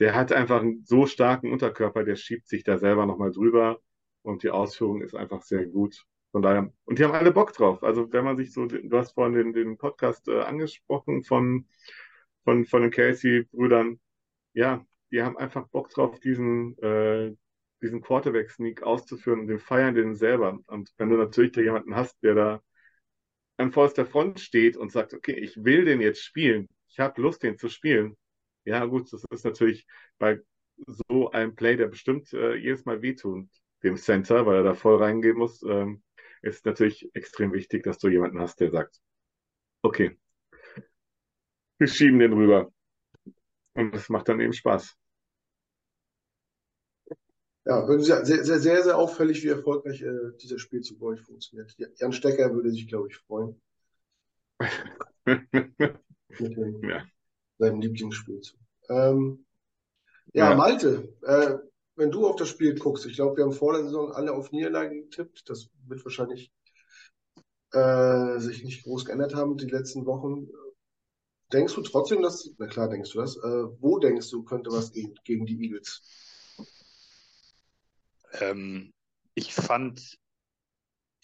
der 0.00 0.14
hat 0.14 0.32
einfach 0.32 0.60
einen 0.60 0.84
so 0.84 1.06
starken 1.06 1.52
Unterkörper, 1.52 2.04
der 2.04 2.16
schiebt 2.16 2.48
sich 2.48 2.64
da 2.64 2.78
selber 2.78 3.06
nochmal 3.06 3.32
drüber 3.32 3.80
und 4.22 4.42
die 4.42 4.50
Ausführung 4.50 5.02
ist 5.02 5.14
einfach 5.14 5.42
sehr 5.42 5.66
gut. 5.66 6.04
Von 6.32 6.42
daher, 6.42 6.72
und 6.84 6.98
die 6.98 7.04
haben 7.04 7.14
alle 7.14 7.32
Bock 7.32 7.52
drauf. 7.54 7.82
Also 7.82 8.12
wenn 8.12 8.24
man 8.24 8.36
sich 8.36 8.52
so, 8.52 8.66
du 8.66 8.98
hast 8.98 9.12
vorhin 9.12 9.34
den, 9.34 9.52
den 9.52 9.78
Podcast 9.78 10.28
äh, 10.28 10.40
angesprochen 10.40 11.22
von, 11.22 11.66
von, 12.44 12.66
von 12.66 12.82
den 12.82 12.90
Casey-Brüdern, 12.90 14.00
ja, 14.52 14.84
die 15.10 15.22
haben 15.22 15.36
einfach 15.38 15.68
Bock 15.68 15.88
drauf, 15.90 16.18
diesen, 16.20 16.76
äh, 16.78 17.34
diesen 17.86 18.02
Quarterback-Sneak 18.02 18.82
auszuführen 18.82 19.40
und 19.40 19.46
den 19.46 19.58
feiern 19.58 19.94
den 19.94 20.14
selber. 20.14 20.58
Und 20.66 20.92
wenn 20.98 21.08
du 21.08 21.16
natürlich 21.16 21.52
da 21.52 21.60
jemanden 21.60 21.94
hast, 21.94 22.22
der 22.22 22.34
da 22.34 22.62
an 23.56 23.72
vorderster 23.72 24.06
Front 24.06 24.40
steht 24.40 24.76
und 24.76 24.92
sagt, 24.92 25.14
okay, 25.14 25.32
ich 25.32 25.64
will 25.64 25.84
den 25.84 26.00
jetzt 26.00 26.22
spielen, 26.22 26.68
ich 26.88 26.98
habe 26.98 27.20
Lust, 27.22 27.42
den 27.42 27.58
zu 27.58 27.68
spielen. 27.68 28.16
Ja, 28.64 28.84
gut, 28.84 29.12
das 29.12 29.24
ist 29.30 29.44
natürlich 29.44 29.86
bei 30.18 30.40
so 31.08 31.30
einem 31.30 31.54
Play, 31.54 31.76
der 31.76 31.86
bestimmt 31.88 32.32
äh, 32.32 32.56
jedes 32.56 32.84
Mal 32.84 33.00
wehtut, 33.02 33.48
dem 33.82 33.96
Center, 33.96 34.44
weil 34.46 34.56
er 34.56 34.62
da 34.64 34.74
voll 34.74 34.96
reingehen 35.02 35.38
muss, 35.38 35.62
ähm, 35.62 36.02
ist 36.42 36.66
natürlich 36.66 37.08
extrem 37.14 37.52
wichtig, 37.52 37.84
dass 37.84 37.98
du 37.98 38.08
jemanden 38.08 38.40
hast, 38.40 38.60
der 38.60 38.70
sagt, 38.70 39.00
okay, 39.82 40.18
wir 41.78 41.86
schieben 41.86 42.18
den 42.18 42.32
rüber. 42.32 42.72
Und 43.74 43.94
das 43.94 44.08
macht 44.08 44.28
dann 44.28 44.40
eben 44.40 44.52
Spaß. 44.52 44.96
Ja, 47.66 47.84
sehr, 47.98 48.24
sehr, 48.24 48.44
sehr, 48.44 48.82
sehr 48.84 48.96
auffällig, 48.96 49.42
wie 49.42 49.48
erfolgreich 49.48 50.00
äh, 50.00 50.36
dieser 50.40 50.60
Spielzug 50.60 51.00
bei 51.00 51.06
euch 51.06 51.20
funktioniert. 51.20 51.74
Jan 51.96 52.12
Stecker 52.12 52.54
würde 52.54 52.70
sich, 52.70 52.86
glaube 52.86 53.08
ich, 53.08 53.16
freuen. 53.16 53.60
Mit 55.24 55.50
dem, 56.56 56.88
ja. 56.88 57.04
seinem 57.58 57.80
Lieblingsspielzug. 57.80 58.60
Ähm, 58.88 59.44
ja, 60.32 60.50
ja, 60.50 60.56
Malte, 60.56 61.12
äh, 61.22 61.56
wenn 61.96 62.12
du 62.12 62.28
auf 62.28 62.36
das 62.36 62.50
Spiel 62.50 62.78
guckst, 62.78 63.04
ich 63.04 63.16
glaube, 63.16 63.36
wir 63.36 63.44
haben 63.44 63.52
vor 63.52 63.72
der 63.72 63.82
Saison 63.82 64.12
alle 64.12 64.32
auf 64.32 64.52
Niederlage 64.52 65.02
getippt. 65.02 65.50
Das 65.50 65.68
wird 65.88 66.04
wahrscheinlich 66.04 66.52
äh, 67.72 68.38
sich 68.38 68.62
nicht 68.62 68.84
groß 68.84 69.06
geändert 69.06 69.34
haben 69.34 69.56
die 69.56 69.66
letzten 69.66 70.06
Wochen. 70.06 70.46
Denkst 71.52 71.74
du 71.74 71.82
trotzdem, 71.82 72.22
dass, 72.22 72.48
na 72.58 72.68
klar 72.68 72.88
denkst 72.88 73.10
du 73.12 73.18
das, 73.18 73.36
äh, 73.36 73.64
wo 73.80 73.98
denkst 73.98 74.30
du, 74.30 74.44
könnte 74.44 74.70
was 74.70 74.92
gehen 74.92 75.18
gegen 75.24 75.46
die 75.46 75.60
Eagles? 75.64 76.25
Ähm, 78.40 78.92
ich 79.34 79.52
fand 79.54 80.16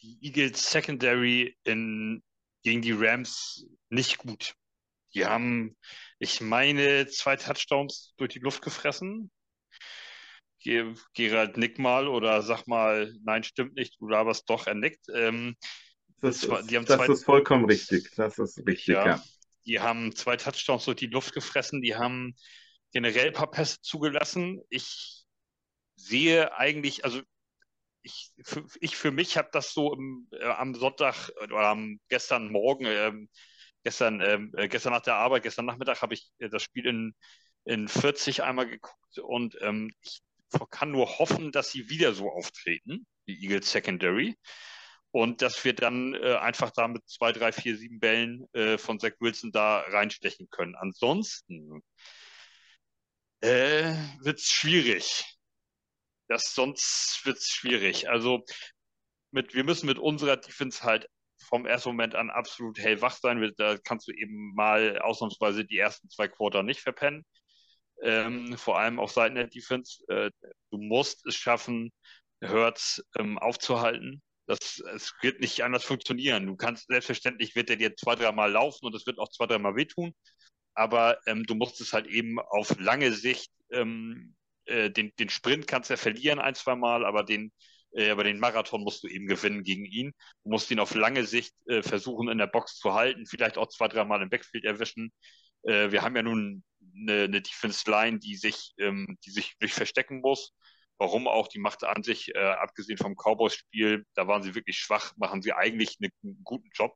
die 0.00 0.18
Eagles 0.20 0.70
Secondary 0.70 1.56
in, 1.64 2.22
gegen 2.62 2.82
die 2.82 2.92
Rams 2.92 3.66
nicht 3.88 4.18
gut. 4.18 4.54
Die 5.14 5.26
haben, 5.26 5.76
ich 6.18 6.40
meine, 6.40 7.06
zwei 7.06 7.36
Touchdowns 7.36 8.14
durch 8.16 8.32
die 8.32 8.38
Luft 8.38 8.62
gefressen. 8.62 9.30
Gerald, 10.64 11.56
nick 11.56 11.78
mal 11.78 12.06
oder 12.06 12.42
sag 12.42 12.66
mal, 12.66 13.12
nein, 13.24 13.42
stimmt 13.42 13.74
nicht, 13.74 14.00
du 14.00 14.08
laberst 14.08 14.48
doch, 14.48 14.66
er 14.66 14.74
nickt. 14.74 15.06
Ähm, 15.12 15.56
das, 16.20 16.44
ist, 16.44 16.50
das 16.50 16.86
zwei, 16.86 17.06
ist, 17.06 17.24
vollkommen 17.24 17.64
richtig. 17.64 18.10
Das 18.14 18.38
ist 18.38 18.58
richtig, 18.58 18.94
ja, 18.94 19.06
ja. 19.06 19.24
Die 19.66 19.80
haben 19.80 20.14
zwei 20.14 20.36
Touchdowns 20.36 20.84
durch 20.84 20.96
die 20.96 21.06
Luft 21.06 21.34
gefressen. 21.34 21.82
Die 21.82 21.96
haben 21.96 22.34
generell 22.92 23.28
ein 23.28 23.32
paar 23.32 23.50
Pässe 23.50 23.80
zugelassen. 23.80 24.60
Ich 24.70 25.21
sehe 26.02 26.56
eigentlich, 26.56 27.04
also 27.04 27.22
ich 28.02 28.32
für, 28.44 28.66
ich 28.80 28.96
für 28.96 29.10
mich 29.12 29.36
habe 29.36 29.48
das 29.52 29.72
so 29.72 29.94
im, 29.94 30.28
äh, 30.32 30.44
am 30.44 30.74
Sonntag 30.74 31.30
oder 31.42 31.68
am 31.68 32.00
gestern 32.08 32.50
Morgen, 32.50 32.86
ähm, 32.86 33.28
gestern, 33.84 34.20
ähm, 34.20 34.52
äh, 34.56 34.68
gestern 34.68 34.92
nach 34.92 35.02
der 35.02 35.16
Arbeit, 35.16 35.44
gestern 35.44 35.66
Nachmittag 35.66 36.02
habe 36.02 36.14
ich 36.14 36.30
äh, 36.38 36.48
das 36.48 36.62
Spiel 36.62 36.86
in, 36.86 37.14
in 37.64 37.88
40 37.88 38.42
einmal 38.42 38.68
geguckt 38.68 39.18
und 39.18 39.56
ähm, 39.60 39.92
ich 40.02 40.22
kann 40.70 40.90
nur 40.90 41.18
hoffen, 41.18 41.52
dass 41.52 41.70
sie 41.72 41.88
wieder 41.88 42.12
so 42.12 42.30
auftreten, 42.30 43.06
die 43.26 43.42
Eagles 43.42 43.70
Secondary. 43.70 44.36
Und 45.10 45.42
dass 45.42 45.62
wir 45.64 45.74
dann 45.74 46.14
äh, 46.14 46.36
einfach 46.36 46.70
da 46.70 46.88
mit 46.88 47.06
zwei, 47.06 47.32
drei, 47.32 47.52
vier, 47.52 47.76
sieben 47.76 48.00
Bällen 48.00 48.46
äh, 48.54 48.78
von 48.78 48.98
Zach 48.98 49.12
Wilson 49.20 49.52
da 49.52 49.80
reinstechen 49.80 50.48
können. 50.50 50.74
Ansonsten 50.74 51.82
äh, 53.42 53.94
wird 54.20 54.38
es 54.38 54.46
schwierig 54.46 55.31
das 56.32 56.54
sonst 56.54 57.20
wird 57.24 57.38
es 57.38 57.48
schwierig. 57.48 58.08
Also 58.08 58.44
mit, 59.32 59.54
wir 59.54 59.64
müssen 59.64 59.86
mit 59.86 59.98
unserer 59.98 60.36
Defense 60.36 60.82
halt 60.82 61.08
vom 61.38 61.66
ersten 61.66 61.90
Moment 61.90 62.14
an 62.14 62.30
absolut 62.30 62.78
hellwach 62.78 63.16
sein. 63.16 63.52
Da 63.58 63.76
kannst 63.78 64.08
du 64.08 64.12
eben 64.12 64.54
mal 64.54 64.98
ausnahmsweise 65.00 65.64
die 65.64 65.78
ersten 65.78 66.08
zwei 66.10 66.28
Quarter 66.28 66.62
nicht 66.62 66.80
verpennen. 66.80 67.24
Ähm, 68.02 68.56
vor 68.58 68.78
allem 68.78 68.98
auf 68.98 69.12
Seiten 69.12 69.34
der 69.36 69.46
Defense. 69.48 70.02
Äh, 70.08 70.30
du 70.70 70.78
musst 70.78 71.26
es 71.26 71.36
schaffen, 71.36 71.92
Hurts 72.42 73.04
ähm, 73.18 73.38
aufzuhalten. 73.38 74.22
Das, 74.46 74.80
es 74.94 75.12
wird 75.22 75.40
nicht 75.40 75.62
anders 75.62 75.84
funktionieren. 75.84 76.46
Du 76.46 76.56
kannst, 76.56 76.86
selbstverständlich 76.88 77.54
wird 77.54 77.70
er 77.70 77.76
dir 77.76 77.94
zwei, 77.96 78.16
dreimal 78.16 78.50
laufen 78.50 78.86
und 78.86 78.94
es 78.94 79.06
wird 79.06 79.18
auch 79.18 79.28
zwei, 79.30 79.46
dreimal 79.46 79.76
wehtun. 79.76 80.14
aber 80.74 81.18
ähm, 81.26 81.44
du 81.44 81.54
musst 81.54 81.80
es 81.80 81.92
halt 81.92 82.06
eben 82.06 82.38
auf 82.40 82.78
lange 82.78 83.12
Sicht, 83.12 83.52
ähm, 83.72 84.34
äh, 84.66 84.90
den, 84.90 85.12
den 85.18 85.28
Sprint 85.28 85.66
kannst 85.66 85.90
du 85.90 85.94
ja 85.94 85.98
verlieren 85.98 86.38
ein, 86.38 86.54
zwei 86.54 86.74
Mal, 86.76 87.04
aber 87.04 87.24
den, 87.24 87.52
äh, 87.92 88.10
aber 88.10 88.24
den 88.24 88.38
Marathon 88.38 88.82
musst 88.82 89.02
du 89.02 89.08
eben 89.08 89.26
gewinnen 89.26 89.64
gegen 89.64 89.84
ihn. 89.84 90.12
Du 90.44 90.50
musst 90.50 90.70
ihn 90.70 90.80
auf 90.80 90.94
lange 90.94 91.24
Sicht 91.26 91.54
äh, 91.66 91.82
versuchen, 91.82 92.28
in 92.28 92.38
der 92.38 92.46
Box 92.46 92.76
zu 92.78 92.94
halten, 92.94 93.26
vielleicht 93.26 93.58
auch 93.58 93.68
zwei, 93.68 93.88
dreimal 93.88 94.22
im 94.22 94.30
Backfield 94.30 94.64
erwischen. 94.64 95.12
Äh, 95.62 95.90
wir 95.90 96.02
haben 96.02 96.16
ja 96.16 96.22
nun 96.22 96.64
eine, 96.96 97.24
eine 97.24 97.42
Defense 97.42 97.90
Line, 97.90 98.18
die 98.18 98.36
sich, 98.36 98.72
ähm, 98.78 99.18
die 99.24 99.30
sich 99.30 99.54
nicht 99.60 99.74
verstecken 99.74 100.20
muss. 100.20 100.52
Warum 100.98 101.26
auch? 101.26 101.48
Die 101.48 101.58
macht 101.58 101.84
an 101.84 102.02
sich, 102.02 102.34
äh, 102.34 102.38
abgesehen 102.38 102.98
vom 102.98 103.16
Cowboys-Spiel, 103.16 104.04
da 104.14 104.28
waren 104.28 104.42
sie 104.42 104.54
wirklich 104.54 104.78
schwach, 104.78 105.12
machen 105.16 105.42
sie 105.42 105.52
eigentlich 105.52 105.96
eine, 106.00 106.10
einen 106.22 106.44
guten 106.44 106.70
Job 106.72 106.94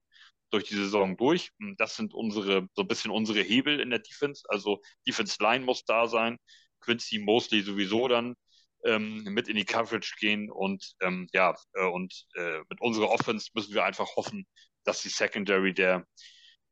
durch 0.50 0.64
die 0.64 0.76
Saison 0.76 1.16
durch. 1.16 1.50
Das 1.76 1.96
sind 1.96 2.14
unsere, 2.14 2.68
so 2.74 2.82
ein 2.82 2.88
bisschen 2.88 3.10
unsere 3.10 3.40
Hebel 3.40 3.80
in 3.80 3.90
der 3.90 3.98
Defense. 3.98 4.44
Also 4.48 4.80
Defense 5.06 5.36
Line 5.42 5.64
muss 5.64 5.84
da 5.84 6.06
sein. 6.06 6.38
Quincy 6.80 7.18
Mosley 7.18 7.62
sowieso 7.62 8.08
dann 8.08 8.36
ähm, 8.84 9.24
mit 9.24 9.48
in 9.48 9.56
die 9.56 9.64
Coverage 9.64 10.14
gehen 10.18 10.50
und 10.50 10.94
ähm, 11.00 11.28
ja, 11.32 11.54
äh, 11.74 11.84
und 11.86 12.26
äh, 12.34 12.60
mit 12.68 12.80
unserer 12.80 13.10
Offense 13.10 13.50
müssen 13.54 13.74
wir 13.74 13.84
einfach 13.84 14.16
hoffen, 14.16 14.46
dass 14.84 15.02
die 15.02 15.08
Secondary 15.08 15.74
der, 15.74 16.06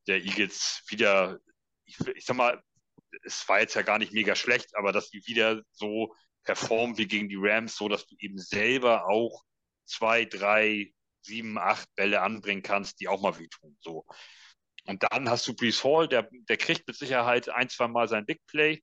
der 0.06 0.22
Eagles 0.24 0.82
wieder, 0.88 1.38
ich, 1.84 1.98
ich 2.14 2.24
sag 2.24 2.36
mal, 2.36 2.62
es 3.22 3.48
war 3.48 3.60
jetzt 3.60 3.74
ja 3.74 3.82
gar 3.82 3.98
nicht 3.98 4.12
mega 4.12 4.34
schlecht, 4.34 4.76
aber 4.76 4.92
dass 4.92 5.10
die 5.10 5.26
wieder 5.26 5.62
so 5.72 6.14
performen 6.44 6.98
wie 6.98 7.06
gegen 7.06 7.28
die 7.28 7.38
Rams, 7.38 7.76
so 7.76 7.88
dass 7.88 8.06
du 8.06 8.16
eben 8.18 8.38
selber 8.38 9.06
auch 9.08 9.42
zwei, 9.86 10.24
drei, 10.24 10.92
sieben, 11.22 11.58
acht 11.58 11.88
Bälle 11.96 12.22
anbringen 12.22 12.62
kannst, 12.62 13.00
die 13.00 13.08
auch 13.08 13.22
mal 13.22 13.38
wehtun. 13.38 13.76
So. 13.80 14.04
Und 14.86 15.02
dann 15.10 15.28
hast 15.30 15.46
du 15.46 15.54
Brees 15.54 15.82
Hall, 15.82 16.08
der, 16.08 16.28
der 16.48 16.56
kriegt 16.56 16.86
mit 16.86 16.96
Sicherheit 16.96 17.48
ein, 17.48 17.68
zwei 17.68 17.88
Mal 17.88 18.08
sein 18.08 18.26
Big 18.26 18.44
Play. 18.46 18.82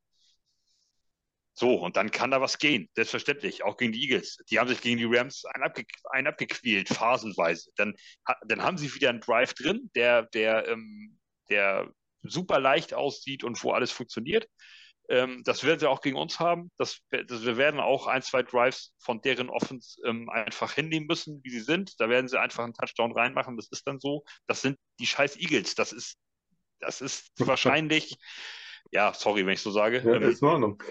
So, 1.53 1.75
und 1.75 1.97
dann 1.97 2.11
kann 2.11 2.31
da 2.31 2.39
was 2.39 2.57
gehen, 2.57 2.89
selbstverständlich, 2.95 3.63
auch 3.63 3.77
gegen 3.77 3.91
die 3.91 4.01
Eagles. 4.03 4.37
Die 4.49 4.59
haben 4.59 4.69
sich 4.69 4.81
gegen 4.81 4.97
die 4.97 5.05
Rams 5.05 5.43
einen, 5.45 5.63
abge 5.63 5.83
einen 6.09 6.27
abgequält, 6.27 6.89
phasenweise. 6.89 7.71
Dann, 7.75 7.93
dann 8.47 8.63
haben 8.63 8.77
sie 8.77 8.93
wieder 8.95 9.09
einen 9.09 9.19
Drive 9.19 9.53
drin, 9.53 9.91
der, 9.95 10.23
der, 10.23 10.67
ähm, 10.69 11.19
der 11.49 11.91
super 12.23 12.59
leicht 12.59 12.93
aussieht 12.93 13.43
und 13.43 13.61
wo 13.63 13.71
alles 13.71 13.91
funktioniert. 13.91 14.47
Ähm, 15.09 15.41
das 15.43 15.65
werden 15.65 15.79
sie 15.79 15.89
auch 15.89 16.01
gegen 16.01 16.15
uns 16.15 16.39
haben. 16.39 16.71
Das, 16.77 16.99
das, 17.09 17.43
wir 17.43 17.57
werden 17.57 17.81
auch 17.81 18.07
ein, 18.07 18.21
zwei 18.21 18.43
Drives 18.43 18.93
von 18.97 19.21
deren 19.21 19.49
Offense 19.49 19.99
ähm, 20.05 20.29
einfach 20.29 20.71
hinnehmen 20.73 21.07
müssen, 21.07 21.41
wie 21.43 21.49
sie 21.49 21.59
sind. 21.59 21.99
Da 21.99 22.07
werden 22.07 22.29
sie 22.29 22.39
einfach 22.39 22.63
einen 22.63 22.73
Touchdown 22.73 23.11
reinmachen. 23.11 23.57
Das 23.57 23.67
ist 23.71 23.85
dann 23.85 23.99
so. 23.99 24.23
Das 24.47 24.61
sind 24.61 24.77
die 24.99 25.07
scheiß 25.07 25.35
Eagles. 25.37 25.75
Das 25.75 25.91
ist, 25.91 26.17
das 26.79 27.01
ist 27.01 27.29
wahrscheinlich, 27.39 28.15
ja, 28.91 29.13
sorry, 29.13 29.45
wenn 29.45 29.53
ich 29.53 29.61
so 29.61 29.71
sage. 29.71 29.97
Ja, 29.97 30.17
ist 30.17 30.41
in 30.41 30.47
Ordnung. 30.47 30.81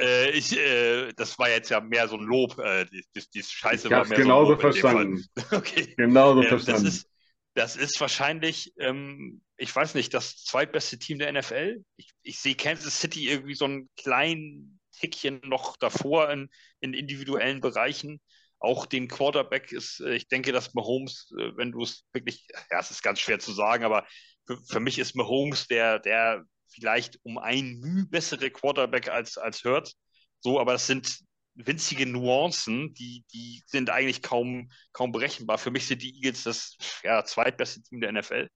Äh, 0.00 0.30
ich, 0.30 0.56
äh, 0.56 1.12
das 1.14 1.38
war 1.38 1.48
jetzt 1.48 1.70
ja 1.70 1.80
mehr 1.80 2.08
so 2.08 2.16
ein 2.16 2.24
Lob. 2.24 2.58
Äh, 2.58 2.84
die, 2.86 3.02
die, 3.14 3.24
die 3.34 3.42
Scheiße 3.42 3.88
ich 3.88 3.92
war 3.92 4.06
mehr 4.06 4.18
genauso 4.18 4.46
so 4.46 4.52
ein 4.52 4.60
Lob 4.60 4.60
verstanden. 4.60 5.24
okay. 5.52 5.94
Genauso 5.96 6.42
ähm, 6.42 6.48
verstanden. 6.48 6.84
Das 6.84 6.94
ist, 6.94 7.08
das 7.54 7.76
ist 7.76 8.00
wahrscheinlich, 8.00 8.72
ähm, 8.78 9.42
ich 9.56 9.74
weiß 9.74 9.94
nicht, 9.94 10.12
das 10.12 10.44
zweitbeste 10.44 10.98
Team 10.98 11.18
der 11.18 11.32
NFL. 11.32 11.82
Ich, 11.96 12.10
ich 12.22 12.38
sehe 12.38 12.54
Kansas 12.54 13.00
City 13.00 13.30
irgendwie 13.30 13.54
so 13.54 13.66
ein 13.66 13.88
klein 13.96 14.78
Tickchen 14.92 15.40
noch 15.44 15.76
davor 15.76 16.30
in, 16.30 16.50
in 16.80 16.92
individuellen 16.92 17.60
Bereichen. 17.60 18.20
Auch 18.58 18.86
den 18.86 19.08
Quarterback 19.08 19.72
ist, 19.72 20.00
äh, 20.00 20.14
ich 20.14 20.28
denke, 20.28 20.52
dass 20.52 20.74
Mahomes, 20.74 21.32
äh, 21.38 21.56
wenn 21.56 21.72
du 21.72 21.82
es 21.82 22.04
wirklich, 22.12 22.46
ja, 22.70 22.80
es 22.80 22.90
ist 22.90 23.02
ganz 23.02 23.20
schwer 23.20 23.38
zu 23.38 23.52
sagen, 23.52 23.84
aber 23.84 24.06
für, 24.46 24.58
für 24.68 24.80
mich 24.80 24.98
ist 24.98 25.16
Mahomes 25.16 25.66
der, 25.66 25.98
der 25.98 26.44
vielleicht 26.68 27.18
um 27.24 27.38
ein 27.38 27.78
Mühe 27.80 28.06
bessere 28.06 28.50
Quarterback 28.50 29.08
als, 29.08 29.38
als 29.38 29.64
Hurt. 29.64 29.92
So, 30.40 30.60
aber 30.60 30.72
das 30.72 30.86
sind 30.86 31.20
winzige 31.54 32.06
Nuancen, 32.06 32.92
die, 32.94 33.24
die 33.32 33.62
sind 33.66 33.90
eigentlich 33.90 34.22
kaum, 34.22 34.70
kaum 34.92 35.12
berechenbar. 35.12 35.58
Für 35.58 35.70
mich 35.70 35.86
sind 35.86 36.02
die 36.02 36.14
Eagles 36.16 36.44
das 36.44 36.76
ja, 37.02 37.24
zweitbeste 37.24 37.82
Team 37.82 38.00
der 38.00 38.12
NFL. 38.12 38.48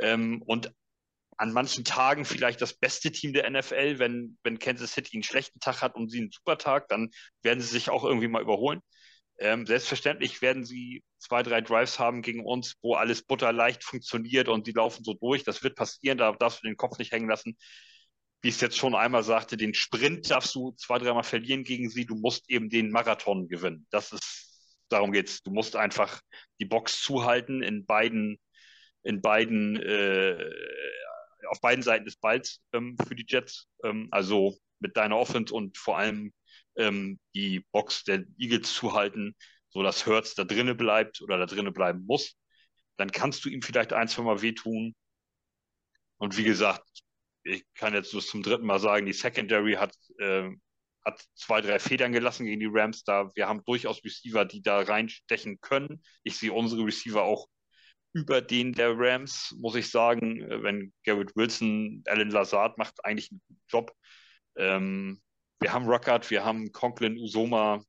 Ähm, 0.00 0.42
und 0.46 0.72
an 1.36 1.52
manchen 1.52 1.84
Tagen 1.84 2.24
vielleicht 2.24 2.60
das 2.60 2.74
beste 2.74 3.10
Team 3.12 3.32
der 3.32 3.48
NFL. 3.48 3.98
Wenn, 3.98 4.38
wenn 4.42 4.58
Kansas 4.58 4.92
City 4.92 5.16
einen 5.16 5.22
schlechten 5.22 5.60
Tag 5.60 5.82
hat 5.82 5.94
und 5.94 6.10
sie 6.10 6.18
einen 6.18 6.30
super 6.30 6.58
Tag, 6.58 6.88
dann 6.88 7.10
werden 7.42 7.60
sie 7.60 7.68
sich 7.68 7.88
auch 7.88 8.04
irgendwie 8.04 8.28
mal 8.28 8.42
überholen. 8.42 8.80
Ähm, 9.40 9.66
selbstverständlich 9.66 10.42
werden 10.42 10.64
sie 10.64 11.02
zwei, 11.18 11.42
drei 11.42 11.60
Drives 11.60 11.98
haben 11.98 12.22
gegen 12.22 12.44
uns, 12.44 12.76
wo 12.82 12.94
alles 12.94 13.22
butterleicht 13.22 13.82
funktioniert 13.82 14.48
und 14.48 14.66
sie 14.66 14.72
laufen 14.72 15.02
so 15.02 15.14
durch. 15.14 15.44
Das 15.44 15.62
wird 15.62 15.76
passieren, 15.76 16.18
da 16.18 16.32
darfst 16.32 16.62
du 16.62 16.68
den 16.68 16.76
Kopf 16.76 16.98
nicht 16.98 17.12
hängen 17.12 17.28
lassen 17.28 17.56
wie 18.42 18.48
ich 18.48 18.54
es 18.54 18.60
jetzt 18.60 18.78
schon 18.78 18.94
einmal 18.94 19.22
sagte, 19.22 19.56
den 19.56 19.74
Sprint 19.74 20.30
darfst 20.30 20.54
du 20.54 20.72
zwei, 20.72 20.98
dreimal 20.98 21.24
verlieren 21.24 21.62
gegen 21.62 21.90
sie. 21.90 22.06
Du 22.06 22.14
musst 22.14 22.48
eben 22.48 22.70
den 22.70 22.90
Marathon 22.90 23.48
gewinnen. 23.48 23.86
Das 23.90 24.12
ist, 24.12 24.74
darum 24.88 25.12
geht's. 25.12 25.42
Du 25.42 25.50
musst 25.50 25.76
einfach 25.76 26.20
die 26.58 26.64
Box 26.64 27.02
zuhalten 27.02 27.62
in 27.62 27.84
beiden, 27.84 28.38
in 29.02 29.20
beiden, 29.20 29.76
äh, 29.82 30.50
auf 31.48 31.60
beiden 31.60 31.82
Seiten 31.82 32.06
des 32.06 32.16
Balls 32.16 32.60
ähm, 32.72 32.96
für 33.06 33.14
die 33.14 33.26
Jets. 33.28 33.66
Ähm, 33.84 34.08
also 34.10 34.56
mit 34.78 34.96
deiner 34.96 35.18
Offense 35.18 35.52
und 35.52 35.76
vor 35.76 35.98
allem 35.98 36.32
ähm, 36.76 37.18
die 37.34 37.60
Box 37.72 38.04
der 38.04 38.24
Eagles 38.38 38.74
zuhalten, 38.74 39.36
so 39.70 39.82
dass 39.82 40.06
Hertz 40.06 40.34
da 40.34 40.44
drinnen 40.44 40.76
bleibt 40.76 41.20
oder 41.22 41.38
da 41.38 41.46
drinnen 41.46 41.72
bleiben 41.72 42.04
muss. 42.06 42.36
Dann 42.96 43.12
kannst 43.12 43.44
du 43.44 43.48
ihm 43.48 43.62
vielleicht 43.62 43.92
ein, 43.92 44.08
zwei 44.08 44.22
Mal 44.22 44.42
wehtun. 44.42 44.94
Und 46.18 46.36
wie 46.36 46.44
gesagt, 46.44 46.84
ich 47.42 47.64
kann 47.74 47.94
jetzt 47.94 48.12
nur 48.12 48.22
zum 48.22 48.42
dritten 48.42 48.66
Mal 48.66 48.78
sagen, 48.78 49.06
die 49.06 49.12
Secondary 49.12 49.74
hat, 49.74 49.94
äh, 50.18 50.50
hat 51.04 51.24
zwei, 51.34 51.60
drei 51.60 51.78
Federn 51.78 52.12
gelassen 52.12 52.44
gegen 52.44 52.60
die 52.60 52.68
Rams. 52.70 53.04
Da 53.04 53.30
wir 53.34 53.48
haben 53.48 53.64
durchaus 53.64 54.04
Receiver, 54.04 54.44
die 54.44 54.62
da 54.62 54.80
reinstechen 54.80 55.60
können. 55.60 56.02
Ich 56.22 56.36
sehe 56.36 56.52
unsere 56.52 56.84
Receiver 56.84 57.22
auch 57.22 57.48
über 58.12 58.42
den 58.42 58.72
der 58.72 58.98
Rams, 58.98 59.54
muss 59.58 59.76
ich 59.76 59.88
sagen. 59.90 60.44
Wenn 60.62 60.92
Garrett 61.04 61.34
Wilson, 61.36 62.02
Alan 62.06 62.30
Lazard 62.30 62.76
macht 62.76 63.04
eigentlich 63.04 63.30
einen 63.30 63.40
guten 63.46 63.62
Job. 63.68 63.92
Ähm, 64.56 65.22
wir 65.60 65.72
haben 65.72 65.86
Ruckert, 65.86 66.30
wir 66.30 66.44
haben 66.44 66.72
Conklin, 66.72 67.18
Usoma. 67.18 67.82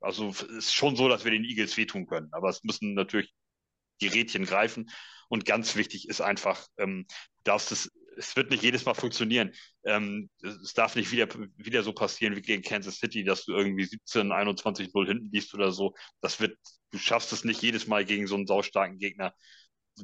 Also 0.00 0.28
es 0.28 0.42
ist 0.42 0.74
schon 0.74 0.96
so, 0.96 1.08
dass 1.08 1.24
wir 1.24 1.30
den 1.30 1.44
Eagles 1.44 1.76
wehtun 1.76 2.06
können. 2.06 2.28
Aber 2.32 2.48
es 2.48 2.64
müssen 2.64 2.94
natürlich 2.94 3.32
die 4.00 4.08
Rädchen 4.08 4.44
greifen. 4.44 4.90
Und 5.28 5.44
ganz 5.44 5.76
wichtig 5.76 6.08
ist 6.08 6.20
einfach, 6.20 6.66
ähm, 6.78 7.06
darfst 7.44 7.72
es 7.72 7.90
es 8.16 8.34
wird 8.36 8.50
nicht 8.50 8.62
jedes 8.62 8.84
Mal 8.84 8.94
funktionieren. 8.94 9.52
Ähm, 9.84 10.30
es 10.42 10.74
darf 10.74 10.96
nicht 10.96 11.12
wieder, 11.12 11.28
wieder 11.56 11.82
so 11.82 11.92
passieren 11.92 12.36
wie 12.36 12.42
gegen 12.42 12.62
Kansas 12.62 12.96
City, 12.96 13.24
dass 13.24 13.44
du 13.44 13.52
irgendwie 13.52 13.84
17, 13.84 14.32
21, 14.32 14.92
0 14.92 15.06
hinten 15.06 15.30
liest 15.30 15.54
oder 15.54 15.70
so. 15.70 15.94
Das 16.20 16.40
wird, 16.40 16.58
du 16.90 16.98
schaffst 16.98 17.32
es 17.32 17.44
nicht 17.44 17.62
jedes 17.62 17.86
Mal 17.86 18.04
gegen 18.04 18.26
so 18.26 18.34
einen 18.34 18.46
saustarken 18.46 18.98
Gegner, 18.98 19.34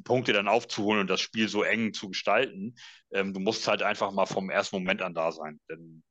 Punkte 0.03 0.33
dann 0.33 0.47
aufzuholen 0.47 1.01
und 1.01 1.09
das 1.09 1.21
Spiel 1.21 1.47
so 1.47 1.63
eng 1.63 1.93
zu 1.93 2.09
gestalten. 2.09 2.75
Ähm, 3.11 3.33
du 3.33 3.39
musst 3.39 3.67
halt 3.67 3.83
einfach 3.83 4.11
mal 4.11 4.25
vom 4.25 4.49
ersten 4.49 4.77
Moment 4.77 5.01
an 5.01 5.13
da 5.13 5.31
sein. 5.31 5.59
Denn 5.69 6.03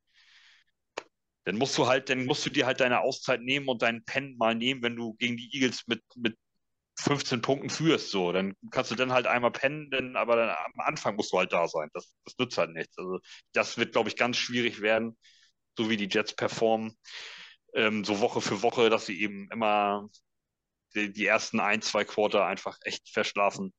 dann 1.45 1.57
musst 1.57 1.77
du 1.77 1.87
halt, 1.87 2.09
dann 2.09 2.25
musst 2.25 2.45
du 2.45 2.49
dir 2.49 2.65
halt 2.65 2.79
deine 2.79 3.01
Auszeit 3.01 3.41
nehmen 3.41 3.67
und 3.67 3.81
deinen 3.81 4.03
Pen 4.05 4.37
mal 4.37 4.55
nehmen, 4.55 4.81
wenn 4.83 4.95
du 4.95 5.13
gegen 5.15 5.37
die 5.37 5.49
Eagles 5.53 5.83
mit, 5.87 6.01
mit 6.15 6.37
15 6.97 7.41
Punkten 7.41 7.69
führst, 7.69 8.11
so, 8.11 8.31
dann 8.31 8.55
kannst 8.71 8.91
du 8.91 8.95
dann 8.95 9.11
halt 9.13 9.27
einmal 9.27 9.51
pennen, 9.51 9.89
denn, 9.91 10.15
aber 10.15 10.35
dann 10.35 10.49
am 10.49 10.79
Anfang 10.85 11.15
musst 11.15 11.33
du 11.33 11.39
halt 11.39 11.51
da 11.53 11.67
sein. 11.67 11.89
Das, 11.93 12.15
das 12.25 12.35
nützt 12.37 12.57
halt 12.57 12.71
nichts. 12.71 12.97
Also 12.97 13.19
das 13.53 13.77
wird, 13.77 13.93
glaube 13.93 14.09
ich, 14.09 14.15
ganz 14.15 14.37
schwierig 14.37 14.81
werden, 14.81 15.17
so 15.77 15.89
wie 15.89 15.97
die 15.97 16.07
Jets 16.09 16.33
performen, 16.35 16.97
ähm, 17.73 18.03
so 18.05 18.19
Woche 18.19 18.41
für 18.41 18.61
Woche, 18.61 18.89
dass 18.89 19.05
sie 19.07 19.19
eben 19.21 19.49
immer 19.51 20.07
die, 20.95 21.11
die 21.11 21.25
ersten 21.25 21.59
ein, 21.59 21.81
zwei 21.81 22.05
Quarter 22.05 22.45
einfach 22.45 22.77
echt 22.83 23.09
verschlafen. 23.09 23.73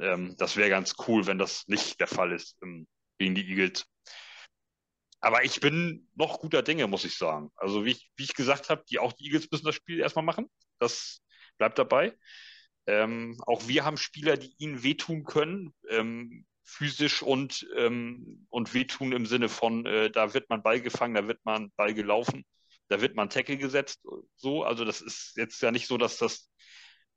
Ähm, 0.00 0.36
das 0.38 0.56
wäre 0.56 0.70
ganz 0.70 0.94
cool, 1.08 1.26
wenn 1.26 1.38
das 1.38 1.66
nicht 1.68 2.00
der 2.00 2.06
Fall 2.08 2.32
ist 2.32 2.56
ähm, 2.62 2.86
gegen 3.18 3.34
die 3.34 3.48
Eagles. 3.48 3.86
Aber 5.20 5.44
ich 5.44 5.60
bin 5.60 6.08
noch 6.14 6.40
guter 6.40 6.62
Dinge, 6.62 6.86
muss 6.86 7.04
ich 7.04 7.16
sagen. 7.16 7.50
Also 7.56 7.84
wie 7.84 7.92
ich, 7.92 8.10
wie 8.16 8.24
ich 8.24 8.34
gesagt 8.34 8.70
habe, 8.70 8.84
die, 8.88 8.98
auch 8.98 9.12
die 9.12 9.26
Eagles 9.26 9.50
müssen 9.50 9.66
das 9.66 9.74
Spiel 9.74 10.00
erstmal 10.00 10.24
machen. 10.24 10.50
Das 10.78 11.22
bleibt 11.58 11.78
dabei. 11.78 12.16
Ähm, 12.86 13.36
auch 13.46 13.68
wir 13.68 13.84
haben 13.84 13.98
Spieler, 13.98 14.36
die 14.36 14.54
ihnen 14.58 14.82
wehtun 14.82 15.24
können, 15.24 15.74
ähm, 15.90 16.46
physisch 16.64 17.22
und, 17.22 17.68
ähm, 17.76 18.46
und 18.48 18.72
wehtun 18.74 19.12
im 19.12 19.26
Sinne 19.26 19.48
von, 19.48 19.84
äh, 19.86 20.10
da 20.10 20.34
wird 20.34 20.48
man 20.48 20.62
Ball 20.62 20.80
gefangen, 20.80 21.14
da 21.14 21.28
wird 21.28 21.40
man 21.44 21.70
Ball 21.76 21.92
gelaufen, 21.94 22.44
da 22.88 23.00
wird 23.00 23.14
man 23.16 23.28
Tackle 23.28 23.58
gesetzt. 23.58 24.00
So, 24.36 24.64
also 24.64 24.84
das 24.84 25.02
ist 25.02 25.36
jetzt 25.36 25.60
ja 25.62 25.70
nicht 25.70 25.86
so, 25.86 25.98
dass 25.98 26.16
das, 26.16 26.50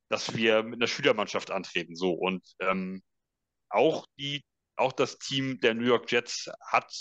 dass 0.10 0.36
wir 0.36 0.64
mit 0.64 0.80
einer 0.80 0.88
Schülermannschaft 0.88 1.52
antreten. 1.52 1.96
So 1.96 2.12
und 2.14 2.46
ähm, 2.60 3.02
auch 3.70 4.06
die, 4.18 4.44
auch 4.76 4.92
das 4.92 5.18
Team 5.20 5.60
der 5.62 5.74
New 5.76 5.86
York 5.86 6.12
Jets 6.12 6.50
hat 6.68 6.92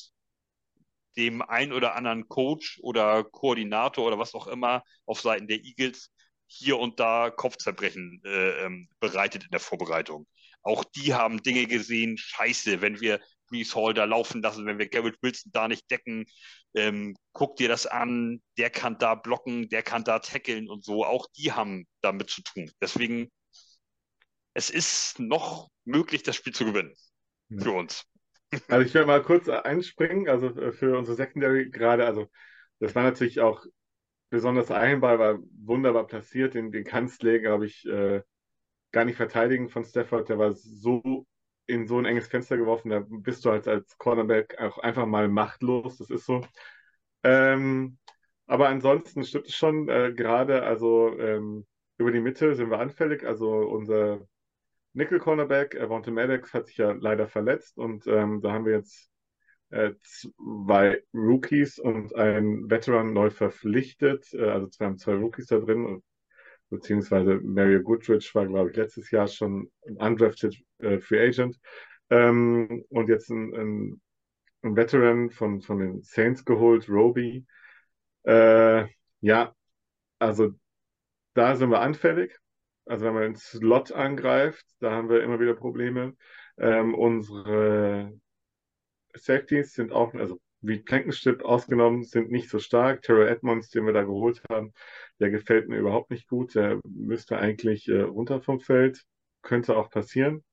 dem 1.16 1.42
ein 1.42 1.72
oder 1.72 1.94
anderen 1.94 2.28
Coach 2.28 2.78
oder 2.82 3.24
Koordinator 3.24 4.06
oder 4.06 4.18
was 4.18 4.34
auch 4.34 4.46
immer 4.46 4.82
auf 5.06 5.20
Seiten 5.20 5.46
der 5.48 5.62
Eagles 5.62 6.10
hier 6.46 6.78
und 6.78 7.00
da 7.00 7.30
Kopfzerbrechen 7.30 8.20
äh, 8.24 8.64
ähm, 8.64 8.88
bereitet 9.00 9.44
in 9.44 9.50
der 9.50 9.60
Vorbereitung. 9.60 10.26
Auch 10.62 10.84
die 10.84 11.14
haben 11.14 11.42
Dinge 11.42 11.66
gesehen, 11.66 12.16
scheiße, 12.18 12.80
wenn 12.80 13.00
wir 13.00 13.20
Brees 13.48 13.74
Hall 13.74 13.94
da 13.94 14.04
laufen 14.04 14.42
lassen, 14.42 14.66
wenn 14.66 14.78
wir 14.78 14.88
Garrett 14.88 15.16
Wilson 15.22 15.52
da 15.52 15.68
nicht 15.68 15.90
decken. 15.90 16.24
Ähm, 16.74 17.16
guck 17.32 17.56
dir 17.56 17.68
das 17.68 17.86
an, 17.86 18.42
der 18.58 18.70
kann 18.70 18.98
da 18.98 19.14
blocken, 19.14 19.68
der 19.68 19.82
kann 19.82 20.04
da 20.04 20.18
tackeln 20.20 20.68
und 20.68 20.84
so. 20.84 21.04
Auch 21.04 21.26
die 21.36 21.52
haben 21.52 21.86
damit 22.00 22.30
zu 22.30 22.42
tun. 22.42 22.70
Deswegen, 22.80 23.30
es 24.54 24.70
ist 24.70 25.18
noch 25.18 25.68
möglich, 25.84 26.22
das 26.22 26.36
Spiel 26.36 26.54
zu 26.54 26.64
gewinnen. 26.64 26.94
Ja. 27.48 27.62
Für 27.62 27.72
uns. 27.72 28.04
Also 28.68 28.86
ich 28.86 28.94
werde 28.94 29.06
mal 29.06 29.22
kurz 29.22 29.48
einspringen, 29.48 30.28
also 30.28 30.48
äh, 30.48 30.72
für 30.72 30.96
unsere 30.98 31.16
Secondary 31.16 31.70
gerade, 31.70 32.06
also 32.06 32.28
das 32.80 32.94
war 32.94 33.02
natürlich 33.02 33.40
auch 33.40 33.64
besonders 34.30 34.70
ein 34.70 35.00
Ball, 35.00 35.18
war 35.18 35.38
wunderbar 35.64 36.06
platziert, 36.06 36.54
den, 36.54 36.72
den 36.72 36.84
du, 36.84 37.40
glaube 37.40 37.66
ich, 37.66 37.86
äh, 37.86 38.22
gar 38.92 39.04
nicht 39.04 39.16
verteidigen 39.16 39.68
von 39.68 39.84
Stafford, 39.84 40.28
der 40.28 40.38
war 40.38 40.52
so 40.52 41.26
in 41.66 41.86
so 41.86 41.98
ein 41.98 42.06
enges 42.06 42.28
Fenster 42.28 42.56
geworfen, 42.56 42.90
da 42.90 43.04
bist 43.08 43.44
du 43.44 43.50
halt 43.50 43.68
als 43.68 43.98
Cornerback 43.98 44.58
auch 44.60 44.78
einfach 44.78 45.06
mal 45.06 45.28
machtlos, 45.28 45.98
das 45.98 46.10
ist 46.10 46.26
so. 46.26 46.42
Ähm, 47.24 47.98
aber 48.46 48.68
ansonsten 48.68 49.24
stimmt 49.24 49.48
es 49.48 49.54
schon, 49.56 49.88
äh, 49.88 50.12
gerade 50.14 50.64
also 50.64 51.18
ähm, 51.18 51.66
über 51.98 52.12
die 52.12 52.20
Mitte 52.20 52.54
sind 52.54 52.70
wir 52.70 52.80
anfällig, 52.80 53.24
also 53.24 53.48
unser 53.50 54.26
Nickel-Cornerback, 54.94 55.80
Avante 55.80 56.10
Maddox, 56.10 56.52
hat 56.52 56.66
sich 56.66 56.76
ja 56.76 56.92
leider 56.92 57.28
verletzt 57.28 57.78
und 57.78 58.06
ähm, 58.06 58.40
da 58.42 58.52
haben 58.52 58.66
wir 58.66 58.74
jetzt 58.74 59.10
äh, 59.70 59.92
zwei 60.02 61.02
Rookies 61.14 61.78
und 61.78 62.14
ein 62.14 62.70
Veteran 62.70 63.12
neu 63.12 63.30
verpflichtet. 63.30 64.32
Äh, 64.34 64.50
also 64.50 64.68
wir 64.78 64.86
haben 64.86 64.98
zwei 64.98 65.14
Rookies 65.14 65.46
da 65.46 65.58
drin, 65.58 66.02
beziehungsweise 66.68 67.40
Mario 67.42 67.82
Goodrich 67.82 68.34
war, 68.34 68.46
glaube 68.46 68.70
ich, 68.70 68.76
letztes 68.76 69.10
Jahr 69.10 69.28
schon 69.28 69.70
undrafted 69.80 70.56
äh, 70.78 70.98
Free 71.00 71.26
Agent. 71.26 71.58
Ähm, 72.10 72.84
und 72.90 73.08
jetzt 73.08 73.30
ein, 73.30 73.54
ein, 73.54 74.02
ein, 74.62 74.76
Veteran 74.76 75.30
von, 75.30 75.62
von 75.62 75.78
den 75.78 76.02
Saints 76.02 76.44
geholt, 76.44 76.88
Roby. 76.90 77.46
Äh, 78.24 78.86
ja, 79.20 79.54
also 80.18 80.50
da 81.34 81.56
sind 81.56 81.70
wir 81.70 81.80
anfällig. 81.80 82.38
Also 82.84 83.04
wenn 83.04 83.14
man 83.14 83.22
den 83.22 83.36
Slot 83.36 83.92
angreift, 83.92 84.64
da 84.80 84.92
haben 84.92 85.08
wir 85.08 85.22
immer 85.22 85.40
wieder 85.40 85.54
Probleme. 85.54 86.16
Ähm, 86.58 86.94
unsere 86.94 88.12
Safeties 89.14 89.74
sind 89.74 89.92
auch, 89.92 90.14
also 90.14 90.40
wie 90.60 90.78
Blankenship 90.78 91.44
ausgenommen, 91.44 92.04
sind 92.04 92.30
nicht 92.30 92.48
so 92.48 92.58
stark. 92.58 93.02
Terrell 93.02 93.28
Edmonds, 93.28 93.70
den 93.70 93.84
wir 93.86 93.92
da 93.92 94.02
geholt 94.02 94.42
haben, 94.48 94.72
der 95.20 95.30
gefällt 95.30 95.68
mir 95.68 95.78
überhaupt 95.78 96.10
nicht 96.10 96.28
gut. 96.28 96.54
Der 96.54 96.80
müsste 96.84 97.38
eigentlich 97.38 97.88
äh, 97.88 98.00
runter 98.02 98.40
vom 98.40 98.60
Feld. 98.60 99.02
Könnte 99.42 99.76
auch 99.76 99.90
passieren. 99.90 100.44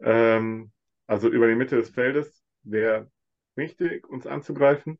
Ähm, 0.00 0.72
also 1.06 1.28
über 1.28 1.46
die 1.48 1.54
Mitte 1.54 1.76
des 1.76 1.90
Feldes 1.90 2.42
wäre 2.64 3.10
wichtig, 3.54 4.08
uns 4.08 4.26
anzugreifen, 4.26 4.98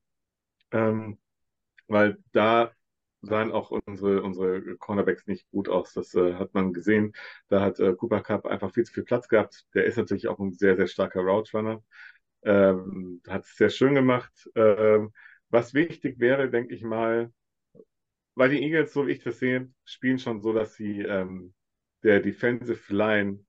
ähm, 0.71 1.19
weil 1.89 2.19
da 2.33 2.73
sahen 3.27 3.53
auch 3.53 3.71
unsere, 3.87 4.23
unsere 4.23 4.77
Cornerbacks 4.77 5.27
nicht 5.27 5.51
gut 5.51 5.69
aus. 5.69 5.93
Das 5.93 6.15
äh, 6.15 6.35
hat 6.35 6.55
man 6.55 6.73
gesehen. 6.73 7.13
Da 7.49 7.61
hat 7.61 7.81
äh, 7.81 7.95
Cooper 7.95 8.23
Cup 8.23 8.47
einfach 8.47 8.73
viel 8.73 8.85
zu 8.85 8.93
viel 8.93 9.05
Platz 9.05 9.29
gehabt. 9.29 9.67
Der 9.75 9.85
ist 9.85 9.97
natürlich 9.99 10.29
auch 10.29 10.39
ein 10.39 10.53
sehr, 10.53 10.77
sehr 10.77 10.87
starker 10.87 11.21
Route 11.21 11.57
Runner. 11.57 11.83
Ähm, 12.45 13.23
hat 13.29 13.45
es 13.45 13.57
sehr 13.57 13.71
schön 13.71 13.95
gemacht. 13.95 14.33
Ähm, 14.55 15.13
was 15.51 15.75
wichtig 15.75 16.19
wäre, 16.19 16.51
denke 16.51 16.75
ich 16.75 16.83
mal, 16.83 17.33
weil 18.35 18.51
die 18.51 18.63
Eagles, 18.63 18.93
so 18.93 19.07
wie 19.07 19.13
ich 19.13 19.23
das 19.23 19.39
sehe, 19.39 19.71
spielen 19.85 20.19
schon 20.19 20.41
so, 20.41 20.53
dass 20.53 20.75
sie 20.75 21.01
ähm, 21.01 21.55
der 22.03 22.21
Defensive 22.21 22.95
Line 22.95 23.45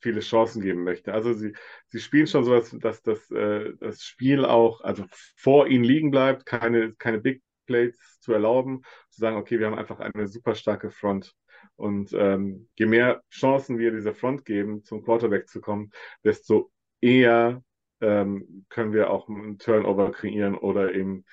viele 0.00 0.20
Chancen 0.20 0.60
geben 0.60 0.82
möchte. 0.84 1.14
Also 1.14 1.32
sie, 1.32 1.54
sie 1.88 2.00
spielen 2.00 2.26
schon 2.26 2.44
so, 2.44 2.52
dass, 2.54 2.70
dass, 2.70 3.02
dass 3.02 3.30
äh, 3.30 3.72
das 3.78 4.02
Spiel 4.02 4.44
auch 4.44 4.80
also 4.80 5.04
vor 5.36 5.68
ihnen 5.68 5.84
liegen 5.84 6.10
bleibt, 6.10 6.44
keine, 6.44 6.92
keine 6.94 7.20
Big 7.20 7.42
Plays 7.66 8.20
zu 8.20 8.32
erlauben, 8.32 8.82
zu 9.10 9.20
sagen, 9.20 9.36
okay, 9.36 9.58
wir 9.58 9.66
haben 9.66 9.78
einfach 9.78 10.00
eine 10.00 10.26
super 10.26 10.54
starke 10.54 10.90
Front. 10.90 11.34
Und 11.76 12.12
ähm, 12.12 12.68
je 12.74 12.86
mehr 12.86 13.22
Chancen 13.30 13.78
wir 13.78 13.92
dieser 13.92 14.14
Front 14.14 14.44
geben, 14.44 14.84
zum 14.84 15.04
Quarterback 15.04 15.48
zu 15.48 15.60
kommen, 15.60 15.92
desto 16.24 16.70
eher 17.00 17.62
ähm, 18.00 18.66
können 18.68 18.92
wir 18.92 19.10
auch 19.10 19.28
einen 19.28 19.58
Turnover 19.58 20.10
kreieren 20.10 20.56
oder 20.56 20.94
eben 20.94 21.24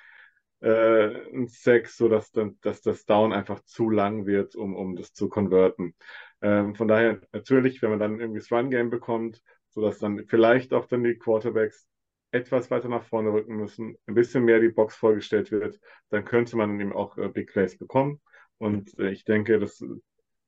äh, 0.61 1.29
ein 1.33 1.47
Sex, 1.47 1.97
sodass 1.97 2.31
dann, 2.31 2.57
dass 2.61 2.81
das 2.81 3.05
Down 3.05 3.33
einfach 3.33 3.63
zu 3.63 3.89
lang 3.89 4.25
wird, 4.25 4.55
um, 4.55 4.75
um 4.75 4.95
das 4.95 5.13
zu 5.13 5.29
konverten. 5.29 5.95
Ähm, 6.41 6.75
von 6.75 6.87
daher 6.87 7.19
natürlich, 7.31 7.81
wenn 7.81 7.91
man 7.91 7.99
dann 7.99 8.19
irgendwie 8.19 8.39
das 8.39 8.51
Run-Game 8.51 8.89
bekommt, 8.89 9.41
sodass 9.69 9.99
dann 9.99 10.25
vielleicht 10.27 10.73
auch 10.73 10.85
dann 10.85 11.03
die 11.03 11.17
Quarterbacks 11.17 11.87
etwas 12.31 12.69
weiter 12.69 12.89
nach 12.89 13.03
vorne 13.03 13.31
rücken 13.31 13.55
müssen, 13.55 13.97
ein 14.05 14.13
bisschen 14.13 14.43
mehr 14.43 14.59
die 14.59 14.69
Box 14.69 14.95
vorgestellt 14.95 15.51
wird, 15.51 15.79
dann 16.09 16.25
könnte 16.25 16.57
man 16.57 16.79
eben 16.79 16.93
auch 16.93 17.17
äh, 17.17 17.29
Big 17.29 17.51
Plays 17.51 17.77
bekommen. 17.77 18.21
Und 18.57 18.97
äh, 18.99 19.11
ich 19.11 19.23
denke, 19.25 19.59
das, 19.59 19.83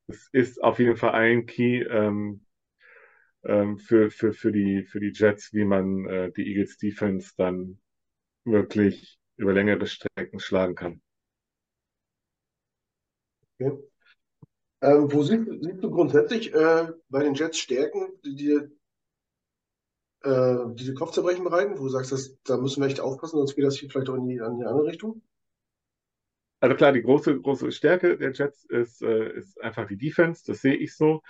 das 0.07 0.29
ist 0.31 0.63
auf 0.63 0.79
jeden 0.79 0.97
Fall 0.97 1.11
ein 1.11 1.45
Key 1.45 1.83
ähm, 1.83 2.45
ähm, 3.43 3.77
für, 3.77 4.11
für, 4.11 4.33
für, 4.33 4.51
die, 4.51 4.83
für 4.83 4.99
die 4.99 5.11
Jets, 5.13 5.53
wie 5.53 5.65
man 5.65 6.05
äh, 6.05 6.31
die 6.31 6.47
Eagles 6.47 6.77
Defense 6.77 7.31
dann 7.37 7.79
wirklich 8.43 9.19
über 9.37 9.53
längere 9.53 9.87
Strecken 9.87 10.39
schlagen 10.39 10.75
kann. 10.75 11.01
Okay. 13.59 13.77
Ähm, 14.83 15.11
wo 15.11 15.21
siehst, 15.21 15.45
siehst, 15.61 15.83
du 15.83 15.91
grundsätzlich 15.91 16.53
äh, 16.53 16.87
bei 17.09 17.23
den 17.23 17.35
Jets 17.35 17.59
Stärken, 17.59 18.07
die 18.23 18.59
äh, 20.23 20.57
diese 20.75 20.93
Kopfzerbrechen 20.93 21.43
bereiten, 21.43 21.77
wo 21.77 21.83
du 21.83 21.89
sagst, 21.89 22.11
dass, 22.11 22.37
da 22.43 22.57
müssen 22.57 22.81
wir 22.81 22.87
echt 22.87 22.99
aufpassen, 22.99 23.37
sonst 23.37 23.55
geht 23.55 23.65
das 23.65 23.77
hier 23.77 23.89
vielleicht 23.89 24.09
auch 24.09 24.15
in 24.15 24.27
die, 24.27 24.37
in 24.37 24.59
die 24.59 24.65
andere 24.65 24.85
Richtung? 24.85 25.21
Also 26.59 26.75
klar, 26.75 26.91
die 26.91 27.01
große, 27.01 27.41
große 27.41 27.71
Stärke 27.71 28.17
der 28.17 28.33
Jets 28.33 28.65
ist, 28.65 29.01
äh, 29.01 29.33
ist 29.33 29.59
einfach 29.61 29.87
die 29.87 29.97
Defense, 29.97 30.43
das 30.45 30.61
sehe 30.61 30.75
ich 30.75 30.95
so. 30.95 31.21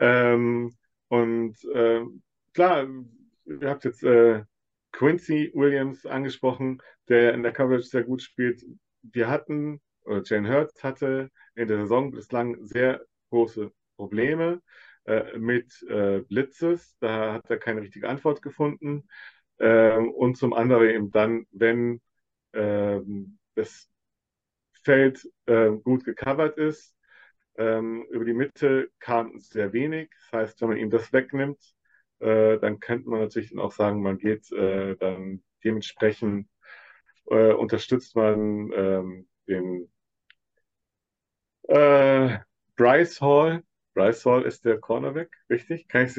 Ähm, 0.00 0.74
und 1.08 1.64
äh, 1.72 2.04
klar, 2.52 2.88
ihr 3.44 3.68
habt 3.68 3.84
jetzt 3.84 4.02
äh, 4.02 4.42
Quincy 4.92 5.52
Williams 5.54 6.06
angesprochen, 6.06 6.82
der 7.08 7.34
in 7.34 7.44
der 7.44 7.52
Coverage 7.52 7.84
sehr 7.84 8.02
gut 8.02 8.22
spielt. 8.22 8.64
Wir 9.02 9.28
hatten, 9.28 9.80
oder 10.04 10.22
Jane 10.24 10.52
Hurts 10.52 10.82
hatte 10.82 11.30
in 11.54 11.68
der 11.68 11.78
Saison 11.82 12.10
bislang 12.10 12.64
sehr 12.64 13.04
große 13.30 13.70
Probleme 13.96 14.60
äh, 15.04 15.38
mit 15.38 15.82
äh, 15.88 16.20
Blitzes. 16.20 16.96
Da 17.00 17.34
hat 17.34 17.50
er 17.50 17.58
keine 17.58 17.82
richtige 17.82 18.08
Antwort 18.08 18.42
gefunden. 18.42 19.08
Ähm, 19.58 20.10
und 20.10 20.36
zum 20.36 20.52
anderen 20.52 20.88
eben 20.88 21.10
dann, 21.10 21.46
wenn 21.52 22.00
ähm, 22.54 23.38
das 23.54 23.88
Feld 24.82 25.28
äh, 25.46 25.70
gut 25.70 26.04
gecovert 26.04 26.56
ist, 26.58 26.96
ähm, 27.56 28.06
über 28.10 28.24
die 28.24 28.32
Mitte 28.32 28.90
kam 28.98 29.38
sehr 29.40 29.72
wenig. 29.72 30.10
Das 30.30 30.40
heißt, 30.40 30.60
wenn 30.60 30.68
man 30.70 30.78
ihm 30.78 30.90
das 30.90 31.12
wegnimmt, 31.12 31.62
äh, 32.20 32.58
dann 32.58 32.80
könnte 32.80 33.08
man 33.10 33.20
natürlich 33.20 33.56
auch 33.58 33.72
sagen, 33.72 34.02
man 34.02 34.18
geht 34.18 34.50
äh, 34.52 34.96
dann 34.96 35.42
dementsprechend, 35.64 36.48
unterstützt 37.26 38.16
man 38.16 38.72
ähm, 38.74 39.28
den 39.46 39.88
Bryce 42.76 43.20
Hall. 43.20 43.62
Bryce 43.94 44.24
Hall 44.24 44.42
ist 44.42 44.64
der 44.64 44.78
Cornerback, 44.78 45.36
richtig? 45.48 45.88
Kann 45.88 46.06
ich, 46.06 46.16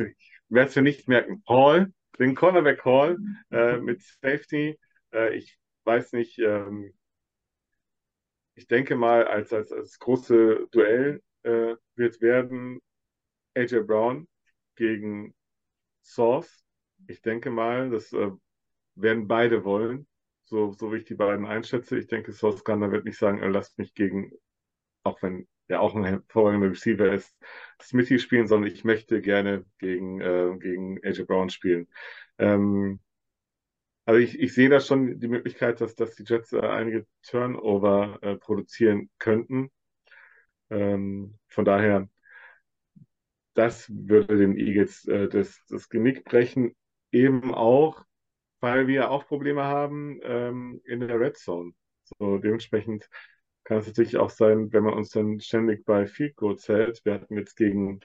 es 0.49 0.75
mir 0.75 0.81
nicht 0.81 1.07
merken. 1.07 1.43
Hall, 1.47 1.93
den 2.19 2.35
Cornerback 2.35 2.83
Hall 2.85 3.17
äh, 3.51 3.77
mit 3.77 4.01
Safety. 4.01 4.77
Äh, 5.13 5.35
ich 5.35 5.57
weiß 5.85 6.13
nicht, 6.13 6.39
ähm, 6.39 6.93
ich 8.55 8.67
denke 8.67 8.95
mal, 8.95 9.25
als, 9.25 9.53
als, 9.53 9.71
als 9.71 9.97
große 9.99 10.67
Duell 10.71 11.21
äh, 11.43 11.75
wird 11.95 12.21
werden 12.21 12.79
AJ 13.55 13.81
Brown 13.81 14.27
gegen 14.75 15.33
Source. 16.03 16.63
Ich 17.07 17.21
denke 17.21 17.49
mal, 17.49 17.89
das 17.89 18.11
äh, 18.13 18.31
werden 18.95 19.27
beide 19.27 19.63
wollen, 19.63 20.07
so, 20.43 20.71
so 20.73 20.91
wie 20.91 20.97
ich 20.97 21.05
die 21.05 21.15
beiden 21.15 21.45
einschätze. 21.45 21.97
Ich 21.97 22.07
denke, 22.07 22.33
Source 22.33 22.63
Gunner 22.63 22.91
wird 22.91 23.05
nicht 23.05 23.17
sagen, 23.17 23.39
er 23.39 23.49
lasst 23.49 23.77
mich 23.77 23.93
gegen, 23.93 24.31
auch 25.03 25.21
wenn 25.21 25.47
er 25.71 25.81
auch 25.81 25.95
ein 25.95 26.05
hervorragender 26.05 26.69
Receiver 26.71 27.11
ist, 27.13 27.35
Smithy 27.81 28.19
spielen, 28.19 28.47
sondern 28.47 28.71
ich 28.71 28.83
möchte 28.83 29.21
gerne 29.21 29.65
gegen, 29.79 30.21
äh, 30.21 30.57
gegen 30.59 31.03
AJ 31.03 31.23
Brown 31.23 31.49
spielen. 31.49 31.87
Ähm, 32.37 32.99
also 34.05 34.19
ich, 34.19 34.39
ich 34.39 34.53
sehe 34.53 34.69
da 34.69 34.79
schon 34.79 35.19
die 35.19 35.27
Möglichkeit, 35.27 35.79
dass, 35.81 35.95
dass 35.95 36.15
die 36.15 36.23
Jets 36.23 36.53
äh, 36.53 36.59
einige 36.59 37.05
Turnover 37.23 38.19
äh, 38.21 38.35
produzieren 38.35 39.09
könnten. 39.19 39.71
Ähm, 40.69 41.37
von 41.47 41.65
daher, 41.65 42.09
das 43.53 43.89
würde 43.89 44.37
den 44.37 44.57
Eagles 44.57 45.05
äh, 45.07 45.27
das, 45.27 45.63
das 45.69 45.89
Genick 45.89 46.23
brechen, 46.25 46.75
eben 47.11 47.53
auch, 47.53 48.03
weil 48.59 48.87
wir 48.87 49.11
auch 49.11 49.27
Probleme 49.27 49.63
haben 49.63 50.19
ähm, 50.23 50.81
in 50.85 51.01
der 51.01 51.19
Red 51.19 51.37
Zone. 51.37 51.73
So 52.03 52.37
dementsprechend 52.37 53.09
kann 53.71 53.79
es 53.79 53.87
natürlich 53.87 54.17
auch 54.17 54.29
sein, 54.29 54.73
wenn 54.73 54.83
man 54.83 54.95
uns 54.95 55.11
dann 55.11 55.39
ständig 55.39 55.85
bei 55.85 56.05
Field 56.05 56.35
Goals 56.35 56.67
hält. 56.67 57.05
Wir 57.05 57.13
hatten 57.13 57.37
jetzt 57.37 57.55
gegen, 57.55 58.01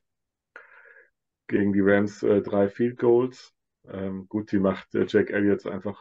gegen 1.48 1.72
die 1.72 1.80
Rams 1.80 2.22
äh, 2.22 2.40
drei 2.40 2.68
Field 2.68 3.00
Goals. 3.00 3.52
Ähm, 3.88 4.28
gut, 4.28 4.52
die 4.52 4.60
macht 4.60 4.94
äh, 4.94 5.06
Jake 5.08 5.32
Elliott 5.32 5.66
einfach 5.66 6.00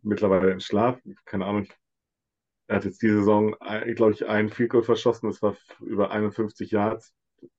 mittlerweile 0.00 0.50
in 0.50 0.60
Schlaf. 0.60 0.98
Keine 1.26 1.44
Ahnung. 1.44 1.66
Er 2.68 2.76
hat 2.76 2.86
jetzt 2.86 3.02
diese 3.02 3.18
Saison, 3.18 3.54
glaube 3.96 4.12
ich, 4.12 4.26
ein 4.26 4.48
Field 4.48 4.70
Goal 4.70 4.82
verschossen. 4.82 5.28
Das 5.28 5.42
war 5.42 5.58
über 5.80 6.10
51 6.10 6.70
Yards. 6.70 7.12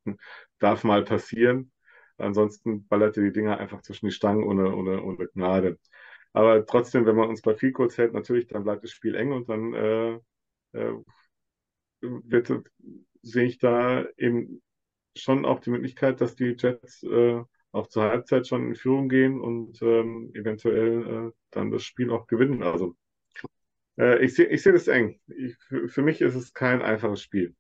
Darf 0.58 0.84
mal 0.84 1.04
passieren. 1.04 1.72
Ansonsten 2.18 2.88
ballert 2.88 3.16
er 3.18 3.26
die 3.26 3.32
Dinger 3.32 3.60
einfach 3.60 3.84
zwischen 3.84 4.08
die 4.08 4.12
Stangen 4.12 4.44
ohne, 4.44 4.76
ohne, 4.76 5.04
ohne 5.04 5.28
Gnade. 5.28 5.78
Aber 6.32 6.66
trotzdem, 6.66 7.06
wenn 7.06 7.16
man 7.16 7.30
uns 7.30 7.44
bei 7.44 7.54
Field 7.54 7.76
Goals 7.76 7.96
hält, 8.00 8.14
natürlich, 8.14 8.48
dann 8.48 8.64
bleibt 8.64 8.84
das 8.84 8.90
Spiel 8.90 9.14
eng 9.14 9.34
und 9.34 9.50
dann 9.50 9.74
äh, 9.76 10.20
wird, 12.04 12.52
sehe 13.22 13.46
ich 13.46 13.58
da 13.58 14.06
eben 14.18 14.62
schon 15.16 15.46
auch 15.46 15.60
die 15.60 15.70
Möglichkeit, 15.70 16.22
dass 16.22 16.36
die 16.36 16.56
Jets 16.58 17.04
äh, 17.04 17.42
auch 17.72 17.88
zur 17.88 18.04
Halbzeit 18.04 18.48
schon 18.48 18.68
in 18.68 18.76
Führung 18.76 19.10
gehen 19.10 19.42
und 19.42 19.82
ähm, 19.82 20.32
eventuell 20.36 21.28
äh, 21.28 21.32
dann 21.52 21.72
das 21.72 21.84
Spiel 21.84 22.12
auch 22.12 22.28
gewinnen. 22.28 22.64
Also 22.64 22.96
äh, 23.98 24.24
ich 24.24 24.36
sehe 24.36 24.48
ich 24.48 24.62
seh 24.62 24.72
das 24.72 24.88
eng. 24.88 25.20
Ich, 25.28 25.58
für, 25.58 25.88
für, 25.88 26.02
mich 26.04 26.22
ist 26.22 26.36
es 26.36 26.54
kein 26.54 26.82
einfaches 26.82 27.22
Spiel. 27.22 27.56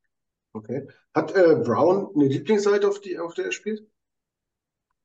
Okay. 0.54 0.88
Hat 1.14 1.36
äh, 1.36 1.56
Brown 1.56 2.12
eine 2.16 2.28
Lieblingsseite, 2.28 2.88
auf, 2.88 3.02
die, 3.02 3.18
auf 3.18 3.34
der 3.34 3.46
er 3.46 3.52
spielt? 3.52 3.88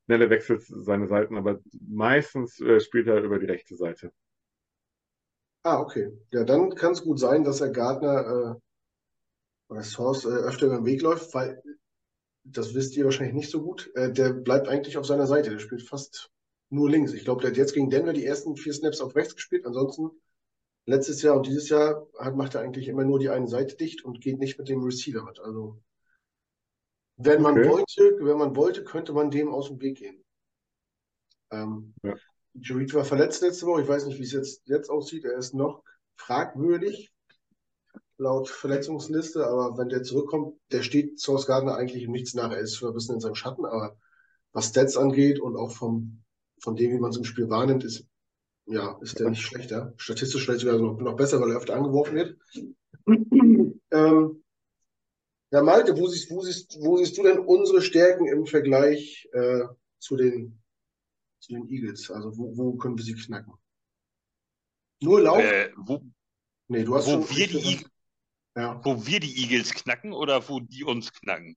Ne, 0.06 0.18
der 0.18 0.30
wechselt 0.30 0.62
seine 0.62 1.06
Seiten, 1.06 1.36
aber 1.36 1.60
meistens 1.86 2.60
äh, 2.60 2.80
spielt 2.80 3.08
er 3.08 3.22
über 3.22 3.38
die 3.38 3.46
rechte 3.46 3.76
Seite. 3.76 4.12
Ah, 5.62 5.80
okay. 5.80 6.10
Ja, 6.32 6.44
dann 6.44 6.74
kann 6.74 6.92
es 6.92 7.02
gut 7.02 7.18
sein, 7.18 7.44
dass 7.44 7.60
er 7.60 7.70
Gardner 7.70 8.56
äh, 8.56 8.60
oder 9.68 9.82
Source 9.82 10.24
äh, 10.24 10.28
öfter 10.28 10.66
über 10.66 10.76
den 10.76 10.86
Weg 10.86 11.02
läuft, 11.02 11.34
weil 11.34 11.62
das 12.44 12.74
wisst 12.74 12.96
ihr 12.96 13.04
wahrscheinlich 13.04 13.34
nicht 13.34 13.50
so 13.50 13.62
gut. 13.62 13.90
Äh, 13.94 14.12
der 14.12 14.32
bleibt 14.32 14.68
eigentlich 14.68 14.96
auf 14.96 15.06
seiner 15.06 15.26
Seite. 15.26 15.50
Der 15.50 15.58
spielt 15.58 15.82
fast 15.82 16.30
nur 16.70 16.90
links. 16.90 17.12
Ich 17.12 17.24
glaube, 17.24 17.42
der 17.42 17.50
hat 17.50 17.56
jetzt 17.56 17.74
gegen 17.74 17.90
Denver 17.90 18.12
die 18.12 18.24
ersten 18.24 18.56
vier 18.56 18.72
Snaps 18.72 19.00
auf 19.00 19.14
rechts 19.14 19.34
gespielt. 19.34 19.66
Ansonsten 19.66 20.10
letztes 20.86 21.22
Jahr 21.22 21.36
und 21.36 21.46
dieses 21.46 21.68
Jahr 21.68 22.06
hat, 22.18 22.36
macht 22.36 22.54
er 22.54 22.62
eigentlich 22.62 22.88
immer 22.88 23.04
nur 23.04 23.18
die 23.18 23.28
eine 23.28 23.48
Seite 23.48 23.76
dicht 23.76 24.04
und 24.04 24.20
geht 24.20 24.38
nicht 24.38 24.58
mit 24.58 24.68
dem 24.68 24.82
Receiver 24.82 25.22
mit. 25.22 25.38
Also 25.40 25.80
wenn 27.16 27.42
man 27.42 27.58
okay. 27.58 27.68
wollte, 27.68 28.18
wenn 28.20 28.38
man 28.38 28.56
wollte, 28.56 28.84
könnte 28.84 29.12
man 29.12 29.30
dem 29.30 29.48
aus 29.48 29.68
dem 29.68 29.80
Weg 29.80 29.98
gehen. 29.98 30.24
Ähm, 31.50 31.94
ja. 32.02 32.14
Jareed 32.54 32.94
war 32.94 33.04
verletzt 33.04 33.42
letzte 33.42 33.66
Woche. 33.66 33.82
Ich 33.82 33.88
weiß 33.88 34.06
nicht, 34.06 34.18
wie 34.18 34.24
es 34.24 34.32
jetzt, 34.32 34.66
jetzt 34.66 34.88
aussieht. 34.88 35.24
Er 35.24 35.36
ist 35.36 35.54
noch 35.54 35.82
fragwürdig 36.16 37.12
laut 38.18 38.48
Verletzungsliste, 38.48 39.46
aber 39.46 39.78
wenn 39.78 39.88
der 39.88 40.02
zurückkommt, 40.02 40.58
der 40.72 40.82
steht 40.82 41.18
Source 41.20 41.46
Gardner 41.46 41.76
eigentlich 41.76 42.02
im 42.02 42.12
Nichts 42.12 42.34
nach. 42.34 42.50
Er 42.50 42.58
ist 42.58 42.74
zwar 42.74 42.90
ein 42.90 42.94
bisschen 42.94 43.14
in 43.14 43.20
seinem 43.20 43.36
Schatten, 43.36 43.64
aber 43.64 43.96
was 44.52 44.68
Stats 44.68 44.96
angeht 44.96 45.40
und 45.40 45.56
auch 45.56 45.70
vom, 45.70 46.24
von 46.60 46.76
dem, 46.76 46.92
wie 46.92 46.98
man 46.98 47.10
es 47.10 47.16
im 47.16 47.24
Spiel 47.24 47.48
wahrnimmt, 47.48 47.84
ist, 47.84 48.06
ja, 48.66 48.98
ist 49.00 49.18
der 49.18 49.30
nicht 49.30 49.42
schlechter. 49.42 49.94
Statistisch 49.96 50.44
vielleicht 50.44 50.60
sogar 50.60 50.78
noch, 50.78 50.98
noch 50.98 51.16
besser, 51.16 51.40
weil 51.40 51.52
er 51.52 51.58
öfter 51.58 51.76
angeworfen 51.76 52.16
wird. 52.16 52.38
ähm, 53.92 54.44
ja, 55.50 55.62
Malte, 55.62 55.96
wo 55.96 56.08
siehst, 56.08 56.30
wo, 56.30 56.42
siehst, 56.42 56.76
wo 56.80 56.96
siehst 56.98 57.16
du 57.16 57.22
denn 57.22 57.38
unsere 57.38 57.80
Stärken 57.80 58.26
im 58.26 58.46
Vergleich 58.46 59.28
äh, 59.32 59.62
zu, 59.98 60.16
den, 60.16 60.60
zu 61.38 61.52
den 61.52 61.68
Eagles? 61.68 62.10
Also 62.10 62.36
wo, 62.36 62.56
wo 62.56 62.72
können 62.76 62.98
wir 62.98 63.04
sie 63.04 63.14
knacken? 63.14 63.54
Nur 65.00 65.22
Lauf? 65.22 65.38
Äh, 65.38 65.70
wo, 65.76 66.02
nee, 66.66 66.82
du 66.82 66.96
hast 66.96 67.06
wo 67.06 67.22
schon 67.22 67.36
wir 67.36 67.46
die 67.46 67.86
ja. 68.58 68.80
Wo 68.84 69.06
wir 69.06 69.20
die 69.20 69.40
Eagles 69.42 69.72
knacken 69.72 70.12
oder 70.12 70.48
wo 70.48 70.58
die 70.58 70.84
uns 70.84 71.12
knacken? 71.12 71.56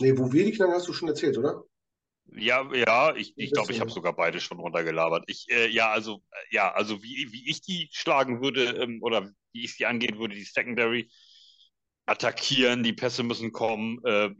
Nee, 0.00 0.16
wo 0.18 0.30
wir 0.32 0.44
die 0.44 0.52
knacken, 0.52 0.74
hast 0.74 0.88
du 0.88 0.92
schon 0.92 1.08
erzählt, 1.08 1.38
oder? 1.38 1.64
Ja, 2.26 2.70
ja, 2.74 3.14
ich, 3.14 3.32
ich 3.36 3.52
glaube, 3.52 3.72
ich 3.72 3.80
habe 3.80 3.90
sogar 3.90 4.14
beide 4.14 4.40
schon 4.40 4.58
runtergelabert. 4.58 5.24
Ich, 5.26 5.46
äh, 5.50 5.68
ja, 5.68 5.90
also, 5.90 6.22
ja, 6.50 6.72
also 6.72 7.02
wie, 7.02 7.32
wie 7.32 7.48
ich 7.48 7.60
die 7.60 7.88
schlagen 7.92 8.42
würde 8.42 8.64
ähm, 8.82 9.02
oder 9.02 9.30
wie 9.52 9.64
ich 9.64 9.76
sie 9.76 9.86
angehen 9.86 10.18
würde, 10.18 10.34
die 10.34 10.44
Secondary 10.44 11.10
attackieren, 12.06 12.82
die 12.82 12.92
Pässe 12.92 13.22
müssen 13.22 13.52
kommen, 13.52 14.00
äh, 14.04 14.30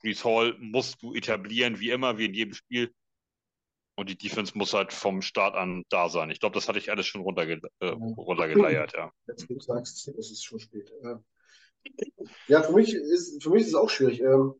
Brees 0.00 0.24
Hall 0.24 0.56
musst 0.60 1.02
du 1.02 1.14
etablieren, 1.14 1.80
wie 1.80 1.90
immer, 1.90 2.18
wie 2.18 2.26
in 2.26 2.34
jedem 2.34 2.54
Spiel. 2.54 2.94
Und 3.96 4.08
die 4.08 4.18
Defense 4.18 4.56
muss 4.56 4.74
halt 4.74 4.92
vom 4.92 5.22
Start 5.22 5.56
an 5.56 5.82
da 5.88 6.08
sein. 6.08 6.30
Ich 6.30 6.38
glaube, 6.38 6.54
das 6.54 6.68
hatte 6.68 6.78
ich 6.78 6.90
alles 6.90 7.06
schon 7.06 7.22
runterge 7.22 7.60
äh, 7.80 7.86
runtergeleiert, 7.88 8.92
ja. 8.92 9.10
Jetzt, 9.26 9.50
du 9.50 9.58
sagst, 9.58 10.06
es 10.06 10.30
ist 10.30 10.44
schon 10.44 10.60
spät. 10.60 10.92
Ja. 11.02 11.20
Ja, 12.46 12.62
für 12.62 12.72
mich 12.72 12.94
ist, 12.94 13.42
für 13.42 13.50
mich 13.50 13.62
ist 13.62 13.68
es 13.68 13.74
auch 13.74 13.90
schwierig. 13.90 14.20
Ähm, 14.20 14.54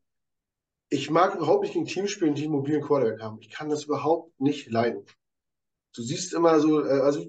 ich 0.90 1.11
mag 1.11 1.35
überhaupt 1.35 1.62
nicht 1.62 1.74
gegen 1.74 1.86
Teams 1.86 2.11
spielen, 2.11 2.35
die 2.35 2.45
einen 2.45 2.53
mobilen 2.53 2.82
Quarterback 2.82 3.20
haben. 3.20 3.39
Ich 3.40 3.51
kann 3.51 3.69
das 3.69 3.85
überhaupt 3.85 4.39
nicht 4.40 4.70
leiden. 4.70 5.05
Du 5.95 6.03
siehst 6.03 6.32
immer 6.32 6.61
so, 6.61 6.85
äh, 6.85 7.01
also 7.01 7.27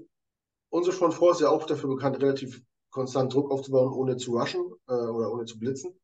unsere 0.70 0.96
Front 0.96 1.14
Four 1.14 1.32
ist 1.32 1.42
ja 1.42 1.50
auch 1.50 1.66
dafür 1.66 1.90
bekannt, 1.90 2.22
relativ 2.22 2.62
konstant 2.90 3.34
Druck 3.34 3.52
aufzubauen, 3.52 3.94
ohne 3.94 4.18
zu 4.18 4.38
rushen 4.38 4.62
äh, 4.88 4.94
oder 4.94 5.32
ohne 5.32 5.46
zu 5.46 5.60
blitzen. 5.60 6.00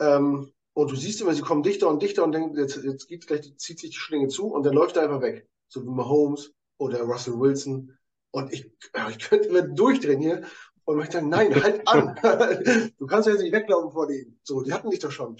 Ähm, 0.00 0.52
und 0.72 0.90
du 0.90 0.96
siehst 0.96 1.20
immer, 1.20 1.34
sie 1.34 1.42
kommen 1.42 1.62
dichter 1.62 1.88
und 1.88 2.02
dichter 2.02 2.24
und 2.24 2.32
denken, 2.32 2.56
jetzt, 2.58 2.76
jetzt 2.82 3.06
geht's 3.06 3.26
gleich, 3.26 3.56
zieht 3.56 3.78
sich 3.78 3.90
die 3.90 3.96
Schlinge 3.96 4.28
zu 4.28 4.46
und 4.46 4.64
dann 4.64 4.74
läuft 4.74 4.96
er 4.96 5.04
einfach 5.04 5.20
weg. 5.20 5.48
So 5.68 5.84
wie 5.84 5.90
Mahomes 5.90 6.52
oder 6.78 7.02
Russell 7.02 7.38
Wilson. 7.38 7.96
Und 8.32 8.52
ich, 8.52 8.72
ich 9.10 9.18
könnte 9.18 9.48
immer 9.48 9.62
durchdrehen 9.62 10.20
hier 10.20 10.44
und 10.84 10.96
möchte 10.96 11.14
sagen, 11.14 11.28
nein, 11.28 11.54
halt 11.62 11.86
an. 11.88 12.14
du 12.98 13.06
kannst 13.06 13.26
ja 13.26 13.32
jetzt 13.32 13.42
nicht 13.42 13.52
weglaufen 13.52 13.90
vor 13.90 14.06
denen. 14.06 14.38
So, 14.42 14.62
die 14.62 14.72
hatten 14.72 14.90
dich 14.90 15.00
doch 15.00 15.10
schon. 15.10 15.36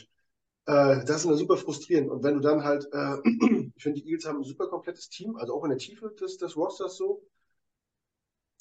Äh, 0.67 1.05
das 1.05 1.17
ist 1.17 1.25
immer 1.25 1.37
super 1.37 1.57
frustrierend. 1.57 2.11
Und 2.11 2.23
wenn 2.23 2.35
du 2.35 2.41
dann 2.41 2.65
halt, 2.65 2.89
äh, 2.93 3.17
ich 3.77 3.83
finde, 3.83 4.01
die 4.01 4.07
Eagles 4.07 4.27
haben 4.27 4.39
ein 4.39 4.45
super 4.45 4.69
komplettes 4.69 5.09
Team, 5.09 5.37
also 5.37 5.55
auch 5.55 5.65
in 5.65 5.71
der 5.71 5.79
Tiefe 5.79 6.11
des, 6.11 6.39
des 6.39 6.57
Rosters 6.57 6.97
so. 6.97 7.23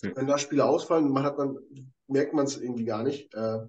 Wenn 0.01 0.27
da 0.27 0.38
Spieler 0.38 0.68
ausfallen, 0.68 1.10
man 1.10 1.23
hat 1.23 1.38
man, 1.38 1.57
merkt 2.07 2.34
man 2.34 2.45
es 2.45 2.57
irgendwie 2.57 2.84
gar 2.84 3.03
nicht. 3.03 3.34
Äh, 3.34 3.60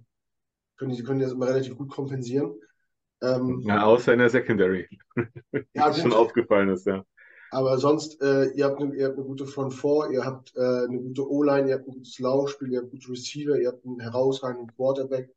können 0.77 0.91
die, 0.91 1.05
können 1.05 1.21
das 1.21 1.31
immer 1.31 1.47
relativ 1.47 1.77
gut 1.77 1.91
kompensieren. 1.91 2.55
Ähm, 3.23 3.61
ja, 3.61 3.85
außer 3.85 4.13
in 4.13 4.19
der 4.19 4.31
Secondary. 4.31 4.89
ja, 5.73 5.93
schon 5.95 6.13
aufgefallen 6.13 6.71
ist, 6.71 6.87
ja. 6.87 7.05
Aber 7.55 7.79
sonst, 7.79 8.21
äh, 8.21 8.47
ihr, 8.57 8.65
habt 8.65 8.81
eine, 8.81 8.97
ihr 8.97 9.07
habt 9.07 9.17
eine 9.17 9.25
gute 9.25 9.47
Front 9.47 9.75
4, 9.75 10.11
ihr 10.11 10.25
habt 10.25 10.57
äh, 10.57 10.61
eine 10.61 10.99
gute 10.99 11.31
O-Line, 11.31 11.69
ihr 11.69 11.75
habt 11.77 11.87
ein 11.87 11.95
gutes 11.95 12.19
Laufspiel, 12.19 12.73
ihr 12.73 12.81
habt 12.81 12.91
gute 12.91 13.09
Receiver, 13.11 13.57
ihr 13.57 13.69
habt 13.69 13.87
einen 13.87 14.01
herausragenden 14.01 14.75
Quarterback. 14.75 15.33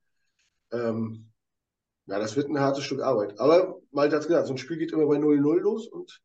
Ähm, 0.71 1.31
ja, 2.07 2.17
das 2.17 2.35
wird 2.35 2.49
ein 2.49 2.59
hartes 2.59 2.85
Stück 2.85 3.01
Arbeit. 3.01 3.39
Aber 3.39 3.79
Malte 3.91 4.15
hat 4.15 4.23
es 4.23 4.27
gesagt, 4.27 4.47
so 4.47 4.53
ein 4.53 4.57
Spiel 4.57 4.79
geht 4.79 4.93
immer 4.93 5.05
bei 5.05 5.17
0-0 5.17 5.59
los 5.59 5.87
und 5.87 6.23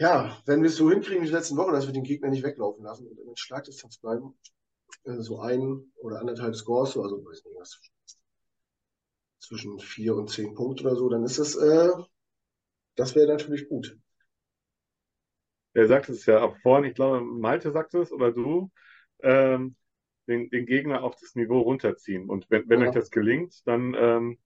ja, 0.00 0.36
wenn 0.46 0.62
wir 0.62 0.68
es 0.68 0.76
so 0.76 0.90
hinkriegen 0.90 1.22
wie 1.22 1.26
die 1.26 1.32
letzten 1.32 1.56
Wochen, 1.56 1.72
dass 1.72 1.86
wir 1.86 1.92
den 1.94 2.02
Gegner 2.02 2.30
nicht 2.30 2.42
weglaufen 2.42 2.82
lassen 2.82 3.06
und 3.06 3.20
in 3.20 3.26
der 3.28 3.36
Schlagdistanz 3.36 3.98
bleiben, 3.98 4.36
äh, 5.04 5.20
so 5.20 5.38
ein 5.38 5.92
oder 5.94 6.18
anderthalb 6.18 6.56
Scores, 6.56 6.90
so, 6.90 7.04
also 7.04 7.24
weiß 7.24 7.44
nicht 7.44 7.56
was, 7.56 7.80
zwischen 9.38 9.78
vier 9.78 10.16
und 10.16 10.28
zehn 10.28 10.54
Punkte 10.56 10.82
oder 10.82 10.96
so, 10.96 11.08
dann 11.08 11.22
ist 11.22 11.38
das, 11.38 11.54
äh, 11.54 11.90
das 12.96 13.14
wäre 13.14 13.28
natürlich 13.28 13.68
gut 13.68 13.96
der 15.78 15.86
sagt 15.86 16.08
es 16.08 16.26
ja 16.26 16.40
auch 16.42 16.56
vorhin, 16.56 16.86
ich 16.86 16.96
glaube, 16.96 17.20
Malte 17.20 17.70
sagt 17.70 17.94
es 17.94 18.10
oder 18.10 18.32
du, 18.32 18.68
ähm, 19.22 19.76
den, 20.26 20.50
den 20.50 20.66
Gegner 20.66 21.04
auf 21.04 21.14
das 21.14 21.36
Niveau 21.36 21.60
runterziehen. 21.60 22.28
Und 22.28 22.50
wenn, 22.50 22.68
wenn 22.68 22.80
ja. 22.80 22.88
euch 22.88 22.94
das 22.94 23.12
gelingt, 23.12 23.64
dann, 23.64 23.94
ähm, 23.96 24.38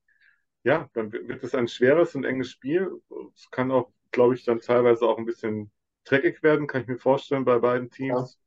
ja, 0.63 0.91
dann 0.93 1.11
wird 1.11 1.43
es 1.43 1.55
ein 1.55 1.69
schweres 1.69 2.15
und 2.15 2.25
enges 2.25 2.51
Spiel. 2.51 3.01
Es 3.35 3.51
kann 3.51 3.71
auch, 3.71 3.91
glaube 4.11 4.35
ich, 4.35 4.45
dann 4.45 4.61
teilweise 4.61 5.07
auch 5.07 5.17
ein 5.17 5.25
bisschen 5.25 5.73
dreckig 6.05 6.43
werden, 6.43 6.67
kann 6.67 6.83
ich 6.83 6.87
mir 6.87 6.99
vorstellen, 6.99 7.47
bei 7.47 7.59
beiden 7.61 7.89
Teams. 7.91 8.39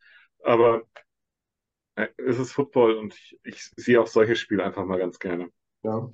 Ja. 0.43 0.51
Aber 0.51 0.83
äh, 1.95 2.09
es 2.17 2.37
ist 2.37 2.51
Football 2.51 2.97
und 2.97 3.15
ich, 3.15 3.39
ich 3.41 3.71
sehe 3.77 3.99
auch 3.99 4.07
solche 4.07 4.35
Spiele 4.35 4.63
einfach 4.63 4.85
mal 4.85 4.99
ganz 4.99 5.17
gerne. 5.17 5.49
Ja. 5.81 6.07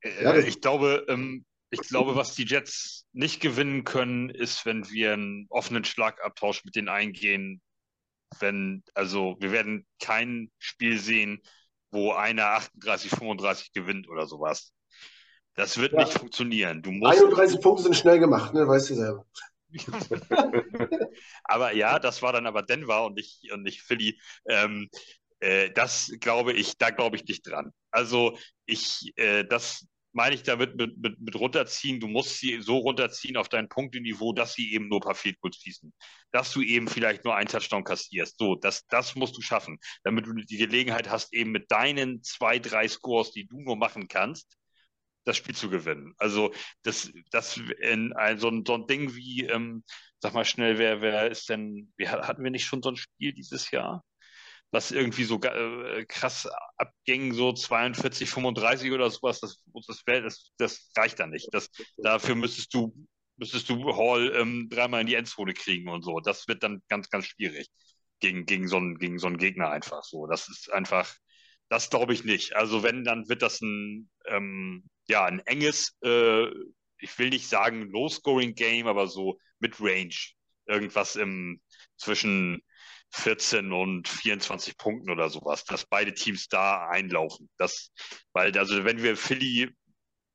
Äh, 0.00 0.40
ich 0.40 0.60
glaube, 0.60 1.06
ähm, 1.06 1.44
ich 1.74 1.88
glaube, 1.88 2.16
was 2.16 2.34
die 2.34 2.44
Jets 2.44 3.06
nicht 3.12 3.40
gewinnen 3.40 3.84
können, 3.84 4.30
ist, 4.30 4.64
wenn 4.64 4.88
wir 4.90 5.12
einen 5.12 5.46
offenen 5.50 5.84
Schlagabtausch 5.84 6.64
mit 6.64 6.76
denen 6.76 6.88
eingehen. 6.88 7.60
Wenn, 8.38 8.82
also 8.94 9.36
wir 9.40 9.52
werden 9.52 9.86
kein 10.00 10.50
Spiel 10.58 10.98
sehen, 10.98 11.40
wo 11.90 12.12
einer 12.12 12.46
38, 12.46 13.10
35 13.10 13.72
gewinnt 13.72 14.08
oder 14.08 14.26
sowas. 14.26 14.72
Das 15.54 15.78
wird 15.78 15.92
ja. 15.92 16.00
nicht 16.00 16.18
funktionieren. 16.18 16.82
Du 16.82 16.90
musst 16.90 17.20
31 17.20 17.60
Punkte 17.60 17.84
sind 17.84 17.96
schnell 17.96 18.18
gemacht, 18.18 18.54
ne? 18.54 18.66
Weißt 18.66 18.90
du 18.90 18.94
selber. 18.94 19.26
aber 21.44 21.72
ja, 21.74 21.98
das 21.98 22.22
war 22.22 22.32
dann 22.32 22.46
aber 22.46 22.62
Denver 22.62 23.06
und 23.06 23.14
nicht, 23.14 23.50
und 23.52 23.62
nicht 23.62 23.82
Philly. 23.82 24.20
Ähm, 24.48 24.88
äh, 25.40 25.70
das 25.70 26.12
glaube 26.20 26.52
ich, 26.52 26.76
da 26.78 26.90
glaube 26.90 27.16
ich 27.16 27.24
nicht 27.24 27.42
dran. 27.48 27.72
Also 27.90 28.36
ich, 28.66 29.12
äh, 29.16 29.44
das, 29.44 29.86
meine 30.14 30.34
ich 30.36 30.44
damit 30.44 30.76
mit, 30.76 30.96
mit, 30.96 31.20
mit 31.20 31.34
runterziehen, 31.34 32.00
du 32.00 32.06
musst 32.08 32.38
sie 32.38 32.60
so 32.62 32.78
runterziehen 32.78 33.36
auf 33.36 33.48
dein 33.48 33.68
Punkteniveau, 33.68 34.32
dass 34.32 34.54
sie 34.54 34.72
eben 34.72 34.88
nur 34.88 34.98
ein 35.00 35.04
paar 35.04 35.14
Field 35.16 35.40
Goals 35.40 35.56
schießen. 35.56 35.92
Dass 36.30 36.52
du 36.52 36.62
eben 36.62 36.88
vielleicht 36.88 37.24
nur 37.24 37.34
einen 37.34 37.48
Touchdown 37.48 37.84
kassierst. 37.84 38.38
So, 38.38 38.54
das, 38.54 38.86
das 38.86 39.16
musst 39.16 39.36
du 39.36 39.42
schaffen, 39.42 39.78
damit 40.04 40.26
du 40.26 40.32
die 40.34 40.56
Gelegenheit 40.56 41.10
hast, 41.10 41.34
eben 41.34 41.50
mit 41.50 41.70
deinen 41.70 42.22
zwei, 42.22 42.58
drei 42.60 42.86
Scores, 42.88 43.32
die 43.32 43.46
du 43.46 43.60
nur 43.60 43.76
machen 43.76 44.06
kannst, 44.08 44.56
das 45.24 45.36
Spiel 45.36 45.54
zu 45.54 45.68
gewinnen. 45.68 46.14
Also 46.18 46.52
das, 46.82 47.10
das 47.30 47.56
in 47.80 48.12
ein, 48.12 48.38
so, 48.38 48.48
ein, 48.48 48.64
so 48.64 48.74
ein 48.74 48.86
Ding 48.86 49.14
wie, 49.16 49.46
ähm, 49.46 49.84
sag 50.20 50.32
mal 50.34 50.44
schnell, 50.44 50.78
wer, 50.78 51.00
wer 51.00 51.30
ist 51.30 51.48
denn, 51.48 51.92
wir, 51.96 52.12
hatten 52.12 52.44
wir 52.44 52.50
nicht 52.50 52.66
schon 52.66 52.82
so 52.82 52.90
ein 52.90 52.96
Spiel 52.96 53.32
dieses 53.32 53.70
Jahr? 53.70 54.04
Was 54.74 54.90
irgendwie 54.90 55.22
so 55.22 55.40
äh, 55.40 56.04
krass 56.06 56.48
abging, 56.76 57.32
so 57.32 57.52
42, 57.52 58.28
35 58.28 58.90
oder 58.90 59.08
sowas, 59.08 59.38
das, 59.38 59.62
das, 59.86 60.02
das, 60.04 60.52
das 60.58 60.90
reicht 60.96 61.20
dann 61.20 61.30
nicht. 61.30 61.48
Das, 61.52 61.70
dafür 61.98 62.34
müsstest 62.34 62.74
du, 62.74 62.92
müsstest 63.36 63.68
du 63.68 63.96
Hall 63.96 64.34
ähm, 64.34 64.68
dreimal 64.68 65.02
in 65.02 65.06
die 65.06 65.14
Endzone 65.14 65.54
kriegen 65.54 65.88
und 65.88 66.02
so. 66.02 66.18
Das 66.18 66.48
wird 66.48 66.64
dann 66.64 66.82
ganz, 66.88 67.08
ganz 67.08 67.26
schwierig 67.26 67.68
gegen, 68.18 68.46
gegen, 68.46 68.66
so 68.66 68.76
einen, 68.76 68.98
gegen 68.98 69.20
so 69.20 69.28
einen 69.28 69.38
Gegner 69.38 69.70
einfach 69.70 70.02
so. 70.02 70.26
Das 70.26 70.48
ist 70.48 70.72
einfach, 70.72 71.14
das 71.68 71.88
glaube 71.88 72.12
ich 72.12 72.24
nicht. 72.24 72.56
Also 72.56 72.82
wenn, 72.82 73.04
dann 73.04 73.28
wird 73.28 73.42
das 73.42 73.60
ein, 73.60 74.10
ähm, 74.26 74.84
ja, 75.06 75.24
ein 75.24 75.38
enges, 75.46 75.96
äh, 76.02 76.46
ich 76.98 77.16
will 77.16 77.28
nicht 77.28 77.48
sagen 77.48 77.90
Low-Scoring-Game, 77.90 78.88
aber 78.88 79.06
so 79.06 79.38
Mid-Range. 79.60 80.14
Irgendwas 80.66 81.14
im 81.14 81.60
zwischen 81.96 82.62
14 83.14 83.72
und 83.72 84.08
24 84.08 84.76
Punkten 84.76 85.10
oder 85.10 85.28
sowas, 85.28 85.64
dass 85.64 85.86
beide 85.86 86.12
Teams 86.12 86.48
da 86.48 86.88
einlaufen. 86.88 87.48
Das, 87.58 87.92
weil, 88.32 88.56
also 88.58 88.84
wenn 88.84 89.02
wir 89.02 89.16
Philly 89.16 89.70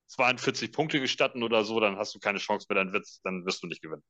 42 0.07 0.71
Punkte 0.71 1.01
gestatten 1.01 1.43
oder 1.43 1.65
so, 1.65 1.79
dann 1.79 1.97
hast 1.97 2.15
du 2.15 2.19
keine 2.19 2.39
Chance 2.39 2.67
mehr, 2.69 2.83
dann, 2.83 2.93
wird's, 2.93 3.19
dann 3.23 3.45
wirst 3.45 3.61
du 3.63 3.67
nicht 3.67 3.81
gewinnen. 3.81 4.03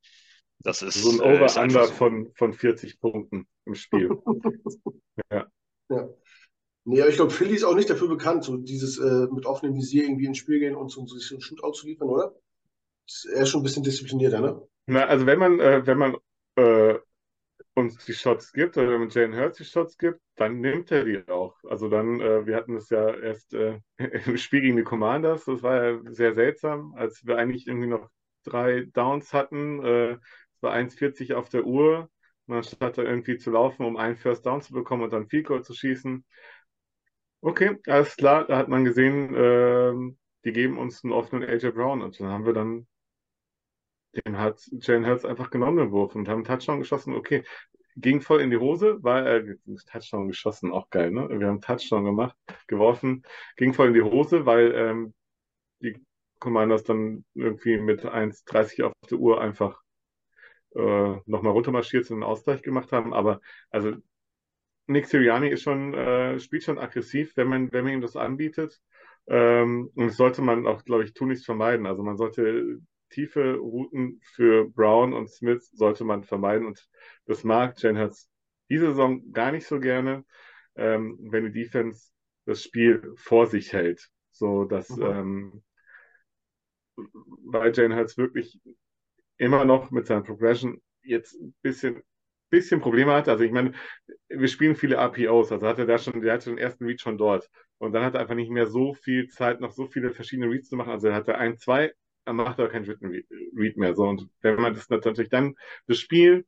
Das 0.60 0.82
ist 0.82 1.02
so 1.02 1.10
ein 1.10 1.18
äh, 1.20 1.36
Over-Under 1.36 1.86
so. 1.86 1.92
von, 1.94 2.32
von 2.36 2.52
40 2.52 3.00
Punkten 3.00 3.48
im 3.66 3.74
Spiel. 3.74 4.10
ja. 5.32 5.46
ja. 5.88 6.08
Nee, 6.84 7.00
aber 7.00 7.10
ich 7.10 7.16
glaube, 7.16 7.32
Philly 7.32 7.54
ist 7.54 7.64
auch 7.64 7.74
nicht 7.74 7.90
dafür 7.90 8.08
bekannt, 8.08 8.44
so 8.44 8.56
dieses 8.56 8.98
äh, 8.98 9.26
mit 9.32 9.46
offenem 9.46 9.74
Visier 9.74 10.04
irgendwie 10.04 10.26
ins 10.26 10.38
Spiel 10.38 10.60
gehen 10.60 10.76
und 10.76 10.90
so, 10.90 11.04
so 11.06 11.34
ein 11.34 11.40
Shootout 11.40 11.72
zu 11.72 11.86
liefern, 11.86 12.08
oder? 12.08 12.34
Er 13.34 13.42
ist 13.42 13.48
schon 13.48 13.60
ein 13.60 13.64
bisschen 13.64 13.82
disziplinierter, 13.82 14.40
ne? 14.40 14.62
Na, 14.86 15.06
also 15.06 15.26
wenn 15.26 15.38
man, 15.38 15.60
äh, 15.60 15.86
wenn 15.86 15.98
man 15.98 16.16
äh, 16.56 16.94
uns 17.74 18.04
die 18.04 18.12
Shots 18.12 18.52
gibt, 18.52 18.76
oder 18.76 18.90
wenn 18.90 19.00
man 19.00 19.08
Jane 19.10 19.36
Hurts 19.36 19.58
die 19.58 19.64
Shots 19.64 19.96
gibt, 19.96 20.20
dann 20.36 20.60
nimmt 20.60 20.90
er 20.90 21.04
die 21.04 21.26
auch. 21.28 21.56
Also 21.64 21.88
dann, 21.88 22.20
äh, 22.20 22.46
wir 22.46 22.56
hatten 22.56 22.76
es 22.76 22.90
ja 22.90 23.14
erst 23.14 23.54
äh, 23.54 23.80
im 24.26 24.36
Spiel 24.36 24.60
gegen 24.60 24.76
die 24.76 24.82
Commanders, 24.82 25.44
das 25.44 25.62
war 25.62 25.84
ja 25.84 26.00
sehr 26.12 26.34
seltsam, 26.34 26.94
als 26.96 27.24
wir 27.26 27.36
eigentlich 27.36 27.66
irgendwie 27.66 27.88
noch 27.88 28.10
drei 28.44 28.86
Downs 28.92 29.32
hatten, 29.32 29.84
äh, 29.84 30.12
es 30.12 30.62
war 30.62 30.74
1,40 30.74 31.34
auf 31.34 31.48
der 31.48 31.64
Uhr, 31.64 32.10
und 32.46 32.56
anstatt 32.56 32.98
da 32.98 33.02
irgendwie 33.02 33.38
zu 33.38 33.50
laufen, 33.50 33.84
um 33.84 33.96
einen 33.96 34.16
First 34.16 34.44
Down 34.44 34.60
zu 34.60 34.72
bekommen 34.72 35.04
und 35.04 35.12
dann 35.12 35.28
Goal 35.28 35.62
zu 35.62 35.72
schießen. 35.72 36.24
Okay, 37.42 37.78
alles 37.86 38.16
klar, 38.16 38.46
da 38.46 38.58
hat 38.58 38.68
man 38.68 38.84
gesehen, 38.84 39.34
äh, 39.34 39.92
die 40.44 40.52
geben 40.52 40.76
uns 40.76 41.04
einen 41.04 41.12
offenen 41.12 41.48
AJ 41.48 41.70
Brown 41.70 42.02
und 42.02 42.18
dann 42.20 42.28
haben 42.28 42.44
wir 42.44 42.52
dann 42.52 42.86
den 44.14 44.38
hat 44.38 44.60
Jalen 44.72 45.06
Hurts 45.06 45.24
einfach 45.24 45.50
genommen, 45.50 45.78
den 45.78 45.90
Wurf, 45.92 46.14
und 46.14 46.28
haben 46.28 46.44
Touchdown 46.44 46.80
geschossen. 46.80 47.14
Okay, 47.14 47.44
ging 47.96 48.20
voll 48.20 48.40
in 48.40 48.50
die 48.50 48.56
Hose, 48.58 49.02
war 49.02 49.26
äh, 49.26 49.56
Touchdown 49.86 50.28
geschossen, 50.28 50.72
auch 50.72 50.90
geil, 50.90 51.10
ne? 51.10 51.28
Wir 51.30 51.48
haben 51.48 51.60
Touchdown 51.60 52.04
gemacht, 52.04 52.36
geworfen, 52.66 53.22
ging 53.56 53.74
voll 53.74 53.88
in 53.88 53.94
die 53.94 54.02
Hose, 54.02 54.46
weil 54.46 54.72
ähm, 54.74 55.14
die 55.80 55.96
Commanders 56.38 56.84
dann 56.84 57.24
irgendwie 57.34 57.78
mit 57.78 58.04
1,30 58.04 58.84
auf 58.84 58.92
der 59.10 59.18
Uhr 59.18 59.40
einfach 59.40 59.80
äh, 60.74 61.16
nochmal 61.26 61.52
runtermarschiert 61.52 62.10
und 62.10 62.18
einen 62.18 62.22
Ausgleich 62.24 62.62
gemacht 62.62 62.92
haben. 62.92 63.12
Aber 63.12 63.40
also 63.70 63.94
Nick 64.86 65.06
Sirianni 65.06 65.48
ist 65.48 65.62
schon, 65.62 65.94
äh, 65.94 66.38
spielt 66.40 66.64
schon 66.64 66.78
aggressiv, 66.78 67.36
wenn 67.36 67.48
man, 67.48 67.72
wenn 67.72 67.84
man 67.84 67.94
ihm 67.94 68.00
das 68.00 68.16
anbietet. 68.16 68.80
Ähm, 69.28 69.90
und 69.94 70.08
das 70.08 70.16
sollte 70.16 70.42
man 70.42 70.66
auch, 70.66 70.84
glaube 70.84 71.04
ich, 71.04 71.12
tunlichst 71.14 71.44
vermeiden. 71.44 71.86
Also 71.86 72.02
man 72.02 72.16
sollte 72.16 72.80
tiefe 73.10 73.56
Routen 73.56 74.20
für 74.22 74.68
Brown 74.70 75.12
und 75.12 75.30
Smith 75.30 75.70
sollte 75.72 76.04
man 76.04 76.24
vermeiden. 76.24 76.66
Und 76.66 76.88
das 77.26 77.44
mag 77.44 77.80
Jen 77.82 77.98
Hurts 77.98 78.30
diese 78.70 78.86
Saison 78.86 79.32
gar 79.32 79.52
nicht 79.52 79.66
so 79.66 79.80
gerne, 79.80 80.24
ähm, 80.76 81.18
wenn 81.20 81.44
die 81.44 81.64
Defense 81.64 82.12
das 82.46 82.62
Spiel 82.62 83.12
vor 83.16 83.46
sich 83.46 83.72
hält. 83.72 84.08
So 84.30 84.64
dass, 84.64 84.88
mhm. 84.90 85.02
ähm, 85.02 85.62
weil 87.44 87.72
Jane 87.74 87.96
Hurts 87.96 88.16
wirklich 88.16 88.58
immer 89.36 89.64
noch 89.64 89.90
mit 89.90 90.06
seiner 90.06 90.22
Progression 90.22 90.80
jetzt 91.02 91.34
ein 91.34 91.54
bisschen, 91.62 92.02
bisschen 92.50 92.80
Probleme 92.80 93.12
hat. 93.12 93.28
Also 93.28 93.44
ich 93.44 93.52
meine, 93.52 93.72
wir 94.28 94.48
spielen 94.48 94.76
viele 94.76 94.96
RPOs, 94.96 95.50
also 95.50 95.66
hat 95.66 95.78
er 95.78 95.86
da 95.86 95.98
schon, 95.98 96.20
der 96.20 96.34
hatte 96.34 96.50
den 96.50 96.58
ersten 96.58 96.84
Read 96.84 97.00
schon 97.00 97.18
dort. 97.18 97.50
Und 97.78 97.92
dann 97.92 98.04
hat 98.04 98.14
er 98.14 98.20
einfach 98.20 98.34
nicht 98.34 98.50
mehr 98.50 98.66
so 98.66 98.94
viel 98.94 99.28
Zeit, 99.28 99.60
noch 99.60 99.72
so 99.72 99.86
viele 99.86 100.10
verschiedene 100.10 100.50
Reads 100.50 100.68
zu 100.68 100.76
machen. 100.76 100.92
Also 100.92 101.08
er 101.08 101.14
hatte 101.14 101.36
ein, 101.36 101.56
zwei 101.56 101.92
dann 102.30 102.36
macht 102.36 102.58
er 102.60 102.68
kein 102.68 102.86
Written 102.86 103.08
Read 103.56 103.76
mehr. 103.76 103.94
So, 103.94 104.04
und 104.04 104.28
wenn 104.40 104.60
man 104.60 104.74
das 104.74 104.88
natürlich 104.88 105.30
dann 105.30 105.56
das 105.88 105.98
Spiel 105.98 106.46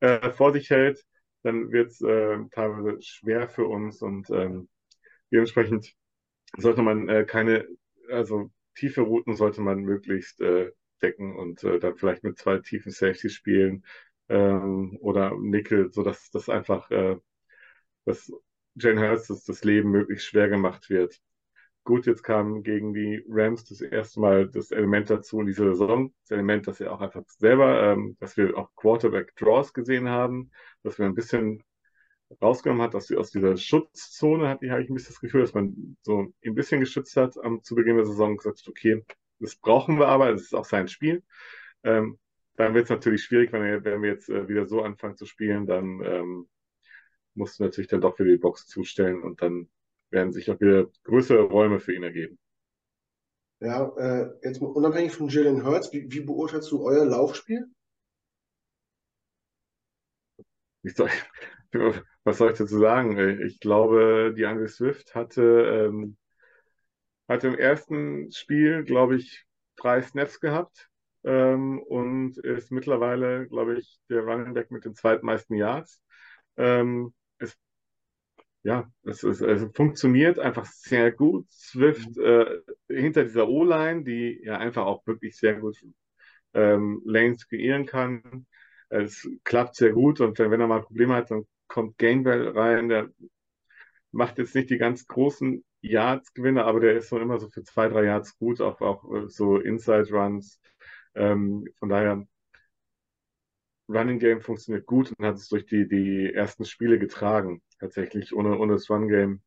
äh, 0.00 0.30
vor 0.30 0.52
sich 0.52 0.70
hält, 0.70 1.04
dann 1.42 1.70
wird 1.72 1.90
es 1.90 2.00
äh, 2.02 2.38
teilweise 2.50 3.00
schwer 3.00 3.48
für 3.48 3.66
uns 3.66 4.02
und 4.02 4.28
ähm, 4.30 4.68
dementsprechend 5.32 5.94
sollte 6.58 6.82
man 6.82 7.08
äh, 7.08 7.24
keine, 7.24 7.66
also 8.10 8.50
tiefe 8.74 9.02
Routen 9.02 9.36
sollte 9.36 9.60
man 9.60 9.80
möglichst 9.80 10.40
äh, 10.40 10.72
decken 11.02 11.36
und 11.36 11.62
äh, 11.64 11.78
dann 11.78 11.96
vielleicht 11.96 12.24
mit 12.24 12.38
zwei 12.38 12.58
tiefen 12.58 12.90
Safety 12.92 13.30
spielen 13.30 13.84
ähm, 14.28 14.98
oder 15.00 15.36
Nickel, 15.38 15.92
sodass 15.92 16.30
das 16.30 16.48
einfach, 16.48 16.90
äh, 16.90 17.16
dass 18.04 18.32
Jane 18.74 19.00
Hurst 19.08 19.30
das 19.48 19.64
Leben 19.64 19.90
möglichst 19.92 20.26
schwer 20.26 20.48
gemacht 20.48 20.90
wird. 20.90 21.20
Gut, 21.90 22.06
jetzt 22.06 22.22
kam 22.22 22.62
gegen 22.62 22.94
die 22.94 23.24
Rams 23.28 23.64
das 23.64 23.80
erste 23.80 24.20
Mal 24.20 24.48
das 24.48 24.70
Element 24.70 25.10
dazu 25.10 25.40
in 25.40 25.46
dieser 25.48 25.70
Saison. 25.70 26.14
Das 26.22 26.30
Element, 26.30 26.68
dass 26.68 26.78
wir 26.78 26.92
auch 26.92 27.00
einfach 27.00 27.24
selber, 27.26 27.82
ähm, 27.82 28.16
dass 28.20 28.36
wir 28.36 28.56
auch 28.56 28.70
Quarterback-Draws 28.76 29.74
gesehen 29.74 30.08
haben, 30.08 30.52
dass 30.84 31.00
wir 31.00 31.06
ein 31.06 31.16
bisschen 31.16 31.64
rausgenommen 32.40 32.84
hat, 32.84 32.94
dass 32.94 33.10
wir 33.10 33.18
aus 33.18 33.32
dieser 33.32 33.56
Schutzzone, 33.56 34.48
hatte 34.48 34.70
habe 34.70 34.84
ich 34.84 34.88
ein 34.88 34.94
bisschen 34.94 35.14
das 35.14 35.20
Gefühl, 35.20 35.40
dass 35.40 35.52
man 35.52 35.96
so 36.02 36.32
ein 36.44 36.54
bisschen 36.54 36.78
geschützt 36.78 37.16
hat 37.16 37.36
am, 37.42 37.60
zu 37.64 37.74
Beginn 37.74 37.96
der 37.96 38.06
Saison 38.06 38.36
gesagt, 38.36 38.62
okay, 38.68 39.04
das 39.40 39.56
brauchen 39.56 39.98
wir 39.98 40.06
aber, 40.06 40.30
das 40.30 40.42
ist 40.42 40.54
auch 40.54 40.66
sein 40.66 40.86
Spiel. 40.86 41.24
Ähm, 41.82 42.20
dann 42.54 42.72
wird 42.72 42.84
es 42.84 42.90
natürlich 42.90 43.24
schwierig, 43.24 43.52
wenn, 43.52 43.64
wir, 43.64 43.84
wenn 43.84 44.02
wir 44.02 44.10
jetzt 44.10 44.28
äh, 44.28 44.46
wieder 44.46 44.64
so 44.64 44.82
anfangen 44.82 45.16
zu 45.16 45.26
spielen, 45.26 45.66
dann 45.66 46.00
ähm, 46.04 46.48
musst 47.34 47.58
du 47.58 47.64
natürlich 47.64 47.88
dann 47.88 48.00
doch 48.00 48.16
wieder 48.20 48.30
die 48.30 48.36
Box 48.36 48.68
zustellen 48.68 49.22
und 49.22 49.42
dann 49.42 49.68
werden 50.10 50.32
sich 50.32 50.50
auch 50.50 50.60
wieder 50.60 50.86
größere 51.04 51.42
Räume 51.42 51.80
für 51.80 51.94
ihn 51.94 52.02
ergeben. 52.02 52.38
Ja, 53.60 53.92
äh, 53.96 54.30
jetzt 54.42 54.62
mal 54.62 54.68
unabhängig 54.68 55.12
von 55.12 55.28
Jalen 55.28 55.64
Hurts, 55.64 55.92
wie, 55.92 56.10
wie 56.10 56.20
beurteilst 56.20 56.70
du 56.70 56.82
euer 56.82 57.04
Laufspiel? 57.04 57.66
Soll, 60.82 61.10
was 62.24 62.38
soll 62.38 62.52
ich 62.52 62.58
dazu 62.58 62.78
sagen? 62.78 63.18
Ich 63.46 63.60
glaube, 63.60 64.34
die 64.36 64.46
Andre 64.46 64.68
Swift 64.68 65.14
hatte, 65.14 65.42
ähm, 65.42 66.16
hatte 67.28 67.48
im 67.48 67.58
ersten 67.58 68.32
Spiel, 68.32 68.84
glaube 68.84 69.16
ich, 69.16 69.44
drei 69.76 70.02
Snaps 70.02 70.40
gehabt 70.40 70.88
ähm, 71.24 71.80
und 71.80 72.38
ist 72.38 72.70
mittlerweile, 72.70 73.46
glaube 73.46 73.78
ich, 73.78 74.00
der 74.08 74.22
Running 74.22 74.54
Back 74.54 74.70
mit 74.70 74.84
den 74.84 74.94
zweitmeisten 74.94 75.56
Yards. 75.56 76.02
Ähm, 76.56 77.12
es 77.38 77.56
ja, 78.62 78.90
es, 79.04 79.22
es, 79.22 79.40
es 79.40 79.64
funktioniert 79.74 80.38
einfach 80.38 80.66
sehr 80.66 81.12
gut. 81.12 81.50
Swift 81.50 82.16
mhm. 82.16 82.24
äh, 82.24 82.60
hinter 82.88 83.24
dieser 83.24 83.48
O-Line, 83.48 84.04
die 84.04 84.40
ja 84.44 84.58
einfach 84.58 84.84
auch 84.84 85.06
wirklich 85.06 85.36
sehr 85.36 85.54
gut 85.54 85.76
ähm, 86.54 87.02
Lanes 87.04 87.48
kreieren 87.48 87.86
kann. 87.86 88.46
Es 88.88 89.28
klappt 89.44 89.76
sehr 89.76 89.92
gut 89.92 90.20
und 90.20 90.38
wenn, 90.38 90.60
er 90.60 90.66
mal 90.66 90.82
Probleme 90.82 91.14
hat, 91.14 91.30
dann 91.30 91.44
kommt 91.68 91.96
Gainwell 91.98 92.48
rein. 92.48 92.88
Der 92.88 93.10
macht 94.10 94.38
jetzt 94.38 94.54
nicht 94.54 94.70
die 94.70 94.78
ganz 94.78 95.06
großen 95.06 95.64
Yards-Gewinne, 95.82 96.64
aber 96.64 96.80
der 96.80 96.96
ist 96.96 97.08
so 97.08 97.18
immer 97.18 97.38
so 97.38 97.48
für 97.48 97.62
zwei, 97.62 97.88
drei 97.88 98.04
Yards 98.04 98.36
gut, 98.38 98.60
auch, 98.60 98.80
auch 98.80 99.04
äh, 99.14 99.28
so 99.28 99.58
Inside-Runs. 99.58 100.60
Ähm, 101.14 101.66
von 101.78 101.88
daher 101.88 102.26
Running 103.90 104.18
Game 104.18 104.40
funktioniert 104.40 104.86
gut 104.86 105.12
und 105.16 105.26
hat 105.26 105.36
es 105.36 105.48
durch 105.48 105.66
die, 105.66 105.88
die 105.88 106.32
ersten 106.32 106.64
Spiele 106.64 106.98
getragen. 106.98 107.62
Tatsächlich, 107.78 108.34
ohne, 108.34 108.58
ohne 108.58 108.74
das 108.74 108.88
Run 108.88 109.08
Game 109.08 109.42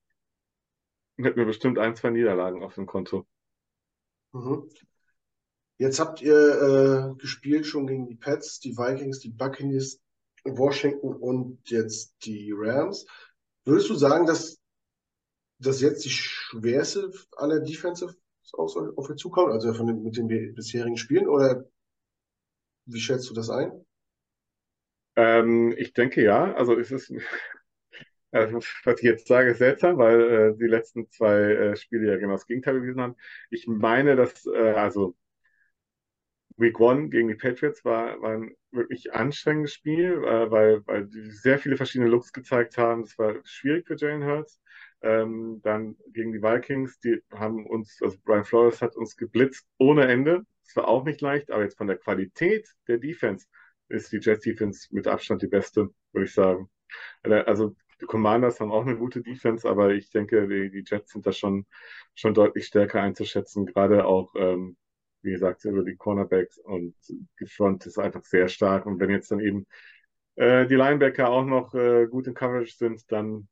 hätten 1.17 1.37
wir 1.37 1.45
bestimmt 1.45 1.79
ein, 1.79 1.95
zwei 1.95 2.09
Niederlagen 2.09 2.63
auf 2.63 2.75
dem 2.75 2.85
Konto. 2.85 3.25
Mhm. 4.33 4.69
Jetzt 5.77 5.99
habt 5.99 6.21
ihr 6.21 6.35
äh, 6.35 7.15
gespielt 7.15 7.65
schon 7.65 7.87
gegen 7.87 8.07
die 8.07 8.15
Pets, 8.15 8.59
die 8.59 8.77
Vikings, 8.77 9.19
die 9.19 9.29
Buccaneers, 9.29 9.99
Washington 10.43 11.13
und 11.13 11.69
jetzt 11.69 12.15
die 12.25 12.51
Rams. 12.55 13.05
Würdest 13.63 13.89
du 13.89 13.95
sagen, 13.95 14.25
dass 14.25 14.59
das 15.59 15.81
jetzt 15.81 16.03
die 16.03 16.09
schwerste 16.09 17.11
aller 17.31 17.61
Defensive 17.61 18.15
auf 18.51 18.75
euch 18.75 19.17
zukommt, 19.17 19.53
also 19.53 19.73
von 19.73 19.87
den, 19.87 20.03
mit 20.03 20.17
den 20.17 20.27
bisherigen 20.27 20.97
Spielen, 20.97 21.27
oder 21.27 21.65
wie 22.85 22.99
schätzt 22.99 23.29
du 23.29 23.33
das 23.33 23.49
ein? 23.49 23.82
Ähm, 25.15 25.73
ich 25.77 25.93
denke 25.93 26.23
ja. 26.23 26.53
Also 26.55 26.77
es 26.77 26.91
ist, 26.91 27.11
Also, 28.31 28.57
was 28.83 28.97
ich 28.99 29.03
jetzt 29.03 29.27
sage, 29.27 29.51
ist 29.51 29.59
seltsam, 29.59 29.97
weil 29.99 30.21
äh, 30.53 30.57
die 30.57 30.65
letzten 30.65 31.09
zwei 31.11 31.35
äh, 31.35 31.75
Spiele 31.75 32.07
ja 32.11 32.17
genau 32.17 32.33
das 32.33 32.47
Gegenteil 32.47 32.79
bewiesen 32.79 32.99
haben. 33.01 33.15
Ich 33.51 33.67
meine, 33.67 34.15
dass, 34.15 34.45
äh, 34.47 34.71
also 34.73 35.15
Week 36.57 36.79
One 36.79 37.09
gegen 37.09 37.27
die 37.29 37.35
Patriots 37.35 37.83
war, 37.83 38.21
war 38.21 38.33
ein 38.33 38.55
wirklich 38.71 39.13
anstrengendes 39.13 39.73
Spiel, 39.73 40.23
äh, 40.23 40.51
weil, 40.51 40.85
weil 40.85 41.07
die 41.07 41.31
sehr 41.31 41.57
viele 41.57 41.77
verschiedene 41.77 42.09
Looks 42.09 42.31
gezeigt 42.31 42.77
haben. 42.77 43.01
Es 43.03 43.17
war 43.17 43.35
schwierig 43.43 43.87
für 43.87 43.95
Jalen 43.95 44.23
Hurts. 44.23 44.59
Ähm, 45.01 45.61
dann 45.63 45.97
gegen 46.13 46.31
die 46.31 46.41
Vikings, 46.41 46.99
die 46.99 47.21
haben 47.33 47.65
uns, 47.65 47.99
also 48.01 48.17
Brian 48.23 48.45
Flores 48.45 48.81
hat 48.81 48.95
uns 48.95 49.17
geblitzt 49.17 49.67
ohne 49.77 50.07
Ende. 50.07 50.45
Es 50.65 50.75
war 50.75 50.87
auch 50.87 51.03
nicht 51.03 51.21
leicht, 51.21 51.51
aber 51.51 51.63
jetzt 51.63 51.77
von 51.77 51.87
der 51.87 51.97
Qualität 51.97 52.69
der 52.87 52.99
Defense 52.99 53.47
ist 53.93 54.11
die 54.11 54.19
Jets 54.19 54.43
Defense 54.43 54.87
mit 54.91 55.07
Abstand 55.07 55.41
die 55.41 55.47
beste, 55.47 55.89
würde 56.11 56.25
ich 56.25 56.33
sagen. 56.33 56.69
Äh, 57.23 57.43
also 57.45 57.75
die 58.01 58.05
Commanders 58.05 58.59
haben 58.59 58.71
auch 58.71 58.85
eine 58.85 58.97
gute 58.97 59.21
Defense, 59.21 59.69
aber 59.69 59.93
ich 59.93 60.09
denke, 60.09 60.47
die, 60.47 60.69
die 60.71 60.83
Jets 60.85 61.11
sind 61.13 61.25
da 61.25 61.31
schon, 61.31 61.65
schon 62.15 62.33
deutlich 62.33 62.65
stärker 62.65 63.01
einzuschätzen, 63.01 63.65
gerade 63.65 64.05
auch 64.05 64.33
ähm, 64.35 64.77
wie 65.23 65.31
gesagt, 65.31 65.65
über 65.65 65.83
die 65.83 65.95
Cornerbacks 65.95 66.59
und 66.59 66.95
die 67.39 67.45
Front 67.47 67.85
ist 67.85 67.97
einfach 67.97 68.23
sehr 68.25 68.47
stark. 68.49 68.85
Und 68.85 68.99
wenn 68.99 69.09
jetzt 69.09 69.31
dann 69.31 69.39
eben 69.39 69.65
äh, 70.35 70.67
die 70.67 70.75
Linebacker 70.75 71.29
auch 71.29 71.45
noch 71.45 71.73
äh, 71.73 72.07
gut 72.07 72.27
in 72.27 72.33
Coverage 72.33 72.73
sind, 72.75 73.11
dann, 73.11 73.47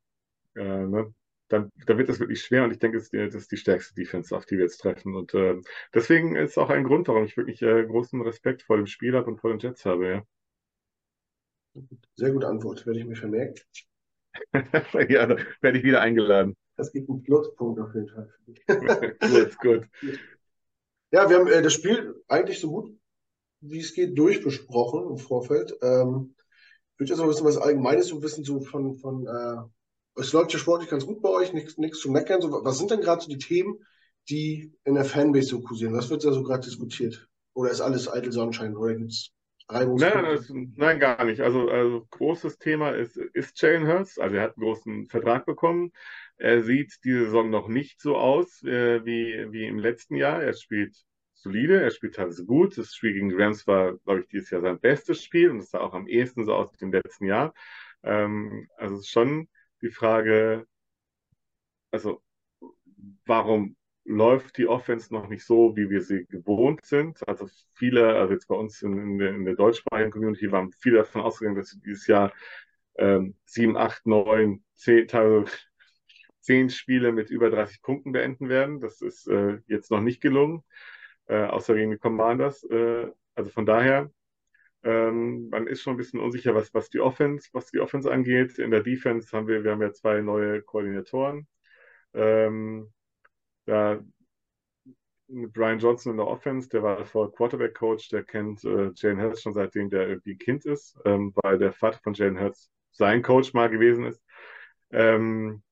äh, 0.54 0.62
ne, 0.62 1.14
dann, 1.52 1.70
dann 1.86 1.98
wird 1.98 2.08
es 2.08 2.20
wirklich 2.20 2.42
schwer. 2.42 2.64
Und 2.64 2.72
ich 2.72 2.78
denke, 2.78 2.98
das 2.98 3.04
ist, 3.04 3.12
die, 3.12 3.18
das 3.18 3.34
ist 3.34 3.52
die 3.52 3.56
stärkste 3.56 3.94
Defense, 3.94 4.36
auf 4.36 4.46
die 4.46 4.56
wir 4.56 4.64
jetzt 4.64 4.78
treffen. 4.78 5.14
Und 5.14 5.34
äh, 5.34 5.60
deswegen 5.94 6.36
ist 6.36 6.58
auch 6.58 6.70
ein 6.70 6.84
Grund, 6.84 7.08
warum 7.08 7.24
ich 7.24 7.36
wirklich 7.36 7.62
äh, 7.62 7.84
großen 7.84 8.20
Respekt 8.22 8.62
vor 8.62 8.76
dem 8.76 8.86
Spiel 8.86 9.14
habe 9.14 9.30
und 9.30 9.38
vor 9.38 9.50
den 9.50 9.58
Jets 9.58 9.84
habe. 9.84 10.08
Ja. 10.08 10.22
Sehr 12.16 12.32
gute 12.32 12.48
Antwort, 12.48 12.86
werde 12.86 13.00
ich 13.00 13.06
mir 13.06 13.16
vermerken. 13.16 13.54
ja, 15.08 15.28
werde 15.60 15.78
ich 15.78 15.84
wieder 15.84 16.00
eingeladen. 16.00 16.56
Das 16.76 16.92
gibt 16.92 17.08
einen 17.08 17.22
Pluspunkt 17.22 17.80
auf 17.80 17.94
jeden 17.94 18.08
Fall. 18.08 18.32
gut, 19.20 19.58
gut. 19.58 19.88
Ja, 21.10 21.28
wir 21.28 21.36
haben 21.36 21.48
äh, 21.48 21.62
das 21.62 21.74
Spiel 21.74 22.14
eigentlich 22.28 22.60
so 22.60 22.70
gut 22.70 22.98
wie 23.62 23.78
es 23.78 23.94
geht 23.94 24.18
durchbesprochen 24.18 25.08
im 25.08 25.18
Vorfeld. 25.18 25.72
Ähm, 25.82 26.34
ich 26.94 27.00
würde 27.00 27.10
jetzt 27.10 27.18
noch 27.18 27.24
ein 27.24 27.30
bisschen 27.30 27.46
was 27.46 27.56
Allgemeines 27.56 28.08
so 28.08 28.22
wissen, 28.22 28.44
so 28.44 28.60
von, 28.60 28.96
von 28.96 29.26
äh, 29.26 29.56
es 30.16 30.32
läuft 30.32 30.52
ja 30.52 30.58
sportlich 30.58 30.90
ganz 30.90 31.06
gut 31.06 31.22
bei 31.22 31.28
euch, 31.28 31.52
nichts, 31.52 31.76
zu 31.98 32.10
meckern. 32.10 32.40
So, 32.40 32.50
was 32.64 32.78
sind 32.78 32.90
denn 32.90 33.00
gerade 33.00 33.22
so 33.22 33.28
die 33.28 33.38
Themen, 33.38 33.84
die 34.28 34.72
in 34.84 34.94
der 34.94 35.04
Fanbase 35.04 35.48
so 35.48 35.60
kursieren? 35.60 35.94
Was 35.94 36.10
wird 36.10 36.24
da 36.24 36.32
so 36.32 36.42
gerade 36.42 36.64
diskutiert? 36.64 37.28
Oder 37.54 37.70
ist 37.70 37.80
alles 37.80 38.10
eitel 38.10 38.32
Sonnenschein? 38.32 38.76
Oder 38.76 38.94
gibt 38.94 39.12
es 39.12 39.32
Nein, 39.68 40.72
nein, 40.76 41.00
gar 41.00 41.24
nicht. 41.24 41.40
Also, 41.40 41.68
also 41.68 42.06
großes 42.10 42.58
Thema 42.58 42.90
ist, 42.90 43.16
ist 43.16 43.60
Jalen 43.60 43.86
Hurts. 43.86 44.18
Also 44.18 44.36
er 44.36 44.42
hat 44.42 44.56
einen 44.56 44.64
großen 44.64 45.06
Vertrag 45.08 45.46
bekommen. 45.46 45.92
Er 46.36 46.62
sieht 46.62 46.98
diese 47.04 47.24
Saison 47.26 47.48
noch 47.48 47.68
nicht 47.68 48.00
so 48.00 48.16
aus 48.16 48.62
äh, 48.64 49.04
wie, 49.04 49.46
wie 49.50 49.66
im 49.66 49.78
letzten 49.78 50.16
Jahr. 50.16 50.42
Er 50.42 50.52
spielt 50.52 50.96
solide, 51.32 51.80
er 51.80 51.90
spielt 51.90 52.16
teilweise 52.16 52.44
gut. 52.44 52.76
Das 52.76 52.94
Spiel 52.94 53.14
gegen 53.14 53.30
die 53.30 53.36
Rams 53.36 53.66
war, 53.66 53.96
glaube 53.98 54.20
ich, 54.20 54.28
dieses 54.28 54.50
Jahr 54.50 54.60
sein 54.60 54.80
bestes 54.80 55.22
Spiel 55.22 55.50
und 55.50 55.58
es 55.58 55.70
sah 55.70 55.80
auch 55.80 55.94
am 55.94 56.06
ehesten 56.06 56.44
so 56.44 56.54
aus 56.54 56.72
dem 56.72 56.92
letzten 56.92 57.26
Jahr. 57.26 57.54
Ähm, 58.02 58.68
also 58.76 58.96
es 58.96 59.02
ist 59.02 59.10
schon 59.10 59.48
die 59.82 59.90
Frage, 59.90 60.66
also 61.90 62.22
warum 63.26 63.76
läuft 64.04 64.58
die 64.58 64.66
Offense 64.66 65.12
noch 65.12 65.28
nicht 65.28 65.44
so, 65.44 65.76
wie 65.76 65.88
wir 65.88 66.02
sie 66.02 66.26
gewohnt 66.26 66.84
sind. 66.84 67.26
Also 67.28 67.48
viele, 67.74 68.16
also 68.16 68.34
jetzt 68.34 68.48
bei 68.48 68.54
uns 68.56 68.82
in, 68.82 68.98
in, 68.98 69.18
der, 69.18 69.30
in 69.30 69.44
der 69.44 69.54
deutschsprachigen 69.54 70.10
Community 70.10 70.50
waren 70.50 70.72
viele 70.72 70.98
davon 70.98 71.22
ausgegangen, 71.22 71.56
dass 71.56 71.78
dieses 71.84 72.06
Jahr 72.06 72.32
ähm, 72.96 73.36
7, 73.46 73.76
8, 73.76 74.06
9, 74.06 74.64
10, 74.74 75.08
teilweise 75.08 75.52
10 76.40 76.70
Spiele 76.70 77.12
mit 77.12 77.30
über 77.30 77.50
30 77.50 77.82
Punkten 77.82 78.12
beenden 78.12 78.48
werden. 78.48 78.80
Das 78.80 79.00
ist 79.00 79.28
äh, 79.28 79.58
jetzt 79.66 79.90
noch 79.90 80.00
nicht 80.00 80.20
gelungen, 80.20 80.64
äh, 81.26 81.44
außer 81.44 81.74
gegen 81.74 81.92
die 81.92 81.98
Commanders. 81.98 82.64
Äh, 82.64 83.06
also 83.34 83.50
von 83.50 83.66
daher, 83.66 84.10
ähm, 84.84 85.48
man 85.50 85.66
ist 85.66 85.82
schon 85.82 85.94
ein 85.94 85.96
bisschen 85.98 86.20
unsicher, 86.20 86.54
was, 86.54 86.72
was 86.74 86.90
die 86.90 87.00
Offense, 87.00 87.48
was 87.52 87.70
die 87.70 87.80
Offense 87.80 88.10
angeht. 88.10 88.58
In 88.58 88.70
der 88.70 88.82
Defense 88.82 89.36
haben 89.36 89.48
wir, 89.48 89.64
wir 89.64 89.72
haben 89.72 89.82
ja 89.82 89.92
zwei 89.92 90.20
neue 90.20 90.62
Koordinatoren. 90.62 91.46
Ähm, 92.14 92.92
da 93.66 94.00
Brian 95.28 95.78
Johnson 95.78 96.12
in 96.12 96.18
der 96.18 96.26
Offense, 96.26 96.68
der 96.68 96.82
war 96.82 97.04
vor 97.06 97.32
Quarterback 97.32 97.74
Coach, 97.74 98.08
der 98.10 98.22
kennt 98.22 98.64
äh, 98.64 98.90
Jalen 98.94 99.20
Hurts 99.20 99.42
schon 99.42 99.54
seitdem 99.54 99.88
der 99.88 100.08
irgendwie 100.08 100.36
Kind 100.36 100.64
ist, 100.66 100.98
ähm, 101.06 101.32
weil 101.42 101.58
der 101.58 101.72
Vater 101.72 102.00
von 102.02 102.12
Jalen 102.14 102.38
Hurts 102.38 102.70
sein 102.90 103.22
Coach 103.22 103.54
mal 103.54 103.70
gewesen 103.70 104.04
ist. 104.04 104.22
Ähm, 104.90 105.62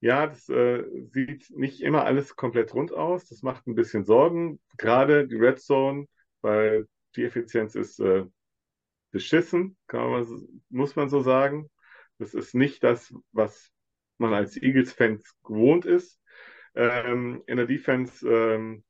ja, 0.00 0.26
das 0.26 0.48
äh, 0.48 0.84
sieht 1.12 1.50
nicht 1.50 1.82
immer 1.82 2.04
alles 2.04 2.36
komplett 2.36 2.74
rund 2.74 2.92
aus. 2.92 3.26
Das 3.26 3.42
macht 3.42 3.66
ein 3.66 3.74
bisschen 3.74 4.04
Sorgen. 4.04 4.60
Gerade 4.76 5.26
die 5.28 5.36
Red 5.36 5.60
Zone, 5.60 6.06
weil 6.42 6.86
die 7.16 7.24
Effizienz 7.24 7.74
ist 7.74 8.00
äh, 8.00 8.24
beschissen, 9.16 9.76
man, 9.92 10.26
muss 10.68 10.94
man 10.94 11.08
so 11.08 11.20
sagen. 11.20 11.70
Das 12.18 12.34
ist 12.34 12.54
nicht 12.54 12.82
das, 12.84 13.14
was 13.32 13.70
man 14.18 14.34
als 14.34 14.56
Eagles-Fans 14.56 15.34
gewohnt 15.42 15.86
ist. 15.86 16.20
Ähm, 16.74 17.42
in 17.46 17.56
der 17.56 17.66
Defense 17.66 18.28
ähm, 18.28 18.84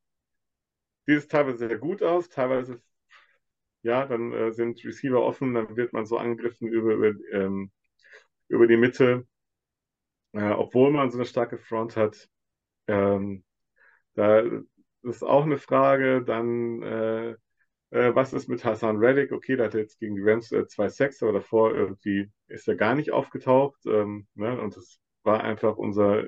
sieht 1.05 1.17
es 1.17 1.27
teilweise 1.27 1.57
sehr 1.57 1.77
gut 1.77 2.03
aus, 2.03 2.27
teilweise 2.29 2.81
ja, 3.83 4.05
dann 4.05 4.33
äh, 4.33 4.51
sind 4.51 4.83
Receiver 4.83 5.21
offen, 5.21 5.53
dann 5.53 5.77
wird 5.77 5.93
man 5.93 6.05
so 6.05 6.17
angegriffen 6.17 6.67
über, 6.67 6.93
über, 6.93 7.13
ähm, 7.31 7.71
über 8.49 8.67
die 8.67 8.77
Mitte, 8.77 9.25
äh, 10.33 10.51
obwohl 10.51 10.91
man 10.91 11.09
so 11.11 11.17
eine 11.17 11.25
starke 11.25 11.57
Front 11.57 11.95
hat. 11.95 12.29
Ähm, 12.87 13.45
da 14.15 14.43
ist 15.03 15.23
auch 15.23 15.45
eine 15.45 15.57
Frage, 15.57 16.23
dann 16.23 16.81
äh, 16.83 17.35
äh, 17.91 18.13
was 18.15 18.33
ist 18.33 18.49
mit 18.49 18.63
Hassan 18.65 18.97
Reddick? 18.97 19.31
Okay, 19.31 19.55
der 19.55 19.67
hat 19.67 19.73
jetzt 19.73 19.99
gegen 19.99 20.15
die 20.15 20.21
Rams 20.23 20.51
äh, 20.51 20.67
zwei 20.67 20.89
Sacks, 20.89 21.21
aber 21.23 21.33
davor 21.33 21.75
irgendwie 21.75 22.29
ist 22.47 22.67
er 22.67 22.75
gar 22.75 22.95
nicht 22.95 23.11
aufgetaucht. 23.11 23.85
Ähm, 23.85 24.27
ne? 24.35 24.59
Und 24.59 24.75
das 24.75 24.99
war 25.23 25.43
einfach 25.43 25.77
unser 25.77 26.25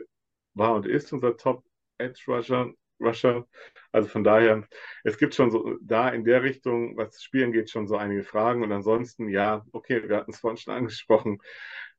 war 0.53 0.75
und 0.75 0.85
ist 0.85 1.11
unser 1.13 1.37
Top 1.37 1.63
Edge 1.97 2.21
Rusher. 2.27 2.73
Rusher. 3.01 3.47
Also 3.91 4.09
von 4.09 4.23
daher, 4.23 4.67
es 5.03 5.17
gibt 5.17 5.33
schon 5.35 5.51
so 5.51 5.77
da 5.81 6.09
in 6.09 6.25
der 6.25 6.43
Richtung, 6.43 6.97
was 6.97 7.11
das 7.11 7.23
Spielen 7.23 7.53
geht, 7.53 7.69
schon 7.69 7.87
so 7.87 7.95
einige 7.95 8.23
Fragen. 8.23 8.63
Und 8.63 8.71
ansonsten, 8.71 9.29
ja, 9.29 9.65
okay, 9.71 10.07
wir 10.07 10.17
hatten 10.17 10.31
es 10.31 10.39
vorhin 10.39 10.57
schon 10.57 10.73
angesprochen, 10.73 11.39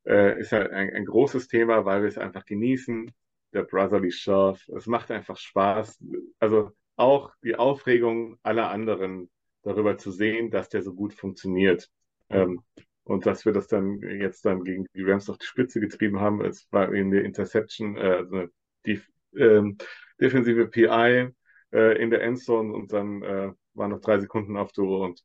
äh, 0.07 0.39
ist 0.39 0.53
halt 0.53 0.71
ein, 0.73 0.91
ein 0.93 1.07
großes 1.07 1.49
Thema, 1.49 1.85
weil 1.85 2.03
wir 2.03 2.09
es 2.09 2.19
einfach 2.19 2.45
genießen. 2.45 3.11
Der 3.53 3.63
Brotherly 3.65 4.13
Shove. 4.13 4.61
Es 4.77 4.87
macht 4.87 5.11
einfach 5.11 5.37
Spaß. 5.37 5.99
Also 6.39 6.71
auch 6.97 7.33
die 7.43 7.57
Aufregung 7.57 8.39
aller 8.43 8.71
anderen 8.71 9.31
darüber 9.63 9.97
zu 9.99 10.11
sehen, 10.11 10.51
dass 10.51 10.69
der 10.69 10.83
so 10.83 10.95
gut 10.95 11.15
funktioniert. 11.15 11.91
Ähm, 12.29 12.63
und 13.05 13.27
dass 13.27 13.45
wir 13.45 13.53
das 13.53 13.67
dann 13.67 14.01
jetzt 14.01 14.45
dann 14.45 14.63
gegen 14.63 14.87
die 14.95 15.03
Rams 15.03 15.29
auf 15.29 15.39
die 15.39 15.47
Spitze 15.47 15.81
getrieben 15.81 16.21
haben. 16.21 16.45
Es 16.45 16.69
war 16.71 16.93
in 16.95 17.11
der 17.11 17.25
Interception, 17.25 17.97
äh, 17.97 18.01
also 18.01 18.47
die 18.87 19.01
ähm, 19.37 19.79
defensive 20.21 20.69
PI 20.69 21.31
äh, 21.73 22.03
in 22.03 22.11
der 22.11 22.23
Endzone 22.23 22.73
und 22.73 22.93
dann 22.93 23.23
äh, 23.23 23.53
waren 23.75 23.91
noch 23.91 24.01
drei 24.01 24.19
Sekunden 24.21 24.57
auf 24.57 24.73
der 24.73 24.85
Uhr 24.85 25.01
und 25.01 25.23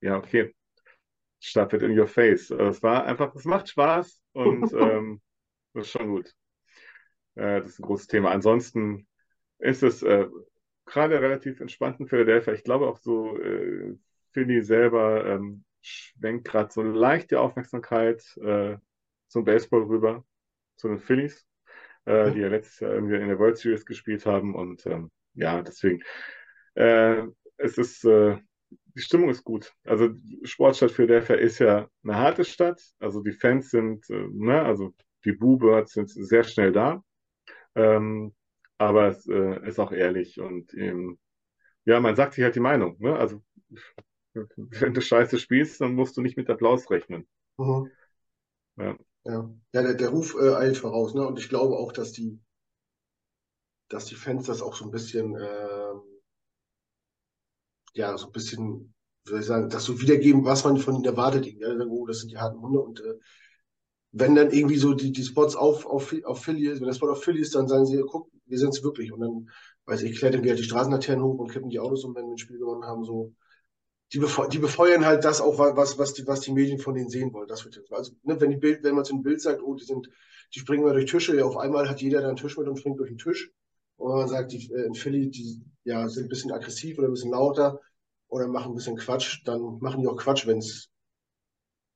ja, 0.00 0.16
okay, 0.18 0.54
Start 1.40 1.72
wird 1.72 1.82
in 1.82 1.98
your 1.98 2.06
face. 2.06 2.50
Also 2.50 2.64
es 2.64 2.82
war 2.82 3.04
einfach, 3.04 3.34
es 3.34 3.44
macht 3.44 3.68
Spaß 3.68 4.20
und 4.32 4.72
ähm, 4.74 5.20
das 5.74 5.86
ist 5.86 5.92
schon 5.92 6.08
gut. 6.08 6.34
Äh, 7.34 7.60
das 7.60 7.72
ist 7.72 7.78
ein 7.78 7.86
großes 7.86 8.08
Thema. 8.08 8.30
Ansonsten 8.30 9.06
ist 9.58 9.82
es 9.82 10.02
äh, 10.02 10.26
gerade 10.86 11.20
relativ 11.20 11.60
entspannt 11.60 12.00
in 12.00 12.06
Philadelphia. 12.06 12.54
Ich 12.54 12.64
glaube 12.64 12.86
auch 12.86 12.98
so, 12.98 13.38
äh, 13.38 13.96
Philly 14.32 14.62
selber 14.62 15.26
ähm, 15.26 15.64
schwenkt 15.80 16.46
gerade 16.46 16.72
so 16.72 16.82
leicht 16.82 17.30
die 17.30 17.36
Aufmerksamkeit 17.36 18.22
äh, 18.38 18.76
zum 19.28 19.44
Baseball 19.44 19.82
rüber, 19.82 20.24
zu 20.76 20.88
den 20.88 20.98
Phillies, 20.98 21.46
äh, 22.04 22.30
die 22.32 22.40
ja 22.40 22.48
letztes 22.48 22.80
Jahr 22.80 22.92
irgendwie 22.92 23.16
in 23.16 23.28
der 23.28 23.38
World 23.38 23.58
Series 23.58 23.84
gespielt 23.86 24.26
haben. 24.26 24.54
Und 24.54 24.86
ähm, 24.86 25.10
ja, 25.34 25.62
deswegen, 25.62 26.02
äh, 26.74 27.22
es 27.56 27.78
ist, 27.78 28.04
äh, 28.04 28.36
die 28.70 29.00
Stimmung 29.00 29.30
ist 29.30 29.44
gut. 29.44 29.72
Also 29.84 30.10
Sportstadt 30.42 30.90
Philadelphia 30.90 31.36
ist 31.36 31.58
ja 31.58 31.88
eine 32.04 32.16
harte 32.16 32.44
Stadt. 32.44 32.80
Also 32.98 33.22
die 33.22 33.32
Fans 33.32 33.70
sind, 33.70 34.08
äh, 34.10 34.28
ne, 34.32 34.62
also 34.62 34.94
die 35.24 35.32
Boo-Birds 35.32 35.92
sind 35.92 36.10
sehr 36.10 36.44
schnell 36.44 36.72
da. 36.72 37.02
Ähm, 37.74 38.34
aber 38.78 39.08
es 39.08 39.26
äh, 39.26 39.66
ist 39.66 39.78
auch 39.78 39.92
ehrlich 39.92 40.40
und 40.40 40.74
ähm, 40.74 41.18
ja, 41.84 42.00
man 42.00 42.16
sagt 42.16 42.34
sich 42.34 42.44
halt 42.44 42.54
die 42.56 42.60
Meinung. 42.60 42.96
Ne? 42.98 43.16
Also 43.16 43.42
wenn 44.34 44.94
du 44.94 45.00
scheiße 45.00 45.38
spielst, 45.38 45.80
dann 45.80 45.94
musst 45.94 46.16
du 46.16 46.22
nicht 46.22 46.36
mit 46.36 46.50
Applaus 46.50 46.90
rechnen. 46.90 47.26
Mhm. 47.58 47.90
Ja. 48.76 48.96
Ja, 49.24 49.50
ja 49.72 49.82
der, 49.82 49.94
der 49.94 50.08
Ruf 50.10 50.36
äh, 50.40 50.54
eilt 50.54 50.76
voraus, 50.76 51.14
ne? 51.14 51.26
Und 51.26 51.38
ich 51.38 51.48
glaube 51.48 51.76
auch, 51.76 51.92
dass 51.92 52.12
die, 52.12 52.38
dass 53.88 54.06
die 54.06 54.14
Fans 54.14 54.46
das 54.46 54.62
auch 54.62 54.76
so 54.76 54.84
ein 54.84 54.90
bisschen, 54.90 55.34
äh, 55.36 55.94
ja, 57.94 58.16
so 58.18 58.26
ein 58.26 58.32
bisschen, 58.32 58.94
wie 59.24 59.30
soll 59.30 59.40
ich 59.40 59.46
sagen, 59.46 59.68
das 59.70 59.84
so 59.84 60.00
wiedergeben, 60.00 60.44
was 60.44 60.64
man 60.64 60.76
von 60.76 60.96
ihnen 60.96 61.04
erwartet. 61.04 61.46
Ja? 61.46 61.68
Oh, 61.88 62.06
das 62.06 62.20
sind 62.20 62.30
die 62.30 62.38
harten 62.38 62.60
Hunde 62.60 62.80
und 62.80 63.00
äh, 63.00 63.14
wenn 64.12 64.34
dann 64.34 64.50
irgendwie 64.50 64.76
so 64.78 64.94
die, 64.94 65.12
die 65.12 65.24
Spots 65.24 65.56
auf, 65.56 65.84
auf, 65.84 66.14
auf 66.24 66.42
Philly 66.42 66.68
ist, 66.68 66.80
wenn 66.80 66.86
der 66.86 66.94
Spot 66.94 67.10
auf 67.10 67.22
Philly 67.22 67.40
ist, 67.40 67.54
dann 67.54 67.68
sagen 67.68 67.86
sie, 67.86 68.02
guck, 68.06 68.30
wir 68.46 68.58
sind 68.58 68.70
es 68.70 68.82
wirklich. 68.82 69.12
Und 69.12 69.20
dann, 69.20 69.50
weiß 69.86 70.02
ich, 70.02 70.18
klettern 70.18 70.42
die 70.42 70.48
halt 70.48 70.58
die 70.58 70.64
Straßenlaternen 70.64 71.24
hoch 71.24 71.38
und 71.38 71.50
kippen 71.50 71.70
die 71.70 71.80
Autos 71.80 72.04
um, 72.04 72.14
wenn 72.14 72.26
wir 72.26 72.34
ein 72.34 72.38
Spiel 72.38 72.58
gewonnen 72.58 72.84
haben. 72.84 73.04
So, 73.04 73.34
die, 74.12 74.18
befeu 74.18 74.46
die 74.48 74.58
befeuern 74.58 75.04
halt 75.04 75.24
das 75.24 75.40
auch, 75.40 75.58
was, 75.58 75.98
was, 75.98 76.14
die, 76.14 76.26
was 76.26 76.40
die 76.40 76.52
Medien 76.52 76.78
von 76.78 76.94
denen 76.94 77.10
sehen 77.10 77.32
wollen. 77.32 77.48
Das 77.48 77.64
wird 77.64 77.76
jetzt, 77.76 77.92
also, 77.92 78.12
ne, 78.22 78.40
wenn 78.40 78.50
die 78.50 78.56
Bild, 78.56 78.82
wenn 78.82 78.94
man 78.94 79.04
so 79.04 79.14
ein 79.14 79.22
Bild 79.22 79.40
sagt, 79.40 79.62
oh, 79.62 79.74
die 79.74 79.84
sind, 79.84 80.08
die 80.54 80.60
springen 80.60 80.84
mal 80.84 80.92
durch 80.92 81.10
Tische, 81.10 81.36
ja, 81.36 81.44
auf 81.44 81.56
einmal 81.56 81.88
hat 81.88 82.00
jeder 82.00 82.20
da 82.20 82.28
einen 82.28 82.36
Tisch 82.36 82.56
mit 82.56 82.68
und 82.68 82.78
springt 82.78 83.00
durch 83.00 83.10
den 83.10 83.18
Tisch. 83.18 83.50
Und 83.96 84.14
man 84.14 84.28
sagt, 84.28 84.52
die 84.52 84.70
äh, 84.72 84.84
in 84.84 84.94
Philly, 84.94 85.30
die 85.30 85.62
ja, 85.84 86.08
sind 86.08 86.24
ein 86.24 86.28
bisschen 86.28 86.52
aggressiv 86.52 86.98
oder 86.98 87.08
ein 87.08 87.12
bisschen 87.12 87.30
lauter 87.30 87.80
oder 88.28 88.46
machen 88.46 88.72
ein 88.72 88.74
bisschen 88.74 88.96
Quatsch, 88.96 89.42
dann 89.44 89.78
machen 89.80 90.00
die 90.00 90.06
auch 90.06 90.16
Quatsch, 90.16 90.46
wenn 90.46 90.58
es 90.58 90.90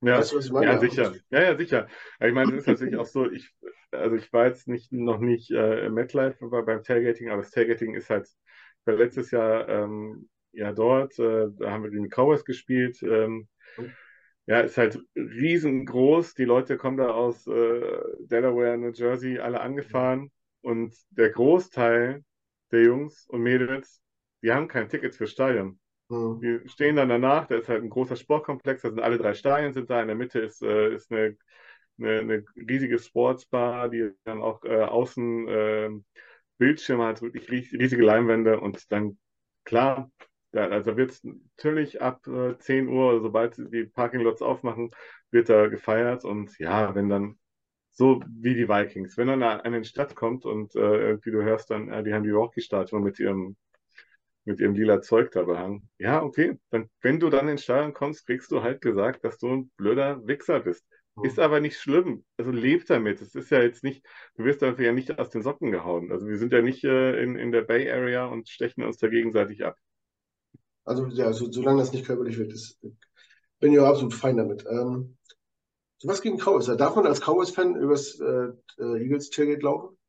ja, 0.03 0.19
weißt 0.19 0.33
du, 0.33 0.37
was 0.37 0.47
ich 0.47 0.53
meine? 0.53 0.67
ja, 0.67 0.79
sicher. 0.79 1.15
Ja, 1.31 1.43
ja, 1.43 1.57
sicher. 1.57 1.89
ich 2.21 2.33
meine, 2.33 2.53
es 2.53 2.61
ist 2.61 2.67
natürlich 2.67 2.97
auch 2.97 3.07
so, 3.07 3.31
ich, 3.31 3.51
also 3.91 4.17
ich 4.17 4.33
war 4.33 4.47
jetzt 4.47 4.69
nicht, 4.69 4.93
noch 4.93 5.19
nicht 5.19 5.51
äh, 5.51 5.89
MetLife 5.89 6.47
beim 6.47 6.83
Tailgating, 6.83 7.31
aber 7.31 7.43
das 7.43 7.51
Tailgating 7.51 7.95
ist 7.95 8.11
halt, 8.11 8.27
ich 8.27 8.87
war 8.87 8.95
letztes 8.95 9.31
Jahr 9.31 9.69
ähm, 9.69 10.29
ja 10.53 10.73
dort, 10.73 11.19
äh, 11.19 11.49
da 11.59 11.71
haben 11.71 11.85
wir 11.85 11.91
den 11.91 12.09
Cowboys 12.09 12.45
gespielt. 12.45 13.03
Ähm, 13.03 13.49
ja, 14.47 14.61
ist 14.61 14.79
halt 14.79 14.99
riesengroß. 15.17 16.35
Die 16.35 16.45
Leute 16.45 16.77
kommen 16.77 16.97
da 16.97 17.11
aus 17.11 17.47
äh, 17.47 18.01
Delaware, 18.21 18.77
New 18.79 18.91
Jersey, 18.93 19.39
alle 19.39 19.61
angefahren. 19.61 20.31
Und 20.63 20.95
der 21.11 21.31
Großteil 21.31 22.25
der 22.73 22.83
Jungs 22.83 23.27
und 23.27 23.43
Mädels, 23.43 24.03
die 24.43 24.53
haben 24.53 24.69
kein 24.69 24.89
Ticket 24.89 25.15
fürs 25.15 25.31
Stadion. 25.31 25.80
Mhm. 26.11 26.41
Wir 26.43 26.69
stehen 26.69 26.97
dann 26.97 27.09
danach, 27.09 27.47
da 27.47 27.57
ist 27.57 27.69
halt 27.69 27.83
ein 27.83 27.91
großer 27.91 28.17
Sportkomplex, 28.17 28.83
da 28.83 28.91
sind 28.91 29.01
alle 29.01 29.19
drei 29.19 29.35
Stadien 29.35 29.73
sind 29.73 29.89
da, 29.91 30.01
in 30.03 30.09
der 30.09 30.17
Mitte 30.17 30.41
ist, 30.41 30.63
äh, 30.63 30.95
ist 30.95 31.11
eine, 31.13 31.37
eine, 31.99 32.19
eine, 32.21 32.45
riesige 32.57 32.99
Sportsbar, 32.99 33.89
die 33.89 34.11
dann 34.25 34.43
auch 34.43 34.65
äh, 34.65 34.83
außen 34.83 35.49
äh, 35.49 35.91
Bildschirme 36.59 37.07
hat, 37.07 37.23
wirklich 37.23 37.51
riesige 37.51 38.05
Leinwände 38.05 38.61
und 38.61 38.91
dann, 38.93 39.19
klar, 39.65 40.11
da, 40.53 40.67
also 40.69 40.97
wird 40.97 41.13
es 41.13 41.23
natürlich 41.25 42.03
ab 42.03 42.27
äh, 42.27 42.59
10 42.59 42.89
Uhr, 42.89 43.21
sobald 43.23 43.57
die 43.73 43.85
Parkinglots 43.85 44.43
aufmachen, 44.43 44.91
wird 45.31 45.49
da 45.49 45.69
gefeiert 45.69 46.25
und 46.25 46.59
ja, 46.59 46.95
wenn 46.95 47.09
dann 47.09 47.39
so 47.93 48.21
wie 48.27 48.55
die 48.55 48.69
Vikings, 48.69 49.17
wenn 49.17 49.29
dann 49.29 49.43
an 49.43 49.61
eine 49.61 49.85
Stadt 49.85 50.17
kommt 50.17 50.45
und 50.45 50.75
äh, 50.75 50.81
irgendwie 50.81 51.31
du 51.31 51.43
hörst 51.43 51.71
dann, 51.71 51.89
äh, 51.89 52.03
die 52.03 52.13
haben 52.13 52.25
die 52.25 52.31
Rocky-Statue 52.31 53.01
mit 53.01 53.21
ihrem 53.21 53.57
mit 54.45 54.61
ihrem 54.61 54.75
lila 54.75 55.01
Zeug 55.03 55.31
da 55.33 55.43
behangen. 55.43 55.89
Ja, 55.99 56.23
okay. 56.23 56.59
Dann, 56.71 56.89
wenn 57.03 57.21
du 57.21 57.31
dann 57.31 57.49
ins 57.49 57.65
Stadion 57.65 57.93
kommst, 57.93 58.27
kriegst 58.27 58.51
du 58.51 58.63
halt 58.63 58.81
gesagt, 58.81 59.25
dass 59.25 59.39
du 59.39 59.49
ein 59.49 59.71
blöder 59.77 60.27
Wichser 60.27 60.61
bist. 60.61 60.85
Mhm. 61.17 61.25
Ist 61.25 61.39
aber 61.39 61.61
nicht 61.61 61.79
schlimm. 61.79 62.25
Also 62.37 62.51
leb 62.51 62.87
damit. 62.87 63.21
Es 63.21 63.35
ist 63.35 63.51
ja 63.51 63.63
jetzt 63.63 63.85
nicht, 63.85 64.05
du 64.37 64.45
wirst 64.45 64.63
dafür 64.63 64.87
ja 64.87 64.93
nicht 64.93 65.19
aus 65.19 65.31
den 65.31 65.43
Socken 65.43 65.71
gehauen. 65.71 66.11
Also 66.11 66.27
wir 66.27 66.39
sind 66.39 66.53
ja 66.53 66.63
nicht 66.63 66.85
äh, 66.85 67.23
in, 67.23 67.37
in 67.37 67.53
der 67.53 67.63
Bay 67.63 67.91
Area 67.91 68.27
und 68.27 68.49
stechen 68.49 68.85
uns 68.85 68.99
da 68.99 69.09
gegenseitig 69.09 69.65
ab. 69.65 69.77
Also 70.85 71.07
ja, 71.07 71.33
so, 71.33 71.51
solange 71.51 71.81
das 71.81 71.93
nicht 71.93 72.07
körperlich 72.07 72.39
wird, 72.39 72.53
ist, 72.53 72.81
bin 73.61 73.73
ich 73.73 73.79
auch 73.79 73.87
absolut 73.87 74.15
fein 74.15 74.37
damit. 74.37 74.65
Ähm, 74.69 75.17
was 76.03 76.23
gegen 76.23 76.39
Cowboys? 76.39 76.67
Darf 76.67 76.97
man 76.97 77.07
als 77.07 77.21
Cowboys-Fan 77.21 77.77
übers 77.77 78.19
äh, 78.19 78.49
äh 78.79 79.03
Eagles 79.03 79.29
Tailgate 79.29 79.63
laufen? 79.63 80.00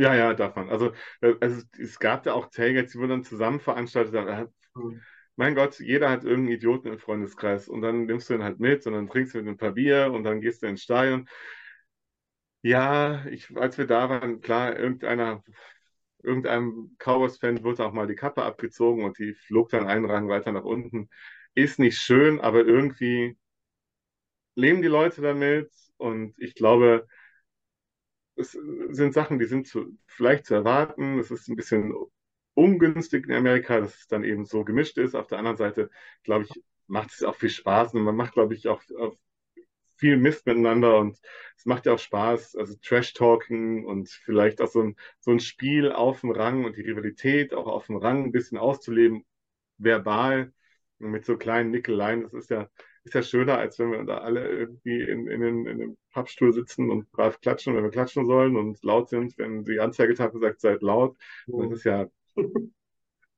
Ja, 0.00 0.14
ja, 0.14 0.32
davon. 0.34 0.70
Also, 0.70 0.92
äh, 1.20 1.34
also 1.40 1.62
es 1.78 1.98
gab 1.98 2.22
da 2.22 2.32
auch 2.32 2.50
Tailgates, 2.50 2.92
die 2.92 2.98
wurden 2.98 3.10
dann 3.10 3.24
zusammen 3.24 3.60
veranstaltet. 3.60 4.14
Mhm. 4.74 5.00
Mein 5.36 5.54
Gott, 5.54 5.78
jeder 5.80 6.10
hat 6.10 6.24
irgendeinen 6.24 6.56
Idioten 6.56 6.88
im 6.88 6.98
Freundeskreis 6.98 7.68
und 7.68 7.82
dann 7.82 8.06
nimmst 8.06 8.30
du 8.30 8.34
ihn 8.34 8.42
halt 8.44 8.60
mit 8.60 8.86
und 8.86 8.94
dann 8.94 9.08
trinkst 9.08 9.34
du 9.34 9.38
mit 9.38 9.48
ein 9.48 9.56
paar 9.58 9.72
Bier 9.72 10.12
und 10.12 10.24
dann 10.24 10.40
gehst 10.40 10.62
du 10.62 10.66
ins 10.66 10.82
Stadion. 10.82 11.28
Ja, 12.62 13.24
ich, 13.26 13.56
als 13.56 13.78
wir 13.78 13.86
da 13.86 14.08
waren, 14.10 14.40
klar, 14.42 14.76
irgendeiner, 14.78 15.42
irgendeinem 16.22 16.96
Cowboys-Fan 16.98 17.64
wurde 17.64 17.84
auch 17.86 17.92
mal 17.92 18.06
die 18.06 18.16
Kappe 18.16 18.42
abgezogen 18.44 19.04
und 19.04 19.18
die 19.18 19.34
flog 19.34 19.70
dann 19.70 19.86
einen 19.88 20.06
Rang 20.10 20.28
weiter 20.28 20.52
nach 20.52 20.64
unten. 20.64 21.10
Ist 21.54 21.78
nicht 21.78 21.98
schön, 21.98 22.40
aber 22.40 22.60
irgendwie 22.66 23.38
leben 24.54 24.82
die 24.82 24.88
Leute 24.88 25.22
damit 25.22 25.70
und 25.96 26.34
ich 26.38 26.54
glaube, 26.54 27.06
es 28.40 28.52
sind 28.52 29.14
Sachen, 29.14 29.38
die 29.38 29.46
sind 29.46 29.66
zu, 29.66 29.96
vielleicht 30.06 30.46
zu 30.46 30.54
erwarten. 30.54 31.18
Es 31.18 31.30
ist 31.30 31.48
ein 31.48 31.56
bisschen 31.56 31.94
ungünstig 32.54 33.26
in 33.26 33.34
Amerika, 33.34 33.80
dass 33.80 33.94
es 33.96 34.06
dann 34.08 34.24
eben 34.24 34.44
so 34.44 34.64
gemischt 34.64 34.98
ist. 34.98 35.14
Auf 35.14 35.28
der 35.28 35.38
anderen 35.38 35.56
Seite, 35.56 35.90
glaube 36.24 36.44
ich, 36.46 36.62
macht 36.86 37.12
es 37.12 37.22
auch 37.22 37.36
viel 37.36 37.50
Spaß 37.50 37.94
und 37.94 38.02
man 38.02 38.16
macht, 38.16 38.34
glaube 38.34 38.54
ich, 38.54 38.68
auch, 38.68 38.82
auch 38.98 39.16
viel 39.96 40.16
Mist 40.16 40.46
miteinander 40.46 40.98
und 40.98 41.18
es 41.56 41.66
macht 41.66 41.86
ja 41.86 41.92
auch 41.94 41.98
Spaß, 41.98 42.56
also 42.56 42.74
Trash-Talking 42.82 43.84
und 43.84 44.08
vielleicht 44.08 44.60
auch 44.62 44.68
so 44.68 44.82
ein, 44.82 44.96
so 45.20 45.30
ein 45.30 45.40
Spiel 45.40 45.92
auf 45.92 46.20
dem 46.22 46.30
Rang 46.30 46.64
und 46.64 46.76
die 46.76 46.82
Rivalität 46.82 47.52
auch 47.54 47.66
auf 47.66 47.86
dem 47.86 47.96
Rang 47.96 48.24
ein 48.24 48.32
bisschen 48.32 48.58
auszuleben, 48.58 49.24
verbal 49.78 50.52
mit 50.98 51.24
so 51.26 51.36
kleinen 51.36 51.70
Nickeleien. 51.70 52.22
Das 52.22 52.32
ist 52.34 52.50
ja, 52.50 52.68
ist 53.04 53.14
ja 53.14 53.22
schöner, 53.22 53.58
als 53.58 53.78
wenn 53.78 53.92
wir 53.92 54.04
da 54.04 54.18
alle 54.18 54.46
irgendwie 54.48 55.02
in, 55.02 55.26
in, 55.26 55.42
in, 55.42 55.66
in 55.66 55.82
einem 55.82 55.96
Pappstuhl 56.12 56.52
sitzen 56.52 56.90
und 56.90 57.10
brav 57.12 57.40
klatschen, 57.40 57.74
wenn 57.74 57.84
wir 57.84 57.90
klatschen 57.90 58.26
sollen 58.26 58.56
und 58.56 58.82
laut 58.82 59.08
sind, 59.08 59.36
wenn 59.38 59.64
die 59.64 59.80
Anzeigetafel 59.80 60.40
sagt, 60.40 60.60
seid 60.60 60.82
laut. 60.82 61.16
Mhm. 61.46 61.62
Das 61.62 61.72
ist 61.78 61.84
ja, 61.84 62.06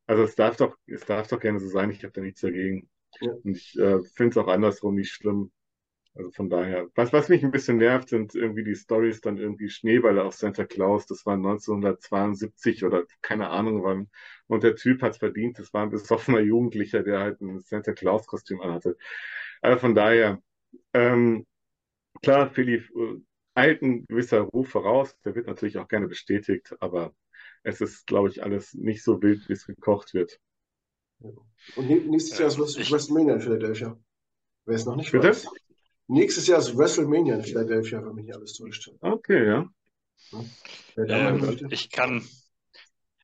also 0.06 0.22
es 0.24 0.34
darf 0.34 0.56
doch, 0.56 0.76
es 0.86 1.05
darf 1.05 1.28
doch 1.28 1.40
gerne 1.40 1.60
so 1.60 1.68
sein, 1.68 1.90
ich 1.90 2.02
habe 2.02 2.12
da 2.12 2.20
nichts 2.20 2.40
dagegen. 2.40 2.89
Ja. 3.20 3.32
Und 3.32 3.56
ich 3.56 3.78
äh, 3.78 4.01
finde 4.14 4.30
es 4.30 4.36
auch 4.36 4.48
andersrum 4.48 4.94
nicht 4.94 5.12
schlimm. 5.12 5.52
Also 6.14 6.30
von 6.30 6.51
daher, 6.51 6.89
was, 6.94 7.12
was 7.12 7.30
mich 7.30 7.43
ein 7.43 7.51
bisschen 7.51 7.78
nervt, 7.78 8.10
sind 8.10 8.34
irgendwie 8.34 8.64
die 8.64 8.74
Stories 8.74 9.22
dann 9.22 9.39
irgendwie 9.39 9.70
Schneeballe 9.70 10.24
auf 10.24 10.34
Santa 10.34 10.66
Claus. 10.66 11.06
Das 11.06 11.24
war 11.24 11.36
1972 11.36 12.84
oder 12.84 13.05
keine 13.22 13.48
Ahnung 13.48 13.82
wann. 13.82 14.10
Und 14.47 14.62
der 14.62 14.76
Typ 14.76 15.01
hat 15.01 15.12
es 15.12 15.18
verdient. 15.18 15.59
Das 15.59 15.72
war 15.72 15.84
ein 15.84 15.90
besoffener 15.90 16.40
Jugendlicher, 16.40 17.02
der 17.02 17.20
halt 17.20 17.40
ein 17.40 17.60
Santa 17.60 17.93
Claus-Kostüm 17.93 18.60
anhatte. 18.60 18.98
Also 19.62 19.78
von 19.78 19.94
daher, 19.94 20.43
ähm, 20.93 21.47
klar, 22.22 22.51
Philipp 22.51 22.90
äh, 22.94 23.20
eilt 23.55 23.80
ein 23.80 24.05
gewisser 24.06 24.40
Ruf 24.40 24.68
voraus. 24.68 25.16
Der 25.24 25.34
wird 25.34 25.47
natürlich 25.47 25.78
auch 25.78 25.89
gerne 25.89 26.09
bestätigt, 26.09 26.74
aber 26.80 27.14
es 27.62 27.80
ist, 27.80 28.06
glaube 28.06 28.28
ich, 28.28 28.43
alles 28.43 28.74
nicht 28.74 29.02
so 29.02 29.22
wild, 29.22 29.48
wie 29.48 29.55
es 29.55 29.66
gekocht 29.66 30.12
wird. 30.12 30.39
Und 31.20 31.89
nächstes 31.89 32.39
Jahr 32.39 32.48
ist 32.48 32.59
WrestleMania 32.59 33.34
in 33.34 33.40
Philadelphia. 33.40 33.98
Wer 34.66 34.74
es 34.74 34.84
noch 34.84 34.97
nicht 34.97 35.10
Bitte? 35.12 35.28
weiß. 35.28 35.47
Nächstes 36.08 36.46
Jahr 36.46 36.58
ist 36.58 36.76
WrestleMania 36.76 37.36
in 37.36 37.42
Philadelphia, 37.42 38.04
wenn 38.04 38.14
mich 38.14 38.26
nicht 38.26 38.36
alles 38.36 38.54
täuscht. 38.54 38.90
Okay, 39.00 39.46
ja. 39.46 39.68
Ähm, 40.96 41.58
ich 41.70 41.90
kann, 41.90 42.22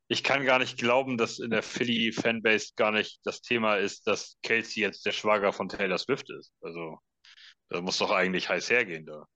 ich 0.09 0.23
kann 0.23 0.45
gar 0.45 0.59
nicht 0.59 0.79
glauben, 0.79 1.19
dass 1.19 1.39
in 1.39 1.51
der 1.51 1.63
Philly-Fanbase 1.63 2.73
gar 2.77 2.93
nicht 2.93 3.21
das 3.25 3.43
Thema 3.43 3.77
ist, 3.77 4.07
dass 4.07 4.37
Kelsey 4.43 4.83
jetzt 4.83 5.05
der 5.07 5.13
Schwager 5.13 5.53
von 5.53 5.69
Taylor 5.69 5.99
Swift 5.99 6.31
ist. 6.31 6.53
Also, 6.61 6.99
da 7.69 7.81
muss 7.81 7.99
doch 7.99 8.11
eigentlich 8.11 8.49
heiß 8.49 8.71
hergehen 8.71 9.07
da. 9.07 9.27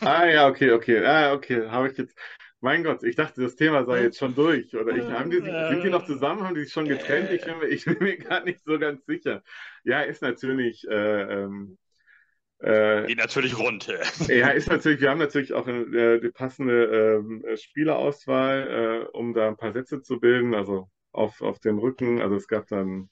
Ah, 0.00 0.26
ja, 0.26 0.46
okay, 0.46 0.70
okay. 0.70 1.04
Ah, 1.04 1.32
okay. 1.32 1.68
Habe 1.68 1.90
ich 1.90 1.98
jetzt. 1.98 2.16
Mein 2.60 2.84
Gott, 2.84 3.02
ich 3.02 3.16
dachte, 3.16 3.40
das 3.42 3.56
Thema 3.56 3.84
sei 3.84 4.04
jetzt 4.04 4.18
schon 4.18 4.36
durch. 4.36 4.72
Oder 4.76 4.94
ich, 4.94 5.02
haben 5.02 5.30
die, 5.30 5.38
sind 5.38 5.82
die 5.82 5.90
noch 5.90 6.06
zusammen? 6.06 6.44
Haben 6.44 6.54
die 6.54 6.62
sich 6.62 6.72
schon 6.72 6.86
getrennt? 6.86 7.32
Ich 7.32 7.44
bin, 7.44 7.56
ich 7.68 7.84
bin 7.84 7.98
mir 7.98 8.16
gar 8.18 8.44
nicht 8.44 8.60
so 8.64 8.78
ganz 8.78 9.04
sicher. 9.04 9.42
Ja, 9.82 10.02
ist 10.02 10.22
natürlich. 10.22 10.86
Äh, 10.88 11.42
ähm, 11.42 11.76
äh, 12.62 13.06
Geht 13.06 13.18
natürlich 13.18 13.58
rund. 13.58 13.86
ja, 14.28 14.50
ist 14.50 14.68
natürlich, 14.68 15.00
wir 15.00 15.10
haben 15.10 15.18
natürlich 15.18 15.52
auch 15.52 15.66
äh, 15.66 16.20
die 16.20 16.30
passende 16.30 17.22
äh, 17.44 17.56
Spielerauswahl, 17.56 19.08
äh, 19.12 19.16
um 19.16 19.34
da 19.34 19.48
ein 19.48 19.56
paar 19.56 19.72
Sätze 19.72 20.00
zu 20.00 20.20
bilden, 20.20 20.54
also 20.54 20.88
auf, 21.10 21.42
auf 21.42 21.58
dem 21.58 21.78
Rücken. 21.78 22.22
Also 22.22 22.36
es 22.36 22.46
gab 22.46 22.68
dann, 22.68 23.10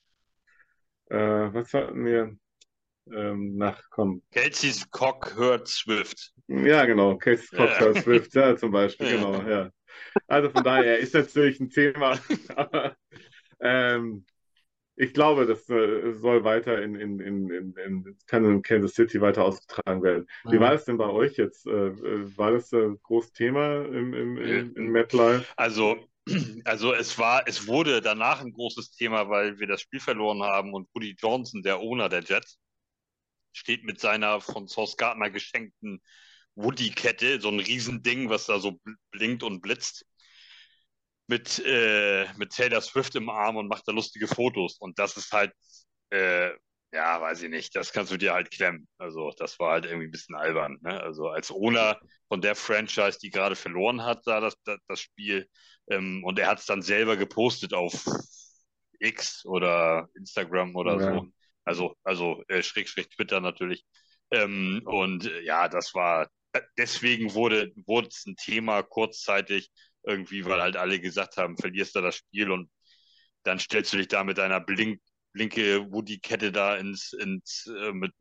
äh, 1.07 1.17
was 1.17 1.75
hatten 1.75 2.05
wir? 2.05 2.37
Ähm, 3.13 3.57
nach, 3.57 3.83
komm. 3.91 4.23
Kelsey's 4.31 4.89
Cock 4.91 5.35
hört 5.37 5.67
Swift. 5.67 6.33
Ja, 6.47 6.85
genau, 6.85 7.17
Kelsey's 7.17 7.51
Cock 7.51 7.71
ja. 7.71 7.81
hört 7.81 7.99
Swift, 7.99 8.35
ja, 8.35 8.57
zum 8.57 8.71
Beispiel, 8.71 9.09
ja. 9.09 9.13
genau, 9.17 9.43
ja. 9.49 9.71
Also 10.29 10.51
von 10.51 10.63
daher 10.63 10.99
ist 10.99 11.15
natürlich 11.15 11.59
ein 11.59 11.71
Thema, 11.71 12.21
aber 12.55 12.97
ähm, 13.61 14.25
ich 14.97 15.15
glaube, 15.15 15.47
das 15.47 15.69
äh, 15.71 16.13
soll 16.13 16.45
weiter 16.45 16.83
in, 16.83 16.95
in, 16.95 17.21
in, 17.21 17.51
in, 17.51 18.19
in, 18.29 18.63
Kansas 18.63 18.95
City 18.95 19.21
weiter 19.21 19.45
ausgetragen 19.45 20.03
werden. 20.03 20.27
Wie 20.45 20.61
war 20.61 20.75
es 20.75 20.85
denn 20.85 20.99
bei 20.99 21.09
euch 21.09 21.37
jetzt? 21.37 21.67
Äh, 21.67 21.71
äh, 21.71 22.37
war 22.37 22.53
das 22.53 22.73
ein 22.73 22.99
großes 23.03 23.33
Thema 23.33 23.83
im, 23.87 24.13
im, 24.13 24.37
im, 24.37 24.77
im 24.77 24.93
MetLife? 24.93 25.47
Also, 25.57 25.97
also 26.65 26.93
es 26.93 27.19
war, 27.19 27.45
es 27.47 27.67
wurde 27.67 28.03
danach 28.03 28.41
ein 28.41 28.53
großes 28.53 28.93
Thema, 28.93 29.29
weil 29.29 29.59
wir 29.59 29.67
das 29.67 29.81
Spiel 29.81 30.01
verloren 30.01 30.43
haben 30.43 30.75
und 30.75 30.89
Woody 30.95 31.17
Johnson, 31.19 31.63
der 31.63 31.81
Owner 31.81 32.09
der 32.09 32.23
Jets, 32.23 32.59
steht 33.53 33.85
mit 33.85 34.01
seiner 34.01 34.41
von 34.41 34.69
Source 34.69 34.97
Gardner 34.97 35.31
geschenkten 35.31 36.03
Woody-Kette, 36.57 37.41
so 37.41 37.49
ein 37.49 37.61
Riesending, 37.61 38.29
was 38.29 38.47
da 38.47 38.59
so 38.59 38.81
blinkt 39.13 39.43
und 39.43 39.61
blitzt 39.61 40.05
mit, 41.31 41.63
äh, 41.65 42.27
mit 42.37 42.51
Taylor 42.51 42.81
Swift 42.81 43.15
im 43.15 43.31
Arm 43.31 43.57
und 43.57 43.69
macht 43.69 43.87
da 43.87 43.93
lustige 43.93 44.27
Fotos. 44.27 44.77
Und 44.79 44.99
das 44.99 45.17
ist 45.17 45.31
halt, 45.33 45.53
äh, 46.11 46.51
ja, 46.93 47.21
weiß 47.21 47.43
ich 47.43 47.51
nicht, 47.51 47.77
das 47.77 47.93
kannst 47.93 48.11
du 48.11 48.17
dir 48.17 48.33
halt 48.33 48.51
klemmen. 48.51 48.89
Also 48.99 49.31
das 49.39 49.61
war 49.61 49.71
halt 49.71 49.85
irgendwie 49.85 50.09
ein 50.09 50.11
bisschen 50.11 50.35
albern. 50.35 50.79
Ne? 50.83 51.01
Also 51.01 51.29
als 51.29 51.53
Owner 51.53 52.01
von 52.29 52.41
der 52.41 52.57
Franchise, 52.57 53.21
die 53.23 53.31
gerade 53.31 53.55
verloren 53.55 54.05
hat, 54.05 54.27
da 54.27 54.41
das, 54.41 54.57
das, 54.65 54.79
das 54.89 55.01
Spiel. 55.01 55.49
Ähm, 55.89 56.25
und 56.25 56.37
er 56.41 56.49
hat 56.49 56.59
es 56.59 56.67
dann 56.67 56.83
selber 56.83 57.17
gepostet 57.17 57.75
auf 57.75 58.05
X 58.99 59.47
oder 59.47 60.09
Instagram 60.17 60.75
oder 60.75 61.01
ja. 61.01 61.15
so. 61.15 61.27
Also, 61.65 61.95
also 62.03 62.43
äh, 62.49 62.65
schräg, 62.65 62.89
schräg 62.89 63.09
Twitter 63.11 63.41
natürlich. 63.41 63.85
Ähm, 64.33 64.83
und 64.85 65.27
äh, 65.27 65.43
ja, 65.43 65.69
das 65.69 65.95
war, 65.95 66.29
deswegen 66.77 67.33
wurde 67.35 67.71
es 68.09 68.27
ein 68.27 68.35
Thema 68.35 68.83
kurzzeitig 68.83 69.71
irgendwie, 70.03 70.45
weil 70.45 70.61
halt 70.61 70.77
alle 70.77 71.01
gesagt 71.01 71.37
haben, 71.37 71.57
verlierst 71.57 71.95
du 71.95 72.01
das 72.01 72.17
Spiel 72.17 72.51
und 72.51 72.71
dann 73.43 73.59
stellst 73.59 73.93
du 73.93 73.97
dich 73.97 74.09
da 74.09 74.25
mit 74.25 74.39
deiner 74.39 74.61
blink, 74.61 75.01
linke 75.33 75.91
Woody-Kette 75.91 76.53
da 76.53 76.77
ins, 76.77 77.13
ins 77.13 77.67
äh, 77.67 77.93
mit, 77.93 78.13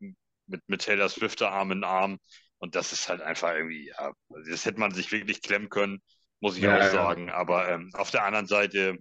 mit, 0.46 0.62
mit 0.66 0.82
Taylor 0.82 1.08
Swift 1.08 1.42
Arm 1.42 1.72
in 1.72 1.84
Arm. 1.84 2.18
Und 2.58 2.74
das 2.74 2.92
ist 2.92 3.08
halt 3.08 3.22
einfach 3.22 3.54
irgendwie, 3.54 3.88
ja, 3.88 4.12
das 4.50 4.64
hätte 4.66 4.80
man 4.80 4.92
sich 4.92 5.10
wirklich 5.12 5.40
klemmen 5.40 5.70
können, 5.70 6.02
muss 6.40 6.56
ich 6.56 6.62
ja, 6.62 6.76
auch 6.76 6.92
sagen. 6.92 7.28
Ja. 7.28 7.34
Aber 7.34 7.68
ähm, 7.70 7.90
auf 7.94 8.10
der 8.10 8.24
anderen 8.24 8.46
Seite, 8.46 8.98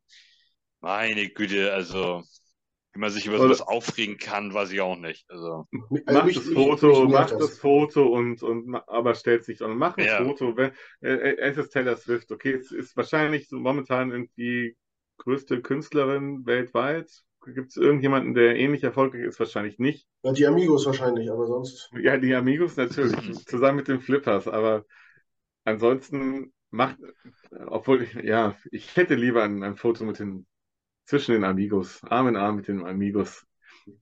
meine 0.80 1.30
Güte, 1.30 1.74
also 1.74 2.24
wie 2.94 3.00
man 3.00 3.12
sich 3.12 3.28
über 3.28 3.38
sowas 3.38 3.62
aufregen 3.62 4.18
kann, 4.18 4.54
weiß 4.54 4.72
ich 4.72 4.82
auch 4.82 4.98
nicht. 4.98 5.30
Also, 5.30 5.68
mach 5.90 6.26
das 6.26 6.50
Foto, 6.50 7.08
mach 7.08 7.30
das 7.30 7.60
Foto 7.60 8.08
und, 8.08 8.42
und 8.42 8.76
aber 8.88 9.14
stellt 9.14 9.46
sich 9.46 9.62
an. 9.62 9.78
Mach 9.78 9.96
ein 9.98 10.06
ja. 10.06 10.24
Foto. 10.24 10.58
Wenn, 10.58 10.72
äh, 11.02 11.14
äh, 11.14 11.38
es 11.38 11.58
ist 11.58 11.70
Taylor 11.70 11.98
Swift, 11.98 12.32
okay, 12.32 12.54
es 12.54 12.72
ist 12.72 12.98
wahrscheinlich 12.98 13.48
so 13.48 13.58
momentan 13.58 14.28
die 14.38 14.76
größte 15.18 15.62
Künstlerin 15.62 16.46
weltweit. 16.46 17.10
Gibt 17.46 17.70
es 17.70 17.78
irgendjemanden, 17.78 18.34
der 18.34 18.58
ähnlich 18.58 18.84
erfolgreich 18.84 19.22
ist? 19.22 19.40
Wahrscheinlich 19.40 19.80
nicht. 19.80 20.08
Ja, 20.24 20.34
die 20.34 20.46
Amigos 20.46 20.86
wahrscheinlich, 20.86 21.32
aber 21.32 21.46
sonst. 21.46 21.90
Ja, 22.02 22.18
die 22.18 22.34
Amigos 22.36 22.76
natürlich, 22.76 23.46
zusammen 23.46 23.78
mit 23.78 23.88
den 23.88 24.02
Flippers, 24.02 24.48
aber 24.48 24.86
ansonsten 25.64 26.54
macht, 26.70 26.98
obwohl 27.68 28.04
ich, 28.04 28.14
ja, 28.16 28.58
ich 28.72 28.96
hätte 28.96 29.16
lieber 29.16 29.44
ein, 29.44 29.64
ein 29.64 29.78
Foto 29.78 30.04
mit 30.04 30.20
den 30.20 30.48
zwischen 31.10 31.32
den 31.32 31.44
Amigos, 31.44 32.04
Arm 32.04 32.28
in 32.28 32.36
Arm 32.36 32.58
mit 32.58 32.68
den 32.68 32.86
Amigos, 32.86 33.44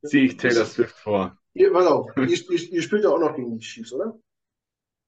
ziehe 0.04 0.26
ich 0.26 0.36
Taylor 0.36 0.66
Swift 0.66 0.96
vor. 0.96 1.38
Ihr, 1.54 1.72
pass 1.72 1.88
auf, 1.88 2.12
ihr, 2.18 2.28
ihr, 2.28 2.74
ihr 2.74 2.82
spielt 2.82 3.04
ja 3.06 3.10
auch 3.10 3.20
noch 3.20 3.34
gegen 3.34 3.58
die 3.58 3.66
Chiefs, 3.66 3.94
oder? 3.94 4.20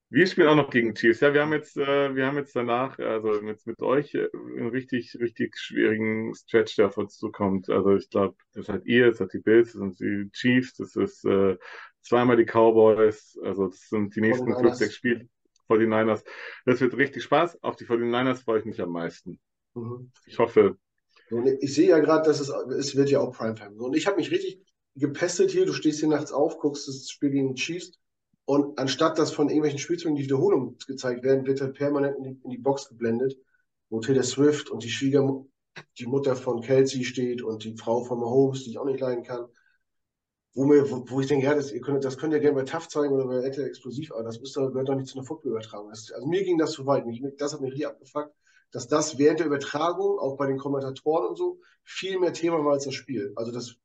Wir 0.10 0.26
spielen 0.26 0.48
auch 0.48 0.56
noch 0.56 0.70
gegen 0.70 0.96
Chiefs. 0.96 1.20
Ja, 1.20 1.34
wir 1.34 1.42
haben 1.42 1.52
jetzt, 1.52 1.76
äh, 1.76 2.16
wir 2.16 2.26
haben 2.26 2.38
jetzt 2.38 2.56
danach, 2.56 2.98
also 3.00 3.42
mit, 3.42 3.64
mit 3.68 3.82
euch, 3.82 4.16
äh, 4.16 4.30
einen 4.34 4.70
richtig, 4.70 5.18
richtig 5.20 5.58
schwierigen 5.58 6.34
Stretch, 6.34 6.78
der 6.78 6.88
auf 6.88 6.98
uns 6.98 7.18
zukommt. 7.18 7.70
Also 7.70 7.96
ich 7.98 8.10
glaube, 8.10 8.38
das 8.54 8.68
seid 8.68 8.86
ihr, 8.86 9.10
das 9.10 9.18
seid 9.18 9.34
die 9.34 9.40
Bills, 9.40 9.74
das 9.74 9.98
sind 9.98 10.00
die 10.00 10.32
Chiefs, 10.32 10.76
das 10.76 10.96
ist 10.96 11.26
äh, 11.26 11.58
zweimal 12.02 12.38
die 12.38 12.46
Cowboys, 12.46 13.38
also 13.44 13.68
das 13.68 13.90
sind 13.90 14.16
die 14.16 14.22
nächsten 14.22 14.56
fünf, 14.56 14.74
sechs 14.74 14.96
Spiele. 14.96 15.28
49ers. 15.68 16.24
Das 16.66 16.80
wird 16.80 16.98
richtig 16.98 17.24
Spaß. 17.24 17.62
Auf 17.62 17.76
die 17.76 17.86
49ers 17.86 18.44
freue 18.44 18.60
ich 18.60 18.66
mich 18.66 18.82
am 18.82 18.92
meisten. 18.92 19.40
Mhm. 19.76 20.12
Ich 20.26 20.40
hoffe, 20.40 20.80
und 21.32 21.48
ich 21.48 21.74
sehe 21.74 21.90
ja 21.90 22.00
gerade, 22.00 22.28
dass 22.28 22.40
es, 22.40 22.50
es 22.50 22.96
wird 22.96 23.10
ja 23.10 23.20
auch 23.20 23.32
Primetime. 23.32 23.76
Und 23.82 23.96
ich 23.96 24.08
habe 24.08 24.18
mich 24.18 24.32
richtig 24.32 24.62
gepestet 24.96 25.52
hier. 25.52 25.66
Du 25.66 25.74
stehst 25.74 26.00
hier 26.00 26.10
nachts 26.10 26.32
auf, 26.32 26.58
guckst 26.60 26.88
das 26.88 27.10
Spiel 27.10 27.30
gegen 27.30 27.56
Chiefs. 27.56 27.92
Und 28.46 28.80
anstatt 28.80 29.20
dass 29.20 29.32
von 29.32 29.48
irgendwelchen 29.48 29.78
Spielzeugen 29.80 30.16
die 30.16 30.24
Wiederholung 30.24 30.76
gezeigt 30.88 31.24
werden, 31.24 31.46
wird 31.46 31.62
halt 31.62 31.76
permanent 31.76 32.18
in 32.18 32.24
die, 32.24 32.42
in 32.44 32.50
die 32.50 32.58
Box 32.58 32.90
geblendet, 32.90 33.38
wo 33.90 34.00
Taylor 34.00 34.24
Swift 34.24 34.72
und 34.72 34.84
die 34.84 34.90
Schwieger, 34.90 35.46
die 36.00 36.08
Mutter 36.08 36.36
von 36.36 36.62
Kelsey 36.62 37.04
steht 37.04 37.44
und 37.44 37.64
die 37.64 37.78
Frau 37.78 38.04
von 38.04 38.20
Mahomes, 38.20 38.64
die 38.64 38.72
ich 38.72 38.80
auch 38.80 38.86
nicht 38.86 39.00
leiden 39.00 39.24
kann. 39.24 39.46
Wo, 40.56 40.66
mir, 40.66 40.90
wo, 40.90 41.06
wo 41.08 41.22
ich 41.22 41.28
denke, 41.28 41.46
ja, 41.46 41.54
das, 41.54 41.72
ihr 41.72 41.82
könnt, 41.82 42.04
das 42.04 42.18
könnt 42.18 42.34
ihr 42.34 42.40
gerne 42.40 42.56
bei 42.56 42.64
TAF 42.64 42.88
zeigen 42.88 43.14
oder 43.14 43.28
bei 43.28 43.36
RTL 43.36 43.68
Explosiv, 43.68 44.12
aber 44.12 44.24
das 44.24 44.38
ist 44.38 44.56
gehört 44.56 44.90
doch 44.90 44.96
nicht 44.96 45.08
zu 45.08 45.20
einer 45.20 45.28
Football-Übertragung. 45.28 45.92
Also 45.92 46.26
mir 46.26 46.44
ging 46.44 46.58
das 46.58 46.72
zu 46.72 46.88
weit. 46.88 47.06
Mich, 47.06 47.24
das 47.38 47.54
hat 47.54 47.62
mich 47.62 47.72
richtig 47.72 47.88
abgefuckt 47.88 48.34
dass 48.72 48.88
das 48.88 49.18
während 49.18 49.40
der 49.40 49.48
Übertragung, 49.48 50.20
auch 50.20 50.38
bei 50.38 50.48
den 50.48 50.58
Kommentatoren 50.58 51.30
und 51.30 51.38
so, 51.38 51.60
viel 51.84 52.20
mehr 52.20 52.34
Thema 52.34 52.64
war 52.64 52.74
als 52.74 52.86
das 52.86 52.94
Spiel. 52.94 53.34
Also 53.36 53.52
das. 53.52 53.76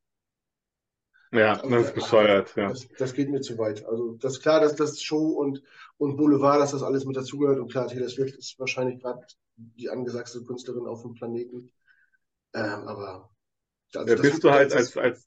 Ja, 1.33 1.55
also, 1.55 1.69
das 1.69 1.87
ist 1.87 1.95
bescheuert, 1.95 2.55
ja. 2.55 2.69
Das, 2.69 2.87
das, 2.99 3.13
geht 3.15 3.31
mir 3.31 3.41
zu 3.41 3.59
weit. 3.59 3.85
Also 3.87 4.17
das 4.21 4.35
ist 4.35 4.43
klar, 4.43 4.61
dass 4.61 4.77
das 4.77 5.03
Show 5.03 5.33
und, 5.33 5.63
und 5.97 6.17
Boulevard, 6.17 6.61
dass 6.61 6.73
das 6.73 6.83
alles 6.83 7.05
mit 7.07 7.17
dazugehört. 7.17 7.59
Und 7.59 7.73
klar, 7.73 7.89
Taylor 7.89 8.09
Swift 8.09 8.37
ist 8.37 8.59
wahrscheinlich 8.59 9.01
gerade 9.01 9.27
die 9.57 9.91
angesagte 9.91 10.45
Künstlerin 10.45 10.87
auf 10.87 11.03
dem 11.03 11.15
Planeten. 11.15 11.73
Ähm, 12.53 12.87
aber 12.87 13.31
also, 13.95 14.15
ja, 14.15 14.21
bist 14.21 14.45
du 14.45 14.51
halt 14.51 14.73
als, 14.73 14.97
als, 14.97 15.27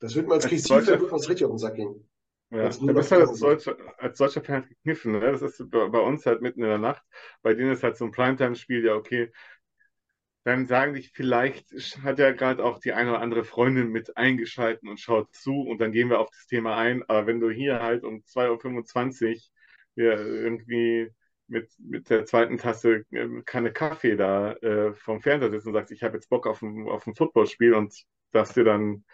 das 0.00 0.14
wird 0.14 0.26
mir 0.26 0.34
als, 0.34 0.44
als 0.44 0.50
Christine 0.52 1.00
richtig 1.10 1.44
auf 1.44 1.52
den 1.52 1.58
Sack 1.58 1.74
gehen. 1.76 2.08
Ja, 2.50 2.68
du 2.68 2.94
bist 2.94 3.10
halt 3.10 3.28
als 3.28 3.40
deutscher, 3.40 3.76
als 3.98 4.18
deutscher 4.18 4.42
Fan 4.42 4.68
gekniffen. 4.68 5.12
Ne? 5.12 5.20
Das 5.20 5.42
ist 5.42 5.68
bei, 5.70 5.98
uns 5.98 6.24
halt 6.26 6.42
mitten 6.42 6.62
in 6.62 6.68
der 6.68 6.78
Nacht. 6.78 7.02
Bei 7.42 7.54
denen 7.54 7.72
ist 7.72 7.82
halt 7.82 7.96
so 7.96 8.04
ein 8.04 8.12
Primetime-Spiel, 8.12 8.84
ja, 8.84 8.94
okay. 8.94 9.32
Dann 10.44 10.66
sagen 10.66 10.94
dich, 10.94 11.10
vielleicht 11.12 11.68
hat 12.04 12.20
ja 12.20 12.30
gerade 12.30 12.64
auch 12.64 12.78
die 12.78 12.92
eine 12.92 13.10
oder 13.10 13.20
andere 13.20 13.42
Freundin 13.42 13.88
mit 13.90 14.16
eingeschalten 14.16 14.88
und 14.88 15.00
schaut 15.00 15.34
zu 15.34 15.62
und 15.62 15.80
dann 15.80 15.90
gehen 15.90 16.08
wir 16.08 16.20
auf 16.20 16.30
das 16.30 16.46
Thema 16.46 16.76
ein. 16.76 17.02
Aber 17.08 17.26
wenn 17.26 17.40
du 17.40 17.50
hier 17.50 17.82
halt 17.82 18.04
um 18.04 18.22
2.25 18.22 19.50
Uhr 19.96 20.04
ja, 20.04 20.12
irgendwie 20.12 21.10
mit, 21.48 21.70
mit 21.78 22.10
der 22.10 22.26
zweiten 22.26 22.58
Tasse 22.58 23.04
äh, 23.10 23.42
Kanne 23.44 23.72
Kaffee 23.72 24.16
da 24.16 24.52
äh, 24.54 24.94
vom 24.94 25.20
Fernseher 25.20 25.50
sitzt 25.50 25.66
und 25.66 25.72
sagst, 25.72 25.92
ich 25.92 26.02
habe 26.04 26.14
jetzt 26.14 26.28
Bock 26.28 26.46
auf 26.46 26.62
ein, 26.62 26.88
auf 26.88 27.06
ein 27.08 27.14
Footballspiel 27.16 27.74
und 27.74 27.94
darfst 28.30 28.56
dir 28.56 28.64
dann 28.64 29.04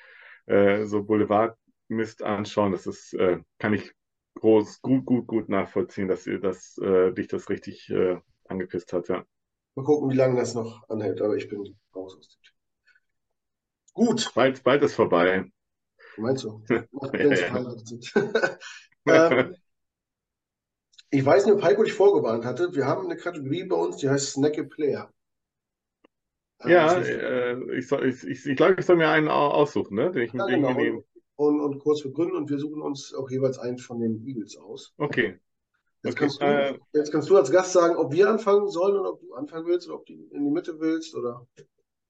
äh, 0.47 0.85
so 0.85 1.03
Boulevard 1.05 1.57
Mist 1.89 2.23
anschauen. 2.23 2.73
Das 2.73 2.87
ist, 2.87 3.15
äh, 3.15 3.39
kann 3.59 3.75
ich 3.75 3.93
groß, 4.35 4.83
gut, 4.83 5.05
gut, 5.05 5.27
gut 5.27 5.49
nachvollziehen, 5.49 6.09
dass 6.09 6.27
ihr 6.27 6.41
das, 6.41 6.79
äh, 6.79 7.13
dich 7.13 7.29
das 7.29 7.49
richtig 7.49 7.91
äh, 7.91 8.19
angepisst 8.47 8.93
hat, 8.93 9.09
ja. 9.09 9.25
Mal 9.75 9.85
gucken, 9.85 10.11
wie 10.11 10.17
lange 10.17 10.39
das 10.39 10.55
noch 10.55 10.89
anhält, 10.89 11.23
aber 11.23 11.37
ich 11.37 11.49
bin 11.49 11.79
raus 11.95 12.17
aus 12.19 12.29
dem 12.29 12.43
Gut. 13.95 14.33
Bald, 14.35 14.63
bald 14.63 14.83
ist 14.83 14.95
vorbei. 14.95 15.51
Meinst 16.17 16.45
du? 16.45 16.63
ähm, 19.07 19.57
ich 21.11 21.25
weiß 21.25 21.45
nicht, 21.45 21.55
ob 21.55 21.63
Heiko 21.63 21.83
dich 21.83 21.93
vorgewarnt 21.93 22.45
hatte. 22.45 22.75
Wir 22.75 22.87
haben 22.87 23.05
eine 23.05 23.17
Kategorie 23.17 23.65
bei 23.65 23.77
uns, 23.77 23.99
die 23.99 24.09
heißt 24.09 24.33
Snacky 24.33 24.65
Player. 24.65 25.13
Ja, 26.65 26.95
äh, 26.95 27.77
ich, 27.77 27.89
soll, 27.89 28.07
ich, 28.07 28.25
ich, 28.25 28.47
ich 28.47 28.57
glaube, 28.57 28.77
ich 28.79 28.87
soll 28.87 28.97
mir 28.97 29.09
einen 29.09 29.29
aussuchen, 29.29 29.97
ne? 29.97 30.11
den 30.11 30.23
ich 30.23 30.33
ja, 30.33 30.47
genau. 30.47 30.73
nehme 30.73 31.05
und, 31.49 31.61
und 31.61 31.79
kurz 31.79 32.03
begründen 32.03 32.37
und 32.37 32.51
wir 32.51 32.59
suchen 32.59 32.83
uns 32.83 33.15
auch 33.15 33.31
jeweils 33.31 33.59
einen 33.59 33.79
von 33.79 34.01
den 34.01 34.25
Eagles 34.27 34.57
aus. 34.57 34.95
Okay. 34.99 35.39
Jetzt, 36.03 36.15
okay. 36.15 36.21
Kannst 36.21 36.41
du, 36.41 36.45
äh, 36.45 36.79
jetzt 36.93 37.13
kannst 37.13 37.31
du 37.31 37.37
als 37.37 37.51
Gast 37.51 37.73
sagen, 37.73 37.97
ob 37.97 38.13
wir 38.13 38.29
anfangen 38.29 38.69
sollen 38.69 38.97
oder 38.99 39.13
ob 39.13 39.21
du 39.21 39.35
anfangen 39.35 39.67
willst 39.67 39.89
oder 39.89 39.99
ob 39.99 40.07
du 40.07 40.13
in 40.13 40.45
die 40.45 40.51
Mitte 40.51 40.81
willst 40.81 41.15
oder. 41.15 41.47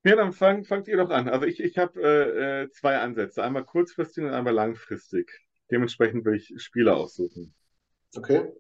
Ja, 0.05 0.17
dann 0.17 0.33
fang, 0.33 0.65
fangt 0.65 0.89
ihr 0.89 0.97
doch 0.97 1.11
an. 1.11 1.29
Also 1.29 1.47
ich, 1.47 1.61
ich 1.61 1.79
habe 1.79 2.01
äh, 2.03 2.63
äh, 2.63 2.71
zwei 2.71 2.99
Ansätze, 2.99 3.43
einmal 3.43 3.65
kurzfristig 3.65 4.25
und 4.25 4.31
einmal 4.31 4.55
langfristig. 4.55 5.31
Dementsprechend 5.71 6.25
will 6.25 6.35
ich 6.35 6.53
Spieler 6.57 6.97
aussuchen. 6.97 7.55
Okay. 8.17 8.53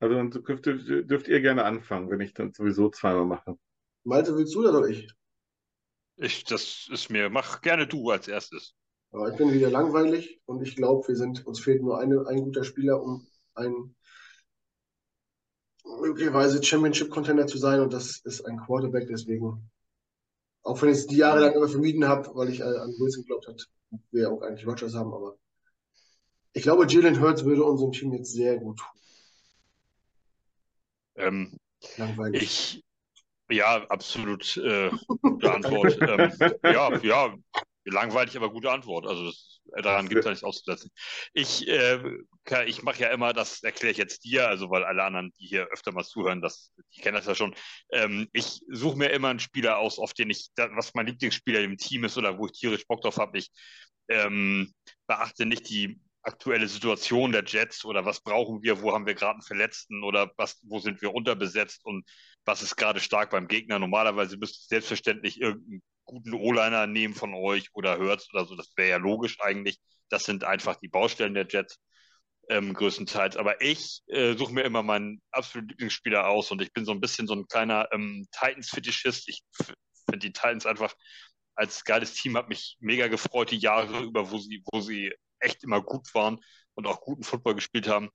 Also 0.00 0.14
dann 0.14 0.30
dürft, 0.30 0.66
dürft 0.66 1.28
ihr 1.28 1.40
gerne 1.40 1.64
anfangen, 1.64 2.10
wenn 2.10 2.20
ich 2.20 2.34
dann 2.34 2.52
sowieso 2.52 2.88
zweimal 2.88 3.26
mache. 3.26 3.58
Malte, 4.04 4.36
willst 4.36 4.54
du 4.54 4.68
oder 4.68 4.86
ich? 4.88 5.08
Ich, 6.20 6.44
das 6.44 6.88
ist 6.90 7.10
mir, 7.10 7.30
mach 7.30 7.60
gerne 7.60 7.86
du 7.86 8.10
als 8.10 8.26
erstes. 8.26 8.74
Aber 9.12 9.30
ich 9.30 9.36
bin 9.36 9.52
wieder 9.52 9.70
langweilig 9.70 10.40
und 10.46 10.60
ich 10.62 10.74
glaube, 10.74 11.06
wir 11.08 11.16
sind, 11.16 11.46
uns 11.46 11.60
fehlt 11.60 11.80
nur 11.80 11.98
eine, 12.00 12.26
ein 12.26 12.42
guter 12.42 12.64
Spieler, 12.64 13.00
um 13.00 13.26
ein 13.54 13.94
möglicherweise 16.00 16.62
Championship-Contender 16.62 17.46
zu 17.46 17.56
sein 17.56 17.80
und 17.80 17.92
das 17.92 18.18
ist 18.18 18.44
ein 18.44 18.58
Quarterback, 18.58 19.06
deswegen, 19.08 19.70
auch 20.62 20.82
wenn 20.82 20.90
ich 20.90 20.98
es 20.98 21.06
die 21.06 21.16
Jahre 21.16 21.40
lang 21.40 21.54
immer 21.54 21.68
vermieden 21.68 22.06
habe, 22.06 22.34
weil 22.34 22.50
ich 22.50 22.60
äh, 22.60 22.64
an 22.64 22.92
Wilson 22.98 23.22
geglaubt 23.22 23.46
habe, 23.46 23.56
wir 24.10 24.30
auch 24.30 24.42
eigentlich 24.42 24.66
Rogers 24.66 24.94
haben, 24.94 25.14
aber 25.14 25.38
ich 26.52 26.62
glaube, 26.64 26.86
Jalen 26.88 27.20
Hurts 27.20 27.44
würde 27.44 27.62
unserem 27.62 27.92
Team 27.92 28.12
jetzt 28.12 28.32
sehr 28.32 28.58
gut 28.58 28.78
tun. 28.78 29.00
Ähm, 31.14 31.58
Langweilig. 31.96 32.42
Ich, 32.42 32.84
ja, 33.50 33.86
absolut 33.88 34.56
äh, 34.56 34.90
gute 35.22 35.52
Antwort. 35.52 35.98
ähm, 36.00 36.32
ja, 36.62 36.96
ja, 37.02 37.34
langweilig, 37.84 38.36
aber 38.36 38.50
gute 38.50 38.70
Antwort. 38.70 39.06
Also 39.06 39.26
das, 39.26 39.60
äh, 39.74 39.82
daran 39.82 40.08
gibt 40.08 40.20
es 40.20 40.24
ja 40.24 40.30
nichts 40.30 40.44
auszusetzen. 40.44 40.90
Ich, 41.32 41.66
äh, 41.68 42.00
ich 42.66 42.82
mache 42.82 43.00
ja 43.02 43.08
immer, 43.10 43.32
das 43.32 43.62
erkläre 43.62 43.92
ich 43.92 43.98
jetzt 43.98 44.24
dir, 44.24 44.48
also 44.48 44.70
weil 44.70 44.84
alle 44.84 45.02
anderen, 45.02 45.32
die 45.38 45.46
hier 45.46 45.66
öfter 45.68 45.92
mal 45.92 46.04
zuhören, 46.04 46.40
das, 46.40 46.72
die 46.94 47.00
kennen 47.00 47.16
das 47.16 47.26
ja 47.26 47.34
schon. 47.34 47.54
Ähm, 47.92 48.28
ich 48.32 48.60
suche 48.70 48.98
mir 48.98 49.10
immer 49.10 49.28
einen 49.28 49.40
Spieler 49.40 49.78
aus, 49.78 49.98
auf 49.98 50.14
den 50.14 50.30
ich, 50.30 50.48
was 50.56 50.94
mein 50.94 51.06
Lieblingsspieler 51.06 51.60
im 51.60 51.76
Team 51.76 52.04
ist 52.04 52.16
oder 52.18 52.38
wo 52.38 52.46
ich 52.46 52.52
tierisch 52.52 52.86
Bock 52.86 53.02
drauf 53.02 53.16
habe. 53.16 53.38
Ich 53.38 53.50
ähm, 54.08 54.72
beachte 55.06 55.46
nicht 55.46 55.68
die 55.68 56.00
aktuelle 56.22 56.68
Situation 56.68 57.32
der 57.32 57.44
Jets 57.44 57.84
oder 57.84 58.04
was 58.04 58.20
brauchen 58.20 58.62
wir, 58.62 58.82
wo 58.82 58.92
haben 58.92 59.06
wir 59.06 59.14
gerade 59.14 59.34
einen 59.34 59.42
Verletzten 59.42 60.02
oder 60.02 60.30
was, 60.36 60.60
wo 60.62 60.78
sind 60.78 61.00
wir 61.00 61.14
unterbesetzt 61.14 61.84
und 61.84 62.04
was 62.48 62.62
ist 62.62 62.76
gerade 62.76 62.98
stark 62.98 63.30
beim 63.30 63.46
Gegner. 63.46 63.78
Normalerweise 63.78 64.38
müsste 64.38 64.56
es 64.58 64.68
selbstverständlich 64.68 65.40
irgendein 65.40 65.82
guten 66.04 66.32
O-Liner 66.32 66.86
nehmen 66.86 67.14
von 67.14 67.34
euch 67.34 67.68
oder 67.74 67.98
hört 67.98 68.26
oder 68.32 68.46
so. 68.46 68.56
Das 68.56 68.72
wäre 68.76 68.88
ja 68.88 68.96
logisch 68.96 69.36
eigentlich. 69.40 69.78
Das 70.08 70.24
sind 70.24 70.44
einfach 70.44 70.76
die 70.76 70.88
Baustellen 70.88 71.34
der 71.34 71.46
Jets 71.46 71.78
ähm, 72.48 72.72
größtenteils. 72.72 73.36
Aber 73.36 73.60
ich 73.60 74.00
äh, 74.06 74.34
suche 74.34 74.54
mir 74.54 74.62
immer 74.62 74.82
meinen 74.82 75.20
absoluten 75.30 75.68
Lieblingsspieler 75.68 76.26
aus 76.26 76.50
und 76.50 76.62
ich 76.62 76.72
bin 76.72 76.86
so 76.86 76.92
ein 76.92 77.00
bisschen 77.00 77.26
so 77.26 77.34
ein 77.34 77.46
kleiner 77.46 77.86
ähm, 77.92 78.26
Titans-Fetischist. 78.32 79.28
Ich 79.28 79.42
finde 80.06 80.18
die 80.18 80.32
Titans 80.32 80.64
einfach 80.64 80.94
als 81.54 81.84
geiles 81.84 82.14
Team, 82.14 82.38
hat 82.38 82.48
mich 82.48 82.78
mega 82.80 83.08
gefreut, 83.08 83.50
die 83.50 83.58
Jahre 83.58 84.04
über, 84.04 84.30
wo 84.30 84.38
sie, 84.38 84.62
wo 84.72 84.80
sie 84.80 85.12
echt 85.38 85.64
immer 85.64 85.82
gut 85.82 86.14
waren 86.14 86.40
und 86.74 86.86
auch 86.86 87.02
guten 87.02 87.24
Football 87.24 87.56
gespielt 87.56 87.88
haben. 87.88 88.08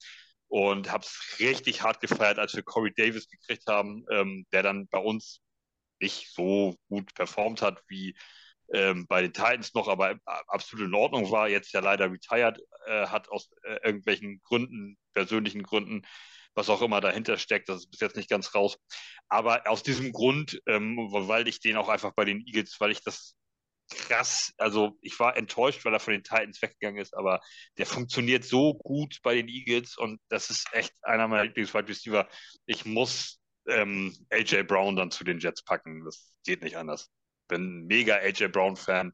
Und 0.53 0.91
habe 0.91 1.03
es 1.03 1.39
richtig 1.39 1.81
hart 1.81 1.99
gefeiert, 1.99 2.37
als 2.37 2.53
wir 2.53 2.61
Corey 2.61 2.93
Davis 2.95 3.27
gekriegt 3.27 3.65
haben, 3.65 4.05
ähm, 4.11 4.45
der 4.51 4.61
dann 4.61 4.87
bei 4.87 4.99
uns 4.99 5.41
nicht 5.99 6.31
so 6.31 6.75
gut 6.89 7.11
performt 7.15 7.63
hat 7.63 7.81
wie 7.87 8.15
ähm, 8.71 9.07
bei 9.07 9.23
den 9.23 9.33
Titans 9.33 9.73
noch, 9.73 9.87
aber 9.87 10.15
absolut 10.45 10.85
in 10.85 10.93
Ordnung 10.93 11.31
war, 11.31 11.49
jetzt 11.49 11.73
ja 11.73 11.79
leider 11.79 12.11
retired 12.11 12.59
äh, 12.85 13.07
hat 13.07 13.29
aus 13.29 13.49
äh, 13.63 13.79
irgendwelchen 13.83 14.43
Gründen, 14.43 14.95
persönlichen 15.15 15.63
Gründen, 15.63 16.03
was 16.53 16.69
auch 16.69 16.83
immer 16.83 17.01
dahinter 17.01 17.39
steckt, 17.39 17.67
das 17.67 17.79
ist 17.79 17.89
bis 17.89 18.01
jetzt 18.01 18.15
nicht 18.15 18.29
ganz 18.29 18.53
raus. 18.53 18.77
Aber 19.29 19.67
aus 19.67 19.81
diesem 19.81 20.11
Grund, 20.11 20.61
ähm, 20.67 20.97
weil 21.09 21.47
ich 21.47 21.61
den 21.61 21.77
auch 21.77 21.89
einfach 21.89 22.13
bei 22.13 22.25
den 22.25 22.45
Eagles, 22.45 22.75
weil 22.79 22.91
ich 22.91 23.01
das 23.01 23.35
krass, 23.95 24.53
also 24.57 24.97
ich 25.01 25.19
war 25.19 25.37
enttäuscht, 25.37 25.85
weil 25.85 25.93
er 25.93 25.99
von 25.99 26.13
den 26.13 26.23
Titans 26.23 26.61
weggegangen 26.61 27.01
ist, 27.01 27.15
aber 27.15 27.41
der 27.77 27.85
funktioniert 27.85 28.43
so 28.43 28.73
gut 28.75 29.19
bei 29.23 29.35
den 29.35 29.47
Eagles 29.47 29.97
und 29.97 30.19
das 30.29 30.49
ist 30.49 30.67
echt 30.73 30.93
einer 31.03 31.27
meiner 31.27 31.45
Lieblings-Wide 31.45 31.87
Receiver. 31.87 32.27
Ich 32.65 32.85
muss 32.85 33.39
ähm, 33.67 34.15
AJ 34.29 34.63
Brown 34.63 34.95
dann 34.95 35.11
zu 35.11 35.23
den 35.23 35.39
Jets 35.39 35.63
packen, 35.63 36.03
das 36.05 36.33
geht 36.45 36.63
nicht 36.63 36.77
anders 36.77 37.09
bin 37.47 37.85
mega 37.85 38.15
AJ 38.17 38.47
Brown-Fan. 38.49 39.13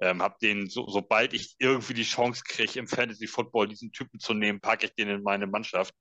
Ähm, 0.00 0.22
hab 0.22 0.38
den, 0.38 0.68
so, 0.68 0.88
sobald 0.88 1.34
ich 1.34 1.56
irgendwie 1.58 1.94
die 1.94 2.04
Chance 2.04 2.42
kriege, 2.46 2.78
im 2.78 2.86
Fantasy 2.86 3.26
Football 3.26 3.68
diesen 3.68 3.92
Typen 3.92 4.20
zu 4.20 4.32
nehmen, 4.34 4.60
packe 4.60 4.86
ich 4.86 4.94
den 4.94 5.08
in 5.08 5.22
meine 5.22 5.46
Mannschaft. 5.46 5.92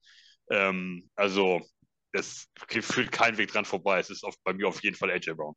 Ähm, 0.51 1.09
also, 1.15 1.61
es 2.11 2.47
führt 2.81 3.11
kein 3.11 3.37
Weg 3.37 3.51
dran 3.51 3.65
vorbei. 3.65 3.99
Es 3.99 4.09
ist 4.09 4.23
auf, 4.23 4.35
bei 4.43 4.53
mir 4.53 4.67
auf 4.67 4.83
jeden 4.83 4.95
Fall 4.95 5.11
AJ 5.11 5.33
Brown. 5.33 5.55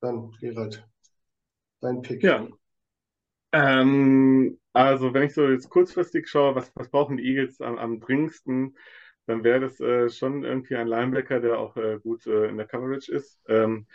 Dann 0.00 0.30
Gerald, 0.40 0.86
dein 1.80 2.02
Pick. 2.02 2.22
Ja. 2.22 2.46
Ähm, 3.52 4.58
also, 4.72 5.14
wenn 5.14 5.24
ich 5.24 5.34
so 5.34 5.48
jetzt 5.48 5.70
kurzfristig 5.70 6.28
schaue, 6.28 6.54
was, 6.54 6.70
was 6.74 6.90
brauchen 6.90 7.16
die 7.16 7.24
Eagles 7.24 7.60
am, 7.60 7.78
am 7.78 8.00
dringendsten? 8.00 8.76
dann 9.28 9.44
wäre 9.44 9.60
das 9.60 9.78
äh, 9.80 10.08
schon 10.08 10.42
irgendwie 10.42 10.76
ein 10.76 10.88
Linebacker, 10.88 11.40
der 11.40 11.58
auch 11.58 11.76
äh, 11.76 11.98
gut 12.02 12.26
äh, 12.26 12.46
in 12.48 12.56
der 12.56 12.66
Coverage 12.66 13.12
ist. 13.12 13.38
Ähm, 13.46 13.86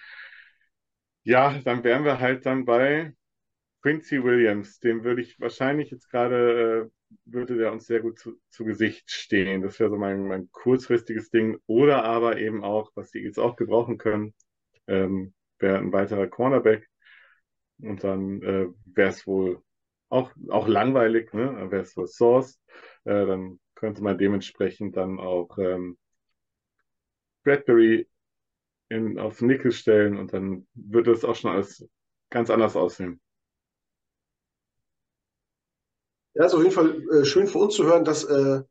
ja, 1.24 1.60
dann 1.66 1.84
wären 1.84 2.06
wir 2.06 2.20
halt 2.20 2.46
dann 2.46 2.66
bei 2.66 3.16
Quincy 3.82 4.24
Williams. 4.24 4.80
Dem 4.80 5.04
würde 5.04 5.22
ich 5.22 5.40
wahrscheinlich 5.40 5.90
jetzt 5.90 6.10
gerade, 6.10 6.92
äh, 6.92 7.18
würde 7.26 7.58
der 7.58 7.72
uns 7.72 7.88
sehr 7.88 8.02
gut 8.02 8.20
zu, 8.20 8.40
zu 8.50 8.64
Gesicht 8.64 9.10
stehen. 9.10 9.64
Das 9.64 9.80
wäre 9.80 9.90
so 9.90 9.98
mein, 9.98 10.28
mein 10.28 10.50
kurzfristiges 10.52 11.32
Ding. 11.32 11.58
Oder 11.66 12.04
aber 12.04 12.38
eben 12.38 12.64
auch, 12.64 12.92
was 12.96 13.10
die 13.10 13.20
jetzt 13.20 13.40
auch 13.40 13.56
gebrauchen 13.56 13.98
können, 13.98 14.36
ähm, 14.88 15.34
wäre 15.64 15.80
ein 15.80 15.92
weiterer 15.92 16.28
Cornerback. 16.28 16.88
Und 17.82 18.04
dann 18.04 18.44
äh, 18.44 18.68
wäre 18.86 19.10
es 19.10 19.26
wohl 19.26 19.64
auch, 20.10 20.32
auch 20.50 20.68
langweilig, 20.68 21.34
ne? 21.34 21.72
wäre 21.72 21.82
es 21.82 21.94
so 21.94 22.06
Source. 22.06 22.62
Äh, 23.06 23.26
dann 23.26 23.60
könnte 23.74 24.04
man 24.04 24.18
dementsprechend 24.18 24.96
dann 24.96 25.20
auch 25.20 25.58
ähm, 25.58 25.98
Bradbury 27.44 28.08
in, 28.90 29.18
auf 29.18 29.42
Nickel 29.42 29.72
stellen 29.72 30.18
und 30.18 30.34
dann 30.34 30.68
würde 30.76 31.12
es 31.12 31.26
auch 31.26 31.36
schon 31.36 31.52
alles 31.52 31.86
ganz 32.30 32.50
anders 32.50 32.76
aussehen. 32.76 33.20
Ja, 36.36 36.46
ist 36.46 36.54
auf 36.54 36.62
jeden 36.62 36.74
Fall 36.74 37.02
äh, 37.12 37.26
schön 37.26 37.48
für 37.48 37.60
uns 37.60 37.76
zu 37.76 37.86
hören, 37.86 38.06
dass 38.06 38.24
äh, 38.24 38.62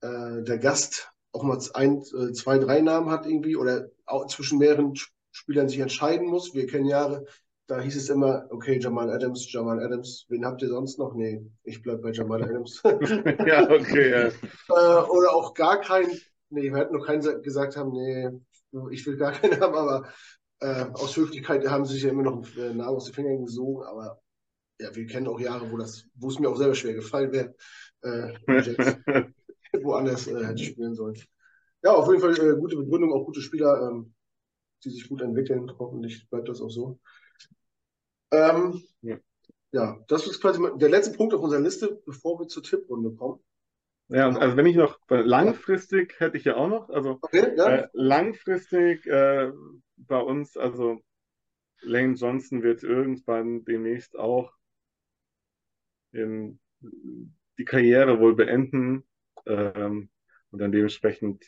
äh, 0.00 0.42
der 0.42 0.58
Gast 0.58 1.12
auch 1.32 1.42
mal 1.42 1.58
ein, 1.74 1.98
äh, 1.98 2.32
zwei, 2.32 2.58
drei 2.58 2.80
Namen 2.80 3.10
hat 3.10 3.26
irgendwie 3.26 3.56
oder 3.56 3.90
auch 4.06 4.26
zwischen 4.26 4.58
mehreren 4.58 4.94
Spielern 5.34 5.68
sich 5.68 5.80
entscheiden 5.80 6.28
muss. 6.28 6.54
Wir 6.54 6.66
kennen 6.66 6.86
Jahre, 6.86 7.26
da 7.66 7.80
hieß 7.80 7.96
es 7.96 8.08
immer, 8.08 8.46
okay, 8.50 8.78
Jamal 8.78 9.10
Adams, 9.10 9.50
Jamal 9.52 9.82
Adams, 9.82 10.26
wen 10.28 10.44
habt 10.44 10.62
ihr 10.62 10.68
sonst 10.68 10.98
noch? 10.98 11.14
Nee, 11.14 11.44
ich 11.64 11.82
bleib 11.82 12.02
bei 12.02 12.12
Jamal 12.12 12.42
Adams. 12.44 12.80
ja, 12.84 13.68
okay, 13.70 14.10
ja. 14.10 14.26
Äh, 14.28 15.04
oder 15.08 15.34
auch 15.34 15.54
gar 15.54 15.80
keinen, 15.80 16.12
nee, 16.50 16.70
wir 16.70 16.76
hatten 16.76 16.94
noch 16.94 17.06
keinen 17.06 17.42
gesagt 17.42 17.76
haben, 17.76 17.92
nee, 17.92 18.30
ich 18.90 19.06
will 19.06 19.16
gar 19.16 19.32
keinen 19.32 19.60
haben, 19.60 19.74
aber 19.74 20.08
äh, 20.60 20.84
aus 20.92 21.16
Höflichkeit 21.16 21.66
haben 21.68 21.84
sie 21.84 21.94
sich 21.94 22.04
ja 22.04 22.10
immer 22.10 22.22
noch 22.22 22.46
einen 22.56 22.76
Namen 22.76 22.96
aus 22.96 23.06
den 23.06 23.14
Fingern 23.14 23.44
gesogen, 23.44 23.84
aber 23.84 24.20
ja, 24.78 24.94
wir 24.94 25.06
kennen 25.06 25.26
auch 25.26 25.40
Jahre, 25.40 25.70
wo 25.70 25.76
das, 25.76 26.04
wo 26.14 26.28
es 26.28 26.38
mir 26.38 26.48
auch 26.48 26.56
selber 26.56 26.74
schwer 26.74 26.94
gefallen 26.94 27.32
wäre, 27.32 27.54
äh, 28.02 28.34
woanders 29.82 30.26
äh, 30.26 30.44
hätte 30.44 30.62
spielen 30.62 30.94
sollen. 30.94 31.16
Ja, 31.82 31.92
auf 31.92 32.08
jeden 32.08 32.20
Fall 32.20 32.32
äh, 32.32 32.56
gute 32.56 32.76
Begründung, 32.76 33.12
auch 33.12 33.24
gute 33.24 33.40
Spieler, 33.40 33.90
ähm, 33.90 34.13
die 34.84 34.90
sich 34.90 35.08
gut 35.08 35.22
entwickeln. 35.22 35.70
Hoffentlich 35.78 36.28
bleibt 36.30 36.48
das 36.48 36.60
auch 36.60 36.70
so. 36.70 36.98
Ähm, 38.30 38.82
ja. 39.02 39.18
ja. 39.72 40.04
das 40.08 40.26
ist 40.26 40.40
quasi 40.40 40.60
der 40.76 40.88
letzte 40.88 41.16
Punkt 41.16 41.34
auf 41.34 41.42
unserer 41.42 41.60
Liste, 41.60 42.00
bevor 42.04 42.38
wir 42.40 42.48
zur 42.48 42.62
Tipprunde 42.62 43.12
kommen. 43.12 43.40
Ja, 44.08 44.28
also 44.28 44.56
wenn 44.56 44.66
ich 44.66 44.76
noch 44.76 44.98
langfristig 45.08 46.20
hätte 46.20 46.36
ich 46.36 46.44
ja 46.44 46.56
auch 46.56 46.68
noch, 46.68 46.90
also 46.90 47.18
okay, 47.22 47.54
ja. 47.56 47.76
äh, 47.76 47.88
langfristig 47.94 49.06
äh, 49.06 49.50
bei 49.96 50.18
uns, 50.18 50.58
also 50.58 51.00
Lane 51.80 52.14
Johnson 52.14 52.62
wird 52.62 52.82
irgendwann 52.82 53.64
demnächst 53.64 54.18
auch 54.18 54.52
in 56.12 56.60
die 57.58 57.64
Karriere 57.64 58.20
wohl 58.20 58.34
beenden 58.34 59.04
ähm, 59.46 60.10
und 60.50 60.58
dann 60.58 60.72
dementsprechend 60.72 61.44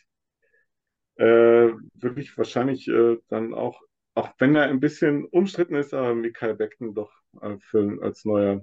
äh, 1.16 1.72
würde 1.94 2.20
ich 2.20 2.36
wahrscheinlich 2.36 2.88
äh, 2.88 3.18
dann 3.28 3.54
auch 3.54 3.82
auch 4.16 4.30
wenn 4.38 4.56
er 4.56 4.62
ein 4.62 4.80
bisschen 4.80 5.26
umstritten 5.26 5.74
ist, 5.74 5.92
aber 5.92 6.14
Mikael 6.14 6.54
Beckton 6.54 6.94
doch 6.94 7.12
äh, 7.42 7.58
für, 7.58 8.02
als 8.02 8.24
neuer 8.24 8.62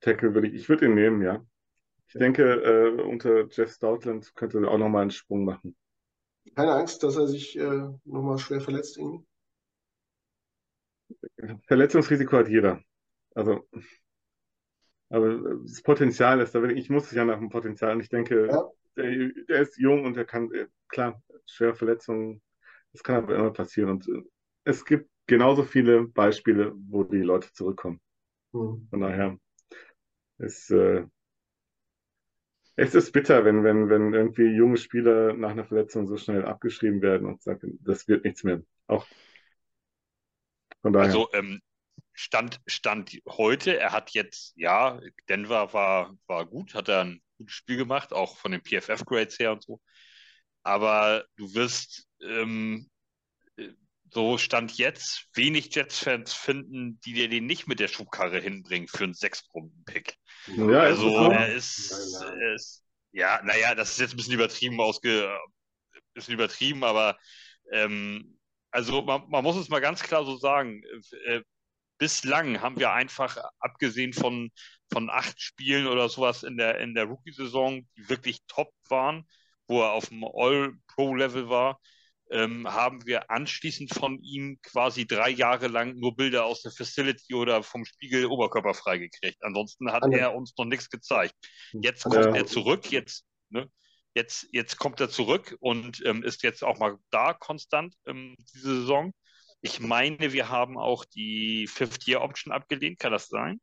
Tackle 0.00 0.34
würde 0.34 0.48
ich, 0.48 0.54
ich 0.54 0.68
würde 0.70 0.86
ihn 0.86 0.94
nehmen, 0.94 1.20
ja. 1.22 1.44
Ich 2.08 2.14
denke, 2.14 2.42
äh, 2.42 3.02
unter 3.02 3.46
Jeff 3.50 3.70
Stoutland 3.70 4.34
könnte 4.34 4.58
er 4.58 4.70
auch 4.70 4.78
nochmal 4.78 5.02
einen 5.02 5.10
Sprung 5.10 5.44
machen. 5.44 5.76
Keine 6.56 6.72
Angst, 6.72 7.02
dass 7.02 7.16
er 7.16 7.28
sich 7.28 7.58
äh, 7.58 7.88
nochmal 8.04 8.38
schwer 8.38 8.62
verletzt 8.62 8.96
irgendwie? 8.96 9.26
Verletzungsrisiko 11.66 12.38
hat 12.38 12.48
jeder. 12.48 12.80
Also, 13.34 13.68
aber 15.10 15.58
das 15.62 15.82
Potenzial 15.82 16.40
ist 16.40 16.54
da, 16.54 16.64
ich 16.64 16.88
muss 16.88 17.08
sich 17.08 17.16
ja 17.16 17.24
nach 17.24 17.38
dem 17.38 17.50
Potenzial 17.50 17.94
und 17.94 18.00
ich 18.00 18.08
denke, 18.08 18.46
ja. 18.46 18.68
der, 18.96 19.28
der, 19.48 19.60
ist 19.60 19.78
jung 19.78 20.04
und 20.04 20.16
er 20.16 20.24
kann, 20.24 20.50
äh, 20.52 20.66
klar, 20.88 21.22
schwere 21.46 21.74
Verletzungen 21.74 22.40
das 22.92 23.02
kann 23.02 23.16
aber 23.16 23.36
immer 23.36 23.52
passieren. 23.52 23.90
Und 23.90 24.08
äh, 24.08 24.22
es 24.64 24.84
gibt 24.84 25.08
genauso 25.26 25.62
viele 25.62 26.06
Beispiele, 26.06 26.72
wo 26.88 27.04
die 27.04 27.18
Leute 27.18 27.52
zurückkommen. 27.52 28.00
Mhm. 28.52 28.86
Von 28.90 29.00
daher 29.00 29.38
ist 30.38 30.70
äh, 30.70 31.04
es 32.76 32.94
ist 32.94 33.12
bitter, 33.12 33.44
wenn, 33.44 33.62
wenn, 33.62 33.90
wenn 33.90 34.14
irgendwie 34.14 34.46
junge 34.46 34.78
Spieler 34.78 35.34
nach 35.34 35.50
einer 35.50 35.66
Verletzung 35.66 36.06
so 36.06 36.16
schnell 36.16 36.46
abgeschrieben 36.46 37.02
werden 37.02 37.26
und 37.26 37.42
sagen, 37.42 37.78
das 37.82 38.08
wird 38.08 38.24
nichts 38.24 38.42
mehr. 38.42 38.62
Auch 38.86 39.06
von 40.80 40.92
daher. 40.92 41.08
Also 41.08 41.28
ähm, 41.34 41.60
Stand, 42.12 42.60
Stand 42.66 43.18
heute, 43.28 43.78
er 43.78 43.92
hat 43.92 44.10
jetzt, 44.10 44.52
ja, 44.56 45.00
Denver 45.28 45.72
war, 45.72 46.14
war 46.26 46.46
gut, 46.46 46.74
hat 46.74 46.88
er 46.88 47.04
ein 47.04 47.22
gutes 47.38 47.54
Spiel 47.54 47.76
gemacht, 47.76 48.12
auch 48.12 48.36
von 48.36 48.52
den 48.52 48.62
PFF-Grades 48.62 49.38
her 49.38 49.52
und 49.52 49.62
so. 49.62 49.80
Aber 50.62 51.24
du 51.36 51.54
wirst 51.54 52.06
ähm, 52.22 52.90
so 54.12 54.38
Stand 54.38 54.76
jetzt 54.76 55.28
wenig 55.34 55.74
Jets-Fans 55.74 56.32
finden, 56.32 57.00
die 57.00 57.12
dir 57.12 57.28
den 57.28 57.46
nicht 57.46 57.66
mit 57.66 57.80
der 57.80 57.88
Schubkarre 57.88 58.40
hinbringen 58.40 58.88
für 58.88 59.04
einen 59.04 59.14
Sechstrunden-Pick. 59.14 60.16
Ja, 60.56 60.80
also 60.80 61.30
er 61.30 61.52
ist, 61.54 61.92
er 62.22 62.54
ist, 62.54 62.84
ja, 63.12 63.40
naja, 63.44 63.74
das 63.74 63.92
ist 63.92 64.00
jetzt 64.00 64.14
ein 64.14 64.16
bisschen 64.16 64.34
übertrieben 64.34 64.80
ausge, 64.80 65.30
bisschen 66.14 66.34
übertrieben, 66.34 66.84
aber 66.84 67.18
ähm, 67.72 68.38
also 68.70 69.02
man, 69.02 69.28
man, 69.28 69.44
muss 69.44 69.56
es 69.56 69.68
mal 69.68 69.80
ganz 69.80 70.02
klar 70.02 70.24
so 70.24 70.36
sagen. 70.36 70.82
Äh, 71.26 71.42
bislang 72.00 72.60
haben 72.62 72.78
wir 72.78 72.92
einfach, 72.92 73.36
abgesehen 73.60 74.12
von, 74.12 74.50
von 74.90 75.10
acht 75.10 75.40
Spielen 75.40 75.86
oder 75.86 76.08
sowas 76.08 76.42
in 76.42 76.56
der, 76.56 76.80
in 76.80 76.94
der 76.94 77.04
Rookie-Saison, 77.04 77.86
die 77.96 78.08
wirklich 78.08 78.40
top 78.48 78.72
waren, 78.88 79.28
wo 79.68 79.82
er 79.82 79.92
auf 79.92 80.08
dem 80.08 80.24
All-Pro-Level 80.24 81.48
war, 81.48 81.78
ähm, 82.30 82.66
haben 82.72 83.04
wir 83.06 83.30
anschließend 83.30 83.92
von 83.92 84.18
ihm 84.22 84.58
quasi 84.62 85.06
drei 85.06 85.30
Jahre 85.30 85.68
lang 85.68 85.96
nur 85.96 86.16
Bilder 86.16 86.44
aus 86.44 86.62
der 86.62 86.72
Facility 86.72 87.34
oder 87.34 87.62
vom 87.62 87.84
Spiegel 87.84 88.26
oberkörperfrei 88.26 88.98
gekriegt. 88.98 89.42
Ansonsten 89.42 89.92
hat 89.92 90.04
also, 90.04 90.16
er 90.16 90.34
uns 90.34 90.54
noch 90.56 90.64
nichts 90.64 90.88
gezeigt. 90.88 91.34
Jetzt 91.72 92.04
kommt 92.04 92.14
ja. 92.14 92.34
er 92.34 92.46
zurück, 92.46 92.90
jetzt, 92.90 93.26
ne? 93.50 93.68
Jetzt, 94.14 94.48
jetzt 94.52 94.76
kommt 94.76 95.00
er 95.00 95.08
zurück 95.08 95.56
und 95.60 96.02
ähm, 96.04 96.24
ist 96.24 96.42
jetzt 96.42 96.64
auch 96.64 96.78
mal 96.78 96.96
da 97.10 97.32
konstant 97.32 97.94
ähm, 98.06 98.34
diese 98.54 98.80
Saison. 98.80 99.12
Ich 99.62 99.80
meine, 99.80 100.32
wir 100.32 100.48
haben 100.48 100.78
auch 100.78 101.04
die 101.04 101.66
Fifth-Year-Option 101.66 102.52
abgelehnt, 102.52 102.98
kann 102.98 103.12
das 103.12 103.28
sein? 103.28 103.60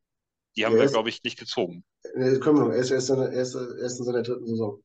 Die 0.56 0.64
haben 0.64 0.76
ja, 0.76 0.82
wir, 0.82 0.88
glaube 0.88 1.08
ich, 1.08 1.22
nicht 1.22 1.38
gezogen. 1.38 1.84
Nee, 2.14 2.38
können 2.38 2.56
wir 2.56 2.64
noch. 2.66 2.72
Er 2.72 2.78
ist 2.78 2.90
erst, 2.90 3.10
er 3.10 3.30
in 3.30 3.44
seiner 3.44 4.22
dritten 4.22 4.46
Saison. 4.46 4.82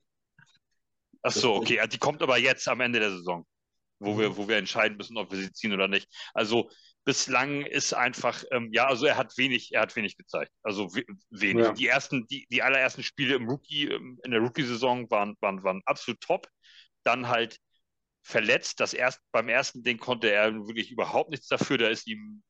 Ach 1.22 1.32
so, 1.32 1.56
okay. 1.56 1.80
Die 1.88 1.98
kommt 1.98 2.22
aber 2.22 2.38
jetzt 2.38 2.68
am 2.68 2.82
Ende 2.82 3.00
der 3.00 3.12
Saison, 3.12 3.46
wo, 4.00 4.14
mhm. 4.14 4.20
wir, 4.20 4.38
wo 4.38 4.48
wir 4.48 4.58
entscheiden 4.58 4.98
müssen, 4.98 5.18
ob 5.18 5.32
wir 5.32 5.40
sie 5.40 5.52
ziehen 5.52 5.74
oder 5.74 5.88
nicht. 5.88 6.08
Also 6.34 6.70
bislang 7.06 7.66
ist 7.66 7.94
einfach, 7.94 8.44
ähm, 8.52 8.70
ja, 8.72 8.88
also 8.88 9.06
er 9.06 9.18
hat 9.18 9.38
wenig, 9.38 9.74
er 9.74 9.82
hat 9.82 9.96
wenig 9.96 10.18
gezeigt. 10.18 10.52
Also 10.64 10.94
wenig. 11.30 11.66
Ja. 11.66 11.74
Die 11.74 11.88
ersten, 11.88 12.28
die, 12.28 12.46
die 12.52 12.62
allerersten 12.62 13.04
Spiele 13.04 13.36
im 13.36 13.50
Rookie, 13.50 13.88
ähm, 13.88 14.20
in 14.24 14.32
der 14.32 14.42
Rookie-Saison 14.42 15.10
waren, 15.12 15.36
waren, 15.42 15.64
waren 15.64 15.82
absolut 15.86 16.20
top. 16.22 16.48
Dann 17.04 17.30
halt 17.30 17.58
verletzt. 18.24 18.80
Das 18.80 18.94
erst, 18.94 19.20
beim 19.32 19.50
ersten 19.50 19.84
Ding 19.84 19.98
konnte 19.98 20.32
er 20.32 20.54
wirklich 20.54 20.92
überhaupt 20.92 21.30
nichts 21.30 21.48
dafür. 21.48 21.78
Da 21.78 21.90
ist 21.90 22.08
ihm 22.08 22.42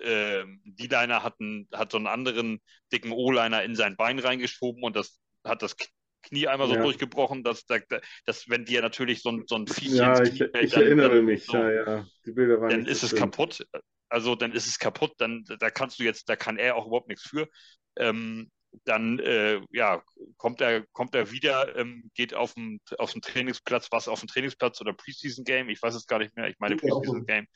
äh, 0.00 0.44
D-Liner 0.64 1.22
hat, 1.22 1.34
einen, 1.40 1.68
hat 1.72 1.92
so 1.92 1.98
einen 1.98 2.06
anderen 2.06 2.60
dicken 2.92 3.12
O-Liner 3.12 3.62
in 3.62 3.74
sein 3.74 3.96
Bein 3.96 4.18
reingeschoben 4.18 4.82
und 4.82 4.96
das 4.96 5.20
hat 5.44 5.62
das 5.62 5.76
Knie 6.22 6.48
einmal 6.48 6.68
so 6.68 6.74
ja. 6.74 6.82
durchgebrochen, 6.82 7.44
dass, 7.44 7.64
dass, 7.66 7.82
dass 8.26 8.48
wenn 8.48 8.64
dir 8.64 8.82
natürlich 8.82 9.22
so 9.22 9.30
ein, 9.30 9.44
so 9.46 9.56
ein 9.56 9.66
Viech 9.66 9.94
ja, 9.94 10.18
ins 10.18 10.30
Knie 10.30 10.30
ich, 10.30 10.50
fällt, 10.50 10.64
ich 10.64 10.72
dann, 10.72 10.82
erinnere 10.82 11.16
dann, 11.16 11.24
mich, 11.24 11.44
so, 11.44 11.56
ja, 11.56 11.70
ja. 11.70 12.06
Die 12.26 12.32
Bilder 12.32 12.60
waren 12.60 12.70
dann 12.70 12.86
ist 12.86 13.02
es 13.02 13.14
kaputt. 13.14 13.66
Also 14.08 14.34
dann 14.34 14.52
ist 14.52 14.66
es 14.66 14.78
kaputt, 14.78 15.12
dann 15.18 15.44
da 15.60 15.70
kannst 15.70 15.98
du 16.00 16.04
jetzt, 16.04 16.28
da 16.28 16.36
kann 16.36 16.58
er 16.58 16.76
auch 16.76 16.86
überhaupt 16.86 17.08
nichts 17.08 17.22
für. 17.28 17.48
Ähm, 17.96 18.50
dann 18.84 19.18
äh, 19.18 19.60
ja, 19.70 20.02
kommt 20.36 20.60
er, 20.60 20.86
kommt 20.92 21.14
er 21.14 21.30
wieder, 21.30 21.76
ähm, 21.76 22.10
geht 22.14 22.34
auf 22.34 22.54
den, 22.54 22.80
auf 22.98 23.12
den 23.12 23.22
Trainingsplatz, 23.22 23.88
was 23.90 24.08
auf 24.08 24.20
dem 24.20 24.28
Trainingsplatz 24.28 24.80
oder 24.80 24.92
Preseason 24.92 25.44
Game, 25.44 25.68
ich 25.68 25.82
weiß 25.82 25.94
es 25.94 26.06
gar 26.06 26.18
nicht 26.18 26.36
mehr, 26.36 26.48
ich 26.48 26.58
meine 26.58 26.76
Preseason 26.76 27.26
Game, 27.26 27.46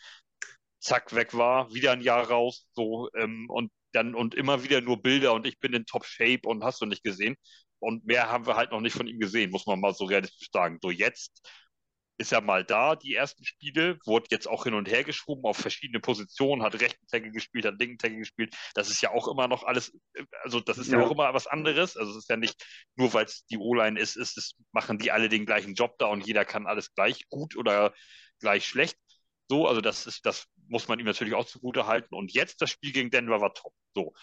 zack, 0.81 1.15
weg 1.15 1.35
war, 1.35 1.73
wieder 1.73 1.93
ein 1.93 2.03
Jahr 2.03 2.28
raus, 2.28 2.66
so, 2.73 3.09
ähm, 3.16 3.47
und 3.49 3.70
dann 3.93 4.15
und 4.15 4.35
immer 4.35 4.65
wieder 4.65 4.81
nur 4.81 5.01
Bilder 5.01 5.32
und 5.35 5.47
ich 5.47 5.59
bin 5.61 5.73
in 5.73 5.86
Top 5.86 6.05
Shape 6.05 6.41
und 6.45 6.65
hast 6.65 6.81
du 6.81 6.86
nicht 6.86 7.05
gesehen. 7.05 7.36
Und 7.78 8.07
mehr 8.07 8.31
haben 8.31 8.47
wir 8.47 8.57
halt 8.57 8.70
noch 8.70 8.81
nicht 8.81 8.97
von 8.97 9.07
ihm 9.07 9.19
gesehen, 9.20 9.51
muss 9.51 9.66
man 9.66 9.78
mal 9.81 9.95
so 9.95 10.05
realistisch 10.05 10.49
sagen. 10.53 10.78
So 10.82 10.91
jetzt 10.91 11.47
ist 12.16 12.32
er 12.32 12.41
mal 12.41 12.65
da, 12.65 12.95
die 12.97 13.15
ersten 13.15 13.45
Spiele, 13.45 13.99
wurde 14.05 14.27
jetzt 14.31 14.49
auch 14.49 14.65
hin 14.65 14.74
und 14.74 14.89
her 14.89 15.05
geschoben 15.05 15.45
auf 15.45 15.57
verschiedene 15.57 16.01
Positionen, 16.01 16.62
hat 16.62 16.81
rechten 16.81 17.07
Tackle 17.09 17.32
gespielt, 17.32 17.65
hat 17.65 17.78
linken 17.78 17.99
Tackle 17.99 18.19
gespielt. 18.19 18.55
Das 18.74 18.91
ist 18.91 19.01
ja 19.01 19.11
auch 19.11 19.28
immer 19.28 19.49
noch 19.49 19.65
alles, 19.65 19.93
also 20.43 20.61
das 20.61 20.78
ist 20.78 20.93
ja, 20.93 20.99
ja 20.99 21.07
auch 21.07 21.11
immer 21.11 21.35
was 21.35 21.47
anderes. 21.47 21.97
Also 21.97 22.12
es 22.12 22.19
ist 22.19 22.31
ja 22.31 22.36
nicht 22.36 22.65
nur, 22.97 23.12
weil 23.15 23.24
es 23.24 23.45
die 23.47 23.59
O-Line 23.59 23.99
ist, 23.99 24.16
ist 24.16 24.36
es, 24.39 24.55
machen 24.73 24.99
die 24.99 25.11
alle 25.11 25.28
den 25.28 25.47
gleichen 25.47 25.74
Job 25.74 25.97
da 25.99 26.07
und 26.07 26.27
jeder 26.27 26.45
kann 26.45 26.66
alles 26.66 26.95
gleich 26.95 27.28
gut 27.28 27.57
oder 27.57 27.93
gleich 28.41 28.66
schlecht. 28.66 28.97
So, 29.49 29.66
also 29.66 29.81
das 29.81 30.07
ist, 30.07 30.24
das 30.24 30.47
muss 30.69 30.89
man 30.89 30.99
ihm 30.99 31.07
natürlich 31.07 31.35
auch 31.35 31.47
zugute 31.47 31.86
halten. 31.86 32.15
Und 32.15 32.32
jetzt 32.32 32.62
das 32.62 32.70
Spiel 32.70 32.93
gegen 32.93 33.11
Denver 33.11 33.41
war 33.41 33.53
top. 33.55 33.74
So 33.95 34.15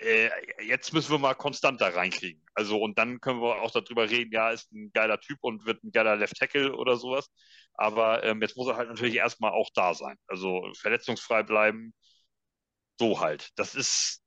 äh, 0.00 0.30
jetzt 0.64 0.92
müssen 0.92 1.12
wir 1.12 1.18
mal 1.18 1.34
konstant 1.34 1.80
da 1.80 1.88
reinkriegen. 1.88 2.42
Also, 2.54 2.78
und 2.78 2.98
dann 2.98 3.20
können 3.20 3.40
wir 3.40 3.60
auch 3.60 3.70
darüber 3.70 4.08
reden, 4.08 4.32
ja, 4.32 4.50
ist 4.50 4.72
ein 4.72 4.90
geiler 4.92 5.20
Typ 5.20 5.38
und 5.42 5.66
wird 5.66 5.82
ein 5.84 5.92
geiler 5.92 6.16
Left 6.16 6.36
Tackle 6.36 6.74
oder 6.74 6.96
sowas. 6.96 7.30
Aber 7.74 8.24
ähm, 8.24 8.40
jetzt 8.42 8.56
muss 8.56 8.68
er 8.68 8.76
halt 8.76 8.88
natürlich 8.88 9.16
erstmal 9.16 9.52
auch 9.52 9.70
da 9.74 9.94
sein. 9.94 10.16
Also 10.26 10.70
verletzungsfrei 10.78 11.42
bleiben. 11.42 11.94
So 12.98 13.20
halt. 13.20 13.50
Das 13.56 13.74
ist, 13.74 14.22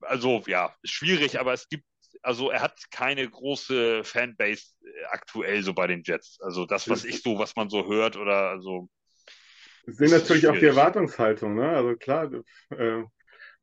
also 0.00 0.42
ja, 0.46 0.74
schwierig, 0.84 1.38
aber 1.38 1.52
es 1.52 1.68
gibt, 1.68 1.84
also 2.22 2.50
er 2.50 2.62
hat 2.62 2.78
keine 2.90 3.28
große 3.28 4.04
Fanbase 4.04 4.64
äh, 4.82 5.04
aktuell 5.10 5.62
so 5.62 5.74
bei 5.74 5.86
den 5.86 6.02
Jets. 6.04 6.38
Also 6.40 6.66
das, 6.66 6.88
was 6.88 7.04
ich 7.04 7.22
so, 7.22 7.38
was 7.38 7.56
man 7.56 7.70
so 7.70 7.86
hört 7.86 8.16
oder 8.16 8.50
also. 8.50 8.88
Es 9.86 9.96
sind 9.96 10.10
natürlich 10.10 10.46
auch 10.46 10.56
die 10.56 10.66
Erwartungshaltung, 10.66 11.54
ne? 11.54 11.68
Also 11.70 11.96
klar, 11.96 12.30
äh, 12.70 13.04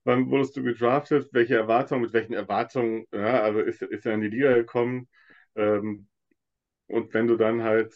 wann 0.08 0.30
wurdest 0.32 0.58
du 0.58 0.64
gedraftet, 0.64 1.30
welche 1.34 1.56
Erwartungen, 1.58 2.04
mit 2.04 2.14
welchen 2.14 2.34
Erwartungen, 2.34 3.06
ja, 3.14 3.42
also 3.44 3.60
ist, 3.60 3.82
ist 3.84 4.06
er 4.08 4.14
in 4.16 4.22
die 4.22 4.30
Liga 4.30 4.54
gekommen. 4.56 5.10
Ähm, 5.56 6.08
und 6.88 7.14
wenn 7.14 7.28
du 7.28 7.38
dann 7.38 7.64
halt 7.64 7.94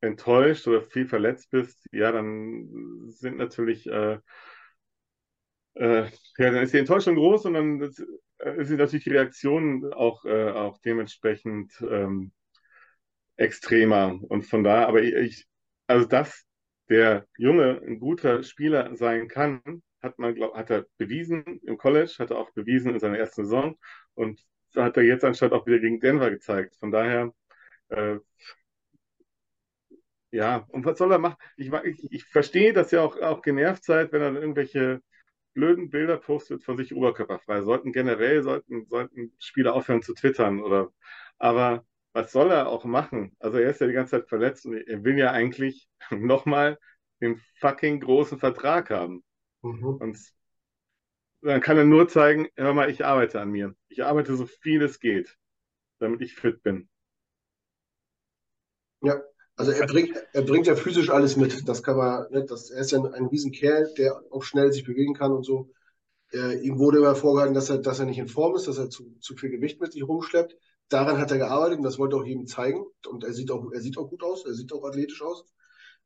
enttäuscht 0.00 0.66
oder 0.68 0.82
viel 0.82 1.06
verletzt 1.06 1.50
bist, 1.50 1.86
ja, 1.92 2.12
dann 2.12 2.68
sind 3.08 3.36
natürlich, 3.36 3.86
äh, 3.86 4.18
äh, 5.74 6.04
ja, 6.38 6.50
dann 6.50 6.62
ist 6.62 6.74
die 6.74 6.78
Enttäuschung 6.78 7.14
groß 7.14 7.46
und 7.46 7.54
dann 7.54 7.80
ist, 7.80 8.00
äh, 8.38 8.64
sind 8.64 8.78
natürlich 8.78 9.04
die 9.04 9.10
Reaktionen 9.10 9.92
auch, 9.92 10.24
äh, 10.24 10.50
auch 10.50 10.78
dementsprechend 10.78 11.72
ähm, 11.88 12.32
extremer. 13.36 14.18
Und 14.28 14.42
von 14.44 14.64
da, 14.64 14.86
aber 14.86 15.02
ich, 15.02 15.46
also 15.86 16.06
dass 16.06 16.44
der 16.88 17.26
Junge 17.36 17.80
ein 17.86 17.98
guter 18.00 18.42
Spieler 18.42 18.94
sein 18.96 19.28
kann, 19.28 19.60
hat 20.02 20.18
man, 20.18 20.34
glaub, 20.34 20.54
hat 20.54 20.70
er 20.70 20.86
bewiesen 20.98 21.60
im 21.62 21.78
College, 21.78 22.14
hat 22.18 22.30
er 22.30 22.38
auch 22.38 22.50
bewiesen 22.52 22.92
in 22.94 23.00
seiner 23.00 23.18
ersten 23.18 23.44
Saison 23.44 23.78
und 24.14 24.40
hat 24.76 24.96
er 24.96 25.02
jetzt 25.04 25.24
anstatt 25.24 25.52
auch 25.52 25.66
wieder 25.66 25.78
gegen 25.78 26.00
Denver 26.00 26.30
gezeigt. 26.30 26.76
Von 26.76 26.90
daher, 26.90 27.32
äh, 27.88 28.18
ja, 30.30 30.66
und 30.68 30.84
was 30.84 30.98
soll 30.98 31.12
er 31.12 31.18
machen? 31.18 31.36
Ich, 31.56 31.72
ich, 31.72 32.12
ich 32.12 32.24
verstehe, 32.24 32.72
dass 32.72 32.92
ihr 32.92 33.02
auch, 33.02 33.18
auch 33.20 33.42
genervt 33.42 33.84
seid, 33.84 34.12
wenn 34.12 34.22
er 34.22 34.34
irgendwelche 34.34 35.02
blöden 35.54 35.90
Bilder 35.90 36.18
postet 36.18 36.64
von 36.64 36.76
sich 36.76 36.94
oberkörperfrei. 36.94 37.62
Sollten 37.62 37.92
generell, 37.92 38.42
sollten, 38.42 38.86
sollten 38.86 39.34
Spieler 39.38 39.74
aufhören 39.74 40.02
zu 40.02 40.14
twittern 40.14 40.60
oder, 40.62 40.92
aber 41.38 41.84
was 42.12 42.32
soll 42.32 42.50
er 42.52 42.68
auch 42.68 42.84
machen? 42.84 43.36
Also 43.40 43.58
er 43.58 43.70
ist 43.70 43.80
ja 43.80 43.86
die 43.86 43.92
ganze 43.94 44.12
Zeit 44.20 44.28
verletzt 44.28 44.66
und 44.66 44.74
er 44.76 45.04
will 45.04 45.18
ja 45.18 45.32
eigentlich 45.32 45.88
nochmal 46.10 46.78
den 47.20 47.40
fucking 47.60 48.00
großen 48.00 48.38
Vertrag 48.38 48.90
haben. 48.90 49.24
Mhm. 49.62 49.96
Und 49.96 50.18
dann 51.42 51.60
kann 51.60 51.76
er 51.76 51.84
nur 51.84 52.08
zeigen, 52.08 52.48
hör 52.56 52.74
mal, 52.74 52.90
ich 52.90 53.04
arbeite 53.04 53.40
an 53.40 53.50
mir. 53.50 53.74
Ich 53.88 54.04
arbeite 54.04 54.36
so 54.36 54.46
viel 54.46 54.82
es 54.82 54.98
geht, 54.98 55.36
damit 55.98 56.20
ich 56.20 56.34
fit 56.34 56.62
bin. 56.62 56.88
Ja, 59.02 59.20
also 59.56 59.70
er 59.70 59.86
bringt, 59.86 60.16
er 60.32 60.42
bringt 60.42 60.66
ja 60.66 60.74
physisch 60.74 61.10
alles 61.10 61.36
mit. 61.36 61.68
Das 61.68 61.82
kann 61.82 61.96
man, 61.96 62.30
ne, 62.30 62.44
das, 62.44 62.70
er 62.70 62.80
ist 62.80 62.92
ja 62.92 62.98
ein, 62.98 63.12
ein 63.14 63.26
Riesenkerl, 63.26 63.92
der 63.96 64.20
auch 64.30 64.42
schnell 64.42 64.72
sich 64.72 64.84
bewegen 64.84 65.14
kann 65.14 65.32
und 65.32 65.44
so. 65.44 65.70
Äh, 66.32 66.60
ihm 66.60 66.78
wurde 66.78 66.98
immer 66.98 67.14
vorgehalten, 67.14 67.54
dass 67.54 67.70
er, 67.70 67.78
dass 67.78 68.00
er 68.00 68.06
nicht 68.06 68.18
in 68.18 68.28
Form 68.28 68.54
ist, 68.56 68.68
dass 68.68 68.78
er 68.78 68.90
zu, 68.90 69.16
zu 69.20 69.36
viel 69.36 69.50
Gewicht 69.50 69.80
mit 69.80 69.92
sich 69.92 70.06
rumschleppt. 70.06 70.56
Daran 70.88 71.18
hat 71.18 71.30
er 71.30 71.38
gearbeitet 71.38 71.78
und 71.78 71.84
das 71.84 71.98
wollte 71.98 72.16
auch 72.16 72.24
jedem 72.24 72.46
zeigen. 72.46 72.84
Und 73.06 73.24
er 73.24 73.32
sieht 73.32 73.50
auch, 73.50 73.72
er 73.72 73.80
sieht 73.80 73.98
auch 73.98 74.08
gut 74.08 74.22
aus, 74.22 74.44
er 74.44 74.54
sieht 74.54 74.72
auch 74.72 74.84
athletisch 74.84 75.22
aus. 75.22 75.44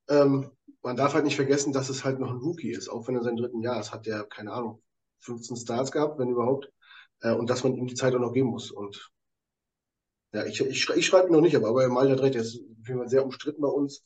Ähm, 0.08 0.50
man 0.82 0.96
darf 0.96 1.14
halt 1.14 1.24
nicht 1.24 1.36
vergessen, 1.36 1.72
dass 1.72 1.88
es 1.88 2.04
halt 2.04 2.18
noch 2.18 2.30
ein 2.30 2.38
Rookie 2.38 2.70
ist, 2.70 2.88
auch 2.88 3.06
wenn 3.06 3.14
er 3.16 3.22
sein 3.22 3.36
dritten 3.36 3.62
Jahr 3.62 3.80
ist, 3.80 3.92
hat 3.92 4.06
der, 4.06 4.24
keine 4.24 4.52
Ahnung, 4.52 4.82
15 5.20 5.56
Starts 5.56 5.92
gehabt, 5.92 6.18
wenn 6.18 6.30
überhaupt, 6.30 6.72
äh, 7.20 7.32
und 7.32 7.48
dass 7.50 7.64
man 7.64 7.74
ihm 7.74 7.86
die 7.86 7.94
Zeit 7.94 8.14
auch 8.14 8.18
noch 8.20 8.32
geben 8.32 8.48
muss. 8.48 8.70
Und 8.70 9.10
ja, 10.32 10.44
ich, 10.46 10.60
ich, 10.60 10.88
ich 10.88 11.06
schreibe 11.06 11.28
ihn 11.28 11.32
noch 11.32 11.40
nicht, 11.40 11.56
aber, 11.56 11.68
aber 11.68 11.88
Malte 11.88 12.12
hat 12.12 12.22
recht, 12.22 12.34
er 12.34 12.42
ist 12.42 12.60
sehr 13.06 13.24
umstritten 13.24 13.60
bei 13.60 13.68
uns. 13.68 14.04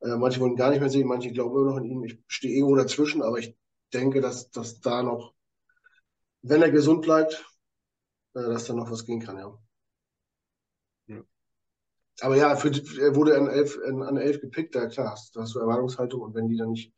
Äh, 0.00 0.16
manche 0.16 0.40
wollen 0.40 0.52
ihn 0.52 0.56
gar 0.56 0.70
nicht 0.70 0.80
mehr 0.80 0.90
sehen, 0.90 1.06
manche 1.06 1.32
glauben 1.32 1.56
immer 1.56 1.70
noch 1.70 1.76
an 1.76 1.84
ihn. 1.84 2.02
Ich 2.04 2.18
stehe 2.26 2.54
irgendwo 2.54 2.76
dazwischen, 2.76 3.22
aber 3.22 3.38
ich 3.38 3.56
denke, 3.92 4.20
dass, 4.20 4.50
dass 4.50 4.80
da 4.80 5.02
noch, 5.02 5.34
wenn 6.42 6.62
er 6.62 6.70
gesund 6.70 7.02
bleibt, 7.02 7.44
äh, 8.34 8.42
dass 8.42 8.66
da 8.66 8.74
noch 8.74 8.90
was 8.90 9.04
gehen 9.04 9.20
kann, 9.20 9.38
ja. 9.38 9.58
Aber 12.20 12.36
ja, 12.36 12.56
für, 12.56 12.68
er 12.68 13.14
wurde 13.14 13.36
an 13.36 13.48
elf, 13.48 13.78
an 13.84 14.16
elf 14.16 14.40
gepickt, 14.40 14.74
da 14.74 14.86
klar, 14.86 15.18
da 15.34 15.40
hast 15.42 15.54
du 15.54 15.58
Erwartungshaltung 15.58 16.22
und 16.22 16.34
wenn 16.34 16.48
die 16.48 16.56
dann 16.56 16.70
nicht, 16.70 16.92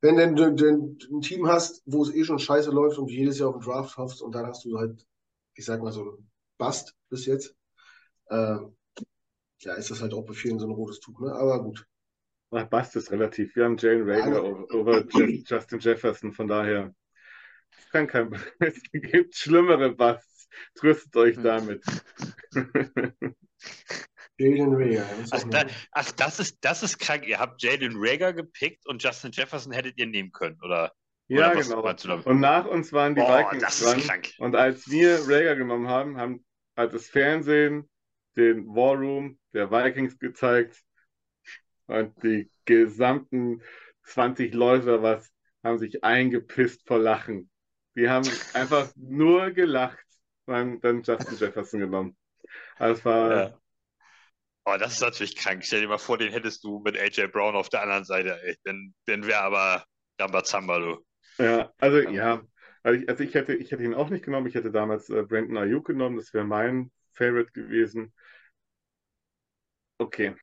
wenn 0.00 0.36
du 0.36 0.44
ein 0.44 1.20
Team 1.22 1.48
hast, 1.48 1.82
wo 1.86 2.02
es 2.02 2.14
eh 2.14 2.24
schon 2.24 2.38
scheiße 2.38 2.70
läuft 2.70 2.98
und 2.98 3.08
du 3.08 3.14
jedes 3.14 3.38
Jahr 3.38 3.48
auf 3.48 3.56
den 3.56 3.64
Draft 3.64 3.96
hoffst 3.96 4.22
und 4.22 4.34
dann 4.34 4.46
hast 4.46 4.64
du 4.64 4.78
halt, 4.78 5.04
ich 5.54 5.64
sag 5.64 5.82
mal 5.82 5.92
so 5.92 6.18
Bast 6.58 6.94
bis 7.08 7.26
jetzt, 7.26 7.56
äh, 8.26 8.58
ja, 9.60 9.74
ist 9.74 9.90
das 9.90 10.02
halt 10.02 10.12
auch 10.14 10.24
bei 10.24 10.34
vielen 10.34 10.58
so 10.58 10.66
ein 10.66 10.72
rotes 10.72 11.00
Tuch, 11.00 11.18
ne? 11.20 11.32
Aber 11.32 11.62
gut. 11.62 11.86
Ach, 12.50 12.66
Bast 12.66 12.94
ist 12.96 13.10
relativ. 13.10 13.56
Wir 13.56 13.64
haben 13.64 13.76
Jane 13.76 14.06
Rager 14.06 14.44
over, 14.44 14.74
over 14.74 15.04
Justin 15.10 15.78
Jefferson, 15.80 16.32
von 16.32 16.46
daher. 16.46 16.94
Es 17.76 17.90
kann 17.90 18.06
kein, 18.06 18.32
es 18.60 18.80
gibt 18.92 19.34
schlimmere 19.34 19.92
Busts. 19.92 20.48
Tröstet 20.74 21.16
euch 21.16 21.36
hm. 21.36 21.42
damit. 21.42 21.84
Jalen 24.38 24.74
Rager. 24.74 25.06
Ach, 25.30 25.44
da, 25.50 25.64
ach, 25.92 26.10
das, 26.12 26.40
ist, 26.40 26.58
das 26.62 26.82
ist 26.82 26.98
krank. 26.98 27.26
Ihr 27.26 27.38
habt 27.38 27.62
Jalen 27.62 27.94
Rager 27.96 28.32
gepickt 28.32 28.86
und 28.86 29.02
Justin 29.02 29.30
Jefferson 29.32 29.72
hättet 29.72 29.98
ihr 29.98 30.06
nehmen 30.06 30.32
können, 30.32 30.58
oder? 30.62 30.92
Ja, 31.28 31.52
oder 31.52 31.94
genau. 31.94 32.20
Und 32.28 32.40
nach 32.40 32.66
uns 32.66 32.92
waren 32.92 33.14
die 33.14 33.22
oh, 33.22 33.26
Vikings 33.26 33.80
dran. 33.80 34.22
Und 34.38 34.56
als 34.56 34.88
wir 34.90 35.20
Rager 35.26 35.56
genommen 35.56 35.88
haben, 35.88 36.18
haben, 36.18 36.44
hat 36.76 36.92
das 36.92 37.06
Fernsehen 37.06 37.88
den 38.36 38.66
War 38.66 38.96
Room 38.96 39.38
der 39.52 39.70
Vikings 39.70 40.18
gezeigt. 40.18 40.82
Und 41.86 42.22
die 42.22 42.50
gesamten 42.64 43.62
20 44.04 44.52
Leute 44.54 45.02
was 45.02 45.30
haben 45.62 45.78
sich 45.78 46.04
eingepisst 46.04 46.86
vor 46.86 46.98
Lachen. 46.98 47.50
Die 47.96 48.08
haben 48.08 48.28
einfach 48.52 48.92
nur 48.96 49.50
gelacht 49.52 50.04
und 50.46 50.54
haben 50.54 50.80
dann 50.80 51.02
Justin 51.02 51.38
Jefferson 51.38 51.80
genommen. 51.80 52.16
Also 52.76 52.98
es 52.98 53.04
war, 53.04 53.36
ja. 53.36 53.58
Oh, 54.66 54.76
das 54.78 54.94
ist 54.94 55.00
natürlich 55.02 55.36
krank. 55.36 55.62
Stell 55.64 55.82
dir 55.82 55.88
mal 55.88 55.98
vor, 55.98 56.16
den 56.16 56.32
hättest 56.32 56.64
du 56.64 56.80
mit 56.80 56.98
AJ 56.98 57.28
Brown 57.28 57.54
auf 57.54 57.68
der 57.68 57.82
anderen 57.82 58.04
Seite. 58.04 58.40
Ey. 58.42 58.56
Dann, 58.64 58.94
dann 59.06 59.26
wäre 59.26 59.40
aber 59.40 59.84
Rambazamba, 60.18 60.78
du. 60.78 61.04
Ja, 61.38 61.72
also 61.78 61.98
ja. 61.98 62.42
Also 62.82 63.00
ich, 63.00 63.08
also 63.08 63.24
ich, 63.24 63.34
hätte, 63.34 63.54
ich 63.54 63.72
hätte 63.72 63.82
ihn 63.82 63.94
auch 63.94 64.10
nicht 64.10 64.24
genommen. 64.24 64.46
Ich 64.46 64.54
hätte 64.54 64.70
damals 64.70 65.08
äh, 65.10 65.22
Brandon 65.22 65.58
Ayuk 65.58 65.86
genommen. 65.86 66.16
Das 66.16 66.32
wäre 66.32 66.44
mein 66.44 66.90
Favorite 67.12 67.52
gewesen. 67.52 68.12
Okay. 69.98 70.34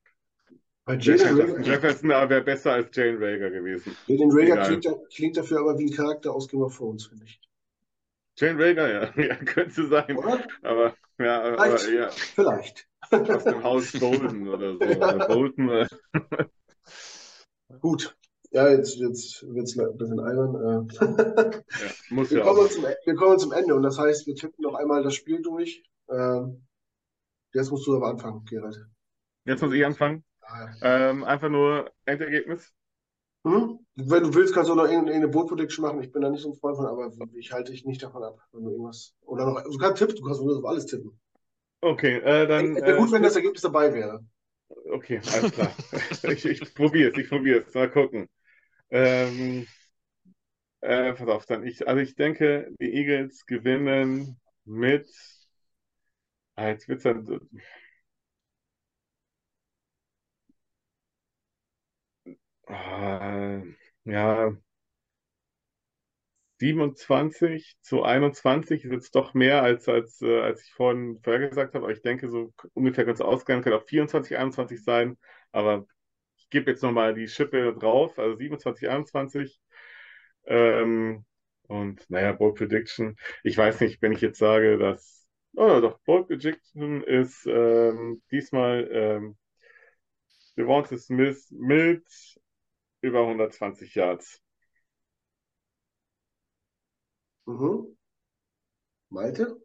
Bei 0.86 0.96
Jalen 0.96 1.64
Jefferson 1.64 2.10
wäre 2.10 2.42
besser 2.42 2.74
als 2.74 2.96
Jane 2.96 3.20
Rager 3.20 3.52
gewesen. 3.52 3.96
Jalen 4.08 4.32
Rager 4.32 4.66
klingt, 4.66 4.88
klingt, 5.14 5.38
dafür 5.38 5.60
aber 5.60 5.78
wie 5.78 5.86
ein 5.86 5.96
Charakter 5.96 6.34
aus 6.34 6.48
Game 6.48 6.62
of 6.62 6.76
Thrones, 6.76 7.06
finde 7.06 7.26
ich. 7.26 7.40
Jane 8.38 8.64
Rager, 8.64 8.92
ja. 8.92 9.24
ja, 9.24 9.36
könnte 9.36 9.88
sein. 9.88 10.18
Oder? 10.18 10.46
Aber, 10.64 10.96
ja, 11.20 11.56
Vielleicht. 11.56 11.86
Aber, 11.86 11.92
ja. 11.92 12.10
Vielleicht. 12.10 12.91
Aus 13.12 13.44
dem 13.44 13.64
Haus 13.64 13.92
Bolton 14.00 14.48
oder 14.48 14.78
so. 14.78 14.84
Ja. 14.84 15.28
Bolton. 15.28 15.70
Äh. 15.70 15.88
Gut. 17.80 18.16
Ja, 18.52 18.70
jetzt, 18.70 18.98
jetzt 18.98 19.44
wird 19.44 19.64
es 19.64 19.80
ein 19.80 19.98
bisschen 19.98 20.20
albern. 20.20 20.56
Äh. 20.56 20.94
ja, 21.00 21.62
muss 22.10 22.32
wir, 22.32 22.40
ja 22.40 22.44
kommen 22.44 22.70
zum, 22.70 22.84
wir 22.84 23.16
kommen 23.16 23.40
zum 23.40 23.54
Ende 23.54 23.76
und 23.76 23.84
das 23.84 23.98
heißt, 23.98 24.28
wir 24.28 24.36
tippen 24.36 24.62
noch 24.62 24.76
einmal 24.76 25.04
das 25.04 25.16
Spiel 25.16 25.42
durch. 25.42 25.84
Ähm, 26.10 26.68
jetzt 27.54 27.72
musst 27.72 27.88
du 27.88 27.96
aber 27.96 28.10
anfangen, 28.10 28.44
Gerald. 28.46 28.78
Jetzt 29.46 29.62
muss 29.62 29.74
ich 29.74 29.86
anfangen. 29.86 30.24
Ähm, 30.82 31.24
einfach 31.24 31.50
nur 31.50 31.92
Endergebnis. 32.06 32.74
Hm? 33.44 33.80
Wenn 33.96 34.24
du 34.24 34.34
willst, 34.34 34.54
kannst 34.54 34.70
du 34.70 34.76
noch 34.76 34.88
irgendeine 34.88 35.28
Boot 35.28 35.48
Prediction 35.48 35.84
machen. 35.84 36.02
Ich 36.02 36.12
bin 36.12 36.22
da 36.22 36.30
nicht 36.30 36.42
so 36.42 36.50
ein 36.52 36.56
Freund 36.56 36.78
von, 36.78 36.86
aber 36.86 37.12
ich 37.34 37.52
halte 37.52 37.72
dich 37.72 37.86
nicht 37.86 38.04
davon 38.04 38.24
ab, 38.24 38.38
wenn 38.52 38.64
du 38.66 38.72
irgendwas. 38.72 39.16
Oder 39.22 39.46
noch. 39.46 39.64
Kannst 39.80 39.98
tippen, 39.98 40.16
du 40.16 40.24
kannst 40.24 40.42
auf 40.42 40.66
alles 40.66 40.86
tippen. 40.86 41.20
Okay, 41.82 42.18
äh, 42.18 42.48
dann. 42.48 42.76
Wäre 42.76 42.98
gut, 42.98 43.10
äh, 43.10 43.14
wenn 43.14 43.24
das 43.24 43.36
Ergebnis 43.36 43.62
dabei 43.62 43.94
wäre. 43.94 44.24
Okay, 44.92 45.20
alles 45.34 45.52
klar. 45.52 45.76
ich 46.24 46.46
ich 46.46 46.74
probiere 46.74 47.12
es, 47.12 47.18
ich 47.18 47.30
probiere 47.30 47.60
es. 47.68 47.74
Mal 47.74 47.90
gucken. 47.90 48.30
Ähm, 48.92 49.66
äh, 50.82 51.14
pass 51.14 51.28
auf, 51.28 51.46
dann. 51.46 51.66
Ich, 51.66 51.88
also 51.88 52.02
ich 52.02 52.16
denke, 52.16 52.72
die 52.80 52.94
Eagles 52.94 53.46
gewinnen 53.46 54.40
mit. 54.66 55.08
Ah, 56.56 56.68
jetzt 56.70 56.88
wird 56.88 57.00
es 57.00 57.04
dann. 57.04 57.40
Äh, 62.68 63.62
ja, 64.06 64.52
27 66.62 67.76
zu 67.82 68.04
21 68.04 68.86
ist 68.86 68.92
jetzt 68.92 69.16
doch 69.16 69.34
mehr, 69.34 69.64
als, 69.64 69.90
als, 69.90 70.22
äh, 70.22 70.42
als 70.42 70.64
ich 70.64 70.72
vorhin 70.74 71.20
vorhergesagt 71.24 71.74
habe. 71.74 71.86
Aber 71.86 71.94
ich 71.94 72.04
denke, 72.04 72.30
so 72.30 72.54
ungefähr 72.76 73.04
ganz 73.06 73.20
ausgegangen 73.20 73.64
könnte 73.64 73.80
auch 73.80 73.88
24, 73.88 74.38
21 74.38 74.84
sein. 74.84 75.18
Aber 75.52 75.88
ich 76.38 76.50
gebe 76.52 76.70
jetzt 76.70 76.84
nochmal 76.84 77.16
die 77.16 77.28
Schippe 77.28 77.74
drauf, 77.74 78.20
also 78.20 78.38
27, 78.38 78.90
21. 78.90 79.60
Ähm, 80.46 81.26
und 81.64 82.08
naja, 82.12 82.32
Bold 82.34 82.58
Prediction. 82.58 83.18
Ich 83.44 83.58
weiß 83.58 83.82
nicht, 83.82 84.02
wenn 84.04 84.12
ich 84.12 84.22
jetzt 84.22 84.38
sage, 84.40 84.78
dass. 84.78 85.28
Oh, 85.56 85.80
doch, 85.82 86.00
Bold 86.02 86.28
Prediction 86.28 87.04
ist 87.04 87.46
ähm, 87.48 88.22
diesmal 88.30 88.88
ähm, 88.92 89.38
Devonta 90.58 90.96
Smith 90.98 91.50
mit 91.52 92.06
über 93.02 93.22
120 93.22 93.96
Yards. 93.96 94.42
Mhm. 97.46 97.98
Malte? 99.10 99.62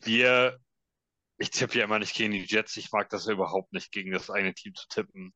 Wir, 0.00 0.60
ich 1.38 1.50
tippe 1.50 1.78
ja 1.78 1.84
immer 1.84 1.98
nicht 1.98 2.14
gegen 2.14 2.32
die 2.32 2.44
Jets. 2.44 2.76
Ich 2.76 2.92
mag 2.92 3.08
das 3.08 3.26
ja 3.26 3.32
überhaupt 3.32 3.72
nicht, 3.72 3.90
gegen 3.90 4.12
das 4.12 4.28
eine 4.30 4.52
Team 4.52 4.74
zu 4.74 4.86
tippen. 4.88 5.32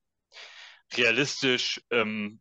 Realistisch 0.95 1.81
ähm, 1.91 2.41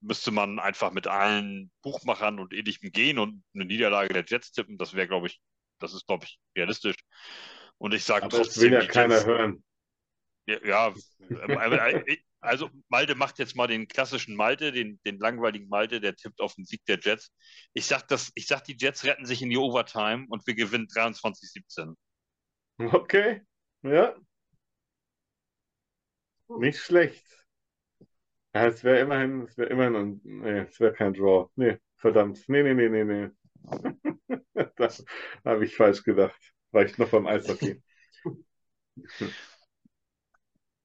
müsste 0.00 0.30
man 0.30 0.58
einfach 0.58 0.92
mit 0.92 1.06
allen 1.06 1.72
Buchmachern 1.82 2.38
und 2.38 2.52
ähnlichem 2.52 2.92
gehen 2.92 3.18
und 3.18 3.42
eine 3.54 3.64
Niederlage 3.64 4.12
der 4.12 4.24
Jets 4.24 4.52
tippen. 4.52 4.78
Das 4.78 4.94
wäre, 4.94 5.08
glaube 5.08 5.28
ich, 5.28 5.40
das 5.80 5.94
ist, 5.94 6.06
glaube 6.06 6.26
ich, 6.26 6.38
realistisch. 6.56 6.96
Und 7.78 7.94
ich 7.94 8.04
sage 8.04 8.28
trotzdem. 8.28 8.44
Das 8.44 8.60
will 8.60 8.72
ja 8.72 8.86
keiner 8.86 9.14
Jets, 9.14 9.26
hören. 9.26 9.64
Ja, 10.46 10.58
ja, 10.64 10.94
äh, 11.30 12.12
äh, 12.12 12.18
also 12.40 12.68
Malte 12.88 13.14
macht 13.14 13.38
jetzt 13.38 13.54
mal 13.54 13.68
den 13.68 13.86
klassischen 13.86 14.34
Malte, 14.34 14.72
den, 14.72 15.00
den 15.06 15.18
langweiligen 15.18 15.68
Malte, 15.68 16.00
der 16.00 16.16
tippt 16.16 16.40
auf 16.40 16.54
den 16.54 16.64
Sieg 16.64 16.84
der 16.86 16.98
Jets. 17.00 17.32
Ich 17.74 17.86
sag, 17.86 18.08
das, 18.08 18.32
ich 18.34 18.48
sag, 18.48 18.64
die 18.64 18.76
Jets 18.76 19.04
retten 19.04 19.24
sich 19.24 19.42
in 19.42 19.50
die 19.50 19.56
Overtime 19.56 20.26
und 20.28 20.46
wir 20.46 20.54
gewinnen 20.54 20.88
23-17. 20.88 21.94
Okay, 22.78 23.42
ja. 23.82 24.16
Nicht 26.48 26.80
schlecht. 26.80 27.24
Ja, 28.54 28.66
es 28.66 28.82
wäre 28.84 28.98
immerhin, 28.98 29.42
es 29.42 29.56
wäre 29.56 29.70
immerhin 29.70 29.96
ein, 29.96 30.20
nee, 30.24 30.58
es 30.60 30.80
wäre 30.80 30.92
kein 30.92 31.14
Draw. 31.14 31.48
Nee, 31.54 31.78
verdammt. 31.96 32.42
Nee, 32.48 32.62
nee, 32.62 32.74
nee, 32.74 32.88
nee, 32.88 33.04
nee. 33.04 33.30
das 34.76 35.04
habe 35.44 35.64
ich 35.64 35.76
falsch 35.76 36.02
gedacht. 36.02 36.52
War 36.72 36.84
ich 36.84 36.98
noch 36.98 37.10
beim 37.10 37.26
Eishockey. 37.26 37.80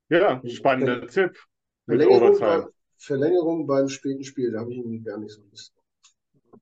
Ja, 0.10 0.42
spannender 0.48 1.08
Tipp. 1.08 1.38
Mit 1.86 2.02
Verlängerung, 2.02 2.40
bei, 2.40 2.66
Verlängerung 2.98 3.68
beim 3.68 3.90
späten 3.90 4.24
Spiel, 4.24 4.52
da 4.52 4.60
habe 4.60 4.72
ich 4.72 4.78
irgendwie 4.78 5.02
gar 5.02 5.18
nicht 5.18 5.32
so 5.32 5.42
Lust. 5.50 5.74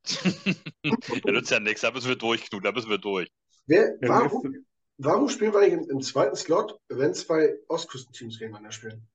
ja, 0.84 1.31
nützt 1.31 1.51
ja 1.51 1.59
nichts, 1.59 1.81
da 1.81 1.91
müssen 1.91 2.09
wir 2.09 2.15
durch, 2.15 2.49
Knut, 2.49 2.65
da 2.65 2.72
müssen 2.72 2.89
wir 2.89 2.97
durch. 2.97 3.31
Wer, 3.65 3.97
warum, 4.01 4.65
warum 4.97 5.30
spielen 5.30 5.53
wir 5.53 5.61
eigentlich 5.61 5.73
im, 5.73 5.89
im 5.89 6.01
zweiten 6.01 6.35
Slot, 6.35 6.80
wenn 6.89 7.13
zwei 7.13 7.55
Ostküstenteams 7.67 8.38
gegeneinander 8.38 8.72
spielen? 8.72 9.07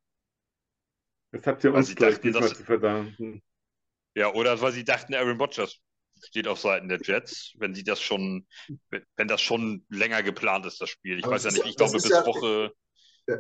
Das 1.33 1.47
habt 1.47 1.63
ihr 1.63 1.73
uns 1.73 1.95
gleich 1.95 2.21
diesmal 2.21 2.43
das, 2.43 2.59
zu 2.59 2.65
verdanken. 2.65 3.43
Ja, 4.17 4.33
oder 4.35 4.61
weil 4.61 4.73
sie 4.73 4.85
dachten, 4.85 5.15
Aaron 5.15 5.41
Rodgers 5.41 5.79
steht 6.25 6.49
auf 6.49 6.59
Seiten 6.59 6.89
der 6.89 7.01
Jets, 7.01 7.55
wenn 7.59 7.75
sie 7.75 7.85
das 7.85 8.01
schon, 8.01 8.47
wenn 8.89 9.29
das 9.29 9.41
schon 9.41 9.87
länger 9.89 10.23
geplant 10.23 10.67
ist, 10.67 10.81
das 10.81 10.91
Spiel. 10.91 11.19
Ich 11.19 11.25
Aber 11.25 11.35
weiß 11.35 11.45
ja 11.45 11.53
nicht, 11.53 11.67
ich 11.67 11.77
glaube 11.77 11.93
bis 11.93 12.09
ja, 12.09 12.27
Woche 12.27 12.75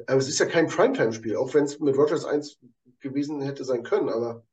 aber 0.06 0.18
es 0.18 0.28
ist 0.28 0.38
ja 0.38 0.46
kein 0.46 0.68
Primetime-Spiel, 0.68 1.36
auch 1.36 1.54
wenn 1.54 1.64
es 1.64 1.78
mit 1.78 1.96
Rogers 1.96 2.24
1 2.24 2.58
gewesen 3.00 3.40
hätte 3.40 3.64
sein 3.64 3.82
können, 3.82 4.08
aber 4.08 4.44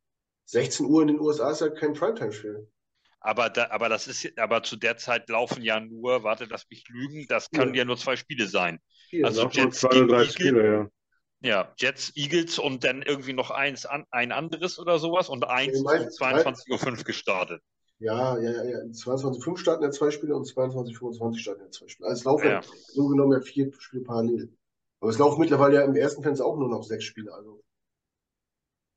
16 0.46 0.86
Uhr 0.86 1.02
in 1.02 1.10
den 1.10 1.20
USA 1.20 1.52
ist 1.52 1.62
ja 1.62 1.70
kein 1.70 1.94
Primetime-Spiel. 1.94 2.68
Aber, 3.20 3.50
da, 3.50 3.70
aber 3.72 3.90
das 3.90 4.08
ist, 4.08 4.38
aber 4.38 4.64
zu 4.64 4.78
der 4.78 4.98
Zeit 4.98 5.28
laufen 5.30 5.62
ja 5.62 5.80
nur, 5.80 6.24
warte, 6.24 6.46
lass 6.46 6.66
mich 6.70 6.88
lügen, 6.88 7.26
das 7.28 7.50
können 7.50 7.74
ja, 7.74 7.80
ja 7.80 7.86
nur 7.86 7.98
zwei 7.98 8.16
Spiele 8.16 8.48
sein. 8.48 8.80
Vier. 9.10 9.26
Also 9.26 9.48
Jets 9.50 9.82
zwei 9.82 9.90
oder 9.90 10.08
drei 10.08 10.26
Spiele, 10.26 10.66
ja. 10.72 10.90
Ja, 11.40 11.74
Jets, 11.78 12.14
Eagles 12.16 12.58
und 12.58 12.84
dann 12.84 13.04
irgendwie 13.04 13.34
noch 13.34 13.52
eins 13.52 13.86
an, 13.86 14.06
ein 14.10 14.32
anderes 14.32 14.80
oder 14.80 14.98
sowas 14.98 15.30
und 15.30 15.48
eins 15.48 15.80
um 15.80 15.88
22.05 15.88 16.98
Uhr 16.98 17.04
gestartet. 17.04 17.62
Ja, 18.00 18.38
ja, 18.40 18.52
ja, 18.52 18.64
ja. 18.64 18.78
22.05 18.80 19.58
starten 19.58 19.84
ja 19.84 19.92
zwei 19.92 20.12
Spiele 20.12 20.36
und 20.36 20.46
22.25 20.46 21.38
starten 21.40 21.62
ja 21.62 21.72
zwei 21.72 21.88
Spiele. 21.88 22.10
Also 22.10 22.20
es 22.20 22.26
laufen 22.26 22.48
ja. 22.48 22.62
so 22.62 23.08
genommen 23.08 23.34
ja 23.34 23.42
vier 23.42 23.72
Spiele 23.78 24.04
parallel. 24.04 24.50
Aber 25.00 25.12
es 25.12 25.18
laufen 25.18 25.40
mittlerweile 25.40 25.76
ja 25.76 25.82
im 25.84 25.96
ersten 25.96 26.24
Fenster 26.24 26.46
auch 26.46 26.58
nur 26.58 26.70
noch 26.70 26.84
sechs 26.84 27.04
Spiele. 27.04 27.34
Also 27.34 27.64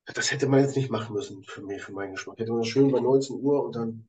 das 0.05 0.31
hätte 0.31 0.47
man 0.47 0.61
jetzt 0.61 0.75
nicht 0.75 0.89
machen 0.89 1.13
müssen 1.13 1.43
für 1.43 1.61
mich, 1.61 1.81
für 1.81 1.93
meinen 1.93 2.13
Geschmack. 2.13 2.39
Hätte 2.39 2.51
man 2.51 2.61
das 2.61 2.69
schön 2.69 2.91
bei 2.91 2.99
19 2.99 3.37
Uhr 3.37 3.63
und 3.63 3.75
dann. 3.75 4.07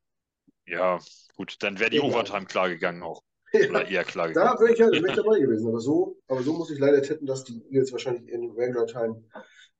Ja, 0.66 0.98
gut, 1.36 1.56
dann 1.60 1.78
wäre 1.78 1.90
die 1.90 1.98
ja, 1.98 2.02
Overtime 2.02 2.46
klar 2.46 2.68
gegangen 2.68 3.02
auch. 3.02 3.22
Oder 3.52 3.86
eher 3.86 4.04
klar 4.04 4.28
gegangen. 4.28 4.56
Da 4.56 4.60
wäre 4.60 4.72
ich 4.72 4.78
ja 4.78 4.90
wär 4.90 5.04
ich 5.04 5.16
dabei 5.16 5.38
gewesen. 5.38 5.68
Aber 5.68 5.80
so, 5.80 6.18
aber 6.28 6.42
so 6.42 6.54
muss 6.54 6.70
ich 6.70 6.78
leider 6.78 7.02
tippen, 7.02 7.26
dass 7.26 7.44
die 7.44 7.62
Eagles 7.66 7.92
wahrscheinlich 7.92 8.28
in 8.28 8.50
Regular 8.52 8.86
Time 8.86 9.22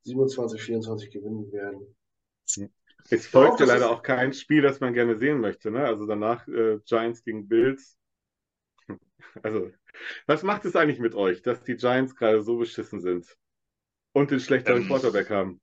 27, 0.03 0.61
24 0.61 1.11
gewinnen 1.11 1.51
werden. 1.53 1.97
Es 3.09 3.27
folgt 3.27 3.61
ja 3.61 3.67
leider 3.67 3.91
auch 3.91 4.03
kein 4.03 4.33
Spiel, 4.33 4.63
das 4.63 4.81
man 4.81 4.95
gerne 4.95 5.17
sehen 5.17 5.41
möchte. 5.41 5.71
Ne? 5.71 5.85
Also 5.85 6.07
danach 6.07 6.47
äh, 6.49 6.79
Giants 6.85 7.25
gegen 7.25 7.49
Bills. 7.49 7.97
Also 9.43 9.71
was 10.27 10.43
macht 10.43 10.65
es 10.65 10.77
eigentlich 10.77 10.99
mit 10.99 11.15
euch, 11.15 11.43
dass 11.43 11.63
die 11.63 11.77
Giants 11.77 12.15
gerade 12.15 12.43
so 12.43 12.59
beschissen 12.59 13.01
sind 13.01 13.27
und 14.13 14.31
den 14.31 14.41
schlechteren 14.41 14.83
ähm, 14.83 14.89
Quarterback 14.89 15.31
haben? 15.31 15.61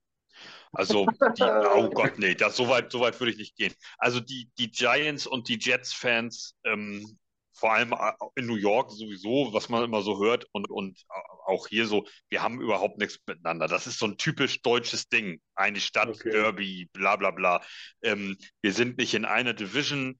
Also, 0.72 1.06
die, 1.36 1.42
oh 1.42 1.90
Gott, 1.90 2.18
nee, 2.18 2.34
das, 2.34 2.56
so, 2.56 2.68
weit, 2.68 2.92
so 2.92 3.00
weit 3.00 3.18
würde 3.18 3.32
ich 3.32 3.38
nicht 3.38 3.56
gehen. 3.56 3.74
Also, 3.98 4.20
die, 4.20 4.50
die 4.58 4.70
Giants 4.70 5.26
und 5.26 5.48
die 5.48 5.58
Jets-Fans, 5.58 6.56
ähm, 6.64 7.18
vor 7.52 7.72
allem 7.72 7.92
äh, 7.92 8.12
in 8.36 8.46
New 8.46 8.54
York 8.54 8.92
sowieso, 8.92 9.52
was 9.52 9.68
man 9.68 9.82
immer 9.82 10.02
so 10.02 10.22
hört 10.22 10.46
und, 10.52 10.70
und 10.70 11.04
auch 11.44 11.66
hier 11.66 11.86
so, 11.86 12.06
wir 12.28 12.42
haben 12.42 12.60
überhaupt 12.60 12.98
nichts 12.98 13.18
miteinander. 13.26 13.66
Das 13.66 13.88
ist 13.88 13.98
so 13.98 14.06
ein 14.06 14.16
typisch 14.16 14.62
deutsches 14.62 15.08
Ding. 15.08 15.40
Eine 15.56 15.80
Stadt, 15.80 16.08
okay. 16.08 16.30
Derby, 16.30 16.88
bla 16.92 17.16
bla 17.16 17.32
bla. 17.32 17.62
Ähm, 18.02 18.36
wir 18.62 18.72
sind 18.72 18.98
nicht 18.98 19.14
in 19.14 19.24
einer 19.24 19.52
Division, 19.52 20.18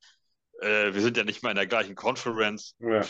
äh, 0.61 0.93
wir 0.93 1.01
sind 1.01 1.17
ja 1.17 1.25
nicht 1.25 1.45
mal 1.45 1.51
in 1.51 1.57
der 1.57 1.69
gleichen 1.69 1.95
Conference. 1.95 2.75
Ja 2.81 3.07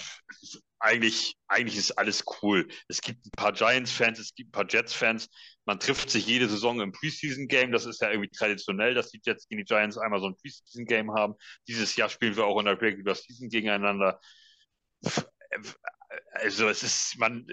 eigentlich, 0.80 1.36
eigentlich 1.46 1.76
ist 1.76 1.92
alles 1.92 2.24
cool. 2.42 2.66
Es 2.88 3.00
gibt 3.00 3.26
ein 3.26 3.30
paar 3.32 3.52
Giants-Fans, 3.52 4.18
es 4.18 4.34
gibt 4.34 4.48
ein 4.48 4.52
paar 4.52 4.66
Jets-Fans. 4.68 5.28
Man 5.66 5.78
trifft 5.78 6.10
sich 6.10 6.26
jede 6.26 6.48
Saison 6.48 6.80
im 6.80 6.92
Preseason-Game. 6.92 7.70
Das 7.70 7.86
ist 7.86 8.00
ja 8.00 8.10
irgendwie 8.10 8.30
traditionell, 8.30 8.94
dass 8.94 9.10
die 9.10 9.20
Jets 9.24 9.46
gegen 9.46 9.60
die 9.60 9.64
Giants 9.64 9.98
einmal 9.98 10.20
so 10.20 10.26
ein 10.26 10.36
Preseason-Game 10.36 11.12
haben. 11.12 11.34
Dieses 11.68 11.94
Jahr 11.96 12.08
spielen 12.08 12.36
wir 12.36 12.46
auch 12.46 12.58
in 12.58 12.64
der 12.64 12.80
Regular 12.80 13.14
Season 13.14 13.48
gegeneinander. 13.48 14.20
Also 16.32 16.68
es 16.68 16.82
ist, 16.82 17.18
man, 17.18 17.46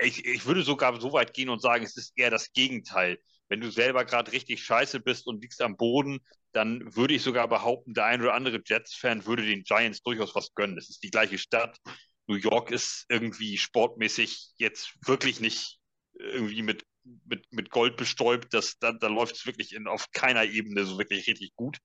ich, 0.00 0.24
ich 0.24 0.46
würde 0.46 0.62
sogar 0.62 0.98
so 1.00 1.12
weit 1.12 1.34
gehen 1.34 1.48
und 1.50 1.60
sagen, 1.60 1.84
es 1.84 1.96
ist 1.96 2.12
eher 2.16 2.30
das 2.30 2.52
Gegenteil. 2.52 3.18
Wenn 3.48 3.60
du 3.60 3.70
selber 3.70 4.04
gerade 4.04 4.32
richtig 4.32 4.62
scheiße 4.64 5.00
bist 5.00 5.26
und 5.26 5.42
liegst 5.42 5.60
am 5.60 5.76
Boden, 5.76 6.20
dann 6.52 6.94
würde 6.96 7.14
ich 7.14 7.22
sogar 7.22 7.48
behaupten, 7.48 7.94
der 7.94 8.06
ein 8.06 8.22
oder 8.22 8.34
andere 8.34 8.62
Jets-Fan 8.64 9.26
würde 9.26 9.44
den 9.44 9.64
Giants 9.64 10.02
durchaus 10.02 10.34
was 10.34 10.54
gönnen. 10.54 10.78
Es 10.78 10.88
ist 10.88 11.02
die 11.02 11.10
gleiche 11.10 11.36
Stadt. 11.36 11.78
New 12.26 12.36
York 12.36 12.70
ist 12.70 13.06
irgendwie 13.08 13.58
sportmäßig 13.58 14.52
jetzt 14.56 14.94
wirklich 15.06 15.40
nicht 15.40 15.78
irgendwie 16.14 16.62
mit, 16.62 16.84
mit, 17.24 17.46
mit 17.52 17.70
Gold 17.70 17.96
bestäubt. 17.96 18.54
Das, 18.54 18.78
da 18.78 18.92
da 18.92 19.08
läuft 19.08 19.36
es 19.36 19.46
wirklich 19.46 19.74
in, 19.74 19.86
auf 19.86 20.10
keiner 20.12 20.44
Ebene 20.44 20.84
so 20.84 20.98
wirklich 20.98 21.26
richtig 21.26 21.54
gut. 21.54 21.78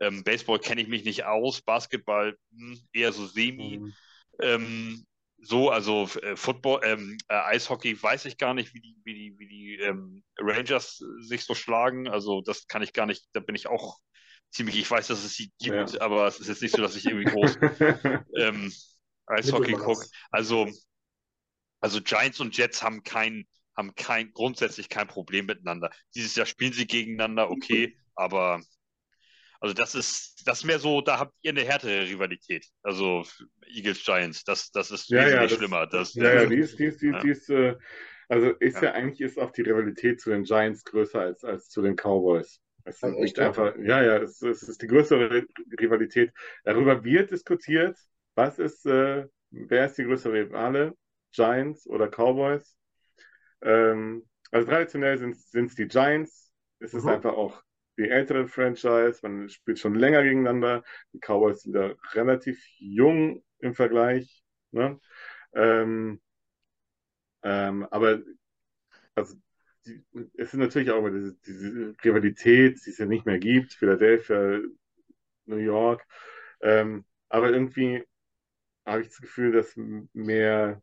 Ähm, 0.00 0.24
Baseball 0.24 0.58
kenne 0.58 0.82
ich 0.82 0.88
mich 0.88 1.04
nicht 1.04 1.24
aus, 1.24 1.62
Basketball 1.62 2.36
mh, 2.50 2.76
hm, 2.76 2.88
eher 2.92 3.12
so 3.12 3.26
semi. 3.26 3.78
Mhm. 3.78 3.94
Ähm, 4.40 5.06
so, 5.38 5.70
also 5.70 6.08
äh, 6.22 6.36
Football, 6.36 6.80
ähm, 6.84 7.18
äh, 7.28 7.34
Eishockey 7.34 8.00
weiß 8.02 8.24
ich 8.24 8.38
gar 8.38 8.54
nicht, 8.54 8.72
wie 8.74 8.80
die, 8.80 8.96
wie 9.04 9.14
die, 9.14 9.38
wie 9.38 9.46
die 9.46 9.74
ähm, 9.76 10.22
Rangers 10.38 11.04
sich 11.20 11.44
so 11.44 11.54
schlagen. 11.54 12.08
Also 12.08 12.40
das 12.40 12.66
kann 12.66 12.82
ich 12.82 12.92
gar 12.92 13.06
nicht, 13.06 13.26
da 13.32 13.40
bin 13.40 13.54
ich 13.54 13.66
auch 13.66 13.98
ziemlich, 14.50 14.78
ich 14.78 14.90
weiß, 14.90 15.08
dass 15.08 15.24
es 15.24 15.34
sie 15.34 15.52
gibt, 15.58 15.92
ja. 15.92 16.00
aber 16.00 16.26
es 16.26 16.40
ist 16.40 16.48
jetzt 16.48 16.62
nicht 16.62 16.74
so, 16.74 16.80
dass 16.80 16.96
ich 16.96 17.04
irgendwie 17.06 17.30
groß 17.30 17.58
ähm, 18.38 18.72
Eishockey 19.26 19.72
gucke. 19.72 20.06
Also, 20.30 20.68
also 21.80 22.00
Giants 22.00 22.40
und 22.40 22.56
Jets 22.56 22.82
haben 22.82 23.02
kein, 23.02 23.46
haben 23.76 23.94
kein, 23.94 24.32
grundsätzlich 24.32 24.88
kein 24.88 25.08
Problem 25.08 25.46
miteinander. 25.46 25.90
Dieses 26.14 26.34
Jahr 26.36 26.46
spielen 26.46 26.72
sie 26.72 26.86
gegeneinander, 26.86 27.50
okay, 27.50 27.96
aber 28.14 28.62
also 29.64 29.72
das 29.74 29.94
ist, 29.94 30.46
das 30.46 30.58
ist 30.58 30.64
mehr 30.64 30.78
so, 30.78 31.00
da 31.00 31.18
habt 31.18 31.34
ihr 31.40 31.50
eine 31.50 31.62
härtere 31.62 32.02
Rivalität. 32.02 32.66
Also 32.82 33.24
Eagles 33.66 34.04
Giants, 34.04 34.44
das, 34.44 34.70
das 34.70 34.90
ist 34.90 35.08
ja, 35.08 35.20
wesentlich 35.20 35.34
ja, 35.34 35.46
das, 35.46 35.56
schlimmer. 35.56 35.86
Das, 35.86 36.14
ja, 36.14 36.34
ja, 36.34 36.46
die 36.46 36.56
ist, 36.56 36.78
die 36.78 36.84
ist, 36.84 37.00
die, 37.00 37.06
ja. 37.06 37.18
die 37.20 37.30
ist, 37.30 37.48
äh, 37.48 37.74
also 38.28 38.50
ist 38.60 38.76
ja. 38.76 38.84
ja. 38.84 38.92
eigentlich 38.92 39.22
ist 39.22 39.38
auch 39.38 39.52
die 39.52 39.62
Rivalität 39.62 40.20
zu 40.20 40.28
den 40.28 40.42
Giants 40.42 40.84
größer 40.84 41.18
als, 41.18 41.44
als 41.44 41.70
zu 41.70 41.80
den 41.80 41.96
Cowboys. 41.96 42.60
Es 42.84 43.02
ist 43.02 43.18
nicht 43.18 43.38
einfach, 43.38 43.74
ja, 43.78 44.02
ja, 44.02 44.18
es, 44.18 44.42
es, 44.42 44.62
ist 44.64 44.82
die 44.82 44.86
größere 44.86 45.46
Rivalität. 45.80 46.32
Darüber 46.64 47.02
wird 47.02 47.30
diskutiert, 47.30 47.96
was 48.34 48.58
ist, 48.58 48.86
äh, 48.86 49.26
wer 49.50 49.86
ist 49.86 49.98
die 49.98 50.04
größere 50.04 50.32
Rivale, 50.32 50.96
Giants 51.32 51.86
oder 51.86 52.08
Cowboys? 52.08 52.76
Ähm, 53.62 54.28
also 54.50 54.68
traditionell 54.68 55.18
sind 55.18 55.66
es 55.66 55.74
die 55.74 55.88
Giants. 55.88 56.52
Es 56.78 56.94
ist 56.94 57.04
mhm. 57.04 57.10
einfach 57.10 57.34
auch 57.34 57.62
die 57.96 58.08
ältere 58.08 58.48
Franchise, 58.48 59.20
man 59.22 59.48
spielt 59.48 59.78
schon 59.78 59.94
länger 59.94 60.22
gegeneinander. 60.22 60.82
Die 61.12 61.20
Cowboys 61.20 61.62
sind 61.62 61.74
ja 61.74 61.94
relativ 62.12 62.64
jung 62.78 63.44
im 63.58 63.74
Vergleich. 63.74 64.42
Ne? 64.72 64.98
Ähm, 65.54 66.20
ähm, 67.42 67.86
aber 67.90 68.20
also, 69.14 69.36
die, 69.86 70.04
es 70.34 70.54
ist 70.54 70.54
natürlich 70.54 70.90
auch 70.90 70.98
immer 70.98 71.10
diese, 71.10 71.36
diese, 71.46 71.94
Rivalität, 72.04 72.80
die 72.84 72.90
es 72.90 72.98
ja 72.98 73.06
nicht 73.06 73.26
mehr 73.26 73.38
gibt, 73.38 73.74
Philadelphia, 73.74 74.60
New 75.46 75.56
York. 75.56 76.04
Ähm, 76.60 77.04
aber 77.28 77.50
irgendwie 77.50 78.04
habe 78.84 79.02
ich 79.02 79.08
das 79.08 79.20
Gefühl, 79.20 79.52
dass 79.52 79.74
mehr, 80.12 80.82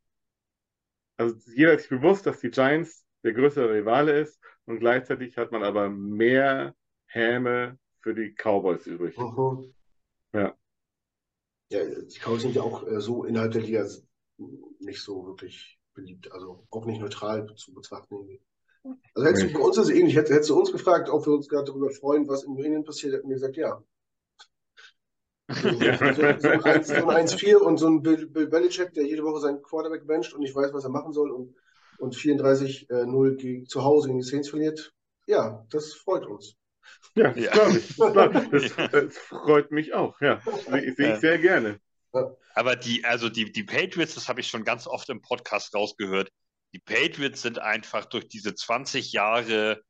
also 1.17 1.35
jeder 1.53 1.73
ist 1.73 1.81
sich 1.81 1.89
bewusst, 1.89 2.25
dass 2.25 2.39
die 2.39 2.49
Giants 2.49 3.05
der 3.23 3.33
größere 3.33 3.73
Rivale 3.73 4.19
ist 4.19 4.39
und 4.65 4.79
gleichzeitig 4.79 5.37
hat 5.37 5.51
man 5.51 5.63
aber 5.63 5.89
mehr 5.89 6.75
Häme 7.05 7.77
für 8.01 8.15
die 8.15 8.33
Cowboys 8.33 8.85
übrig. 8.87 9.17
Mhm. 9.17 9.73
Ja. 10.33 10.57
Ja, 11.69 11.85
die 11.85 12.19
Cowboys 12.19 12.41
sind 12.41 12.55
ja 12.55 12.63
auch 12.63 12.85
äh, 12.87 12.99
so 12.99 13.23
innerhalb 13.23 13.51
der 13.51 13.61
Liga 13.61 13.87
nicht 14.79 15.01
so 15.01 15.25
wirklich 15.25 15.79
beliebt, 15.93 16.31
also 16.31 16.65
auch 16.69 16.85
nicht 16.85 17.01
neutral 17.01 17.53
zu 17.55 17.73
betrachten. 17.73 18.39
Also 19.13 19.27
hättest 19.27 19.45
du 19.45 19.53
bei 19.53 19.59
uns 19.59 19.75
das 19.75 19.89
ähnlich, 19.89 20.15
hättest, 20.15 20.33
hättest, 20.33 20.49
du 20.49 20.59
uns 20.59 20.71
gefragt, 20.71 21.09
ob 21.09 21.25
wir 21.25 21.33
uns 21.33 21.47
gerade 21.47 21.65
darüber 21.65 21.91
freuen, 21.91 22.27
was 22.27 22.43
in 22.43 22.53
New 22.53 22.83
passiert, 22.83 23.13
hätten 23.13 23.29
wir 23.29 23.35
gesagt, 23.35 23.57
ja. 23.57 23.83
So, 25.61 25.69
ja. 25.69 25.97
so, 25.97 26.13
so 26.81 27.09
ein 27.09 27.27
1-4 27.27 27.55
und 27.55 27.77
so 27.77 27.87
ein 27.87 28.01
Bill, 28.01 28.27
Bill 28.27 28.47
Belichick, 28.47 28.93
der 28.93 29.05
jede 29.05 29.23
Woche 29.23 29.39
seinen 29.39 29.61
Quarterback 29.61 30.07
bencht 30.07 30.33
und 30.33 30.41
nicht 30.41 30.55
weiß, 30.55 30.73
was 30.73 30.83
er 30.83 30.89
machen 30.89 31.13
soll 31.13 31.31
und, 31.31 31.55
und 31.97 32.15
34-0 32.15 33.61
äh, 33.61 33.63
zu 33.65 33.83
Hause 33.83 34.07
gegen 34.07 34.19
die 34.19 34.25
Saints 34.25 34.49
verliert. 34.49 34.93
Ja, 35.27 35.65
das 35.69 35.93
freut 35.93 36.25
uns. 36.25 36.55
Ja, 37.15 37.31
das 37.31 37.43
ja. 37.43 37.51
glaube 37.51 37.77
ich. 37.77 37.97
Das, 37.97 38.75
das, 38.75 38.91
das, 38.91 39.17
freut 39.17 39.71
mich 39.71 39.93
auch. 39.93 40.19
Ja, 40.21 40.41
sehe 40.69 40.93
seh 40.95 41.13
ich 41.13 41.19
sehr 41.19 41.37
gerne. 41.37 41.79
Aber 42.53 42.75
die, 42.75 43.05
also 43.05 43.29
die, 43.29 43.51
die 43.51 43.63
Patriots, 43.63 44.15
das 44.15 44.27
habe 44.27 44.41
ich 44.41 44.47
schon 44.47 44.63
ganz 44.63 44.87
oft 44.87 45.09
im 45.09 45.21
Podcast 45.21 45.73
rausgehört. 45.73 46.29
Die 46.73 46.79
Patriots 46.79 47.41
sind 47.41 47.59
einfach 47.59 48.05
durch 48.05 48.27
diese 48.27 48.53
20 48.53 49.11
Jahre 49.13 49.81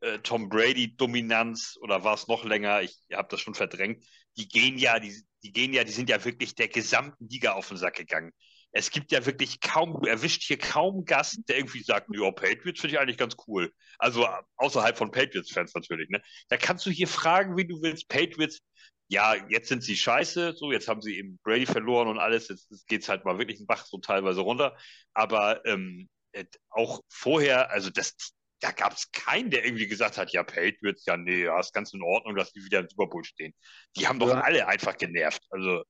äh, 0.00 0.18
Tom 0.20 0.48
Brady-Dominanz 0.48 1.78
oder 1.80 2.04
war 2.04 2.14
es 2.14 2.28
noch 2.28 2.44
länger, 2.44 2.82
ich 2.82 2.96
habe 3.12 3.28
das 3.30 3.40
schon 3.40 3.54
verdrängt, 3.54 4.04
die 4.36 4.48
gehen 4.48 4.78
ja, 4.78 4.98
die, 4.98 5.14
die 5.42 5.52
gehen 5.52 5.72
ja, 5.72 5.84
die 5.84 5.92
sind 5.92 6.10
ja 6.10 6.24
wirklich 6.24 6.54
der 6.54 6.68
gesamten 6.68 7.28
Liga 7.28 7.52
auf 7.52 7.68
den 7.68 7.76
Sack 7.76 7.96
gegangen 7.96 8.32
es 8.76 8.90
gibt 8.90 9.10
ja 9.10 9.24
wirklich 9.24 9.60
kaum, 9.60 9.98
du 10.02 10.06
erwischt 10.06 10.42
hier 10.42 10.58
kaum 10.58 11.06
Gast, 11.06 11.40
der 11.48 11.56
irgendwie 11.56 11.82
sagt, 11.82 12.08
ja, 12.12 12.30
Patriots 12.30 12.80
finde 12.80 12.94
ich 12.94 13.00
eigentlich 13.00 13.16
ganz 13.16 13.34
cool. 13.46 13.72
Also 13.98 14.28
außerhalb 14.56 14.98
von 14.98 15.10
Patriots-Fans 15.10 15.74
natürlich, 15.74 16.10
ne? 16.10 16.20
Da 16.48 16.58
kannst 16.58 16.84
du 16.84 16.90
hier 16.90 17.08
fragen, 17.08 17.56
wie 17.56 17.66
du 17.66 17.80
willst. 17.80 18.08
Patriots, 18.08 18.60
ja, 19.08 19.34
jetzt 19.48 19.68
sind 19.68 19.82
sie 19.82 19.96
scheiße, 19.96 20.54
so, 20.56 20.72
jetzt 20.72 20.88
haben 20.88 21.00
sie 21.00 21.16
eben 21.16 21.38
Brady 21.42 21.64
verloren 21.64 22.08
und 22.08 22.18
alles, 22.18 22.48
jetzt, 22.48 22.70
jetzt 22.70 22.86
geht 22.86 23.02
es 23.02 23.08
halt 23.08 23.24
mal 23.24 23.38
wirklich 23.38 23.60
ein 23.60 23.66
Bach 23.66 23.86
so 23.86 23.98
teilweise 23.98 24.40
runter. 24.42 24.76
Aber 25.14 25.64
ähm, 25.64 26.10
äh, 26.32 26.44
auch 26.68 27.00
vorher, 27.08 27.70
also 27.70 27.88
das, 27.88 28.14
da 28.60 28.70
gab 28.70 28.92
es 28.92 29.10
keinen, 29.12 29.50
der 29.50 29.64
irgendwie 29.64 29.86
gesagt 29.86 30.18
hat, 30.18 30.32
ja, 30.32 30.42
Patriots, 30.42 31.04
ja, 31.06 31.16
nee, 31.16 31.44
ja, 31.44 31.60
ist 31.60 31.74
ganz 31.74 31.92
in 31.92 32.02
Ordnung, 32.02 32.36
dass 32.36 32.52
die 32.52 32.64
wieder 32.64 32.80
im 32.80 32.88
Super 32.88 33.08
Bowl 33.08 33.24
stehen. 33.24 33.54
Die 33.96 34.06
haben 34.06 34.18
doch 34.18 34.30
ja. 34.30 34.40
alle 34.40 34.66
einfach 34.66 34.96
genervt. 34.96 35.42
Also 35.50 35.82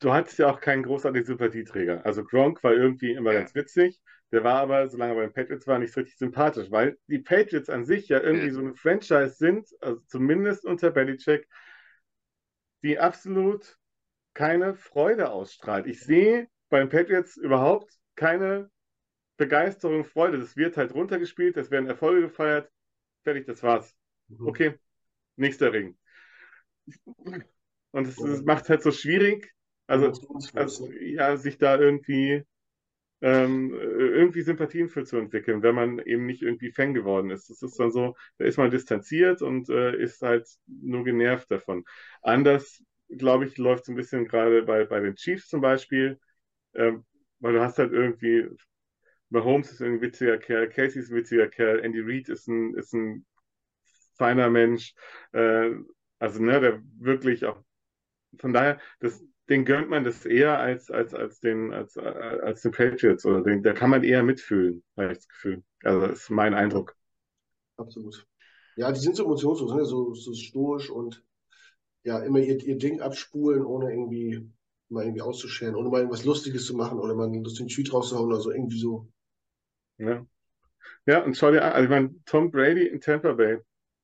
du 0.00 0.12
hattest 0.12 0.38
ja 0.38 0.50
auch 0.50 0.60
keinen 0.60 0.82
großartigen 0.82 1.26
Sympathieträger. 1.26 2.04
Also 2.04 2.24
Gronk 2.24 2.62
war 2.64 2.72
irgendwie 2.72 3.12
immer 3.12 3.32
ganz 3.32 3.54
witzig. 3.54 4.00
Der 4.30 4.44
war 4.44 4.60
aber, 4.60 4.88
solange 4.88 5.12
er 5.12 5.16
bei 5.16 5.22
den 5.22 5.32
Patriots 5.32 5.66
war, 5.66 5.78
nicht 5.78 5.92
so 5.92 6.00
richtig 6.00 6.18
sympathisch, 6.18 6.70
weil 6.70 6.98
die 7.06 7.20
Patriots 7.20 7.70
an 7.70 7.84
sich 7.84 8.08
ja 8.08 8.20
irgendwie 8.20 8.50
so 8.50 8.60
eine 8.60 8.74
Franchise 8.74 9.36
sind, 9.36 9.68
also 9.80 10.00
zumindest 10.06 10.66
unter 10.66 10.90
Belichick, 10.90 11.48
die 12.82 12.98
absolut 12.98 13.78
keine 14.34 14.74
Freude 14.74 15.30
ausstrahlt. 15.30 15.86
Ich 15.86 16.00
sehe 16.00 16.48
bei 16.68 16.78
den 16.78 16.90
Patriots 16.90 17.36
überhaupt 17.36 17.94
keine 18.16 18.70
Begeisterung, 19.38 20.04
Freude. 20.04 20.38
Das 20.38 20.56
wird 20.56 20.76
halt 20.76 20.94
runtergespielt, 20.94 21.56
es 21.56 21.70
werden 21.70 21.88
Erfolge 21.88 22.22
gefeiert. 22.28 22.70
Fertig, 23.24 23.46
das 23.46 23.62
war's. 23.62 23.96
Mhm. 24.28 24.48
Okay, 24.48 24.74
nächster 25.36 25.72
Ring. 25.72 25.96
Und 27.92 28.06
es 28.06 28.18
macht 28.44 28.68
halt 28.68 28.82
so 28.82 28.90
schwierig, 28.92 29.52
also, 29.86 30.12
also 30.54 30.90
ja, 30.92 31.36
sich 31.36 31.58
da 31.58 31.78
irgendwie, 31.78 32.42
ähm, 33.22 33.72
irgendwie 33.74 34.42
Sympathien 34.42 34.88
für 34.88 35.04
zu 35.04 35.16
entwickeln, 35.18 35.62
wenn 35.62 35.74
man 35.74 35.98
eben 36.00 36.26
nicht 36.26 36.42
irgendwie 36.42 36.72
Fan 36.72 36.94
geworden 36.94 37.30
ist. 37.30 37.50
Das 37.50 37.62
ist 37.62 37.78
dann 37.80 37.92
so, 37.92 38.16
da 38.38 38.44
ist 38.46 38.58
man 38.58 38.70
distanziert 38.70 39.42
und 39.42 39.70
äh, 39.70 39.96
ist 39.96 40.22
halt 40.22 40.48
nur 40.66 41.04
genervt 41.04 41.50
davon. 41.50 41.84
Anders, 42.22 42.82
glaube 43.08 43.46
ich, 43.46 43.58
läuft 43.58 43.84
es 43.84 43.88
ein 43.90 43.96
bisschen 43.96 44.26
gerade 44.26 44.62
bei, 44.62 44.84
bei 44.84 45.00
den 45.00 45.16
Chiefs 45.16 45.48
zum 45.48 45.60
Beispiel, 45.62 46.20
ähm, 46.74 47.04
weil 47.40 47.54
du 47.54 47.62
hast 47.62 47.78
halt 47.78 47.92
irgendwie, 47.92 48.46
Mahomes 49.30 49.72
ist 49.72 49.82
ein 49.82 50.00
witziger 50.00 50.38
Kerl, 50.38 50.68
Casey 50.68 51.00
ist 51.00 51.10
ein 51.10 51.16
witziger 51.16 51.48
Kerl, 51.48 51.80
Andy 51.80 52.00
Reid 52.00 52.28
ist 52.28 52.48
ein, 52.48 52.74
ist 52.74 52.94
ein 52.94 53.26
feiner 54.16 54.50
Mensch, 54.50 54.94
äh, 55.32 55.70
also 56.18 56.42
ne, 56.42 56.60
der 56.60 56.82
wirklich 56.98 57.44
auch, 57.44 57.62
von 58.38 58.52
daher, 58.52 58.78
das, 59.00 59.22
den 59.48 59.64
gönnt 59.64 59.88
man 59.88 60.04
das 60.04 60.26
eher 60.26 60.58
als, 60.58 60.90
als, 60.90 61.14
als, 61.14 61.40
den, 61.40 61.72
als, 61.72 61.96
als 61.96 62.62
den 62.62 62.72
Patriots. 62.72 63.24
Oder 63.24 63.42
den, 63.42 63.62
da 63.62 63.72
kann 63.72 63.90
man 63.90 64.04
eher 64.04 64.22
mitfühlen, 64.22 64.82
habe 64.96 65.12
ich 65.12 65.18
das 65.18 65.28
Gefühl. 65.28 65.62
Also 65.82 66.06
das 66.06 66.20
ist 66.20 66.30
mein 66.30 66.54
Eindruck. 66.54 66.94
Absolut. 67.76 68.26
Ja, 68.76 68.92
die 68.92 69.00
sind 69.00 69.16
so 69.16 69.24
emotionslos, 69.24 69.72
ne? 69.74 69.84
so, 69.84 70.12
so 70.14 70.34
stoisch 70.34 70.90
und 70.90 71.24
ja, 72.04 72.18
immer 72.20 72.38
ihr, 72.38 72.62
ihr 72.62 72.78
Ding 72.78 73.00
abspulen, 73.00 73.64
ohne 73.64 73.90
irgendwie 73.90 74.48
mal 74.88 75.04
irgendwie 75.04 75.22
auszuscheren, 75.22 75.74
ohne 75.74 75.88
mal 75.88 75.98
irgendwas 75.98 76.24
Lustiges 76.24 76.66
zu 76.66 76.76
machen 76.76 76.98
oder 76.98 77.14
mal 77.14 77.26
einen 77.26 77.42
lustigen 77.42 77.68
Tweet 77.68 77.92
rauszuhauen 77.92 78.28
oder 78.28 78.40
so, 78.40 78.50
irgendwie 78.50 78.78
so. 78.78 79.08
Ja. 79.98 80.26
Ja, 81.06 81.22
und 81.22 81.36
schau 81.36 81.50
dir 81.50 81.64
an, 81.64 81.72
also 81.72 81.84
ich 81.84 81.90
meine, 81.90 82.14
Tom 82.24 82.50
Brady 82.50 82.86
in 82.86 83.00
Tampa 83.00 83.32
Bay, 83.32 83.58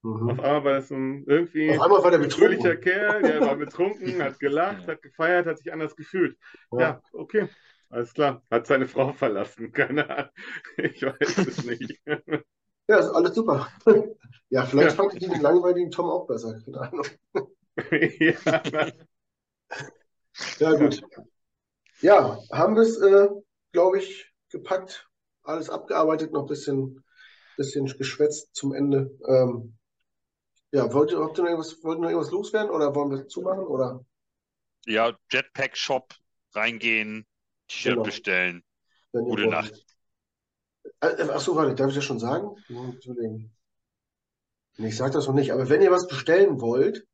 Mhm. 0.04 0.30
Auf 0.32 0.40
einmal 0.40 0.64
war 0.64 0.72
das 0.74 0.90
ein 0.90 1.24
irgendwie 1.26 1.70
Auf 1.70 1.80
einmal 1.80 2.04
war 2.04 2.10
der 2.10 2.30
fröhlicher 2.30 2.76
Kerl, 2.76 3.22
der 3.22 3.40
war 3.40 3.56
betrunken, 3.56 4.22
hat 4.22 4.38
gelacht, 4.38 4.86
hat 4.86 5.00
gefeiert, 5.00 5.46
hat 5.46 5.56
sich 5.58 5.72
anders 5.72 5.96
gefühlt. 5.96 6.36
Ja, 6.72 6.78
ja 6.78 7.02
okay. 7.14 7.48
Alles 7.88 8.12
klar. 8.12 8.42
Hat 8.50 8.66
seine 8.66 8.86
Frau 8.86 9.12
verlassen. 9.12 9.72
Keine 9.72 10.08
Ahnung. 10.10 10.30
Ich 10.76 11.02
weiß 11.02 11.38
es 11.38 11.64
nicht. 11.64 12.00
Ja, 12.86 12.98
ist 12.98 13.12
alles 13.12 13.34
super. 13.34 13.66
Ja, 14.50 14.66
vielleicht 14.66 14.90
ja. 14.90 15.02
fand 15.02 15.14
ich 15.14 15.26
den 15.26 15.40
langweiligen 15.40 15.90
Tom 15.90 16.04
auch 16.04 16.26
besser. 16.26 16.60
Keine 16.66 16.80
Ahnung. 16.82 17.06
Ja, 18.18 18.92
ja 20.58 20.72
gut. 20.72 21.02
Ja, 22.02 22.38
haben 22.52 22.74
wir 22.74 22.82
es, 22.82 23.00
äh, 23.00 23.28
glaube 23.72 24.00
ich, 24.00 24.30
gepackt. 24.50 25.08
Alles 25.44 25.70
abgearbeitet, 25.70 26.32
noch 26.32 26.42
ein 26.42 26.48
bisschen, 26.48 27.04
bisschen 27.56 27.86
geschwätzt 27.86 28.54
zum 28.54 28.74
Ende. 28.74 29.16
Ähm, 29.26 29.76
ja, 30.72 30.92
wollt 30.92 31.12
ihr, 31.12 31.20
habt 31.20 31.38
ihr 31.38 31.44
noch 31.44 31.50
irgendwas, 31.50 31.82
wollt 31.84 31.98
ihr 31.98 32.02
noch 32.02 32.08
irgendwas 32.08 32.32
loswerden 32.32 32.70
oder 32.70 32.94
wollen 32.94 33.10
wir 33.10 33.28
zumachen? 33.28 33.64
Oder? 33.64 34.04
Ja, 34.86 35.16
Jetpack-Shop 35.30 36.14
reingehen, 36.52 37.26
T-Shirt 37.68 37.92
genau. 37.92 38.02
bestellen. 38.02 38.64
Gute 39.12 39.46
Nacht. 39.46 39.84
Äh, 41.00 41.22
Achso, 41.28 41.54
warte, 41.54 41.74
darf 41.74 41.90
ich 41.90 41.94
das 41.94 42.04
schon 42.04 42.18
sagen? 42.18 42.56
Ich 44.76 44.96
sage 44.96 45.12
das 45.12 45.26
noch 45.26 45.34
nicht, 45.34 45.52
aber 45.52 45.68
wenn 45.68 45.82
ihr 45.82 45.92
was 45.92 46.08
bestellen 46.08 46.60
wollt, 46.60 47.06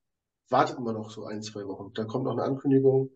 wartet 0.49 0.79
mal 0.79 0.95
noch 0.95 1.11
so 1.11 1.25
ein, 1.25 1.43
zwei 1.43 1.67
Wochen. 1.67 1.93
Da 1.95 2.05
kommt 2.05 2.25
noch 2.25 2.33
eine 2.33 2.43
Ankündigung. 2.43 3.11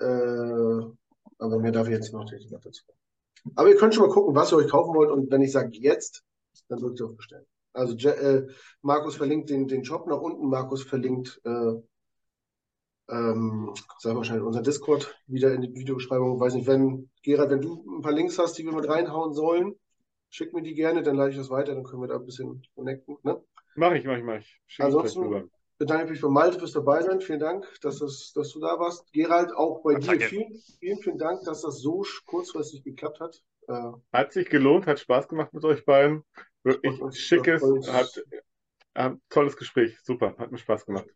Äh, 0.00 0.04
aber 0.04 1.58
mehr 1.58 1.72
darf 1.72 1.86
ich 1.86 1.92
jetzt 1.92 2.12
noch 2.12 2.30
nicht 2.30 2.50
dazu. 2.52 2.82
Aber 3.54 3.68
ihr 3.68 3.76
könnt 3.76 3.94
schon 3.94 4.06
mal 4.06 4.12
gucken, 4.12 4.34
was 4.34 4.52
ihr 4.52 4.56
euch 4.56 4.70
kaufen 4.70 4.94
wollt. 4.94 5.10
Und 5.10 5.30
wenn 5.30 5.42
ich 5.42 5.52
sage 5.52 5.70
jetzt, 5.72 6.24
dann 6.68 6.78
drückt 6.78 7.00
ihr 7.00 7.06
auf 7.06 7.16
Bestellen. 7.16 7.46
Also 7.72 7.96
äh, 8.08 8.46
Markus 8.82 9.16
verlinkt 9.16 9.50
den, 9.50 9.66
den 9.68 9.82
Job 9.82 10.06
nach 10.06 10.20
unten. 10.20 10.48
Markus 10.48 10.82
verlinkt, 10.82 11.40
äh, 11.44 11.72
ähm, 13.10 13.74
sag 13.98 14.16
wahrscheinlich 14.16 14.46
unser 14.46 14.62
Discord 14.62 15.14
wieder 15.26 15.52
in 15.52 15.62
die 15.62 15.74
Videobeschreibung. 15.74 16.40
Weiß 16.40 16.54
nicht, 16.54 16.66
wenn, 16.66 17.10
Gerald, 17.22 17.50
wenn 17.50 17.60
du 17.60 17.84
ein 17.98 18.02
paar 18.02 18.12
Links 18.12 18.38
hast, 18.38 18.56
die 18.56 18.64
wir 18.64 18.72
mit 18.72 18.88
reinhauen 18.88 19.34
sollen, 19.34 19.74
schick 20.30 20.54
mir 20.54 20.62
die 20.62 20.74
gerne, 20.74 21.02
dann 21.02 21.16
leite 21.16 21.32
ich 21.32 21.36
das 21.36 21.50
weiter, 21.50 21.74
dann 21.74 21.84
können 21.84 22.02
wir 22.02 22.08
da 22.08 22.16
ein 22.16 22.24
bisschen 22.24 22.62
connecten. 22.74 23.18
Ne? 23.22 23.42
Mach 23.76 23.92
ich, 23.92 24.04
mach 24.04 24.16
ich, 24.16 24.24
mach 24.24 24.38
ich. 24.38 24.60
Schick 24.66 24.84
Ansonsten 24.84 25.50
bedanke 25.78 26.04
ich 26.04 26.10
mich 26.10 26.20
bei 26.20 26.28
Malte 26.28 26.58
fürs 26.58 26.72
Dabeisein. 26.72 27.20
Vielen 27.20 27.40
Dank, 27.40 27.66
dass, 27.82 27.98
das, 27.98 28.32
dass 28.34 28.52
du 28.52 28.60
da 28.60 28.78
warst. 28.78 29.12
Gerald, 29.12 29.52
auch 29.54 29.82
bei 29.82 29.94
dir. 29.94 30.20
Vielen, 30.20 30.54
vielen, 30.78 30.98
vielen 30.98 31.18
Dank, 31.18 31.42
dass 31.44 31.62
das 31.62 31.80
so 31.80 32.04
kurzfristig 32.26 32.84
geklappt 32.84 33.20
hat. 33.20 33.42
Äh, 33.68 33.92
hat 34.12 34.32
sich 34.32 34.48
gelohnt, 34.48 34.86
hat 34.86 35.00
Spaß 35.00 35.28
gemacht 35.28 35.52
mit 35.52 35.64
euch 35.64 35.84
beiden. 35.84 36.24
Wirklich 36.62 36.98
schickes, 37.18 37.62
hat, 37.88 38.24
hat, 38.94 39.18
tolles 39.28 39.56
Gespräch. 39.56 39.98
Super, 40.02 40.34
hat 40.38 40.50
mir 40.50 40.58
Spaß 40.58 40.86
gemacht. 40.86 41.06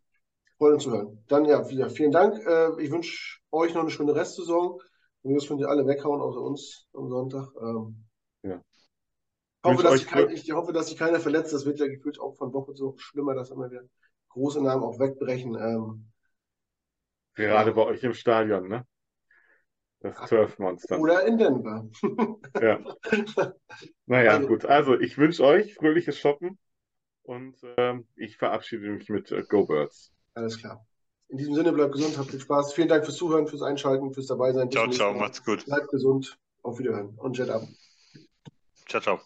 Freut 0.57 0.73
uns 0.73 0.83
zu 0.83 0.91
hören. 0.91 1.23
Dann 1.27 1.45
ja, 1.45 1.67
wieder 1.69 1.89
vielen 1.89 2.11
Dank. 2.11 2.45
Äh, 2.45 2.81
ich 2.81 2.91
wünsche 2.91 3.39
euch 3.51 3.73
noch 3.73 3.81
eine 3.81 3.89
schöne 3.89 4.13
Restsaison. 4.13 4.79
Das 5.23 5.47
könnt 5.47 5.61
ihr 5.61 5.69
alle 5.69 5.85
weghauen, 5.85 6.21
außer 6.21 6.41
uns 6.41 6.87
am 6.93 7.09
Sonntag. 7.09 7.49
Ähm, 7.61 8.05
ja. 8.43 8.61
Ich 9.63 9.71
hoffe, 9.71 9.83
dass 9.83 9.93
sich 9.93 10.07
kein, 10.07 10.29
ich 10.29 10.51
hoffe, 10.51 10.73
dass 10.73 10.87
sich 10.87 10.97
keiner 10.97 11.19
verletzt. 11.19 11.53
Das 11.53 11.65
wird 11.65 11.79
ja 11.79 11.87
gefühlt 11.87 12.19
auch 12.19 12.35
von 12.35 12.53
Woche 12.53 12.73
zu 12.73 12.85
Woche 12.87 12.99
schlimmer, 12.99 13.35
dass 13.35 13.51
immer 13.51 13.69
wieder 13.69 13.83
große 14.29 14.63
Namen 14.63 14.83
auch 14.83 14.99
wegbrechen. 14.99 15.55
Ähm, 15.55 16.11
Gerade 17.33 17.69
ja. 17.69 17.75
bei 17.75 17.83
euch 17.83 18.03
im 18.03 18.13
Stadion, 18.13 18.67
ne? 18.67 18.85
Das 20.01 20.29
Turf-Monster. 20.29 20.99
Oder 20.99 21.25
in 21.25 21.37
Denver. 21.37 21.89
ja. 22.61 22.79
Naja, 24.05 24.31
also, 24.31 24.47
gut. 24.47 24.65
Also, 24.65 24.97
ich 24.97 25.17
wünsche 25.17 25.43
euch 25.43 25.75
fröhliches 25.75 26.17
Shoppen 26.17 26.57
und 27.23 27.57
ähm, 27.77 28.07
ich 28.15 28.37
verabschiede 28.37 28.89
mich 28.89 29.09
mit 29.09 29.31
äh, 29.31 29.43
Go 29.43 29.65
Birds. 29.65 30.13
Alles 30.35 30.57
klar. 30.57 30.85
In 31.27 31.37
diesem 31.37 31.53
Sinne, 31.53 31.73
bleibt 31.73 31.93
gesund, 31.93 32.17
habt 32.17 32.31
viel 32.31 32.39
Spaß. 32.39 32.73
Vielen 32.73 32.87
Dank 32.87 33.05
fürs 33.05 33.17
Zuhören, 33.17 33.45
fürs 33.47 33.61
Einschalten, 33.61 34.13
fürs 34.13 34.27
Dabeisein. 34.27 34.71
Ciao, 34.71 34.89
ciao, 34.89 35.13
macht's 35.13 35.43
gut. 35.43 35.65
Bleibt 35.65 35.89
gesund. 35.89 36.37
Auf 36.61 36.79
Wiederhören 36.79 37.15
und 37.17 37.37
Jet 37.37 37.49
ab. 37.49 37.63
Ciao, 38.87 39.01
ciao. 39.01 39.19